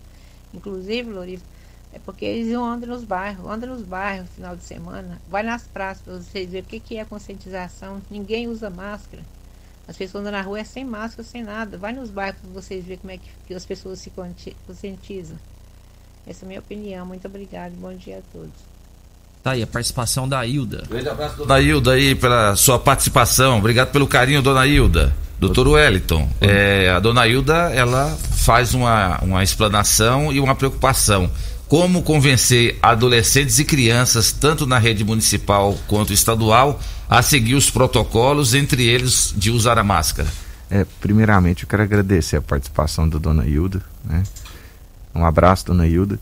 Inclusive, 0.52 1.12
Loriva, 1.12 1.44
é 1.94 2.00
porque 2.00 2.26
eles 2.26 2.54
andam 2.54 2.89
nos 2.89 3.04
bairros, 3.04 3.46
andam 3.46 3.70
nos 3.70 3.84
bairros 3.84 4.28
no 4.30 4.36
final 4.36 4.56
de 4.56 4.64
semana, 4.64 5.22
vai 5.30 5.44
nas 5.44 5.64
praças 5.64 6.04
para 6.04 6.14
vocês 6.14 6.50
verem 6.50 6.62
o 6.62 6.66
que, 6.66 6.80
que 6.80 6.98
é 6.98 7.06
conscientização. 7.06 8.02
Ninguém 8.10 8.48
usa 8.48 8.70
máscara. 8.70 9.24
As 9.88 9.98
pessoas 9.98 10.22
andam 10.22 10.32
na 10.32 10.42
rua 10.42 10.60
é 10.60 10.64
sem 10.64 10.86
máscara, 10.86 11.24
sem 11.24 11.44
nada. 11.44 11.78
Vai 11.78 11.92
nos 11.92 12.10
bairros 12.10 12.39
para 12.39 12.52
vocês 12.52 12.84
verem 12.84 13.00
como 13.00 13.12
é 13.12 13.18
que, 13.18 13.30
que 13.48 13.54
as 13.54 13.66
pessoas 13.66 14.00
se 14.00 14.12
conscientizam. 14.66 15.38
Essa 16.26 16.44
é 16.44 16.46
a 16.46 16.48
minha 16.48 16.60
opinião. 16.60 17.06
Muito 17.06 17.28
obrigada. 17.28 17.74
Bom 17.78 17.94
dia 17.94 18.20
a 18.20 18.22
todos. 18.32 18.72
Tá 19.44 19.52
aí 19.52 19.64
a 19.64 19.68
participação 19.68 20.30
da 20.30 20.46
Hilda. 20.46 20.84
Grande 20.88 21.10
abraço, 21.10 21.36
dona 21.36 21.60
Hilda, 21.60 21.94
aí, 21.94 22.14
pela 22.14 22.56
sua 22.56 22.78
participação. 22.78 23.58
Obrigado 23.58 23.92
pelo 23.92 24.08
carinho, 24.08 24.42
dona 24.42 24.68
Hilda. 24.68 25.14
Doutor 25.39 25.70
Wellington, 25.70 26.30
é, 26.39 26.92
a 26.92 27.00
dona 27.00 27.28
Hilda, 27.28 27.72
ela 27.74 28.16
faz 28.16 28.76
uma, 28.76 29.18
uma 29.24 29.44
explanação 29.44 30.32
e 30.32 30.39
uma 30.39 30.54
preocupação. 30.54 31.32
Como 31.72 32.03
convencer 32.03 32.78
adolescentes 32.82 33.57
e 33.57 33.63
crianças, 33.63 34.34
tanto 34.34 34.67
na 34.67 34.78
rede 34.78 35.05
municipal 35.05 35.74
quanto 35.88 36.11
estadual, 36.11 36.78
a 37.09 37.22
seguir 37.22 37.55
os 37.55 37.69
protocolos, 37.72 38.53
entre 38.53 38.86
eles 38.86 39.34
de 39.38 39.49
usar 39.49 39.80
a 39.80 39.84
máscara? 39.84 40.28
É, 40.69 40.86
primeiramente, 40.99 41.63
eu 41.63 41.69
quero 41.69 41.82
agradecer 41.82 42.36
a 42.36 42.41
participação 42.41 43.07
da 43.07 43.17
dona 43.17 43.47
Hilda. 43.47 43.82
Né? 44.03 44.22
Um 45.15 45.24
abraço, 45.24 45.67
dona 45.67 45.88
Hilda. 45.88 46.19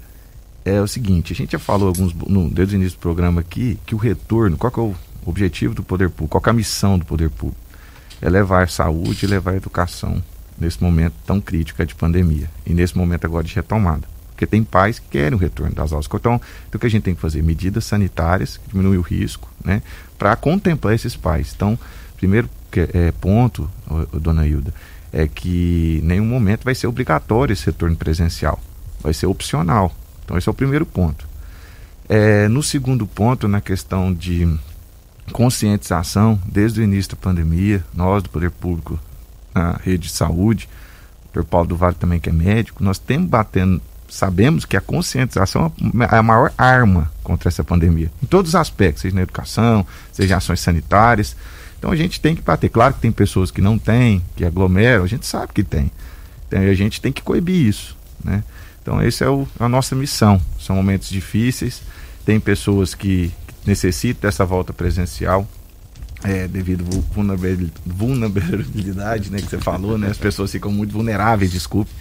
É 0.63 0.79
o 0.79 0.87
seguinte, 0.87 1.33
a 1.33 1.35
gente 1.35 1.53
já 1.53 1.57
falou 1.57 1.87
alguns, 1.87 2.13
no, 2.13 2.47
desde 2.47 2.75
o 2.75 2.77
início 2.77 2.99
do 2.99 3.01
programa 3.01 3.41
aqui 3.41 3.79
que 3.87 3.95
o 3.95 3.97
retorno, 3.97 4.55
qual 4.55 4.71
é 4.77 4.79
o 4.81 4.95
objetivo 5.25 5.73
do 5.73 5.81
poder 5.81 6.11
público, 6.11 6.39
qual 6.39 6.43
é 6.45 6.49
a 6.51 6.53
missão 6.53 6.99
do 6.99 7.05
poder 7.05 7.31
público? 7.31 7.59
É 8.21 8.29
levar 8.29 8.69
saúde 8.69 9.25
e 9.25 9.27
levar 9.27 9.55
educação 9.55 10.21
nesse 10.59 10.79
momento 10.83 11.15
tão 11.25 11.41
crítico 11.41 11.83
de 11.83 11.95
pandemia 11.95 12.51
e 12.67 12.71
nesse 12.71 12.95
momento 12.95 13.25
agora 13.25 13.43
de 13.43 13.55
retomada. 13.55 14.18
Porque 14.39 14.47
tem 14.47 14.63
pais 14.63 14.99
que 14.99 15.09
querem 15.09 15.37
o 15.37 15.37
retorno 15.37 15.75
das 15.75 15.91
aulas. 15.91 16.07
Então, 16.07 16.35
então 16.69 16.77
o 16.77 16.79
que 16.79 16.87
a 16.87 16.89
gente 16.89 17.03
tem 17.03 17.13
que 17.13 17.19
fazer? 17.19 17.43
Medidas 17.43 17.83
sanitárias 17.83 18.55
que 18.55 18.69
diminuem 18.69 18.97
o 18.97 19.01
risco, 19.01 19.51
né? 19.61 19.81
Para 20.17 20.33
contemplar 20.37 20.95
esses 20.95 21.13
pais. 21.13 21.51
Então, 21.53 21.77
primeiro 22.15 22.49
é, 22.93 23.11
ponto, 23.11 23.69
dona 24.13 24.47
Hilda, 24.47 24.73
é 25.11 25.27
que 25.27 25.99
nenhum 26.05 26.23
momento 26.23 26.63
vai 26.63 26.73
ser 26.73 26.87
obrigatório 26.87 27.51
esse 27.51 27.65
retorno 27.65 27.97
presencial. 27.97 28.57
Vai 29.01 29.13
ser 29.13 29.25
opcional. 29.25 29.93
Então, 30.23 30.37
esse 30.37 30.47
é 30.47 30.51
o 30.51 30.55
primeiro 30.55 30.85
ponto. 30.85 31.27
É, 32.07 32.47
no 32.47 32.63
segundo 32.63 33.05
ponto, 33.05 33.45
na 33.45 33.59
questão 33.59 34.13
de 34.13 34.57
conscientização, 35.33 36.39
desde 36.45 36.79
o 36.79 36.83
início 36.85 37.11
da 37.11 37.17
pandemia, 37.17 37.83
nós 37.93 38.23
do 38.23 38.29
Poder 38.29 38.51
Público, 38.51 38.97
na 39.53 39.73
rede 39.83 40.07
de 40.07 40.13
saúde, 40.13 40.69
o 41.25 41.41
Dr. 41.41 41.43
Paulo 41.43 41.67
do 41.67 41.75
Vale 41.75 41.95
também 41.95 42.21
que 42.21 42.29
é 42.29 42.31
médico, 42.31 42.81
nós 42.81 42.97
temos 42.97 43.27
batendo, 43.27 43.81
sabemos 44.10 44.66
que 44.66 44.76
a 44.76 44.82
conscientização 44.82 45.72
é 46.12 46.16
a 46.16 46.24
maior 46.24 46.51
arma 46.57 47.12
contra 47.24 47.49
essa 47.49 47.64
pandemia, 47.64 48.12
em 48.22 48.26
todos 48.26 48.49
os 48.49 48.55
aspectos, 48.55 49.01
seja 49.01 49.16
na 49.16 49.22
educação, 49.22 49.86
seja 50.12 50.34
em 50.34 50.38
ações 50.38 50.60
sanitárias. 50.60 51.36
Então 51.78 51.91
a 51.91 51.95
gente 51.95 52.20
tem 52.20 52.36
que 52.36 52.41
bater. 52.41 52.70
Claro 52.70 52.93
que 52.93 52.99
tem 52.99 53.12
pessoas 53.12 53.51
que 53.51 53.62
não 53.62 53.78
têm, 53.78 54.22
que 54.36 54.43
aglomeram, 54.43 55.03
a 55.03 55.07
gente 55.07 55.26
sabe 55.26 55.53
que 55.53 55.64
tem. 55.64 55.91
Então 56.47 56.60
a 56.60 56.74
gente 56.74 56.99
tem 56.99 57.12
que 57.12 57.22
coibir 57.22 57.68
isso, 57.68 57.95
né? 58.24 58.43
Então 58.82 58.99
essa 58.99 59.26
é 59.26 59.30
o, 59.30 59.47
a 59.60 59.70
nossa 59.70 59.95
missão. 59.95 60.41
São 60.60 60.76
momentos 60.76 61.10
difíceis, 61.10 61.82
tem 62.26 62.39
pessoas 62.39 62.93
que, 62.93 63.32
que 63.62 63.68
necessitam 63.68 64.30
dessa 64.30 64.45
volta 64.45 64.74
presencial, 64.74 65.47
é, 66.24 66.47
devido 66.47 66.84
à 66.84 67.01
vulnerabilidade, 67.86 69.32
né, 69.32 69.39
que 69.39 69.47
você 69.47 69.57
falou, 69.57 69.97
né, 69.97 70.10
as 70.10 70.18
pessoas 70.18 70.51
ficam 70.51 70.72
muito 70.72 70.91
vulneráveis, 70.91 71.51
desculpe, 71.51 71.91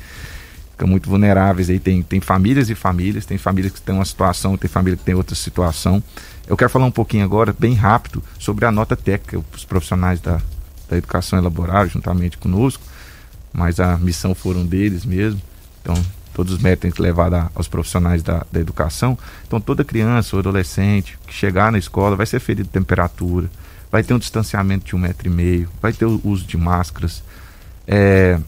ficam 0.79 0.87
muito 0.87 1.11
vulneráveis, 1.11 1.69
aí 1.69 1.81
tem, 1.81 2.03
tem 2.03 2.21
famílias 2.21 2.71
e 2.71 2.75
famílias, 2.75 3.27
tem 3.27 3.37
famílias 3.37 3.73
que 3.73 3.81
têm 3.81 3.97
uma 3.97 4.05
situação, 4.05 4.57
tem 4.57 4.71
família 4.71 4.97
que 4.97 5.03
tem 5.03 5.15
outra 5.15 5.35
situação. 5.35 6.01
Eu 6.47 6.57
quero 6.57 6.71
falar 6.71 6.87
um 6.87 6.91
pouquinho 6.93 7.25
agora, 7.25 7.53
bem 7.59 7.75
rápido, 7.75 8.23
sobre 8.39 8.65
a 8.65 8.71
nota 8.71 8.95
técnica, 8.95 9.45
os 9.53 9.65
profissionais 9.65 10.21
da, 10.21 10.41
da 10.89 10.97
educação 10.97 11.37
elaboraram 11.37 11.89
juntamente 11.89 12.39
conosco, 12.39 12.83
mas 13.53 13.81
a 13.81 13.99
missão 13.99 14.37
foram 14.37 14.65
deles 14.65 15.05
mesmo, 15.05 15.43
então 15.83 16.01
todos 16.33 16.53
os 16.53 16.61
méritos 16.61 16.83
têm 16.83 16.91
que 16.93 17.03
aos 17.57 17.67
profissionais 17.67 18.23
da, 18.23 18.47
da 18.53 18.61
educação. 18.61 19.19
Então 19.49 19.61
toda 19.61 19.85
criança 19.85 20.37
ou 20.37 20.41
adolescente 20.41 21.19
que 21.27 21.35
chegar 21.35 21.73
na 21.73 21.79
escola 21.79 22.15
vai 22.15 22.25
ser 22.25 22.39
ferido 22.39 22.69
de 22.69 22.73
temperatura, 22.73 23.51
vai 23.91 24.05
ter 24.05 24.15
um 24.15 24.19
distanciamento 24.19 24.87
de 24.87 24.95
um 24.95 24.99
metro 25.01 25.27
e 25.27 25.31
meio, 25.31 25.69
vai 25.83 25.93
ter 25.93 26.05
o 26.05 26.21
uso 26.23 26.47
de 26.47 26.57
máscaras. 26.57 27.21
É, 27.85 28.39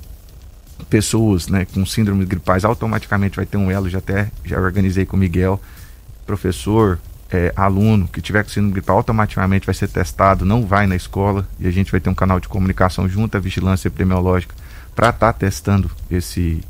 pessoas 0.89 1.49
né, 1.49 1.65
com 1.65 1.85
síndrome 1.85 2.25
gripais 2.25 2.65
automaticamente 2.65 3.37
vai 3.37 3.47
ter 3.47 3.57
um 3.57 3.71
elo, 3.71 3.89
já 3.89 3.99
até 3.99 4.31
já 4.45 4.59
organizei 4.59 5.07
com 5.07 5.17
o 5.17 5.21
Miguel, 5.21 5.61
professor, 6.27 6.99
é, 7.31 7.53
aluno 7.55 8.09
que 8.09 8.21
tiver 8.21 8.43
com 8.43 8.51
síndrome 8.51 8.73
gripal 8.75 8.97
automaticamente 8.97 9.67
vai 9.67 9.75
ser 9.75 9.89
testado, 9.89 10.45
não 10.45 10.67
vai 10.67 10.87
na 10.87 10.97
escola 10.97 11.47
e 11.59 11.67
a 11.67 11.71
gente 11.71 11.91
vai 11.91 12.01
ter 12.01 12.11
um 12.11 12.15
canal 12.15 12.41
de 12.41 12.49
comunicação 12.49 13.09
junto 13.09 13.37
à 13.37 13.41
vigilância 13.41 13.89
epidemiológica 13.89 14.55
para 14.95 15.11
estar 15.11 15.33
tá 15.33 15.39
testando 15.39 15.91
esse, 16.11 16.61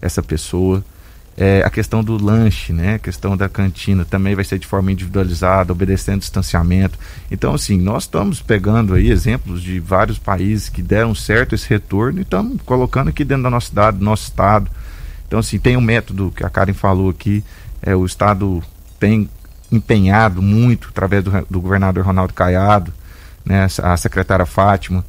essa 0.00 0.22
pessoa. 0.22 0.84
É, 1.44 1.60
a 1.64 1.70
questão 1.70 2.04
do 2.04 2.16
lanche, 2.24 2.72
né? 2.72 2.94
A 2.94 2.98
questão 3.00 3.36
da 3.36 3.48
cantina 3.48 4.04
também 4.04 4.32
vai 4.32 4.44
ser 4.44 4.60
de 4.60 4.66
forma 4.68 4.92
individualizada, 4.92 5.72
obedecendo 5.72 6.20
distanciamento. 6.20 6.96
Então, 7.32 7.52
assim, 7.52 7.76
nós 7.76 8.04
estamos 8.04 8.40
pegando 8.40 8.94
aí 8.94 9.10
exemplos 9.10 9.60
de 9.60 9.80
vários 9.80 10.20
países 10.20 10.68
que 10.68 10.80
deram 10.80 11.16
certo 11.16 11.52
esse 11.52 11.68
retorno 11.68 12.20
e 12.20 12.22
estamos 12.22 12.62
colocando 12.64 13.08
aqui 13.08 13.24
dentro 13.24 13.42
da 13.42 13.50
nossa 13.50 13.66
cidade, 13.66 13.98
do 13.98 14.04
nosso 14.04 14.22
estado. 14.22 14.70
Então, 15.26 15.40
assim, 15.40 15.58
tem 15.58 15.76
um 15.76 15.80
método 15.80 16.30
que 16.30 16.46
a 16.46 16.48
Karen 16.48 16.74
falou 16.74 17.10
aqui, 17.10 17.42
é, 17.82 17.92
o 17.96 18.06
estado 18.06 18.62
tem 19.00 19.28
empenhado 19.72 20.40
muito 20.40 20.90
através 20.90 21.24
do, 21.24 21.32
do 21.50 21.60
governador 21.60 22.04
Ronaldo 22.04 22.34
Caiado, 22.34 22.92
né, 23.44 23.66
a 23.82 23.96
secretária 23.96 24.46
Fátima, 24.46 25.04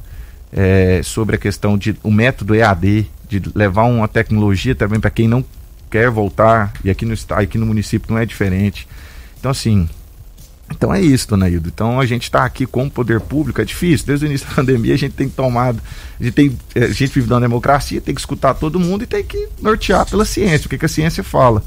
é, 0.52 1.00
sobre 1.04 1.36
a 1.36 1.38
questão 1.38 1.78
de 1.78 1.96
o 2.02 2.10
método 2.10 2.56
EAD, 2.56 3.08
de 3.28 3.40
levar 3.54 3.84
uma 3.84 4.08
tecnologia 4.08 4.74
também 4.74 4.98
para 4.98 5.10
quem 5.10 5.28
não 5.28 5.44
quer 5.94 6.10
voltar, 6.10 6.72
e 6.82 6.90
aqui 6.90 7.06
no, 7.06 7.14
aqui 7.30 7.56
no 7.56 7.64
município 7.64 8.12
não 8.12 8.18
é 8.18 8.26
diferente. 8.26 8.88
Então, 9.38 9.48
assim, 9.48 9.88
então 10.68 10.92
é 10.92 11.00
isso, 11.00 11.28
dona 11.28 11.48
Hildo. 11.48 11.68
Então 11.72 12.00
a 12.00 12.06
gente 12.06 12.24
está 12.24 12.44
aqui 12.44 12.66
com 12.66 12.86
o 12.86 12.90
poder 12.90 13.20
público, 13.20 13.60
é 13.60 13.64
difícil. 13.64 14.04
Desde 14.04 14.26
o 14.26 14.28
início 14.28 14.44
da 14.50 14.54
pandemia 14.56 14.94
a 14.94 14.98
gente 14.98 15.12
tem 15.12 15.28
tomado, 15.28 15.80
a 16.18 16.24
gente, 16.24 16.34
tem, 16.34 16.58
a 16.74 16.88
gente 16.88 17.14
vive 17.14 17.30
na 17.30 17.38
democracia, 17.38 18.00
tem 18.00 18.12
que 18.12 18.20
escutar 18.20 18.54
todo 18.54 18.80
mundo 18.80 19.04
e 19.04 19.06
tem 19.06 19.22
que 19.22 19.46
nortear 19.62 20.04
pela 20.10 20.24
ciência, 20.24 20.66
o 20.66 20.68
que, 20.68 20.76
que 20.76 20.84
a 20.84 20.88
ciência 20.88 21.22
fala. 21.22 21.62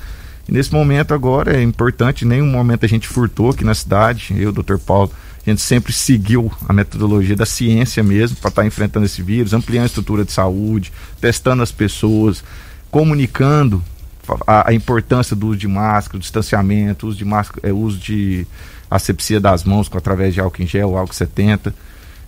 E 0.46 0.52
nesse 0.52 0.74
momento 0.74 1.14
agora 1.14 1.56
é 1.56 1.64
importante, 1.64 2.26
nenhum 2.26 2.48
momento 2.48 2.86
a 2.86 2.90
gente 2.90 3.08
furtou 3.08 3.52
aqui 3.52 3.64
na 3.64 3.76
cidade, 3.76 4.36
eu, 4.38 4.52
doutor 4.52 4.78
Paulo, 4.78 5.10
a 5.46 5.50
gente 5.50 5.62
sempre 5.62 5.94
seguiu 5.94 6.52
a 6.68 6.74
metodologia 6.74 7.36
da 7.38 7.46
ciência 7.46 8.04
mesmo 8.04 8.36
para 8.36 8.50
estar 8.50 8.62
tá 8.64 8.68
enfrentando 8.68 9.06
esse 9.06 9.22
vírus, 9.22 9.54
ampliando 9.54 9.84
a 9.84 9.88
estrutura 9.88 10.26
de 10.26 10.34
saúde, 10.34 10.92
testando 11.22 11.64
as 11.64 11.72
pessoas, 11.72 12.44
comunicando 12.92 13.82
a, 14.46 14.70
a, 14.70 14.74
importância 14.74 15.36
do 15.36 15.48
uso 15.48 15.58
de 15.58 15.68
máscara, 15.68 16.20
do 16.20 16.22
distanciamento, 16.22 17.08
uso 17.08 17.18
de 17.18 17.26
máscara, 17.26 17.68
é, 17.68 17.72
uso 17.72 17.98
de 17.98 18.46
asepsia 18.90 19.40
das 19.40 19.64
mãos 19.64 19.88
com, 19.88 19.98
através 19.98 20.34
de 20.34 20.40
álcool 20.40 20.64
em 20.64 20.68
gel, 20.68 20.98
álcool 20.98 21.14
70. 21.14 21.74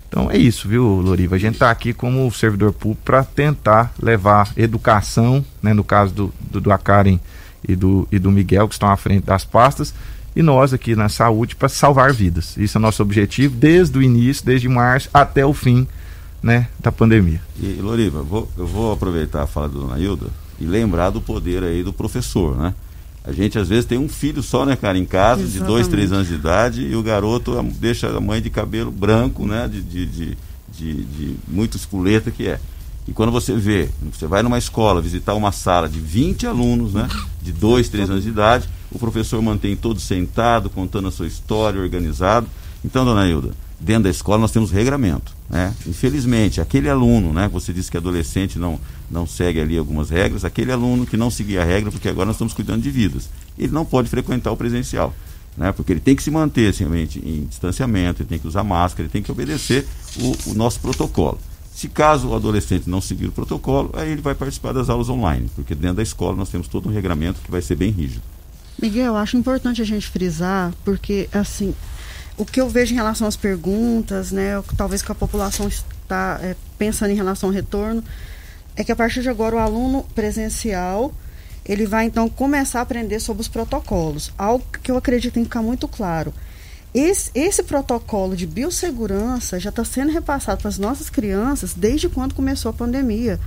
Então 0.07 0.29
é 0.31 0.37
isso, 0.37 0.67
viu, 0.67 0.83
Loriva? 0.83 1.35
A 1.35 1.39
gente 1.39 1.53
está 1.53 1.69
aqui 1.69 1.93
como 1.93 2.31
servidor 2.31 2.73
público 2.73 3.03
para 3.05 3.23
tentar 3.23 3.93
levar 4.01 4.51
educação, 4.57 5.45
né, 5.61 5.73
no 5.73 5.83
caso 5.83 6.13
do, 6.13 6.33
do, 6.39 6.59
do 6.59 6.71
Akaren 6.71 7.19
e 7.67 7.75
do, 7.75 8.07
e 8.11 8.17
do 8.17 8.31
Miguel, 8.31 8.67
que 8.67 8.73
estão 8.73 8.89
à 8.89 8.97
frente 8.97 9.25
das 9.25 9.45
pastas, 9.45 9.93
e 10.35 10.41
nós 10.41 10.73
aqui 10.73 10.95
na 10.95 11.09
saúde 11.09 11.55
para 11.55 11.69
salvar 11.69 12.11
vidas. 12.11 12.57
Isso 12.57 12.77
é 12.77 12.81
nosso 12.81 13.03
objetivo 13.03 13.55
desde 13.55 13.97
o 13.97 14.01
início, 14.01 14.45
desde 14.45 14.67
março 14.67 15.09
até 15.13 15.45
o 15.45 15.53
fim 15.53 15.87
né, 16.41 16.67
da 16.79 16.91
pandemia. 16.91 17.41
E, 17.59 17.79
Loriva, 17.79 18.23
vou, 18.23 18.49
eu 18.57 18.65
vou 18.65 18.93
aproveitar 18.93 19.43
a 19.43 19.47
fala 19.47 19.69
da 19.69 19.79
dona 19.79 19.99
Hilda 19.99 20.27
e 20.59 20.65
lembrar 20.65 21.09
do 21.09 21.21
poder 21.21 21.63
aí 21.63 21.83
do 21.83 21.93
professor, 21.93 22.57
né? 22.57 22.73
A 23.23 23.31
gente 23.31 23.59
às 23.59 23.67
vezes 23.67 23.85
tem 23.85 23.97
um 23.97 24.09
filho 24.09 24.41
só, 24.41 24.65
né, 24.65 24.75
cara, 24.75 24.97
em 24.97 25.05
casa, 25.05 25.41
Exatamente. 25.41 25.61
de 25.61 25.67
dois, 25.67 25.87
três 25.87 26.11
anos 26.11 26.27
de 26.27 26.35
idade, 26.35 26.81
e 26.81 26.95
o 26.95 27.03
garoto 27.03 27.61
deixa 27.79 28.09
a 28.09 28.19
mãe 28.19 28.41
de 28.41 28.49
cabelo 28.49 28.91
branco, 28.91 29.45
né, 29.45 29.67
de, 29.67 29.81
de, 29.81 30.05
de, 30.05 30.37
de, 30.69 31.03
de 31.03 31.35
muito 31.47 31.77
espoleta 31.77 32.31
que 32.31 32.47
é. 32.47 32.59
E 33.07 33.11
quando 33.11 33.31
você 33.31 33.55
vê, 33.55 33.89
você 34.11 34.25
vai 34.25 34.41
numa 34.41 34.57
escola 34.57 35.01
visitar 35.01 35.33
uma 35.33 35.51
sala 35.51 35.89
de 35.89 35.99
20 35.99 36.47
alunos, 36.47 36.93
né, 36.93 37.07
de 37.41 37.51
dois, 37.51 37.89
três 37.89 38.09
anos 38.09 38.23
de 38.23 38.29
idade, 38.29 38.69
o 38.91 38.97
professor 38.97 39.41
mantém 39.41 39.75
todos 39.75 40.03
sentado, 40.03 40.69
contando 40.69 41.07
a 41.07 41.11
sua 41.11 41.27
história, 41.27 41.79
organizado. 41.79 42.47
Então, 42.83 43.03
dona 43.05 43.27
Hilda, 43.27 43.51
dentro 43.79 44.03
da 44.03 44.09
escola 44.09 44.39
nós 44.39 44.51
temos 44.51 44.71
regramento. 44.71 45.33
Né? 45.49 45.73
Infelizmente, 45.87 46.61
aquele 46.61 46.89
aluno, 46.89 47.33
né, 47.33 47.47
você 47.47 47.73
disse 47.73 47.89
que 47.89 47.97
adolescente 47.97 48.59
não, 48.59 48.79
não 49.09 49.25
segue 49.25 49.59
ali 49.59 49.77
algumas 49.77 50.09
regras, 50.09 50.45
aquele 50.45 50.71
aluno 50.71 51.05
que 51.05 51.17
não 51.17 51.31
seguia 51.31 51.61
a 51.61 51.65
regra, 51.65 51.91
porque 51.91 52.09
agora 52.09 52.27
nós 52.27 52.35
estamos 52.35 52.53
cuidando 52.53 52.81
de 52.81 52.91
vidas, 52.91 53.29
ele 53.57 53.71
não 53.71 53.85
pode 53.85 54.09
frequentar 54.09 54.51
o 54.51 54.57
presencial. 54.57 55.13
Né? 55.57 55.71
Porque 55.71 55.91
ele 55.91 55.99
tem 55.99 56.15
que 56.15 56.23
se 56.23 56.31
manter 56.31 56.69
assim, 56.69 56.85
em 57.23 57.45
distanciamento, 57.45 58.21
ele 58.21 58.29
tem 58.29 58.39
que 58.39 58.47
usar 58.47 58.63
máscara, 58.63 59.03
ele 59.03 59.11
tem 59.11 59.23
que 59.23 59.31
obedecer 59.31 59.87
o, 60.17 60.51
o 60.51 60.53
nosso 60.53 60.79
protocolo. 60.79 61.39
Se 61.73 61.87
caso 61.87 62.29
o 62.29 62.35
adolescente 62.35 62.89
não 62.89 62.99
seguir 62.99 63.27
o 63.27 63.31
protocolo, 63.31 63.91
aí 63.93 64.11
ele 64.11 64.21
vai 64.21 64.35
participar 64.35 64.73
das 64.73 64.89
aulas 64.89 65.09
online, 65.09 65.49
porque 65.55 65.73
dentro 65.73 65.97
da 65.97 66.03
escola 66.03 66.35
nós 66.35 66.49
temos 66.49 66.67
todo 66.67 66.89
um 66.89 66.91
regramento 66.91 67.39
que 67.41 67.49
vai 67.49 67.61
ser 67.61 67.75
bem 67.75 67.89
rígido. 67.89 68.21
Miguel, 68.81 69.07
eu 69.07 69.15
acho 69.17 69.37
importante 69.37 69.81
a 69.81 69.85
gente 69.85 70.07
frisar, 70.07 70.73
porque 70.85 71.29
assim, 71.33 71.73
o 72.39 72.45
que 72.45 72.61
eu 72.61 72.69
vejo 72.69 72.93
em 72.93 72.95
relação 72.95 73.27
às 73.27 73.35
perguntas, 73.35 74.31
né, 74.31 74.63
talvez 74.77 75.01
que 75.01 75.11
a 75.11 75.15
população 75.15 75.67
está 75.67 76.39
é, 76.41 76.55
pensando 76.77 77.11
em 77.11 77.15
relação 77.15 77.49
ao 77.49 77.53
retorno, 77.53 78.01
é 78.77 78.83
que 78.83 78.93
a 78.93 78.95
partir 78.95 79.21
de 79.21 79.27
agora 79.27 79.57
o 79.57 79.59
aluno 79.59 80.03
presencial 80.15 81.13
ele 81.65 81.85
vai 81.85 82.05
então 82.05 82.29
começar 82.29 82.79
a 82.79 82.81
aprender 82.81 83.19
sobre 83.19 83.41
os 83.41 83.49
protocolos, 83.49 84.31
algo 84.37 84.63
que 84.81 84.89
eu 84.89 84.95
acredito 84.95 85.33
tem 85.33 85.43
que 85.43 85.49
ficar 85.49 85.61
muito 85.61 85.85
claro. 85.85 86.33
Esse, 86.93 87.29
esse 87.35 87.61
protocolo 87.61 88.37
de 88.37 88.47
biossegurança 88.47 89.59
já 89.59 89.69
está 89.69 89.83
sendo 89.83 90.11
repassado 90.11 90.61
para 90.61 90.69
as 90.69 90.79
nossas 90.79 91.09
crianças 91.09 91.73
desde 91.73 92.07
quando 92.07 92.33
começou 92.33 92.69
a 92.69 92.73
pandemia. 92.73 93.37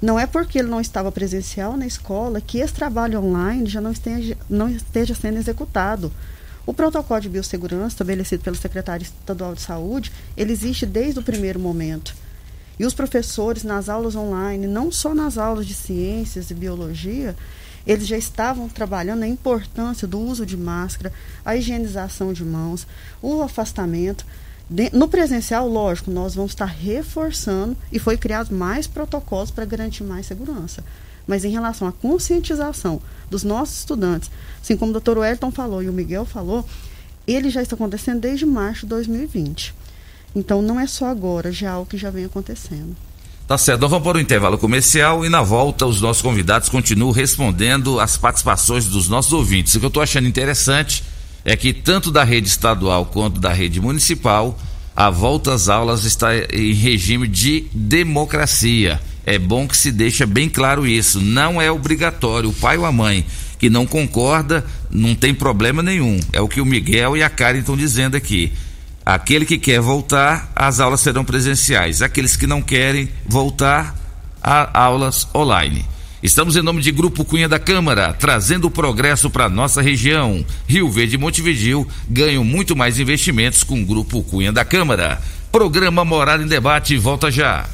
Não 0.00 0.18
é 0.18 0.26
porque 0.26 0.58
ele 0.58 0.68
não 0.68 0.80
estava 0.80 1.12
presencial 1.12 1.76
na 1.76 1.86
escola 1.86 2.40
que 2.40 2.58
esse 2.58 2.72
trabalho 2.72 3.20
online 3.20 3.68
já 3.68 3.80
não 3.80 3.92
esteja, 3.92 4.36
não 4.48 4.68
esteja 4.68 5.14
sendo 5.14 5.38
executado. 5.38 6.10
O 6.68 6.74
protocolo 6.74 7.18
de 7.18 7.30
biossegurança 7.30 7.94
estabelecido 7.94 8.44
pela 8.44 8.54
Secretaria 8.54 9.06
Estadual 9.06 9.54
de 9.54 9.62
Saúde, 9.62 10.12
ele 10.36 10.52
existe 10.52 10.84
desde 10.84 11.18
o 11.18 11.22
primeiro 11.22 11.58
momento. 11.58 12.14
E 12.78 12.84
os 12.84 12.92
professores 12.92 13.64
nas 13.64 13.88
aulas 13.88 14.14
online, 14.14 14.66
não 14.66 14.92
só 14.92 15.14
nas 15.14 15.38
aulas 15.38 15.66
de 15.66 15.72
ciências 15.72 16.50
e 16.50 16.54
biologia, 16.54 17.34
eles 17.86 18.06
já 18.06 18.18
estavam 18.18 18.68
trabalhando 18.68 19.22
a 19.22 19.26
importância 19.26 20.06
do 20.06 20.20
uso 20.20 20.44
de 20.44 20.58
máscara, 20.58 21.10
a 21.42 21.56
higienização 21.56 22.34
de 22.34 22.44
mãos, 22.44 22.86
o 23.22 23.40
afastamento. 23.40 24.26
No 24.92 25.08
presencial, 25.08 25.66
lógico, 25.66 26.10
nós 26.10 26.34
vamos 26.34 26.52
estar 26.52 26.66
reforçando 26.66 27.74
e 27.90 27.98
foi 27.98 28.18
criado 28.18 28.54
mais 28.54 28.86
protocolos 28.86 29.50
para 29.50 29.64
garantir 29.64 30.04
mais 30.04 30.26
segurança. 30.26 30.84
Mas 31.28 31.44
em 31.44 31.50
relação 31.50 31.86
à 31.86 31.92
conscientização 31.92 33.00
dos 33.30 33.44
nossos 33.44 33.78
estudantes, 33.78 34.30
assim 34.60 34.76
como 34.76 34.90
o 34.90 34.94
doutor 34.94 35.18
Wellington 35.18 35.52
falou 35.52 35.82
e 35.82 35.88
o 35.88 35.92
Miguel 35.92 36.24
falou, 36.24 36.66
ele 37.26 37.50
já 37.50 37.62
está 37.62 37.76
acontecendo 37.76 38.20
desde 38.20 38.46
março 38.46 38.80
de 38.80 38.86
2020. 38.86 39.74
Então 40.34 40.62
não 40.62 40.80
é 40.80 40.86
só 40.86 41.06
agora, 41.06 41.52
já 41.52 41.66
é 41.66 41.70
algo 41.70 41.88
que 41.88 41.98
já 41.98 42.10
vem 42.10 42.24
acontecendo. 42.24 42.96
Tá 43.46 43.56
certo, 43.56 43.80
nós 43.80 43.90
vamos 43.90 44.06
para 44.06 44.18
o 44.18 44.20
intervalo 44.20 44.58
comercial 44.58 45.24
e 45.24 45.28
na 45.28 45.42
volta 45.42 45.86
os 45.86 46.00
nossos 46.00 46.20
convidados 46.22 46.68
continuam 46.68 47.12
respondendo 47.12 47.98
as 47.98 48.16
participações 48.16 48.86
dos 48.86 49.08
nossos 49.08 49.32
ouvintes. 49.32 49.74
O 49.74 49.78
que 49.78 49.86
eu 49.86 49.88
estou 49.88 50.02
achando 50.02 50.28
interessante 50.28 51.02
é 51.44 51.56
que 51.56 51.72
tanto 51.72 52.10
da 52.10 52.24
rede 52.24 52.46
estadual 52.48 53.06
quanto 53.06 53.40
da 53.40 53.50
rede 53.52 53.80
municipal, 53.80 54.58
a 54.94 55.08
volta 55.08 55.54
às 55.54 55.68
aulas 55.68 56.04
está 56.04 56.36
em 56.36 56.74
regime 56.74 57.26
de 57.26 57.66
democracia. 57.72 59.00
É 59.30 59.38
bom 59.38 59.68
que 59.68 59.76
se 59.76 59.92
deixe 59.92 60.24
bem 60.24 60.48
claro 60.48 60.86
isso. 60.86 61.20
Não 61.20 61.60
é 61.60 61.70
obrigatório. 61.70 62.48
O 62.48 62.54
pai 62.54 62.78
ou 62.78 62.86
a 62.86 62.90
mãe 62.90 63.26
que 63.58 63.68
não 63.68 63.86
concorda, 63.86 64.64
não 64.90 65.14
tem 65.14 65.34
problema 65.34 65.82
nenhum. 65.82 66.18
É 66.32 66.40
o 66.40 66.48
que 66.48 66.62
o 66.62 66.64
Miguel 66.64 67.14
e 67.14 67.22
a 67.22 67.28
Karen 67.28 67.58
estão 67.58 67.76
dizendo 67.76 68.16
aqui. 68.16 68.50
Aquele 69.04 69.44
que 69.44 69.58
quer 69.58 69.82
voltar, 69.82 70.50
as 70.56 70.80
aulas 70.80 71.02
serão 71.02 71.26
presenciais. 71.26 72.00
Aqueles 72.00 72.36
que 72.36 72.46
não 72.46 72.62
querem 72.62 73.10
voltar, 73.26 73.94
a 74.42 74.80
aulas 74.80 75.28
online. 75.34 75.84
Estamos 76.22 76.56
em 76.56 76.62
nome 76.62 76.80
de 76.80 76.90
Grupo 76.90 77.22
Cunha 77.22 77.50
da 77.50 77.58
Câmara, 77.58 78.14
trazendo 78.14 78.68
o 78.68 78.70
progresso 78.70 79.28
para 79.28 79.50
nossa 79.50 79.82
região. 79.82 80.42
Rio 80.66 80.88
Verde 80.90 81.16
e 81.16 81.18
Montevidil 81.18 81.86
ganham 82.08 82.44
muito 82.44 82.74
mais 82.74 82.98
investimentos 82.98 83.62
com 83.62 83.78
o 83.78 83.84
Grupo 83.84 84.22
Cunha 84.22 84.52
da 84.52 84.64
Câmara. 84.64 85.20
Programa 85.52 86.02
Morada 86.02 86.42
em 86.42 86.46
Debate 86.46 86.96
volta 86.96 87.30
já. 87.30 87.68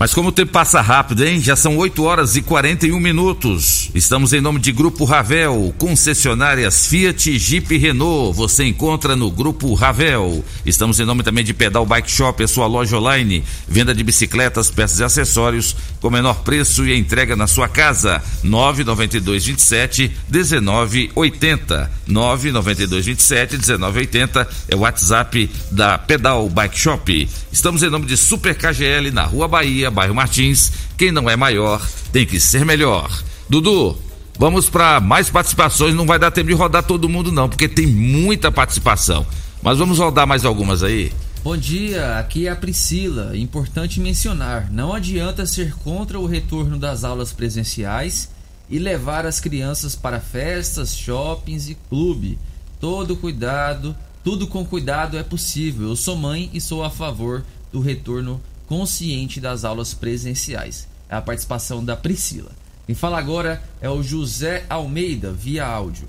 Mas 0.00 0.14
como 0.14 0.30
o 0.30 0.32
tempo 0.32 0.50
passa 0.50 0.80
rápido, 0.80 1.22
hein? 1.26 1.42
Já 1.42 1.54
são 1.54 1.76
8 1.76 2.02
horas 2.02 2.34
e 2.34 2.40
41 2.40 2.98
minutos. 2.98 3.89
Estamos 3.92 4.32
em 4.32 4.40
nome 4.40 4.60
de 4.60 4.70
Grupo 4.70 5.04
Ravel, 5.04 5.74
concessionárias 5.76 6.86
Fiat, 6.86 7.36
Jeep 7.36 7.74
e 7.74 7.78
Renault. 7.78 8.36
Você 8.36 8.64
encontra 8.64 9.16
no 9.16 9.28
Grupo 9.32 9.74
Ravel. 9.74 10.44
Estamos 10.64 11.00
em 11.00 11.04
nome 11.04 11.24
também 11.24 11.42
de 11.42 11.52
Pedal 11.52 11.84
Bike 11.84 12.08
Shop, 12.08 12.40
a 12.40 12.46
sua 12.46 12.68
loja 12.68 12.96
online. 12.96 13.42
Venda 13.66 13.92
de 13.92 14.04
bicicletas, 14.04 14.70
peças 14.70 15.00
e 15.00 15.04
acessórios 15.04 15.74
com 16.00 16.08
menor 16.08 16.42
preço 16.44 16.86
e 16.86 16.96
entrega 16.96 17.34
na 17.34 17.48
sua 17.48 17.68
casa. 17.68 18.22
992 18.44 19.46
27 19.46 20.12
1980. 20.30 21.90
992 22.06 23.06
27 23.06 23.56
1980 23.56 24.48
é 24.68 24.76
o 24.76 24.80
WhatsApp 24.80 25.50
da 25.72 25.98
Pedal 25.98 26.48
Bike 26.48 26.78
Shop. 26.78 27.28
Estamos 27.50 27.82
em 27.82 27.90
nome 27.90 28.06
de 28.06 28.16
Super 28.16 28.54
KGL 28.54 29.10
na 29.10 29.24
Rua 29.24 29.48
Bahia, 29.48 29.90
bairro 29.90 30.14
Martins. 30.14 30.70
Quem 30.96 31.10
não 31.10 31.28
é 31.28 31.34
maior 31.34 31.84
tem 32.12 32.24
que 32.24 32.38
ser 32.38 32.64
melhor. 32.64 33.10
Dudu, 33.50 33.98
vamos 34.38 34.70
para 34.70 35.00
mais 35.00 35.28
participações. 35.28 35.92
Não 35.92 36.06
vai 36.06 36.20
dar 36.20 36.30
tempo 36.30 36.46
de 36.46 36.54
rodar 36.54 36.84
todo 36.84 37.08
mundo, 37.08 37.32
não, 37.32 37.48
porque 37.48 37.68
tem 37.68 37.84
muita 37.84 38.52
participação. 38.52 39.26
Mas 39.60 39.76
vamos 39.76 39.98
rodar 39.98 40.24
mais 40.24 40.44
algumas 40.44 40.84
aí. 40.84 41.12
Bom 41.42 41.56
dia, 41.56 42.16
aqui 42.16 42.46
é 42.46 42.50
a 42.50 42.54
Priscila. 42.54 43.36
Importante 43.36 43.98
mencionar: 43.98 44.70
não 44.70 44.94
adianta 44.94 45.44
ser 45.46 45.74
contra 45.74 46.16
o 46.16 46.26
retorno 46.26 46.78
das 46.78 47.02
aulas 47.02 47.32
presenciais 47.32 48.30
e 48.68 48.78
levar 48.78 49.26
as 49.26 49.40
crianças 49.40 49.96
para 49.96 50.20
festas, 50.20 50.96
shoppings 50.96 51.68
e 51.68 51.76
clube. 51.88 52.38
Todo 52.78 53.16
cuidado, 53.16 53.96
tudo 54.22 54.46
com 54.46 54.64
cuidado 54.64 55.18
é 55.18 55.24
possível. 55.24 55.88
Eu 55.88 55.96
sou 55.96 56.14
mãe 56.14 56.48
e 56.54 56.60
sou 56.60 56.84
a 56.84 56.90
favor 56.90 57.42
do 57.72 57.80
retorno 57.80 58.40
consciente 58.68 59.40
das 59.40 59.64
aulas 59.64 59.92
presenciais. 59.92 60.86
É 61.08 61.16
a 61.16 61.20
participação 61.20 61.84
da 61.84 61.96
Priscila. 61.96 62.59
Quem 62.90 62.94
fala 62.96 63.20
agora 63.20 63.62
é 63.80 63.88
o 63.88 64.02
José 64.02 64.64
Almeida, 64.68 65.30
via 65.30 65.64
áudio. 65.64 66.08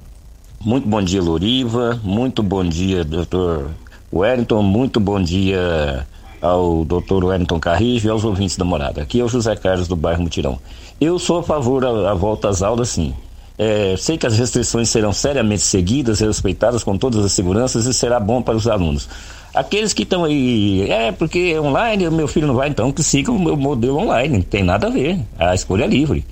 Muito 0.59 0.87
bom 0.87 0.99
dia, 0.99 1.21
Loriva. 1.21 2.01
Muito 2.03 2.41
bom 2.41 2.63
dia, 2.63 3.05
doutor 3.05 3.69
Wellington. 4.11 4.63
Muito 4.63 4.99
bom 4.99 5.21
dia 5.21 6.07
ao 6.41 6.83
doutor 6.83 7.23
Wellington 7.23 7.59
Carrijo 7.59 8.07
e 8.07 8.09
aos 8.09 8.23
ouvintes 8.23 8.57
da 8.57 8.65
morada. 8.65 9.03
Aqui 9.03 9.19
é 9.19 9.23
o 9.23 9.27
José 9.27 9.55
Carlos 9.55 9.87
do 9.87 9.95
bairro 9.95 10.23
Mutirão. 10.23 10.57
Eu 10.99 11.19
sou 11.19 11.37
a 11.37 11.43
favor 11.43 11.83
da 11.83 12.15
volta 12.15 12.49
às 12.49 12.63
aulas, 12.63 12.89
sim. 12.89 13.13
É, 13.59 13.95
sei 13.95 14.17
que 14.17 14.25
as 14.25 14.35
restrições 14.35 14.89
serão 14.89 15.13
seriamente 15.13 15.61
seguidas 15.61 16.19
respeitadas 16.19 16.83
com 16.83 16.97
todas 16.97 17.23
as 17.23 17.31
seguranças 17.31 17.85
e 17.85 17.93
será 17.93 18.19
bom 18.19 18.41
para 18.41 18.55
os 18.55 18.67
alunos. 18.67 19.07
Aqueles 19.53 19.93
que 19.93 20.01
estão 20.01 20.23
aí, 20.23 20.89
é 20.89 21.11
porque 21.11 21.59
online, 21.59 22.09
meu 22.09 22.27
filho 22.27 22.47
não 22.47 22.55
vai, 22.55 22.69
então 22.69 22.91
que 22.91 23.03
sigam 23.03 23.35
o 23.35 23.39
meu 23.39 23.55
modelo 23.55 23.99
online, 23.99 24.37
não 24.37 24.41
tem 24.43 24.63
nada 24.63 24.87
a 24.87 24.89
ver, 24.89 25.19
a 25.37 25.53
escolha 25.53 25.83
é 25.83 25.87
livre. 25.87 26.25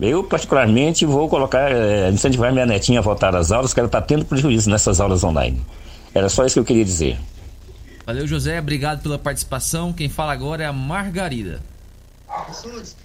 Eu, 0.00 0.24
particularmente, 0.24 1.06
vou 1.06 1.28
colocar, 1.28 1.70
é, 1.70 2.10
incentivar 2.10 2.52
minha 2.52 2.66
netinha 2.66 2.98
a 2.98 3.02
voltar 3.02 3.34
às 3.34 3.52
aulas, 3.52 3.72
que 3.72 3.80
ela 3.80 3.86
está 3.86 4.00
tendo 4.00 4.24
prejuízo 4.24 4.68
nessas 4.68 5.00
aulas 5.00 5.22
online. 5.22 5.64
Era 6.12 6.28
só 6.28 6.44
isso 6.44 6.54
que 6.54 6.60
eu 6.60 6.64
queria 6.64 6.84
dizer. 6.84 7.18
Valeu, 8.04 8.26
José. 8.26 8.58
Obrigado 8.58 9.02
pela 9.02 9.18
participação. 9.18 9.92
Quem 9.92 10.08
fala 10.08 10.32
agora 10.32 10.62
é 10.64 10.66
a 10.66 10.72
Margarida. 10.72 11.60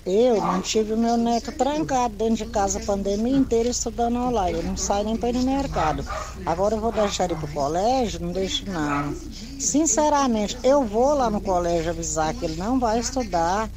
Eu 0.05 0.41
mantive 0.41 0.93
o 0.93 0.97
meu 0.97 1.15
neto 1.15 1.51
trancado 1.51 2.15
dentro 2.15 2.45
de 2.45 2.45
casa 2.47 2.79
a 2.79 2.85
pandemia 2.85 3.37
inteira 3.37 3.69
estudando 3.69 4.17
online. 4.17 4.57
Eu 4.57 4.63
não 4.63 4.75
saio 4.75 5.05
nem 5.05 5.15
para 5.15 5.29
ir 5.29 5.33
no 5.33 5.43
mercado. 5.43 6.03
Agora 6.45 6.75
eu 6.75 6.81
vou 6.81 6.91
deixar 6.91 7.25
ele 7.25 7.35
pro 7.35 7.47
colégio? 7.49 8.19
Não 8.19 8.31
deixo 8.31 8.69
não. 8.69 9.13
Sinceramente, 9.59 10.57
eu 10.63 10.83
vou 10.83 11.13
lá 11.13 11.29
no 11.29 11.39
colégio 11.39 11.91
avisar 11.91 12.33
que 12.33 12.43
ele 12.43 12.55
não 12.55 12.79
vai 12.79 12.99
estudar. 12.99 13.69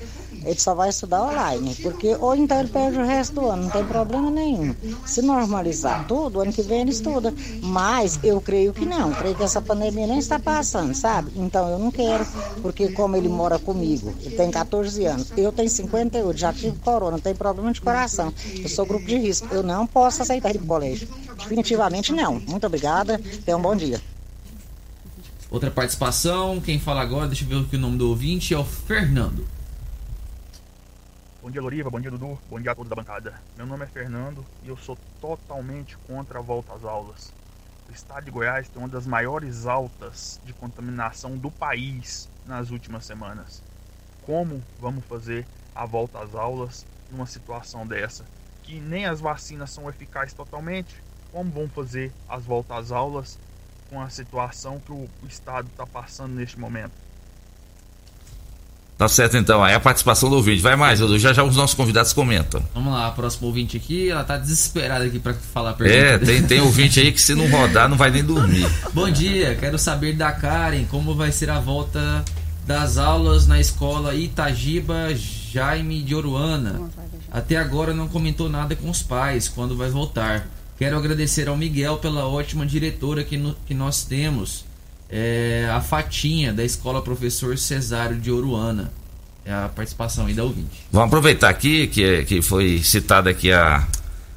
Ele 0.44 0.58
só 0.58 0.74
vai 0.74 0.88
estudar 0.88 1.22
online, 1.22 1.74
porque 1.76 2.16
ou 2.20 2.34
então 2.34 2.58
ele 2.58 2.68
perde 2.68 2.98
o 2.98 3.04
resto 3.04 3.34
do 3.34 3.48
ano, 3.48 3.64
não 3.64 3.70
tem 3.70 3.84
problema 3.84 4.30
nenhum. 4.30 4.74
Se 5.06 5.22
normalizar 5.22 6.06
tudo, 6.06 6.40
ano 6.40 6.52
que 6.52 6.62
vem 6.62 6.82
ele 6.82 6.90
estuda. 6.90 7.32
Mas 7.62 8.18
eu 8.22 8.40
creio 8.40 8.72
que 8.72 8.84
não, 8.84 9.12
creio 9.12 9.34
que 9.34 9.42
essa 9.42 9.60
pandemia 9.60 10.06
nem 10.06 10.18
está 10.18 10.38
passando, 10.38 10.94
sabe? 10.94 11.32
Então 11.36 11.68
eu 11.68 11.78
não 11.78 11.90
quero, 11.90 12.26
porque 12.60 12.88
como 12.92 13.16
ele 13.16 13.28
mora 13.28 13.58
comigo, 13.58 14.12
ele 14.20 14.36
tem 14.36 14.50
14 14.50 15.04
anos, 15.04 15.32
eu 15.36 15.52
tenho 15.52 15.68
58, 15.68 16.38
já 16.38 16.52
tive 16.52 16.76
corona, 16.78 17.18
tem 17.18 17.34
problema 17.34 17.72
de 17.72 17.80
coração, 17.80 18.32
eu 18.54 18.68
sou 18.68 18.86
grupo 18.86 19.06
de 19.06 19.16
risco, 19.16 19.48
eu 19.50 19.62
não 19.62 19.86
posso 19.86 20.22
aceitar 20.22 20.50
ele 20.50 20.58
pro 20.58 20.68
colégio. 20.68 21.08
Definitivamente 21.38 22.12
não. 22.12 22.40
Muito 22.40 22.66
obrigada, 22.66 23.20
tenha 23.44 23.56
um 23.56 23.62
bom 23.62 23.74
dia. 23.74 24.00
Outra 25.50 25.70
participação, 25.70 26.60
quem 26.60 26.80
fala 26.80 27.02
agora, 27.02 27.26
deixa 27.26 27.44
eu 27.44 27.48
ver 27.66 27.76
o 27.76 27.78
nome 27.78 27.98
do 27.98 28.08
ouvinte, 28.08 28.54
é 28.54 28.58
o 28.58 28.64
Fernando. 28.64 29.46
Bom 31.42 31.50
dia, 31.50 31.60
Loriva. 31.60 31.90
Bom 31.90 32.00
dia, 32.00 32.08
Dudu. 32.08 32.38
Bom 32.48 32.60
dia 32.60 32.70
a 32.70 32.74
todos 32.74 32.88
da 32.88 32.94
bancada. 32.94 33.42
Meu 33.56 33.66
nome 33.66 33.82
é 33.84 33.88
Fernando 33.88 34.46
e 34.62 34.68
eu 34.68 34.76
sou 34.76 34.96
totalmente 35.20 35.98
contra 35.98 36.38
a 36.38 36.40
volta 36.40 36.72
às 36.72 36.84
aulas. 36.84 37.34
O 37.88 37.90
estado 37.90 38.26
de 38.26 38.30
Goiás 38.30 38.68
tem 38.68 38.80
uma 38.80 38.88
das 38.88 39.08
maiores 39.08 39.66
altas 39.66 40.40
de 40.44 40.54
contaminação 40.54 41.36
do 41.36 41.50
país 41.50 42.30
nas 42.46 42.70
últimas 42.70 43.04
semanas. 43.04 43.60
Como 44.24 44.62
vamos 44.78 45.04
fazer 45.04 45.44
a 45.74 45.84
volta 45.84 46.20
às 46.20 46.32
aulas 46.32 46.86
numa 47.10 47.26
situação 47.26 47.84
dessa? 47.84 48.24
Que 48.62 48.78
nem 48.78 49.06
as 49.06 49.20
vacinas 49.20 49.72
são 49.72 49.90
eficazes 49.90 50.34
totalmente. 50.34 51.02
Como 51.32 51.50
vamos 51.50 51.74
fazer 51.74 52.14
as 52.28 52.46
voltas 52.46 52.76
às 52.76 52.92
aulas 52.92 53.40
com 53.90 54.00
a 54.00 54.08
situação 54.08 54.78
que 54.78 54.92
o 54.92 55.10
estado 55.26 55.66
está 55.66 55.88
passando 55.88 56.34
neste 56.34 56.56
momento? 56.56 57.01
Tá 59.02 59.08
certo 59.08 59.36
então, 59.36 59.64
aí 59.64 59.74
a 59.74 59.80
participação 59.80 60.30
do 60.30 60.36
ouvinte. 60.36 60.62
Vai 60.62 60.76
mais, 60.76 61.00
Edu, 61.00 61.18
já 61.18 61.32
já 61.32 61.42
os 61.42 61.56
nossos 61.56 61.74
convidados 61.74 62.12
comentam. 62.12 62.62
Vamos 62.72 62.92
lá, 62.92 63.08
a 63.08 63.10
próxima 63.10 63.48
ouvinte 63.48 63.76
aqui, 63.76 64.10
ela 64.10 64.22
tá 64.22 64.36
desesperada 64.36 65.04
aqui 65.04 65.18
para 65.18 65.34
falar 65.34 65.70
a 65.70 65.72
pergunta. 65.72 65.98
É, 65.98 66.18
tem, 66.18 66.40
tem 66.44 66.60
ouvinte 66.60 67.00
aí 67.00 67.10
que 67.10 67.20
se 67.20 67.34
não 67.34 67.50
rodar 67.50 67.88
não 67.88 67.96
vai 67.96 68.12
nem 68.12 68.22
dormir. 68.22 68.64
Bom 68.94 69.10
dia, 69.10 69.56
quero 69.56 69.76
saber 69.76 70.12
da 70.12 70.30
Karen 70.30 70.84
como 70.84 71.16
vai 71.16 71.32
ser 71.32 71.50
a 71.50 71.58
volta 71.58 72.24
das 72.64 72.96
aulas 72.96 73.44
na 73.48 73.58
escola 73.58 74.14
Itagiba 74.14 75.08
Jaime 75.16 76.00
de 76.00 76.14
Oruana. 76.14 76.88
Até 77.28 77.56
agora 77.56 77.92
não 77.92 78.06
comentou 78.06 78.48
nada 78.48 78.76
com 78.76 78.88
os 78.88 79.02
pais 79.02 79.48
quando 79.48 79.76
vai 79.76 79.90
voltar. 79.90 80.46
Quero 80.78 80.96
agradecer 80.96 81.48
ao 81.48 81.56
Miguel 81.56 81.96
pela 81.96 82.24
ótima 82.28 82.64
diretora 82.64 83.24
que, 83.24 83.36
no, 83.36 83.56
que 83.66 83.74
nós 83.74 84.04
temos. 84.04 84.64
É, 85.12 85.68
a 85.70 85.80
Fatinha, 85.82 86.54
da 86.54 86.64
Escola 86.64 87.02
Professor 87.02 87.58
Cesário 87.58 88.18
de 88.18 88.30
Oruana. 88.30 88.90
É 89.44 89.52
a 89.52 89.68
participação 89.68 90.26
aí 90.26 90.34
da 90.34 90.44
ouvinte. 90.44 90.86
Vamos 90.90 91.08
aproveitar 91.08 91.48
aqui 91.48 91.86
que, 91.88 92.24
que 92.24 92.40
foi 92.40 92.80
citada 92.82 93.28
aqui 93.28 93.52
a, 93.52 93.86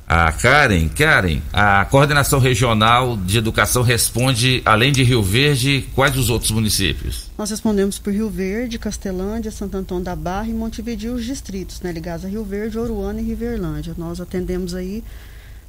a 0.08 0.32
Karen. 0.32 0.88
Karen, 0.90 1.42
a 1.54 1.86
coordenação 1.86 2.40
regional 2.40 3.18
de 3.18 3.38
educação 3.38 3.82
responde, 3.82 4.62
além 4.66 4.92
de 4.92 5.04
Rio 5.04 5.22
Verde, 5.22 5.88
quais 5.96 6.18
os 6.18 6.30
outros 6.30 6.52
municípios? 6.52 7.30
Nós 7.38 7.50
respondemos 7.50 7.98
por 8.00 8.14
Rio 8.14 8.30
Verde, 8.30 8.78
Castelândia, 8.78 9.52
Santo 9.52 9.78
Antônio 9.78 10.04
da 10.04 10.16
Barra 10.16 10.48
e 10.48 10.54
Montevideo, 10.54 11.16
os 11.16 11.26
distritos, 11.26 11.82
né, 11.82 11.92
ligados 11.92 12.26
a 12.26 12.28
Rio 12.28 12.44
Verde, 12.44 12.78
Oruana 12.78 13.22
e 13.22 13.24
Riverlândia. 13.24 13.94
Nós 13.98 14.22
atendemos 14.22 14.74
aí 14.74 15.04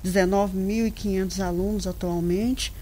19.500 0.05 1.41
alunos 1.41 1.87
atualmente, 1.87 2.73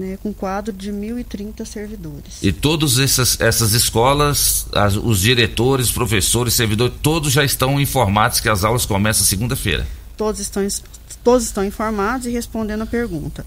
né, 0.00 0.18
com 0.22 0.32
quadro 0.32 0.72
de 0.72 0.90
1.030 0.90 1.62
servidores. 1.66 2.42
E 2.42 2.50
todas 2.50 2.98
essas, 2.98 3.38
essas 3.38 3.74
escolas, 3.74 4.66
as, 4.72 4.96
os 4.96 5.20
diretores, 5.20 5.90
professores, 5.90 6.54
servidores, 6.54 6.94
todos 7.02 7.30
já 7.30 7.44
estão 7.44 7.78
informados 7.78 8.40
que 8.40 8.48
as 8.48 8.64
aulas 8.64 8.86
começam 8.86 9.26
segunda-feira? 9.26 9.86
Todos 10.16 10.40
estão, 10.40 10.66
todos 11.22 11.44
estão 11.44 11.62
informados 11.62 12.26
e 12.26 12.30
respondendo 12.30 12.82
a 12.82 12.86
pergunta. 12.86 13.44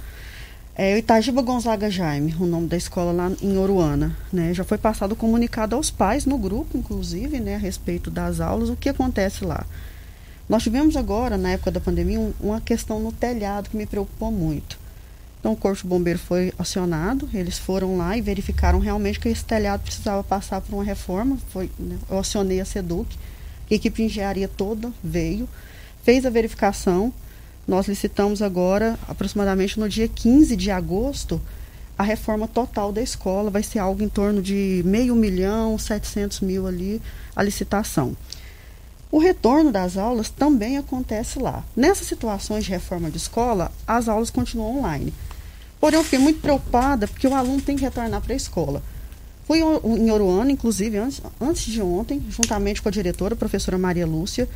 É 0.75 0.93
o 0.93 0.97
Itagiba 0.97 1.41
Gonzaga 1.41 1.89
Jaime, 1.89 2.35
o 2.39 2.45
nome 2.45 2.67
da 2.67 2.77
escola 2.77 3.11
lá 3.11 3.31
em 3.41 3.57
Oruana. 3.57 4.15
Né? 4.31 4.53
Já 4.53 4.63
foi 4.63 4.77
passado 4.77 5.15
comunicado 5.15 5.75
aos 5.75 5.89
pais, 5.89 6.25
no 6.25 6.38
grupo, 6.38 6.77
inclusive, 6.77 7.39
né, 7.39 7.55
a 7.55 7.59
respeito 7.59 8.11
das 8.11 8.39
aulas, 8.39 8.69
o 8.69 8.75
que 8.75 8.89
acontece 8.89 9.43
lá. 9.43 9.65
Nós 10.47 10.61
tivemos 10.61 10.95
agora, 10.95 11.35
na 11.35 11.51
época 11.51 11.71
da 11.71 11.80
pandemia, 11.80 12.19
um, 12.19 12.34
uma 12.39 12.61
questão 12.61 12.99
no 12.99 13.11
telhado 13.11 13.69
que 13.69 13.77
me 13.77 13.85
preocupou 13.85 14.31
muito. 14.31 14.82
Então, 15.44 15.52
o 15.52 15.57
Corpo 15.57 15.82
de 15.82 15.88
Bombeiro 15.90 16.18
foi 16.18 16.53
acionado, 16.57 17.30
eles 17.34 17.57
foram 17.57 17.98
lá 17.98 18.15
e 18.15 18.22
verificaram 18.22 18.80
realmente 18.80 19.20
que 19.20 19.28
esse 19.28 19.44
telhado 19.44 19.82
precisava 19.82 20.24
passar 20.24 20.61
por 20.61 20.74
uma 20.74 20.86
reforma. 20.86 21.38
Foi, 21.49 21.70
né, 21.78 21.98
eu 22.10 22.18
acionei 22.18 22.61
a 22.61 22.65
SEDUC, 22.65 23.18
a 23.70 23.74
equipe 23.74 23.98
de 23.98 24.03
engenharia 24.03 24.48
toda 24.48 24.90
veio, 25.03 25.49
fez 26.02 26.26
a 26.26 26.30
verificação. 26.30 27.14
Nós 27.68 27.90
licitamos 27.90 28.41
agora, 28.41 28.98
aproximadamente 29.06 29.78
no 29.78 29.90
dia 29.90 30.07
15 30.07 30.56
de 30.56 30.72
agosto, 30.72 31.41
a 31.98 32.03
reforma 32.03 32.48
total 32.48 32.94
da 32.94 33.02
escola. 33.02 33.52
Vai 33.52 33.64
ser 33.64 33.80
algo 33.80 34.02
em 34.02 34.07
torno 34.07 34.41
de 34.41 34.82
meio 34.86 35.14
milhão, 35.14 35.78
700 35.78 36.40
mil 36.40 36.65
ali, 36.65 37.02
a 37.36 37.44
licitação. 37.44 38.15
O 39.11 39.20
retorno 39.20 39.74
das 39.74 39.98
aulas 39.98 40.30
também 40.30 40.78
acontece 40.78 41.38
lá. 41.38 41.65
Nessas 41.76 42.07
situações 42.07 42.64
de 42.64 42.72
reforma 42.72 43.11
de 43.11 43.18
escola, 43.18 43.74
as 43.86 44.07
aulas 44.07 44.30
continuam 44.30 44.78
online. 44.78 45.14
Porém, 45.84 45.99
eu 45.99 46.03
fiquei 46.05 46.18
muito 46.18 46.39
preocupada 46.39 47.10
porque 47.10 47.27
o 47.27 47.35
aluno 47.35 47.61
tem 47.61 47.76
que 47.76 47.81
retornar 47.81 48.22
para 48.22 48.31
a 48.31 48.38
escola. 48.38 48.81
Fui 49.45 49.60
em 49.60 50.11
Oruana, 50.11 50.49
inclusive, 50.49 50.95
antes, 50.95 51.22
antes 51.41 51.65
de 51.65 51.81
ontem, 51.81 52.23
juntamente 52.30 52.81
com 52.81 52.88
a 52.88 52.91
diretora, 52.91 53.34
a 53.34 53.38
professora 53.38 53.77
Maria 53.77 54.07
Lúcia. 54.07 54.47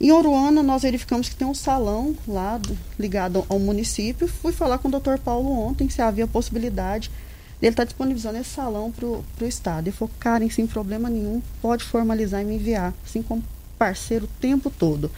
Em 0.00 0.10
Oruana, 0.10 0.60
nós 0.60 0.82
verificamos 0.82 1.28
que 1.28 1.36
tem 1.36 1.46
um 1.46 1.54
salão 1.54 2.16
lá 2.26 2.58
do, 2.58 2.76
ligado 2.98 3.46
ao 3.48 3.60
município. 3.60 4.26
Fui 4.26 4.50
falar 4.50 4.78
com 4.78 4.88
o 4.88 4.90
doutor 4.90 5.20
Paulo 5.20 5.52
ontem 5.52 5.88
se 5.88 6.02
havia 6.02 6.26
possibilidade 6.26 7.12
dele 7.60 7.72
estar 7.72 7.82
tá 7.82 7.86
disponibilizando 7.86 8.38
esse 8.38 8.50
salão 8.50 8.90
para 8.90 9.06
o 9.06 9.24
Estado. 9.48 9.86
Ele 9.86 9.96
falou, 9.96 10.12
Karen, 10.18 10.50
sem 10.50 10.66
problema 10.66 11.08
nenhum, 11.08 11.40
pode 11.62 11.84
formalizar 11.84 12.42
e 12.42 12.44
me 12.44 12.56
enviar, 12.56 12.92
assim 13.06 13.22
como 13.22 13.40
parceiro 13.78 14.24
o 14.24 14.40
tempo 14.40 14.68
todo. 14.68 15.12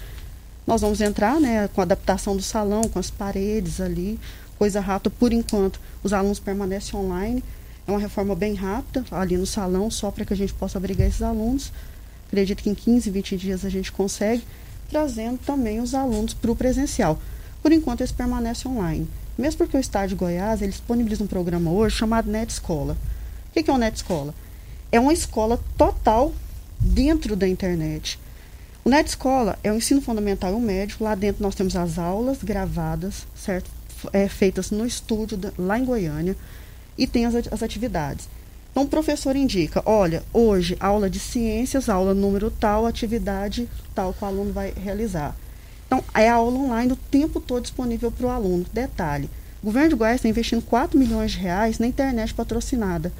Nós 0.66 0.82
vamos 0.82 1.00
entrar 1.00 1.40
né, 1.40 1.68
com 1.68 1.80
a 1.80 1.84
adaptação 1.84 2.36
do 2.36 2.42
salão, 2.42 2.82
com 2.82 2.98
as 2.98 3.10
paredes 3.10 3.80
ali, 3.80 4.20
coisa 4.62 4.78
rápida. 4.78 5.12
Por 5.18 5.32
enquanto, 5.32 5.80
os 6.04 6.12
alunos 6.12 6.38
permanecem 6.38 6.96
online. 6.96 7.42
É 7.84 7.90
uma 7.90 7.98
reforma 7.98 8.32
bem 8.36 8.54
rápida 8.54 9.04
ali 9.10 9.36
no 9.36 9.44
salão, 9.44 9.90
só 9.90 10.08
para 10.08 10.24
que 10.24 10.32
a 10.32 10.36
gente 10.36 10.54
possa 10.54 10.78
abrigar 10.78 11.08
esses 11.08 11.20
alunos. 11.20 11.72
Acredito 12.28 12.62
que 12.62 12.70
em 12.70 12.74
15, 12.74 13.10
20 13.10 13.36
dias 13.36 13.64
a 13.64 13.68
gente 13.68 13.90
consegue, 13.90 14.44
trazendo 14.88 15.38
também 15.44 15.80
os 15.80 15.96
alunos 15.96 16.32
para 16.32 16.52
o 16.52 16.54
presencial. 16.54 17.18
Por 17.60 17.72
enquanto, 17.72 18.02
eles 18.02 18.12
permanecem 18.12 18.70
online. 18.70 19.08
Mesmo 19.36 19.58
porque 19.58 19.76
o 19.76 19.80
Estado 19.80 20.10
de 20.10 20.14
Goiás 20.14 20.62
ele 20.62 20.70
disponibiliza 20.70 21.24
um 21.24 21.26
programa 21.26 21.72
hoje 21.72 21.96
chamado 21.96 22.30
Net 22.30 22.52
Escola. 22.52 22.96
O 23.48 23.60
que 23.60 23.68
é 23.68 23.74
o 23.74 23.78
Net 23.78 23.96
Escola? 23.96 24.32
É 24.92 25.00
uma 25.00 25.12
escola 25.12 25.58
total 25.76 26.32
dentro 26.78 27.34
da 27.34 27.48
internet. 27.48 28.16
O 28.84 28.88
Net 28.88 29.08
Escola 29.08 29.58
é 29.64 29.72
o 29.72 29.76
ensino 29.76 30.00
fundamental 30.00 30.52
e 30.52 30.54
o 30.54 30.60
médio. 30.60 30.98
Lá 31.00 31.16
dentro 31.16 31.42
nós 31.42 31.56
temos 31.56 31.74
as 31.74 31.98
aulas 31.98 32.44
gravadas, 32.44 33.26
certo? 33.34 33.81
É, 34.12 34.28
feitas 34.28 34.70
no 34.70 34.86
estúdio 34.86 35.36
da, 35.36 35.52
lá 35.58 35.78
em 35.78 35.84
Goiânia 35.84 36.36
e 36.96 37.06
tem 37.06 37.26
as, 37.26 37.34
as 37.34 37.62
atividades. 37.62 38.28
Então 38.70 38.84
o 38.84 38.88
professor 38.88 39.36
indica, 39.36 39.82
olha, 39.84 40.22
hoje 40.32 40.76
aula 40.80 41.10
de 41.10 41.18
ciências, 41.18 41.88
aula 41.88 42.14
número 42.14 42.50
tal, 42.50 42.86
atividade 42.86 43.68
tal 43.94 44.14
que 44.14 44.24
o 44.24 44.26
aluno 44.26 44.52
vai 44.52 44.72
realizar. 44.72 45.36
Então 45.86 46.02
é 46.14 46.28
a 46.28 46.34
aula 46.34 46.58
online 46.58 46.92
o 46.92 46.96
tempo 46.96 47.40
todo 47.40 47.62
disponível 47.62 48.10
para 48.10 48.26
o 48.26 48.30
aluno. 48.30 48.64
Detalhe, 48.72 49.28
o 49.62 49.66
governo 49.66 49.90
de 49.90 49.96
Goiás 49.96 50.16
está 50.16 50.28
investindo 50.28 50.62
4 50.62 50.98
milhões 50.98 51.32
de 51.32 51.38
reais 51.38 51.78
na 51.78 51.86
internet 51.86 52.32
patrocinada. 52.32 53.12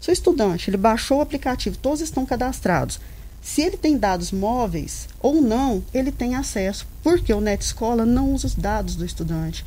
Se 0.00 0.10
o 0.10 0.12
estudante 0.12 0.70
ele 0.70 0.76
baixou 0.76 1.18
o 1.18 1.22
aplicativo, 1.22 1.76
todos 1.76 2.00
estão 2.00 2.24
cadastrados 2.24 3.00
se 3.40 3.62
ele 3.62 3.76
tem 3.76 3.96
dados 3.96 4.32
móveis 4.32 5.08
ou 5.20 5.40
não, 5.40 5.82
ele 5.94 6.12
tem 6.12 6.34
acesso, 6.34 6.86
porque 7.02 7.32
o 7.32 7.40
Net 7.40 7.64
Escola 7.64 8.04
não 8.04 8.32
usa 8.32 8.46
os 8.46 8.54
dados 8.54 8.96
do 8.96 9.04
estudante. 9.04 9.64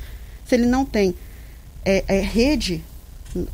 Se 0.52 0.56
ele 0.56 0.66
não 0.66 0.84
tem 0.84 1.14
é, 1.82 2.04
é, 2.06 2.20
rede 2.20 2.84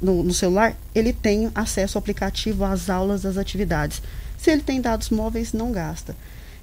no, 0.03 0.25
no, 0.25 0.35
celular, 0.35 0.77
ele 0.93 1.13
tem 1.13 1.49
acesso 1.55 1.97
ao 1.97 2.01
aplicativo, 2.01 2.65
às 2.65 2.91
aulas, 2.91 3.25
às 3.25 3.37
atividades. 3.37 4.03
Se 4.37 4.51
ele 4.51 4.63
tem 4.63 4.81
dados 4.81 5.09
móveis, 5.09 5.53
não 5.53 5.71
gasta. 5.71 6.17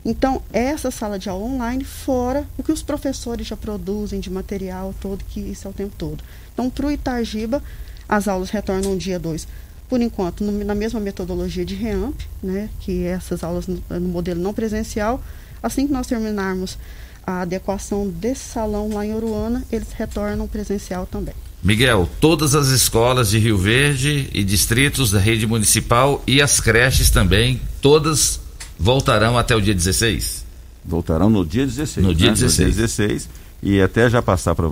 Então, 0.04 0.42
essa 0.52 0.92
sala 0.92 1.18
de 1.18 1.30
aula 1.30 1.46
online, 1.46 1.86
fora 1.86 2.46
o 2.58 2.64
que 2.64 2.74
os 2.74 2.84
professores 2.84 3.48
já 3.48 3.56
produzem 3.56 4.20
de 4.20 4.30
material 4.30 4.94
todo, 5.00 5.24
que 5.24 5.40
isso 5.40 5.70
é 5.70 5.72
o 5.72 5.74
tempo 5.74 5.96
todo. 5.98 6.22
Então, 6.52 6.70
para 6.70 6.88
o 6.88 6.92
Itagiba, 6.92 7.64
as 8.10 8.28
aulas 8.28 8.50
retornam 8.50 8.98
dia 8.98 9.18
2 9.18 9.48
por 9.88 10.02
enquanto, 10.02 10.44
no, 10.44 10.66
na 10.66 10.76
mesma 10.76 11.00
metodologia 11.00 11.64
de 11.64 11.76
REAMP, 11.76 12.20
né, 12.44 12.70
que 12.82 13.06
essas 13.06 13.42
aulas 13.42 13.68
no, 13.68 13.82
no, 13.90 14.10
modelo 14.10 14.42
não 14.42 14.54
presencial. 14.54 15.24
Assim 15.64 15.88
que 15.88 15.94
nós 15.94 16.08
terminarmos 16.08 16.78
a 17.26 17.42
adequação 17.42 18.08
desse 18.08 18.44
salão 18.50 18.90
lá 18.94 19.06
em 19.06 19.14
Uruana, 19.14 19.64
eles 19.72 19.92
retornam 19.94 20.48
presencial 20.48 21.06
também. 21.06 21.34
Miguel, 21.64 22.08
todas 22.22 22.54
as 22.54 22.68
escolas 22.68 23.30
de 23.30 23.40
Rio 23.40 23.58
Verde 23.58 24.30
e 24.34 24.44
distritos 24.44 25.12
da 25.12 25.20
rede 25.20 25.48
municipal 25.48 26.24
e 26.28 26.42
as 26.42 26.60
creches 26.60 27.10
também, 27.10 27.60
todas 27.82 28.40
voltarão 28.78 29.38
até 29.38 29.56
o 29.56 29.62
dia 29.62 29.74
16? 29.74 30.46
Voltarão 30.86 31.30
no 31.30 31.44
dia 31.44 31.66
16. 31.66 32.06
No 32.06 32.14
dia 32.14 32.28
né? 32.28 32.34
16. 32.34 32.68
No 32.68 32.74
dia 32.74 32.82
16 32.84 33.30
e 33.66 33.82
até 33.82 34.08
já 34.08 34.22
passar 34.22 34.54
para 34.54 34.70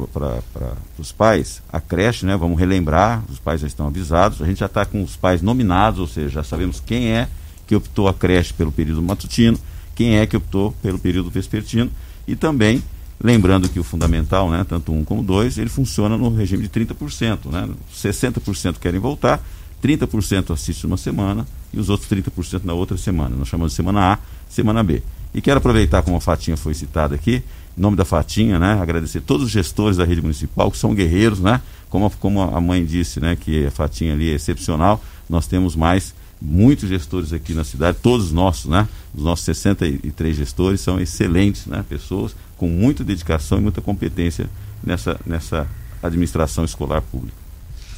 os 1.00 1.12
pais, 1.12 1.64
a 1.72 1.82
creche, 1.82 2.28
né? 2.28 2.38
Vamos 2.38 2.60
relembrar, 2.60 3.24
os 3.28 3.40
pais 3.40 3.62
já 3.62 3.66
estão 3.66 3.88
avisados, 3.88 4.40
a 4.40 4.46
gente 4.46 4.60
já 4.60 4.68
está 4.68 4.86
com 4.86 5.02
os 5.02 5.16
pais 5.16 5.42
nominados, 5.42 6.00
ou 6.00 6.08
seja, 6.08 6.30
já 6.30 6.44
sabemos 6.44 6.80
quem 6.80 7.08
é 7.08 7.28
que 7.66 7.76
optou 7.76 8.08
a 8.08 8.14
creche 8.14 8.54
pelo 8.54 8.72
período 8.72 9.02
matutino, 9.02 9.58
quem 9.96 10.18
é 10.18 10.28
que 10.28 10.38
optou 10.38 10.74
pelo 10.74 11.00
período 11.00 11.32
vespertino, 11.32 11.90
e 12.28 12.36
também 12.36 12.84
lembrando 13.24 13.70
que 13.70 13.80
o 13.80 13.84
fundamental, 13.84 14.50
né, 14.50 14.66
tanto 14.68 14.92
um 14.92 15.04
como 15.04 15.24
dois, 15.24 15.58
ele 15.58 15.70
funciona 15.70 16.18
no 16.18 16.34
regime 16.36 16.68
de 16.68 16.70
30%, 16.70 17.50
né? 17.50 17.70
60% 17.94 18.80
querem 18.80 19.00
voltar, 19.00 19.42
30% 19.82 20.52
assiste 20.54 20.86
uma 20.86 20.98
semana 20.98 21.48
e 21.74 21.80
os 21.80 21.90
outros 21.90 22.10
30% 22.10 22.64
na 22.64 22.74
outra 22.74 22.98
semana. 22.98 23.36
Nós 23.36 23.48
chamamos 23.48 23.72
de 23.72 23.76
semana 23.76 24.14
A, 24.14 24.20
semana 24.50 24.84
B. 24.84 25.02
E 25.34 25.42
quero 25.42 25.58
aproveitar, 25.58 26.04
como 26.04 26.18
a 26.18 26.22
Fatinha 26.22 26.56
foi 26.56 26.74
citada 26.74 27.16
aqui, 27.16 27.44
em 27.78 27.82
nome 27.82 27.98
da 27.98 28.06
Fatinha, 28.06 28.60
né? 28.60 28.74
Agradecer 28.80 29.22
todos 29.22 29.48
os 29.48 29.52
gestores 29.52 29.98
da 29.98 30.06
rede 30.06 30.22
municipal, 30.22 30.70
que 30.70 30.78
são 30.78 30.94
guerreiros, 30.94 31.40
né? 31.40 31.60
Como, 31.90 32.10
como 32.12 32.42
a 32.42 32.62
mãe 32.62 32.86
disse, 32.86 33.20
né? 33.20 33.36
Que 33.36 33.66
a 33.66 33.72
Fatinha 33.72 34.14
ali 34.14 34.30
é 34.30 34.36
excepcional. 34.36 35.04
Nós 35.28 35.48
temos 35.48 35.76
mais 35.76 36.14
muitos 36.44 36.90
gestores 36.90 37.32
aqui 37.32 37.54
na 37.54 37.64
cidade, 37.64 37.98
todos 38.02 38.32
nossos, 38.34 38.70
né? 38.70 38.88
Os 39.16 39.24
nossos 39.24 39.46
63 39.46 40.36
gestores 40.36 40.82
são 40.82 41.00
excelentes, 41.00 41.66
né? 41.66 41.84
Pessoas 41.88 42.36
com 42.58 42.68
muita 42.68 43.04
dedicação 43.04 43.60
e 43.60 43.62
muita 43.62 43.82
competência 43.82 44.50
nessa, 44.84 45.18
nessa 45.26 45.66
administração 46.02 46.66
escolar 46.66 47.02
pública. 47.02 47.44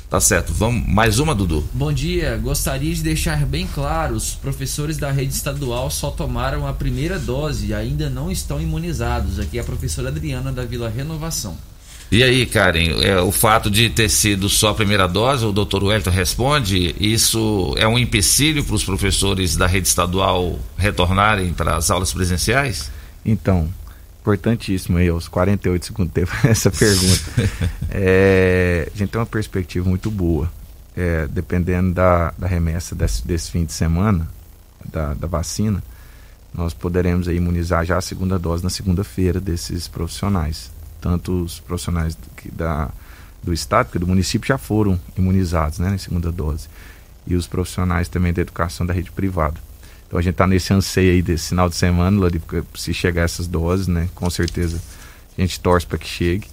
Tá 0.08 0.20
certo. 0.20 0.54
Vamos 0.54 0.88
mais 0.88 1.18
uma, 1.18 1.34
Dudu. 1.34 1.68
Bom 1.74 1.92
dia. 1.92 2.38
Gostaria 2.38 2.94
de 2.94 3.02
deixar 3.02 3.44
bem 3.46 3.68
claro: 3.68 4.16
os 4.16 4.36
professores 4.36 4.98
da 4.98 5.12
rede 5.12 5.34
estadual 5.34 5.90
só 5.90 6.12
tomaram 6.12 6.68
a 6.68 6.74
primeira 6.74 7.18
dose 7.18 7.68
e 7.68 7.74
ainda 7.74 8.10
não 8.10 8.32
estão 8.32 8.62
imunizados. 8.62 9.40
Aqui 9.40 9.58
é 9.58 9.62
a 9.62 9.64
professora 9.64 10.10
Adriana 10.10 10.52
da 10.52 10.64
Vila 10.64 10.88
Renovação. 10.88 11.58
E 12.12 12.24
aí, 12.24 12.46
Karen, 12.46 13.02
é, 13.02 13.20
o 13.20 13.32
fato 13.32 13.70
de 13.70 13.90
ter 13.90 14.10
sido 14.10 14.48
só 14.48 14.70
a 14.70 14.76
primeira 14.76 15.08
dose, 15.08 15.44
o 15.44 15.52
doutor 15.52 15.84
Wellington 15.84 16.12
responde, 16.12 16.96
isso 17.00 17.74
é 17.78 17.88
um 17.88 17.98
empecilho 17.98 18.64
para 18.64 18.76
os 18.76 18.84
professores 18.84 19.56
da 19.56 19.66
rede 19.66 19.88
estadual 19.88 20.60
retornarem 20.78 21.52
para 21.52 21.76
as 21.76 21.90
aulas 21.90 22.14
presenciais? 22.14 22.92
Então, 23.26 23.68
importantíssimo 24.22 24.98
aí, 24.98 25.10
aos 25.10 25.28
48 25.28 25.86
segundos 25.86 26.14
tempo, 26.14 26.32
essa 26.48 26.70
pergunta. 26.70 27.24
é, 27.90 28.90
a 28.94 28.98
gente 28.98 29.10
tem 29.10 29.20
uma 29.20 29.26
perspectiva 29.26 29.88
muito 29.88 30.12
boa. 30.12 30.52
É, 30.98 31.28
dependendo 31.28 31.94
da, 31.94 32.34
da 32.38 32.48
remessa 32.48 32.96
desse, 32.96 33.28
desse 33.28 33.52
fim 33.52 33.66
de 33.66 33.74
semana, 33.74 34.30
da, 34.90 35.14
da 35.14 35.28
vacina, 35.28 35.84
nós 36.54 36.74
poderemos 36.74 37.28
imunizar 37.28 37.84
já 37.84 37.98
a 37.98 38.02
segunda 38.02 38.40
dose 38.40 38.64
na 38.64 38.70
segunda-feira 38.70 39.42
desses 39.42 39.90
profissionais 39.90 40.72
tanto 41.06 41.44
os 41.44 41.60
profissionais 41.60 42.16
do, 42.16 42.52
da, 42.52 42.90
do 43.44 43.54
estado, 43.54 44.00
do 44.00 44.08
município 44.08 44.48
já 44.48 44.58
foram 44.58 45.00
imunizados, 45.16 45.78
né, 45.78 45.92
na 45.92 46.00
segunda 46.00 46.32
dose, 46.32 46.68
e 47.28 47.36
os 47.36 47.46
profissionais 47.46 48.10
também 48.10 48.34
da 48.34 48.42
educação 48.42 48.88
da 48.88 48.92
rede 48.92 49.12
privada. 49.12 49.60
Então 50.08 50.18
a 50.18 50.22
gente 50.24 50.34
está 50.34 50.48
nesse 50.48 50.74
anseio 50.74 51.12
aí 51.12 51.22
desse 51.22 51.50
final 51.50 51.70
de 51.70 51.76
semana, 51.76 52.20
se 52.74 52.92
chegar 52.92 53.22
essas 53.22 53.46
doses, 53.46 53.88
né, 53.88 54.10
com 54.16 54.28
certeza 54.32 54.82
a 55.38 55.42
gente 55.42 55.60
torce 55.60 55.86
para 55.86 56.00
que 56.00 56.08
chegue, 56.08 56.48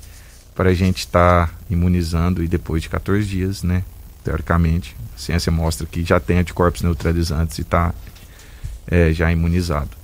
para 0.54 0.68
a 0.68 0.74
gente 0.74 0.98
estar 0.98 1.46
tá 1.46 1.54
imunizando 1.70 2.44
e 2.44 2.46
depois 2.46 2.82
de 2.82 2.90
14 2.90 3.26
dias, 3.26 3.62
né, 3.62 3.82
teoricamente, 4.22 4.94
a 5.14 5.18
ciência 5.18 5.50
mostra 5.50 5.86
que 5.86 6.04
já 6.04 6.20
tem 6.20 6.40
anticorpos 6.40 6.82
neutralizantes 6.82 7.56
e 7.56 7.62
está 7.62 7.94
é, 8.86 9.14
já 9.14 9.32
imunizado. 9.32 10.01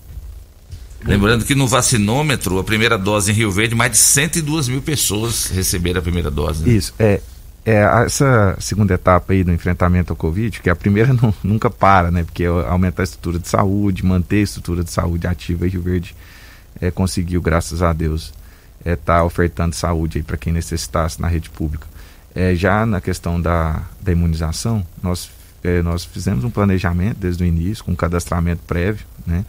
Lembrando 1.04 1.44
que 1.44 1.54
no 1.54 1.66
vacinômetro, 1.66 2.58
a 2.58 2.64
primeira 2.64 2.98
dose 2.98 3.30
em 3.30 3.34
Rio 3.34 3.50
Verde, 3.50 3.74
mais 3.74 3.92
de 3.92 3.98
102 3.98 4.68
mil 4.68 4.82
pessoas 4.82 5.46
receberam 5.46 6.00
a 6.00 6.02
primeira 6.02 6.30
dose. 6.30 6.64
Né? 6.64 6.72
Isso, 6.72 6.92
é, 6.98 7.20
é. 7.64 7.82
Essa 8.04 8.56
segunda 8.58 8.94
etapa 8.94 9.32
aí 9.32 9.44
do 9.44 9.52
enfrentamento 9.52 10.12
ao 10.12 10.16
Covid, 10.16 10.60
que 10.60 10.68
a 10.68 10.76
primeira 10.76 11.12
não, 11.14 11.32
nunca 11.42 11.70
para, 11.70 12.10
né? 12.10 12.24
Porque 12.24 12.44
aumentar 12.44 13.02
a 13.02 13.04
estrutura 13.04 13.38
de 13.38 13.48
saúde, 13.48 14.04
manter 14.04 14.36
a 14.36 14.42
estrutura 14.42 14.82
de 14.82 14.90
saúde 14.90 15.26
ativa 15.26 15.66
e 15.66 15.70
Rio 15.70 15.82
Verde 15.82 16.16
é, 16.80 16.90
conseguiu, 16.90 17.40
graças 17.40 17.82
a 17.82 17.92
Deus, 17.92 18.32
estar 18.80 18.90
é, 18.90 18.96
tá 18.96 19.24
ofertando 19.24 19.74
saúde 19.74 20.18
aí 20.18 20.24
para 20.24 20.36
quem 20.36 20.52
necessitasse 20.52 21.20
na 21.20 21.28
rede 21.28 21.50
pública. 21.50 21.86
É, 22.34 22.54
já 22.54 22.84
na 22.84 23.00
questão 23.00 23.40
da, 23.40 23.82
da 24.00 24.12
imunização, 24.12 24.86
nós, 25.02 25.30
é, 25.62 25.82
nós 25.82 26.04
fizemos 26.04 26.44
um 26.44 26.50
planejamento 26.50 27.18
desde 27.18 27.42
o 27.42 27.46
início, 27.46 27.84
com 27.84 27.94
cadastramento 27.96 28.62
prévio, 28.66 29.06
né? 29.26 29.44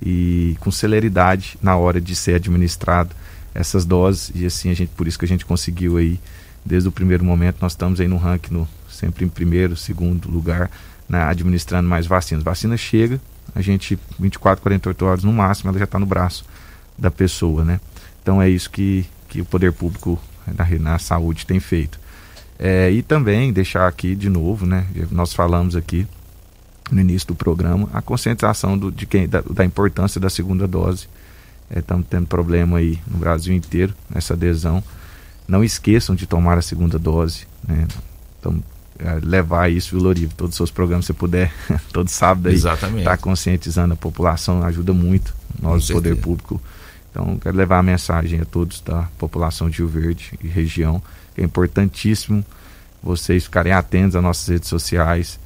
E 0.00 0.56
com 0.60 0.70
celeridade 0.70 1.58
na 1.62 1.76
hora 1.76 2.00
de 2.00 2.14
ser 2.14 2.34
administrado 2.34 3.14
essas 3.54 3.84
doses. 3.84 4.30
E 4.34 4.46
assim 4.46 4.70
a 4.70 4.74
gente 4.74 4.90
por 4.96 5.06
isso 5.06 5.18
que 5.18 5.24
a 5.24 5.28
gente 5.28 5.44
conseguiu 5.44 5.96
aí 5.96 6.20
desde 6.64 6.88
o 6.88 6.92
primeiro 6.92 7.24
momento 7.24 7.58
nós 7.60 7.72
estamos 7.72 8.00
aí 8.00 8.08
no 8.08 8.16
ranking 8.16 8.54
no, 8.54 8.68
sempre 8.88 9.24
em 9.24 9.28
primeiro 9.28 9.76
segundo 9.76 10.30
lugar 10.30 10.70
né, 11.08 11.22
administrando 11.22 11.88
mais 11.88 12.06
vacinas. 12.06 12.44
Vacina 12.44 12.76
chega 12.76 13.20
a 13.54 13.60
gente 13.60 13.98
24 14.18 14.62
48 14.62 15.04
horas 15.04 15.24
no 15.24 15.32
máximo 15.32 15.70
ela 15.70 15.78
já 15.78 15.84
está 15.84 15.98
no 15.98 16.06
braço 16.06 16.44
da 16.96 17.10
pessoa 17.10 17.64
né? 17.64 17.80
Então 18.22 18.40
é 18.40 18.48
isso 18.48 18.70
que 18.70 19.06
que 19.28 19.42
o 19.42 19.44
poder 19.44 19.72
público 19.72 20.18
na, 20.46 20.64
na 20.78 20.98
saúde 20.98 21.44
tem 21.44 21.60
feito. 21.60 22.00
É, 22.58 22.90
e 22.90 23.02
também 23.02 23.52
deixar 23.52 23.86
aqui 23.86 24.14
de 24.14 24.28
novo 24.28 24.66
né 24.66 24.86
nós 25.10 25.32
falamos 25.32 25.76
aqui 25.76 26.06
no 26.90 27.00
início 27.00 27.28
do 27.28 27.34
programa, 27.34 27.88
a 27.92 28.00
conscientização 28.00 28.76
do, 28.76 28.90
de 28.90 29.06
quem, 29.06 29.28
da, 29.28 29.40
da 29.40 29.64
importância 29.64 30.20
da 30.20 30.30
segunda 30.30 30.66
dose. 30.66 31.08
Estamos 31.74 32.06
é, 32.06 32.08
tendo 32.10 32.26
problema 32.26 32.78
aí 32.78 32.98
no 33.06 33.18
Brasil 33.18 33.54
inteiro 33.54 33.94
nessa 34.08 34.34
adesão. 34.34 34.82
Não 35.46 35.62
esqueçam 35.62 36.14
de 36.14 36.26
tomar 36.26 36.58
a 36.58 36.62
segunda 36.62 36.98
dose. 36.98 37.46
Né? 37.66 37.86
Então, 38.40 38.62
é, 38.98 39.18
levar 39.22 39.70
isso, 39.70 39.90
viu, 39.90 40.04
Lorivo? 40.04 40.34
Todos 40.34 40.54
os 40.54 40.56
seus 40.56 40.70
programas, 40.70 41.06
se 41.06 41.12
puder, 41.12 41.52
todo 41.92 42.08
sábado 42.08 42.48
aí, 42.48 42.56
estar 42.56 42.76
tá 42.76 43.16
conscientizando 43.16 43.94
a 43.94 43.96
população, 43.96 44.62
ajuda 44.62 44.92
muito 44.92 45.34
nós, 45.60 45.86
do 45.86 45.94
Poder 45.94 46.16
Público. 46.16 46.60
Então, 47.10 47.38
quero 47.38 47.56
levar 47.56 47.78
a 47.78 47.82
mensagem 47.82 48.40
a 48.40 48.44
todos 48.44 48.80
da 48.80 49.08
população 49.18 49.70
de 49.70 49.78
Rio 49.78 49.88
Verde 49.88 50.38
e 50.42 50.48
região, 50.48 51.02
que 51.34 51.40
é 51.40 51.44
importantíssimo 51.44 52.44
vocês 53.02 53.44
ficarem 53.44 53.72
atentos 53.72 54.16
às 54.16 54.22
nossas 54.22 54.48
redes 54.48 54.68
sociais, 54.68 55.38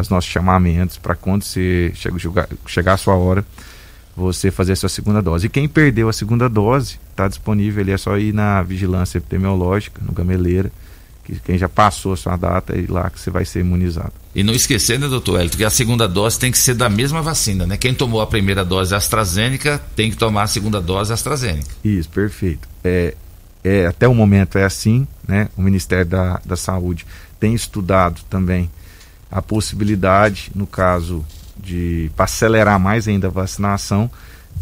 os 0.00 0.08
nossos 0.08 0.30
chamamentos 0.30 0.98
para 0.98 1.14
quando 1.14 1.42
você 1.42 1.92
chega, 1.94 2.48
chegar 2.66 2.94
a 2.94 2.96
sua 2.96 3.14
hora, 3.14 3.44
você 4.16 4.50
fazer 4.50 4.72
a 4.72 4.76
sua 4.76 4.88
segunda 4.88 5.20
dose. 5.20 5.46
E 5.46 5.48
quem 5.50 5.68
perdeu 5.68 6.08
a 6.08 6.12
segunda 6.12 6.48
dose, 6.48 6.98
está 7.10 7.28
disponível 7.28 7.82
ali, 7.82 7.92
é 7.92 7.98
só 7.98 8.16
ir 8.16 8.32
na 8.32 8.62
vigilância 8.62 9.18
epidemiológica, 9.18 10.00
no 10.04 10.12
Gameleira, 10.12 10.72
que 11.24 11.40
quem 11.40 11.58
já 11.58 11.68
passou 11.68 12.12
a 12.12 12.16
sua 12.16 12.36
data 12.36 12.72
é 12.72 12.84
lá 12.88 13.10
que 13.10 13.18
você 13.20 13.30
vai 13.30 13.44
ser 13.44 13.60
imunizado. 13.60 14.12
E 14.34 14.42
não 14.44 14.54
esquecendo, 14.54 15.06
né, 15.06 15.08
doutor 15.08 15.40
Hélio, 15.40 15.50
que 15.50 15.64
a 15.64 15.70
segunda 15.70 16.06
dose 16.06 16.38
tem 16.38 16.52
que 16.52 16.58
ser 16.58 16.74
da 16.74 16.88
mesma 16.88 17.20
vacina, 17.20 17.66
né? 17.66 17.76
Quem 17.76 17.92
tomou 17.92 18.20
a 18.20 18.26
primeira 18.26 18.64
dose 18.64 18.94
AstraZeneca 18.94 19.80
tem 19.96 20.10
que 20.10 20.16
tomar 20.16 20.44
a 20.44 20.46
segunda 20.46 20.80
dose 20.80 21.12
AstraZeneca. 21.12 21.68
Isso, 21.84 22.08
perfeito. 22.08 22.68
É, 22.84 23.14
é, 23.64 23.86
até 23.86 24.06
o 24.06 24.14
momento 24.14 24.56
é 24.56 24.64
assim, 24.64 25.06
né? 25.26 25.48
O 25.56 25.62
Ministério 25.62 26.06
da, 26.06 26.40
da 26.44 26.56
Saúde 26.56 27.04
tem 27.40 27.54
estudado 27.54 28.20
também 28.30 28.70
a 29.30 29.42
possibilidade, 29.42 30.50
no 30.54 30.66
caso 30.66 31.24
de 31.56 32.10
para 32.14 32.24
acelerar 32.24 32.78
mais 32.78 33.08
ainda 33.08 33.28
a 33.28 33.30
vacinação, 33.30 34.10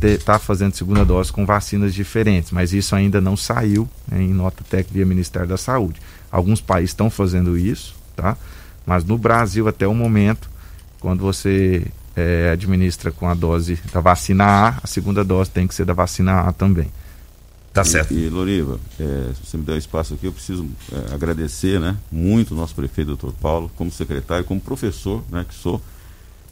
estar 0.02 0.34
tá 0.34 0.38
fazendo 0.38 0.74
segunda 0.74 1.04
dose 1.04 1.32
com 1.32 1.46
vacinas 1.46 1.94
diferentes, 1.94 2.50
mas 2.50 2.72
isso 2.72 2.94
ainda 2.94 3.20
não 3.20 3.36
saiu 3.36 3.88
né, 4.08 4.22
em 4.22 4.32
nota 4.32 4.62
técnica 4.68 4.94
via 4.94 5.06
Ministério 5.06 5.48
da 5.48 5.56
Saúde. 5.56 6.00
Alguns 6.30 6.60
países 6.60 6.90
estão 6.90 7.08
fazendo 7.08 7.56
isso, 7.56 7.94
tá? 8.16 8.36
Mas 8.84 9.04
no 9.04 9.16
Brasil 9.16 9.66
até 9.68 9.86
o 9.86 9.94
momento, 9.94 10.50
quando 11.00 11.20
você 11.20 11.86
é, 12.16 12.50
administra 12.52 13.10
com 13.10 13.28
a 13.28 13.34
dose 13.34 13.78
da 13.92 14.00
vacina 14.00 14.44
A, 14.44 14.74
a 14.82 14.86
segunda 14.86 15.24
dose 15.24 15.50
tem 15.50 15.66
que 15.66 15.74
ser 15.74 15.84
da 15.84 15.92
vacina 15.92 16.40
A 16.40 16.52
também. 16.52 16.90
Tá 17.74 17.82
certo. 17.82 18.14
E, 18.14 18.26
e 18.26 18.28
Loriva, 18.28 18.78
é, 19.01 19.32
se 19.34 19.51
você 19.51 19.56
me 19.56 19.64
der 19.64 19.76
espaço 19.76 20.14
aqui, 20.14 20.26
eu 20.26 20.32
preciso 20.32 20.64
é, 20.92 21.12
agradecer 21.12 21.80
né, 21.80 21.96
muito 22.10 22.55
o 22.55 22.56
nosso 22.56 22.72
prefeito, 22.72 23.09
doutor 23.09 23.32
Paulo, 23.32 23.68
como 23.74 23.90
secretário, 23.90 24.44
como 24.44 24.60
professor, 24.60 25.24
né, 25.28 25.44
que 25.46 25.55
sou, 25.56 25.82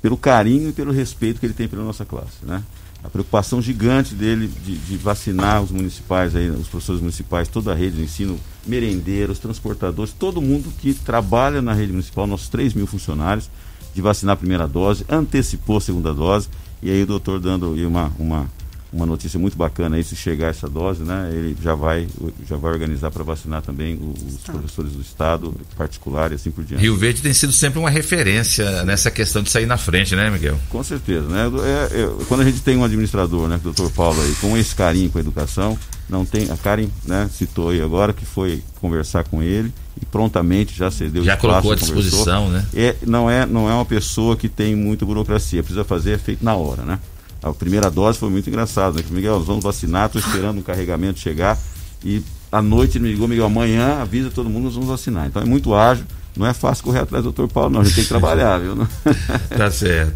pelo 0.02 0.16
carinho 0.16 0.70
e 0.70 0.72
pelo 0.72 0.90
respeito 0.90 1.38
que 1.38 1.46
ele 1.46 1.54
tem 1.54 1.68
pela 1.68 1.84
nossa 1.84 2.04
classe. 2.04 2.44
Né? 2.44 2.60
A 3.04 3.08
preocupação 3.08 3.62
gigante 3.62 4.16
dele 4.16 4.48
de, 4.64 4.76
de 4.76 4.96
vacinar 4.96 5.62
os 5.62 5.70
municipais, 5.70 6.34
aí, 6.34 6.50
os 6.50 6.66
professores 6.66 7.00
municipais, 7.00 7.46
toda 7.46 7.70
a 7.70 7.74
rede 7.74 7.98
de 7.98 8.02
ensino, 8.02 8.36
merendeiros, 8.66 9.38
transportadores, 9.38 10.12
todo 10.12 10.42
mundo 10.42 10.72
que 10.80 10.92
trabalha 10.92 11.62
na 11.62 11.72
rede 11.72 11.92
municipal, 11.92 12.26
nossos 12.26 12.48
3 12.48 12.74
mil 12.74 12.86
funcionários, 12.88 13.48
de 13.94 14.02
vacinar 14.02 14.32
a 14.32 14.36
primeira 14.36 14.66
dose, 14.66 15.04
antecipou 15.08 15.76
a 15.76 15.80
segunda 15.80 16.12
dose, 16.12 16.48
e 16.82 16.90
aí 16.90 17.04
o 17.04 17.06
doutor 17.06 17.38
dando 17.38 17.74
uma, 17.74 18.12
uma 18.18 18.50
uma 18.92 19.06
notícia 19.06 19.38
muito 19.38 19.56
bacana 19.56 19.96
aí, 19.96 20.04
se 20.04 20.14
chegar 20.14 20.48
essa 20.48 20.68
dose, 20.68 21.02
né, 21.02 21.30
ele 21.32 21.56
já 21.62 21.74
vai, 21.74 22.06
já 22.46 22.56
vai 22.56 22.72
organizar 22.72 23.10
para 23.10 23.24
vacinar 23.24 23.62
também 23.62 23.98
os 23.98 24.42
tá. 24.42 24.52
professores 24.52 24.92
do 24.92 25.00
Estado, 25.00 25.54
particular 25.76 26.30
e 26.30 26.34
assim 26.34 26.50
por 26.50 26.62
diante. 26.62 26.82
Rio 26.82 26.96
Verde 26.96 27.22
tem 27.22 27.32
sido 27.32 27.52
sempre 27.52 27.78
uma 27.78 27.88
referência 27.88 28.84
nessa 28.84 29.10
questão 29.10 29.42
de 29.42 29.50
sair 29.50 29.66
na 29.66 29.78
frente, 29.78 30.14
né, 30.14 30.28
Miguel? 30.28 30.58
Com 30.68 30.82
certeza, 30.82 31.26
né? 31.26 31.50
É, 31.64 32.02
é, 32.02 32.24
quando 32.28 32.42
a 32.42 32.44
gente 32.44 32.60
tem 32.60 32.76
um 32.76 32.84
administrador, 32.84 33.48
né, 33.48 33.56
o 33.56 33.60
doutor 33.60 33.90
Paulo 33.92 34.20
aí, 34.20 34.34
com 34.40 34.56
esse 34.58 34.74
carinho 34.74 35.08
com 35.10 35.16
a 35.16 35.20
educação, 35.22 35.78
não 36.08 36.26
tem, 36.26 36.50
a 36.50 36.56
Karen 36.58 36.88
né, 37.06 37.30
citou 37.32 37.70
aí 37.70 37.80
agora 37.80 38.12
que 38.12 38.26
foi 38.26 38.62
conversar 38.78 39.24
com 39.24 39.42
ele 39.42 39.72
e 40.00 40.04
prontamente 40.04 40.76
já 40.76 40.90
cedeu 40.90 41.24
já 41.24 41.36
colocou 41.36 41.72
à 41.72 41.74
disposição, 41.74 42.50
né? 42.50 42.66
É, 42.74 42.94
não 43.06 43.30
é, 43.30 43.46
não 43.46 43.70
é 43.70 43.72
uma 43.72 43.84
pessoa 43.84 44.36
que 44.36 44.48
tem 44.48 44.76
muita 44.76 45.06
burocracia, 45.06 45.62
precisa 45.62 45.84
fazer 45.84 46.12
é 46.12 46.18
feito 46.18 46.44
na 46.44 46.54
hora, 46.54 46.82
né? 46.82 46.98
A 47.42 47.52
primeira 47.52 47.90
dose 47.90 48.18
foi 48.18 48.30
muito 48.30 48.48
engraçado, 48.48 48.96
né? 48.96 49.04
Miguel, 49.10 49.38
nós 49.38 49.46
vamos 49.46 49.64
vacinar, 49.64 50.06
estou 50.06 50.20
esperando 50.20 50.60
o 50.60 50.62
carregamento 50.62 51.18
chegar. 51.18 51.58
E 52.04 52.22
à 52.50 52.62
noite 52.62 52.98
ele 52.98 53.04
me 53.04 53.12
ligou, 53.12 53.26
Miguel, 53.26 53.46
amanhã 53.46 54.00
avisa 54.00 54.30
todo 54.30 54.48
mundo, 54.48 54.64
nós 54.64 54.74
vamos 54.74 54.88
vacinar. 54.88 55.26
Então 55.26 55.42
é 55.42 55.44
muito 55.44 55.74
ágil, 55.74 56.04
não 56.36 56.46
é 56.46 56.54
fácil 56.54 56.84
correr 56.84 57.00
atrás 57.00 57.24
do 57.24 57.32
doutor 57.32 57.52
Paulo, 57.52 57.70
não. 57.70 57.80
A 57.80 57.84
gente 57.84 57.94
tem 57.94 58.04
que 58.04 58.08
trabalhar, 58.08 58.58
viu? 58.58 58.76
tá 59.56 59.70
certo. 59.70 60.14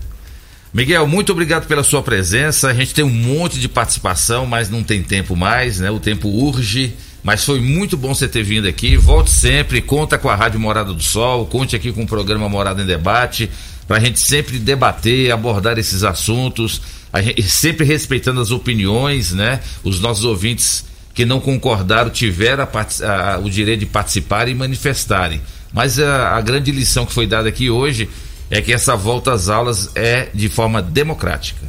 Miguel, 0.72 1.06
muito 1.06 1.32
obrigado 1.32 1.66
pela 1.66 1.82
sua 1.82 2.02
presença. 2.02 2.68
A 2.68 2.74
gente 2.74 2.94
tem 2.94 3.04
um 3.04 3.10
monte 3.10 3.58
de 3.58 3.68
participação, 3.68 4.46
mas 4.46 4.68
não 4.68 4.82
tem 4.82 5.02
tempo 5.02 5.34
mais, 5.34 5.80
né? 5.80 5.90
O 5.90 5.98
tempo 5.98 6.28
urge. 6.28 6.94
Mas 7.24 7.44
foi 7.44 7.60
muito 7.60 7.96
bom 7.96 8.14
você 8.14 8.28
ter 8.28 8.42
vindo 8.44 8.68
aqui. 8.68 8.96
Volte 8.96 9.30
sempre, 9.30 9.80
conta 9.82 10.16
com 10.16 10.28
a 10.28 10.34
Rádio 10.36 10.60
Morada 10.60 10.92
do 10.92 11.02
Sol, 11.02 11.46
conte 11.46 11.74
aqui 11.74 11.90
com 11.92 12.04
o 12.04 12.06
programa 12.06 12.48
Morada 12.48 12.82
em 12.82 12.86
Debate, 12.86 13.50
para 13.88 13.96
a 13.96 14.00
gente 14.00 14.20
sempre 14.20 14.58
debater, 14.58 15.32
abordar 15.32 15.76
esses 15.76 16.04
assuntos 16.04 16.80
sempre 17.42 17.84
respeitando 17.84 18.40
as 18.40 18.50
opiniões, 18.50 19.32
né? 19.32 19.60
Os 19.82 20.00
nossos 20.00 20.24
ouvintes 20.24 20.84
que 21.14 21.24
não 21.24 21.40
concordaram 21.40 22.10
tiveram 22.10 22.64
a, 22.64 23.34
a, 23.34 23.38
o 23.38 23.48
direito 23.48 23.80
de 23.80 23.86
participar 23.86 24.48
e 24.48 24.54
manifestarem. 24.54 25.40
Mas 25.72 25.98
a, 25.98 26.36
a 26.36 26.40
grande 26.40 26.70
lição 26.70 27.06
que 27.06 27.12
foi 27.12 27.26
dada 27.26 27.48
aqui 27.48 27.70
hoje 27.70 28.08
é 28.50 28.60
que 28.60 28.72
essa 28.72 28.94
volta 28.96 29.32
às 29.32 29.48
aulas 29.48 29.90
é 29.94 30.28
de 30.34 30.48
forma 30.48 30.82
democrática. 30.82 31.66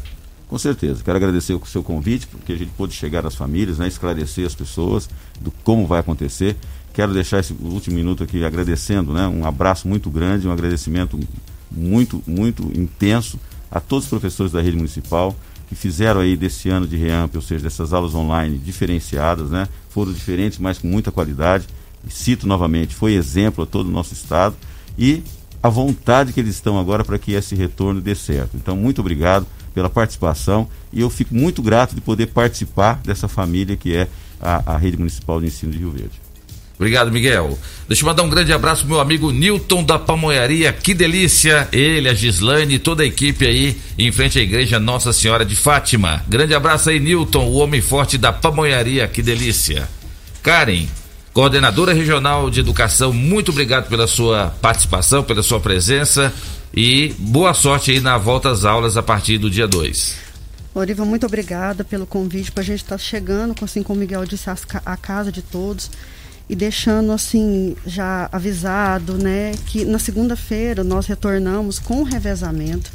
Com 0.47 0.57
certeza. 0.57 1.01
Quero 1.03 1.17
agradecer 1.17 1.53
o 1.53 1.65
seu 1.65 1.83
convite, 1.83 2.27
porque 2.27 2.53
a 2.53 2.55
gente 2.55 2.71
pôde 2.77 2.93
chegar 2.93 3.25
às 3.25 3.35
famílias, 3.35 3.77
né, 3.77 3.87
esclarecer 3.87 4.45
as 4.45 4.55
pessoas 4.55 5.09
do 5.39 5.51
como 5.63 5.85
vai 5.85 5.99
acontecer. 5.99 6.55
Quero 6.93 7.13
deixar 7.13 7.39
esse 7.39 7.53
último 7.53 7.95
minuto 7.95 8.23
aqui 8.23 8.43
agradecendo, 8.43 9.13
né, 9.13 9.27
um 9.27 9.45
abraço 9.45 9.87
muito 9.87 10.09
grande, 10.09 10.47
um 10.47 10.51
agradecimento 10.51 11.19
muito, 11.69 12.23
muito 12.25 12.63
intenso 12.75 13.39
a 13.71 13.79
todos 13.79 14.05
os 14.05 14.09
professores 14.09 14.51
da 14.51 14.61
rede 14.61 14.77
municipal 14.77 15.35
que 15.67 15.75
fizeram 15.75 16.21
aí 16.21 16.37
desse 16.37 16.69
ano 16.69 16.87
de 16.87 16.95
REAMP, 16.95 17.35
ou 17.35 17.41
seja, 17.41 17.63
dessas 17.63 17.93
aulas 17.93 18.15
online 18.15 18.57
diferenciadas, 18.57 19.49
né, 19.49 19.67
foram 19.89 20.13
diferentes, 20.13 20.57
mas 20.57 20.77
com 20.77 20.87
muita 20.87 21.11
qualidade. 21.11 21.67
E 22.05 22.11
cito 22.11 22.47
novamente, 22.47 22.95
foi 22.95 23.13
exemplo 23.13 23.63
a 23.63 23.67
todo 23.67 23.87
o 23.87 23.91
nosso 23.91 24.13
estado 24.13 24.55
e 24.97 25.21
a 25.61 25.69
vontade 25.69 26.31
que 26.31 26.39
eles 26.39 26.55
estão 26.55 26.79
agora 26.79 27.03
para 27.03 27.19
que 27.19 27.33
esse 27.33 27.53
retorno 27.55 27.99
dê 27.99 28.15
certo. 28.15 28.55
Então, 28.55 28.77
muito 28.77 29.01
obrigado 29.01 29.45
pela 29.73 29.89
participação 29.89 30.69
e 30.93 31.01
eu 31.01 31.09
fico 31.09 31.35
muito 31.35 31.61
grato 31.61 31.93
de 31.93 32.01
poder 32.01 32.27
participar 32.27 33.01
dessa 33.03 33.27
família 33.27 33.75
que 33.75 33.93
é 33.93 34.07
a, 34.39 34.73
a 34.73 34.77
Rede 34.77 34.97
Municipal 34.97 35.39
de 35.41 35.47
Ensino 35.47 35.71
de 35.71 35.79
Rio 35.79 35.91
Verde. 35.91 36.26
Obrigado, 36.77 37.11
Miguel. 37.11 37.57
Deixa 37.87 38.03
eu 38.03 38.07
mandar 38.07 38.21
um 38.21 38.29
grande 38.29 38.53
abraço 38.53 38.81
pro 38.81 38.91
meu 38.91 38.99
amigo 38.99 39.31
Newton 39.31 39.83
da 39.83 39.97
Pamonharia. 39.97 40.71
Que 40.71 40.93
delícia! 40.93 41.67
Ele, 41.71 42.07
a 42.07 42.13
Gislaine 42.13 42.75
e 42.75 42.79
toda 42.79 43.01
a 43.01 43.05
equipe 43.05 43.47
aí 43.47 43.75
em 43.97 44.11
frente 44.11 44.37
à 44.37 44.43
igreja 44.43 44.79
Nossa 44.79 45.11
Senhora 45.11 45.43
de 45.43 45.55
Fátima. 45.55 46.23
Grande 46.27 46.53
abraço 46.53 46.91
aí, 46.91 46.99
Newton, 46.99 47.47
o 47.47 47.55
homem 47.55 47.81
forte 47.81 48.15
da 48.15 48.31
Pamonharia. 48.31 49.07
Que 49.07 49.23
delícia. 49.23 49.89
Karen, 50.43 50.85
coordenadora 51.33 51.93
regional 51.93 52.47
de 52.51 52.59
educação, 52.59 53.11
muito 53.11 53.49
obrigado 53.49 53.89
pela 53.89 54.05
sua 54.05 54.53
participação, 54.61 55.23
pela 55.23 55.41
sua 55.41 55.59
presença. 55.59 56.31
E 56.71 57.15
boa 57.17 57.55
sorte 57.55 57.89
aí 57.89 57.99
na 57.99 58.19
volta 58.19 58.51
às 58.51 58.65
aulas 58.65 58.97
a 58.97 59.01
partir 59.01 59.39
do 59.39 59.49
dia 59.49 59.67
2. 59.67 60.27
Loriva, 60.75 61.03
muito 61.03 61.25
obrigada 61.25 61.83
pelo 61.83 62.05
convite 62.05 62.51
a 62.55 62.61
gente 62.61 62.83
estar 62.83 62.97
tá 62.97 63.03
chegando, 63.03 63.55
assim 63.63 63.81
como 63.81 63.97
o 63.97 63.99
Miguel 63.99 64.25
disse, 64.25 64.47
a 64.85 64.95
casa 64.95 65.31
de 65.31 65.41
todos 65.41 65.89
e 66.49 66.55
deixando 66.55 67.11
assim 67.11 67.75
já 67.85 68.29
avisado, 68.31 69.17
né, 69.17 69.53
que 69.65 69.83
na 69.83 69.99
segunda-feira 69.99 70.83
nós 70.83 71.05
retornamos 71.05 71.77
com 71.77 72.01
o 72.01 72.03
revezamento. 72.03 72.91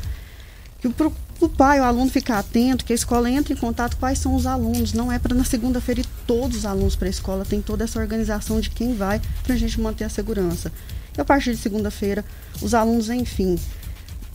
Que 0.80 0.88
o, 0.88 0.94
o 1.40 1.48
pai, 1.48 1.80
o 1.80 1.84
aluno 1.84 2.10
ficar 2.10 2.38
atento, 2.38 2.84
que 2.84 2.92
a 2.92 2.96
escola 2.96 3.30
entre 3.30 3.52
em 3.52 3.56
contato 3.56 3.96
quais 3.96 4.18
são 4.18 4.34
os 4.34 4.46
alunos. 4.46 4.92
Não 4.92 5.12
é 5.12 5.18
para 5.18 5.34
na 5.34 5.44
segunda-feira 5.44 6.00
ir 6.00 6.06
todos 6.26 6.58
os 6.58 6.66
alunos 6.66 6.96
para 6.96 7.08
a 7.08 7.10
escola, 7.10 7.44
tem 7.44 7.60
toda 7.60 7.84
essa 7.84 8.00
organização 8.00 8.60
de 8.60 8.70
quem 8.70 8.94
vai 8.94 9.20
para 9.42 9.54
a 9.54 9.58
gente 9.58 9.80
manter 9.80 10.04
a 10.04 10.08
segurança. 10.08 10.72
E 11.16 11.20
a 11.20 11.24
partir 11.24 11.50
de 11.50 11.58
segunda-feira, 11.58 12.24
os 12.62 12.72
alunos, 12.72 13.10
enfim, 13.10 13.58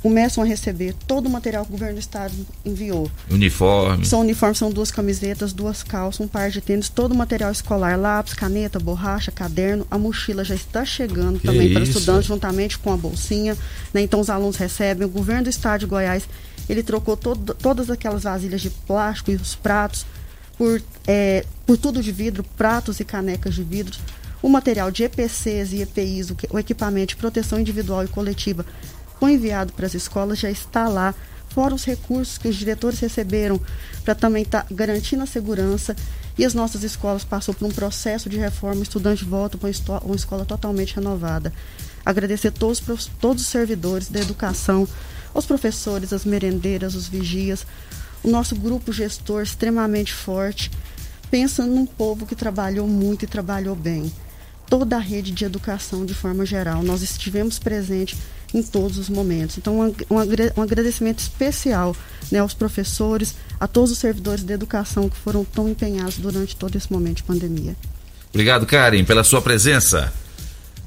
começam 0.01 0.43
a 0.43 0.47
receber 0.47 0.93
todo 1.05 1.25
o 1.25 1.29
material 1.29 1.65
que 1.65 1.71
o 1.71 1.73
governo 1.73 1.95
do 1.95 1.99
estado 1.99 2.33
enviou. 2.65 3.09
Uniforme. 3.29 4.05
São 4.05 4.21
uniformes, 4.21 4.57
são 4.57 4.71
duas 4.71 4.91
camisetas, 4.91 5.53
duas 5.53 5.83
calças, 5.83 6.19
um 6.19 6.27
par 6.27 6.49
de 6.49 6.61
tênis, 6.61 6.89
todo 6.89 7.11
o 7.11 7.15
material 7.15 7.51
escolar, 7.51 7.99
lápis, 7.99 8.33
caneta, 8.33 8.79
borracha, 8.79 9.31
caderno. 9.31 9.85
A 9.89 9.97
mochila 9.97 10.43
já 10.43 10.55
está 10.55 10.85
chegando 10.85 11.39
que 11.39 11.47
também 11.47 11.73
para 11.73 11.83
estudantes, 11.83 12.27
juntamente 12.27 12.77
com 12.77 12.91
a 12.93 12.97
bolsinha. 12.97 13.57
Né? 13.93 14.01
Então 14.01 14.19
os 14.19 14.29
alunos 14.29 14.55
recebem. 14.55 15.05
O 15.05 15.09
governo 15.09 15.43
do 15.43 15.49
estado 15.49 15.81
de 15.81 15.85
Goiás, 15.87 16.27
ele 16.69 16.83
trocou 16.83 17.17
todo, 17.17 17.53
todas 17.55 17.89
aquelas 17.89 18.23
vasilhas 18.23 18.61
de 18.61 18.69
plástico 18.69 19.31
e 19.31 19.35
os 19.35 19.55
pratos 19.55 20.05
por, 20.57 20.81
é, 21.07 21.45
por 21.65 21.77
tudo 21.77 22.01
de 22.01 22.11
vidro, 22.11 22.43
pratos 22.55 22.99
e 22.99 23.05
canecas 23.05 23.55
de 23.55 23.63
vidro 23.63 23.97
o 24.41 24.49
material 24.49 24.91
de 24.91 25.03
EPCs 25.03 25.73
e 25.73 25.81
EPIs, 25.81 26.31
o 26.49 26.59
equipamento 26.59 27.07
de 27.07 27.15
proteção 27.15 27.59
individual 27.59 28.03
e 28.03 28.07
coletiva, 28.07 28.65
foi 29.19 29.33
enviado 29.33 29.73
para 29.73 29.85
as 29.85 29.93
escolas, 29.93 30.39
já 30.39 30.49
está 30.49 30.87
lá, 30.87 31.13
fora 31.49 31.73
os 31.73 31.85
recursos 31.85 32.37
que 32.37 32.47
os 32.47 32.55
diretores 32.55 32.99
receberam 32.99 33.59
para 34.03 34.13
também 34.15 34.43
estar 34.43 34.63
tá 34.63 34.67
garantindo 34.71 35.23
a 35.23 35.27
segurança. 35.27 35.95
E 36.37 36.45
as 36.45 36.53
nossas 36.53 36.83
escolas 36.83 37.23
passou 37.23 37.51
por 37.51 37.65
um 37.65 37.71
processo 37.71 38.29
de 38.29 38.37
reforma, 38.37 38.81
o 38.81 38.83
estudante 38.83 39.25
volta 39.25 39.57
para 39.57 39.71
uma 40.03 40.15
escola 40.15 40.45
totalmente 40.45 40.95
renovada. 40.95 41.51
Agradecer 42.05 42.51
todos, 42.51 42.79
todos 43.19 43.41
os 43.41 43.49
servidores 43.49 44.07
da 44.07 44.19
educação, 44.19 44.87
os 45.33 45.47
professores, 45.47 46.13
as 46.13 46.25
merendeiras, 46.25 46.93
os 46.93 47.07
vigias, 47.07 47.65
o 48.23 48.29
nosso 48.29 48.55
grupo 48.55 48.93
gestor 48.93 49.41
extremamente 49.41 50.13
forte, 50.13 50.69
pensando 51.31 51.73
num 51.73 51.87
povo 51.87 52.27
que 52.27 52.35
trabalhou 52.35 52.87
muito 52.87 53.25
e 53.25 53.27
trabalhou 53.27 53.75
bem 53.75 54.11
toda 54.69 54.97
a 54.97 54.99
rede 54.99 55.31
de 55.31 55.45
educação 55.45 56.05
de 56.05 56.13
forma 56.13 56.45
geral. 56.45 56.83
Nós 56.83 57.01
estivemos 57.01 57.57
presentes 57.57 58.19
em 58.53 58.63
todos 58.63 58.97
os 58.97 59.09
momentos. 59.09 59.57
Então, 59.57 59.79
um, 59.79 59.93
um 60.55 60.61
agradecimento 60.61 61.19
especial 61.19 61.95
né, 62.31 62.39
aos 62.39 62.53
professores, 62.53 63.35
a 63.59 63.67
todos 63.67 63.91
os 63.91 63.97
servidores 63.97 64.43
de 64.43 64.53
educação 64.53 65.09
que 65.09 65.17
foram 65.17 65.43
tão 65.43 65.67
empenhados 65.69 66.17
durante 66.17 66.55
todo 66.55 66.75
esse 66.75 66.91
momento 66.91 67.17
de 67.17 67.23
pandemia. 67.23 67.75
Obrigado, 68.29 68.65
Karen, 68.65 69.03
pela 69.03 69.23
sua 69.23 69.41
presença. 69.41 70.11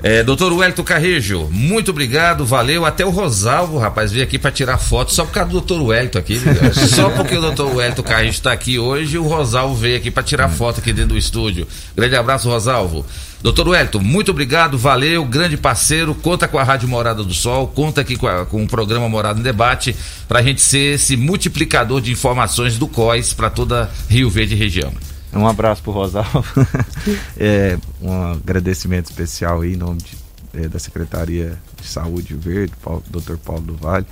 É, 0.02 0.22
doutor 0.22 0.50
Wellington 0.50 0.82
Carrejo, 0.82 1.48
muito 1.50 1.90
obrigado, 1.90 2.46
valeu. 2.46 2.86
Até 2.86 3.04
o 3.04 3.10
Rosalvo, 3.10 3.76
rapaz, 3.76 4.10
veio 4.10 4.24
aqui 4.24 4.38
para 4.38 4.50
tirar 4.50 4.78
foto 4.78 5.12
só 5.12 5.26
por 5.26 5.32
causa 5.32 5.50
do 5.50 5.60
doutor 5.60 5.82
Wellington 5.82 6.18
aqui. 6.18 6.40
só 6.94 7.10
porque 7.10 7.36
o 7.36 7.40
doutor 7.40 7.76
Wellington 7.76 8.02
Carrejo 8.02 8.30
está 8.30 8.50
aqui 8.50 8.78
hoje, 8.78 9.18
o 9.18 9.24
Rosalvo 9.24 9.74
veio 9.74 9.98
aqui 9.98 10.10
para 10.10 10.22
tirar 10.22 10.48
foto 10.48 10.80
aqui 10.80 10.92
dentro 10.92 11.10
do 11.10 11.18
estúdio. 11.18 11.68
Grande 11.94 12.16
abraço, 12.16 12.48
Rosalvo. 12.48 13.04
Doutor 13.42 13.68
Wellington, 13.68 14.00
muito 14.00 14.30
obrigado, 14.30 14.76
valeu, 14.76 15.24
grande 15.24 15.56
parceiro, 15.56 16.14
conta 16.14 16.46
com 16.46 16.58
a 16.58 16.62
Rádio 16.62 16.86
Morada 16.86 17.24
do 17.24 17.32
Sol, 17.32 17.66
conta 17.68 18.02
aqui 18.02 18.14
com, 18.14 18.26
a, 18.26 18.44
com 18.44 18.62
o 18.62 18.68
programa 18.68 19.08
Morada 19.08 19.40
em 19.40 19.42
Debate, 19.42 19.96
para 20.28 20.40
a 20.40 20.42
gente 20.42 20.60
ser 20.60 20.96
esse 20.96 21.16
multiplicador 21.16 22.02
de 22.02 22.12
informações 22.12 22.76
do 22.76 22.86
COIS 22.86 23.32
para 23.32 23.48
toda 23.48 23.90
Rio 24.10 24.28
Verde 24.28 24.54
região. 24.54 24.92
Um 25.32 25.46
abraço 25.46 25.82
pro 25.82 25.92
Rosalvo. 25.92 26.44
é, 27.38 27.78
um 28.02 28.32
agradecimento 28.32 29.06
especial 29.06 29.62
aí 29.62 29.72
em 29.72 29.76
nome 29.76 30.00
de, 30.02 30.18
é, 30.62 30.68
da 30.68 30.78
Secretaria 30.78 31.56
de 31.80 31.86
Saúde 31.86 32.34
Verde, 32.34 32.74
Paulo, 32.82 33.02
Dr. 33.08 33.36
Paulo 33.36 33.62
do 33.62 33.74
Vale. 33.74 34.04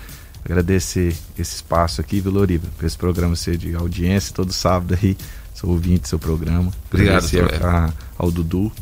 Agradecer 0.42 1.14
esse 1.38 1.56
espaço 1.56 2.00
aqui, 2.00 2.20
Viloriba, 2.20 2.66
para 2.78 2.86
esse 2.86 2.96
programa 2.96 3.36
ser 3.36 3.58
de 3.58 3.74
audiência 3.74 4.32
todo 4.34 4.52
sábado 4.52 4.96
aí. 5.02 5.18
Sou 5.52 5.70
ouvinte 5.70 6.02
do 6.02 6.08
seu 6.08 6.18
programa. 6.18 6.72
Obrigado, 6.90 7.26
Agradecer 7.26 7.64
a, 7.64 7.92
ao 8.16 8.30
Dudu, 8.30 8.72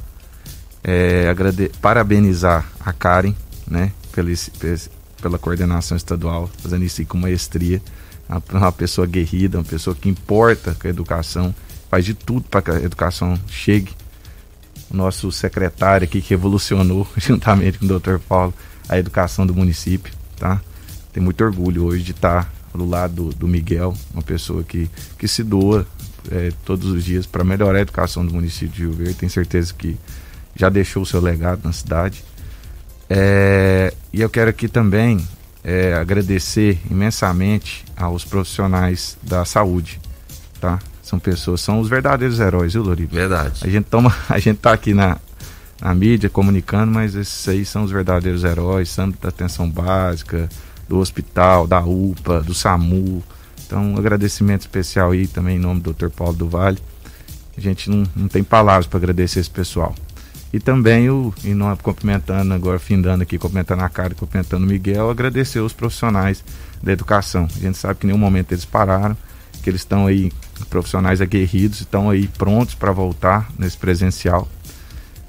é, 0.86 1.28
agrade... 1.28 1.68
parabenizar 1.82 2.64
a 2.78 2.92
Karen, 2.92 3.34
né, 3.66 3.90
pela, 4.12 4.30
pela 5.20 5.38
coordenação 5.38 5.96
estadual, 5.96 6.48
fazendo 6.62 6.84
isso 6.84 7.04
com 7.06 7.18
maestria. 7.18 7.82
Uma, 8.28 8.42
uma 8.52 8.72
pessoa 8.72 9.04
guerrida, 9.04 9.58
uma 9.58 9.64
pessoa 9.64 9.96
que 9.96 10.08
importa 10.08 10.76
com 10.80 10.86
a 10.86 10.90
educação, 10.90 11.52
faz 11.90 12.04
de 12.04 12.14
tudo 12.14 12.46
para 12.48 12.62
que 12.62 12.70
a 12.70 12.80
educação 12.80 13.38
chegue. 13.48 13.92
O 14.88 14.96
nosso 14.96 15.32
secretário 15.32 16.04
aqui 16.04 16.20
que 16.20 16.30
revolucionou, 16.30 17.06
juntamente 17.18 17.78
com 17.78 17.86
o 17.86 17.98
Dr. 17.98 18.18
Paulo, 18.18 18.54
a 18.88 18.96
educação 18.96 19.44
do 19.44 19.52
município, 19.52 20.14
tá? 20.36 20.60
Tem 21.12 21.20
muito 21.20 21.42
orgulho 21.42 21.84
hoje 21.84 22.04
de 22.04 22.12
estar 22.12 22.52
do 22.72 22.86
lado 22.86 23.14
do, 23.14 23.28
do 23.30 23.48
Miguel, 23.48 23.96
uma 24.12 24.22
pessoa 24.22 24.62
que, 24.62 24.88
que 25.18 25.26
se 25.26 25.42
doa 25.42 25.86
é, 26.30 26.52
todos 26.64 26.90
os 26.90 27.04
dias 27.04 27.26
para 27.26 27.42
melhorar 27.42 27.78
a 27.78 27.82
educação 27.82 28.24
do 28.24 28.34
município 28.34 28.68
de 28.68 28.82
Rio 28.82 28.92
Verde. 28.92 29.14
Tenho 29.14 29.32
certeza 29.32 29.74
que 29.74 29.96
já 30.56 30.68
deixou 30.68 31.02
o 31.02 31.06
seu 31.06 31.20
legado 31.20 31.60
na 31.62 31.72
cidade. 31.72 32.24
É, 33.08 33.92
e 34.12 34.20
eu 34.20 34.28
quero 34.28 34.50
aqui 34.50 34.66
também 34.66 35.26
é, 35.62 35.94
agradecer 35.94 36.78
imensamente 36.90 37.84
aos 37.96 38.24
profissionais 38.24 39.16
da 39.22 39.44
saúde, 39.44 40.00
tá? 40.60 40.78
São 41.02 41.18
pessoas, 41.18 41.60
são 41.60 41.78
os 41.78 41.88
verdadeiros 41.88 42.40
heróis, 42.40 42.72
viu, 42.72 42.82
Lorico? 42.82 43.14
Verdade. 43.14 43.60
A 43.62 43.68
gente 43.68 43.84
toma, 43.84 44.14
a 44.28 44.38
gente 44.38 44.58
tá 44.58 44.72
aqui 44.72 44.92
na, 44.92 45.18
na 45.80 45.94
mídia 45.94 46.28
comunicando, 46.28 46.90
mas 46.90 47.14
esses 47.14 47.48
aí 47.48 47.64
são 47.64 47.84
os 47.84 47.90
verdadeiros 47.90 48.42
heróis, 48.42 48.88
são 48.88 49.10
da 49.10 49.28
atenção 49.28 49.70
básica, 49.70 50.48
do 50.88 50.98
hospital, 50.98 51.66
da 51.66 51.80
UPA, 51.80 52.40
do 52.40 52.54
SAMU. 52.54 53.22
Então, 53.66 53.94
um 53.94 53.98
agradecimento 53.98 54.62
especial 54.62 55.10
aí 55.10 55.26
também 55.26 55.56
em 55.56 55.60
nome 55.60 55.80
do 55.80 55.92
Dr. 55.92 56.08
Paulo 56.08 56.34
do 56.34 56.48
Vale. 56.48 56.78
A 57.56 57.60
gente 57.60 57.90
não, 57.90 58.04
não 58.14 58.28
tem 58.28 58.44
palavras 58.44 58.86
para 58.86 58.98
agradecer 58.98 59.40
esse 59.40 59.50
pessoal. 59.50 59.94
E 60.52 60.60
também 60.60 61.10
o, 61.10 61.34
e 61.44 61.54
não 61.54 61.74
cumprimentando 61.76 62.54
agora, 62.54 62.78
findando 62.78 63.22
aqui, 63.22 63.38
cumprimentando 63.38 63.82
a 63.82 63.88
cara, 63.88 64.14
cumprimentando 64.14 64.64
o 64.64 64.68
Miguel, 64.68 65.10
agradecer 65.10 65.60
os 65.60 65.72
profissionais 65.72 66.42
da 66.82 66.92
educação. 66.92 67.48
A 67.56 67.58
gente 67.58 67.76
sabe 67.76 68.00
que 68.00 68.06
em 68.06 68.08
nenhum 68.08 68.18
momento 68.18 68.52
eles 68.52 68.64
pararam, 68.64 69.16
que 69.62 69.68
eles 69.68 69.80
estão 69.80 70.06
aí, 70.06 70.32
profissionais 70.70 71.20
aguerridos, 71.20 71.80
estão 71.80 72.08
aí 72.08 72.28
prontos 72.28 72.74
para 72.74 72.92
voltar 72.92 73.50
nesse 73.58 73.76
presencial. 73.76 74.48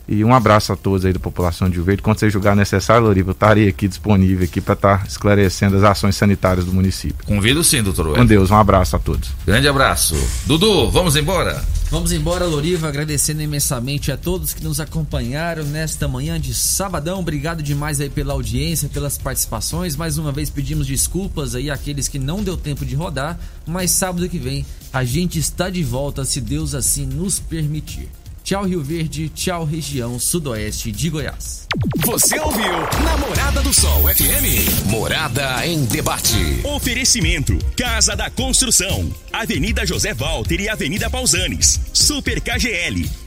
E 0.07 0.23
um 0.23 0.33
abraço 0.33 0.71
a 0.71 0.75
todos 0.75 1.03
aí 1.03 1.11
da 1.11 1.19
população 1.19 1.69
de 1.69 1.75
Rio 1.75 1.83
Verde. 1.83 2.01
Quando 2.01 2.17
você 2.17 2.29
julgar 2.29 2.55
necessário, 2.55 3.05
Loriva, 3.05 3.31
eu 3.31 3.33
estarei 3.33 3.67
aqui 3.67 3.89
disponível 3.89 4.45
aqui 4.45 4.61
para 4.61 4.73
estar 4.73 4.99
tá 4.99 5.05
esclarecendo 5.05 5.75
as 5.75 5.83
ações 5.83 6.15
sanitárias 6.15 6.65
do 6.65 6.73
município. 6.73 7.25
Convido 7.25 7.61
sim, 7.61 7.83
doutor 7.83 8.15
Com 8.15 8.25
Deus, 8.25 8.49
um 8.49 8.55
abraço 8.55 8.95
a 8.95 8.99
todos. 8.99 9.29
Grande 9.45 9.67
abraço. 9.67 10.15
Dudu, 10.45 10.89
vamos 10.89 11.17
embora? 11.17 11.61
Vamos 11.89 12.11
embora, 12.11 12.45
Loriva, 12.45 12.89
agradecendo 12.89 13.41
imensamente 13.41 14.11
a 14.11 14.17
todos 14.17 14.53
que 14.53 14.61
nos 14.61 14.81
acompanharam 14.81 15.63
nesta 15.63 16.05
manhã 16.05 16.37
de 16.37 16.53
sabadão. 16.53 17.21
Obrigado 17.21 17.63
demais 17.63 18.01
aí 18.01 18.09
pela 18.09 18.33
audiência, 18.33 18.89
pelas 18.89 19.17
participações. 19.17 19.95
Mais 19.95 20.17
uma 20.17 20.33
vez 20.33 20.49
pedimos 20.49 20.85
desculpas 20.85 21.55
aí 21.55 21.71
àqueles 21.71 22.09
que 22.09 22.19
não 22.19 22.43
deu 22.43 22.57
tempo 22.57 22.85
de 22.85 22.93
rodar, 22.93 23.39
mas 23.65 23.91
sábado 23.91 24.27
que 24.27 24.37
vem 24.37 24.65
a 24.91 25.05
gente 25.05 25.39
está 25.39 25.69
de 25.69 25.81
volta, 25.81 26.25
se 26.25 26.41
Deus 26.41 26.75
assim 26.75 27.05
nos 27.05 27.39
permitir. 27.39 28.09
Tchau, 28.47 28.63
Rio 28.63 28.81
Verde. 28.81 29.27
Tchau, 29.27 29.65
região 29.65 30.17
sudoeste 30.17 30.89
de 30.89 31.09
Goiás. 31.09 31.67
Você 32.05 32.39
ouviu 32.39 32.71
Namorada 33.03 33.61
do 33.61 33.73
Sol 33.73 34.03
FM. 34.03 34.85
Morada 34.85 35.67
em 35.67 35.83
debate. 35.83 36.61
Oferecimento: 36.63 37.57
Casa 37.75 38.15
da 38.15 38.29
Construção, 38.29 39.13
Avenida 39.33 39.85
José 39.85 40.13
Walter 40.13 40.61
e 40.61 40.69
Avenida 40.69 41.09
Pausanes. 41.09 41.77
Super 41.91 42.39
KGL. 42.39 43.26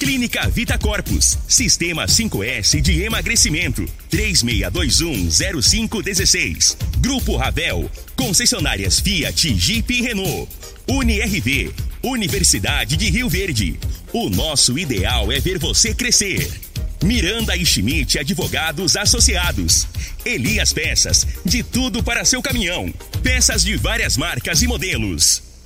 Clínica 0.00 0.48
Vita 0.48 0.76
Corpus, 0.78 1.38
Sistema 1.46 2.06
5S 2.06 2.80
de 2.80 3.02
emagrecimento, 3.02 3.84
36210516. 4.10 6.74
Grupo 7.00 7.36
Ravel, 7.36 7.90
concessionárias 8.16 8.98
Fiat, 8.98 9.54
Jeep 9.54 9.92
e 9.92 10.00
Renault. 10.00 10.48
UniRV, 10.88 11.70
Universidade 12.02 12.96
de 12.96 13.10
Rio 13.10 13.28
Verde. 13.28 13.78
O 14.10 14.30
nosso 14.30 14.78
ideal 14.78 15.30
é 15.30 15.38
ver 15.38 15.58
você 15.58 15.92
crescer. 15.92 16.50
Miranda 17.04 17.54
e 17.54 17.66
Schmidt 17.66 18.18
Advogados 18.18 18.96
Associados. 18.96 19.86
Elias 20.24 20.72
Peças, 20.72 21.26
de 21.44 21.62
tudo 21.62 22.02
para 22.02 22.24
seu 22.24 22.40
caminhão. 22.40 22.90
Peças 23.22 23.62
de 23.62 23.76
várias 23.76 24.16
marcas 24.16 24.62
e 24.62 24.66
modelos. 24.66 25.49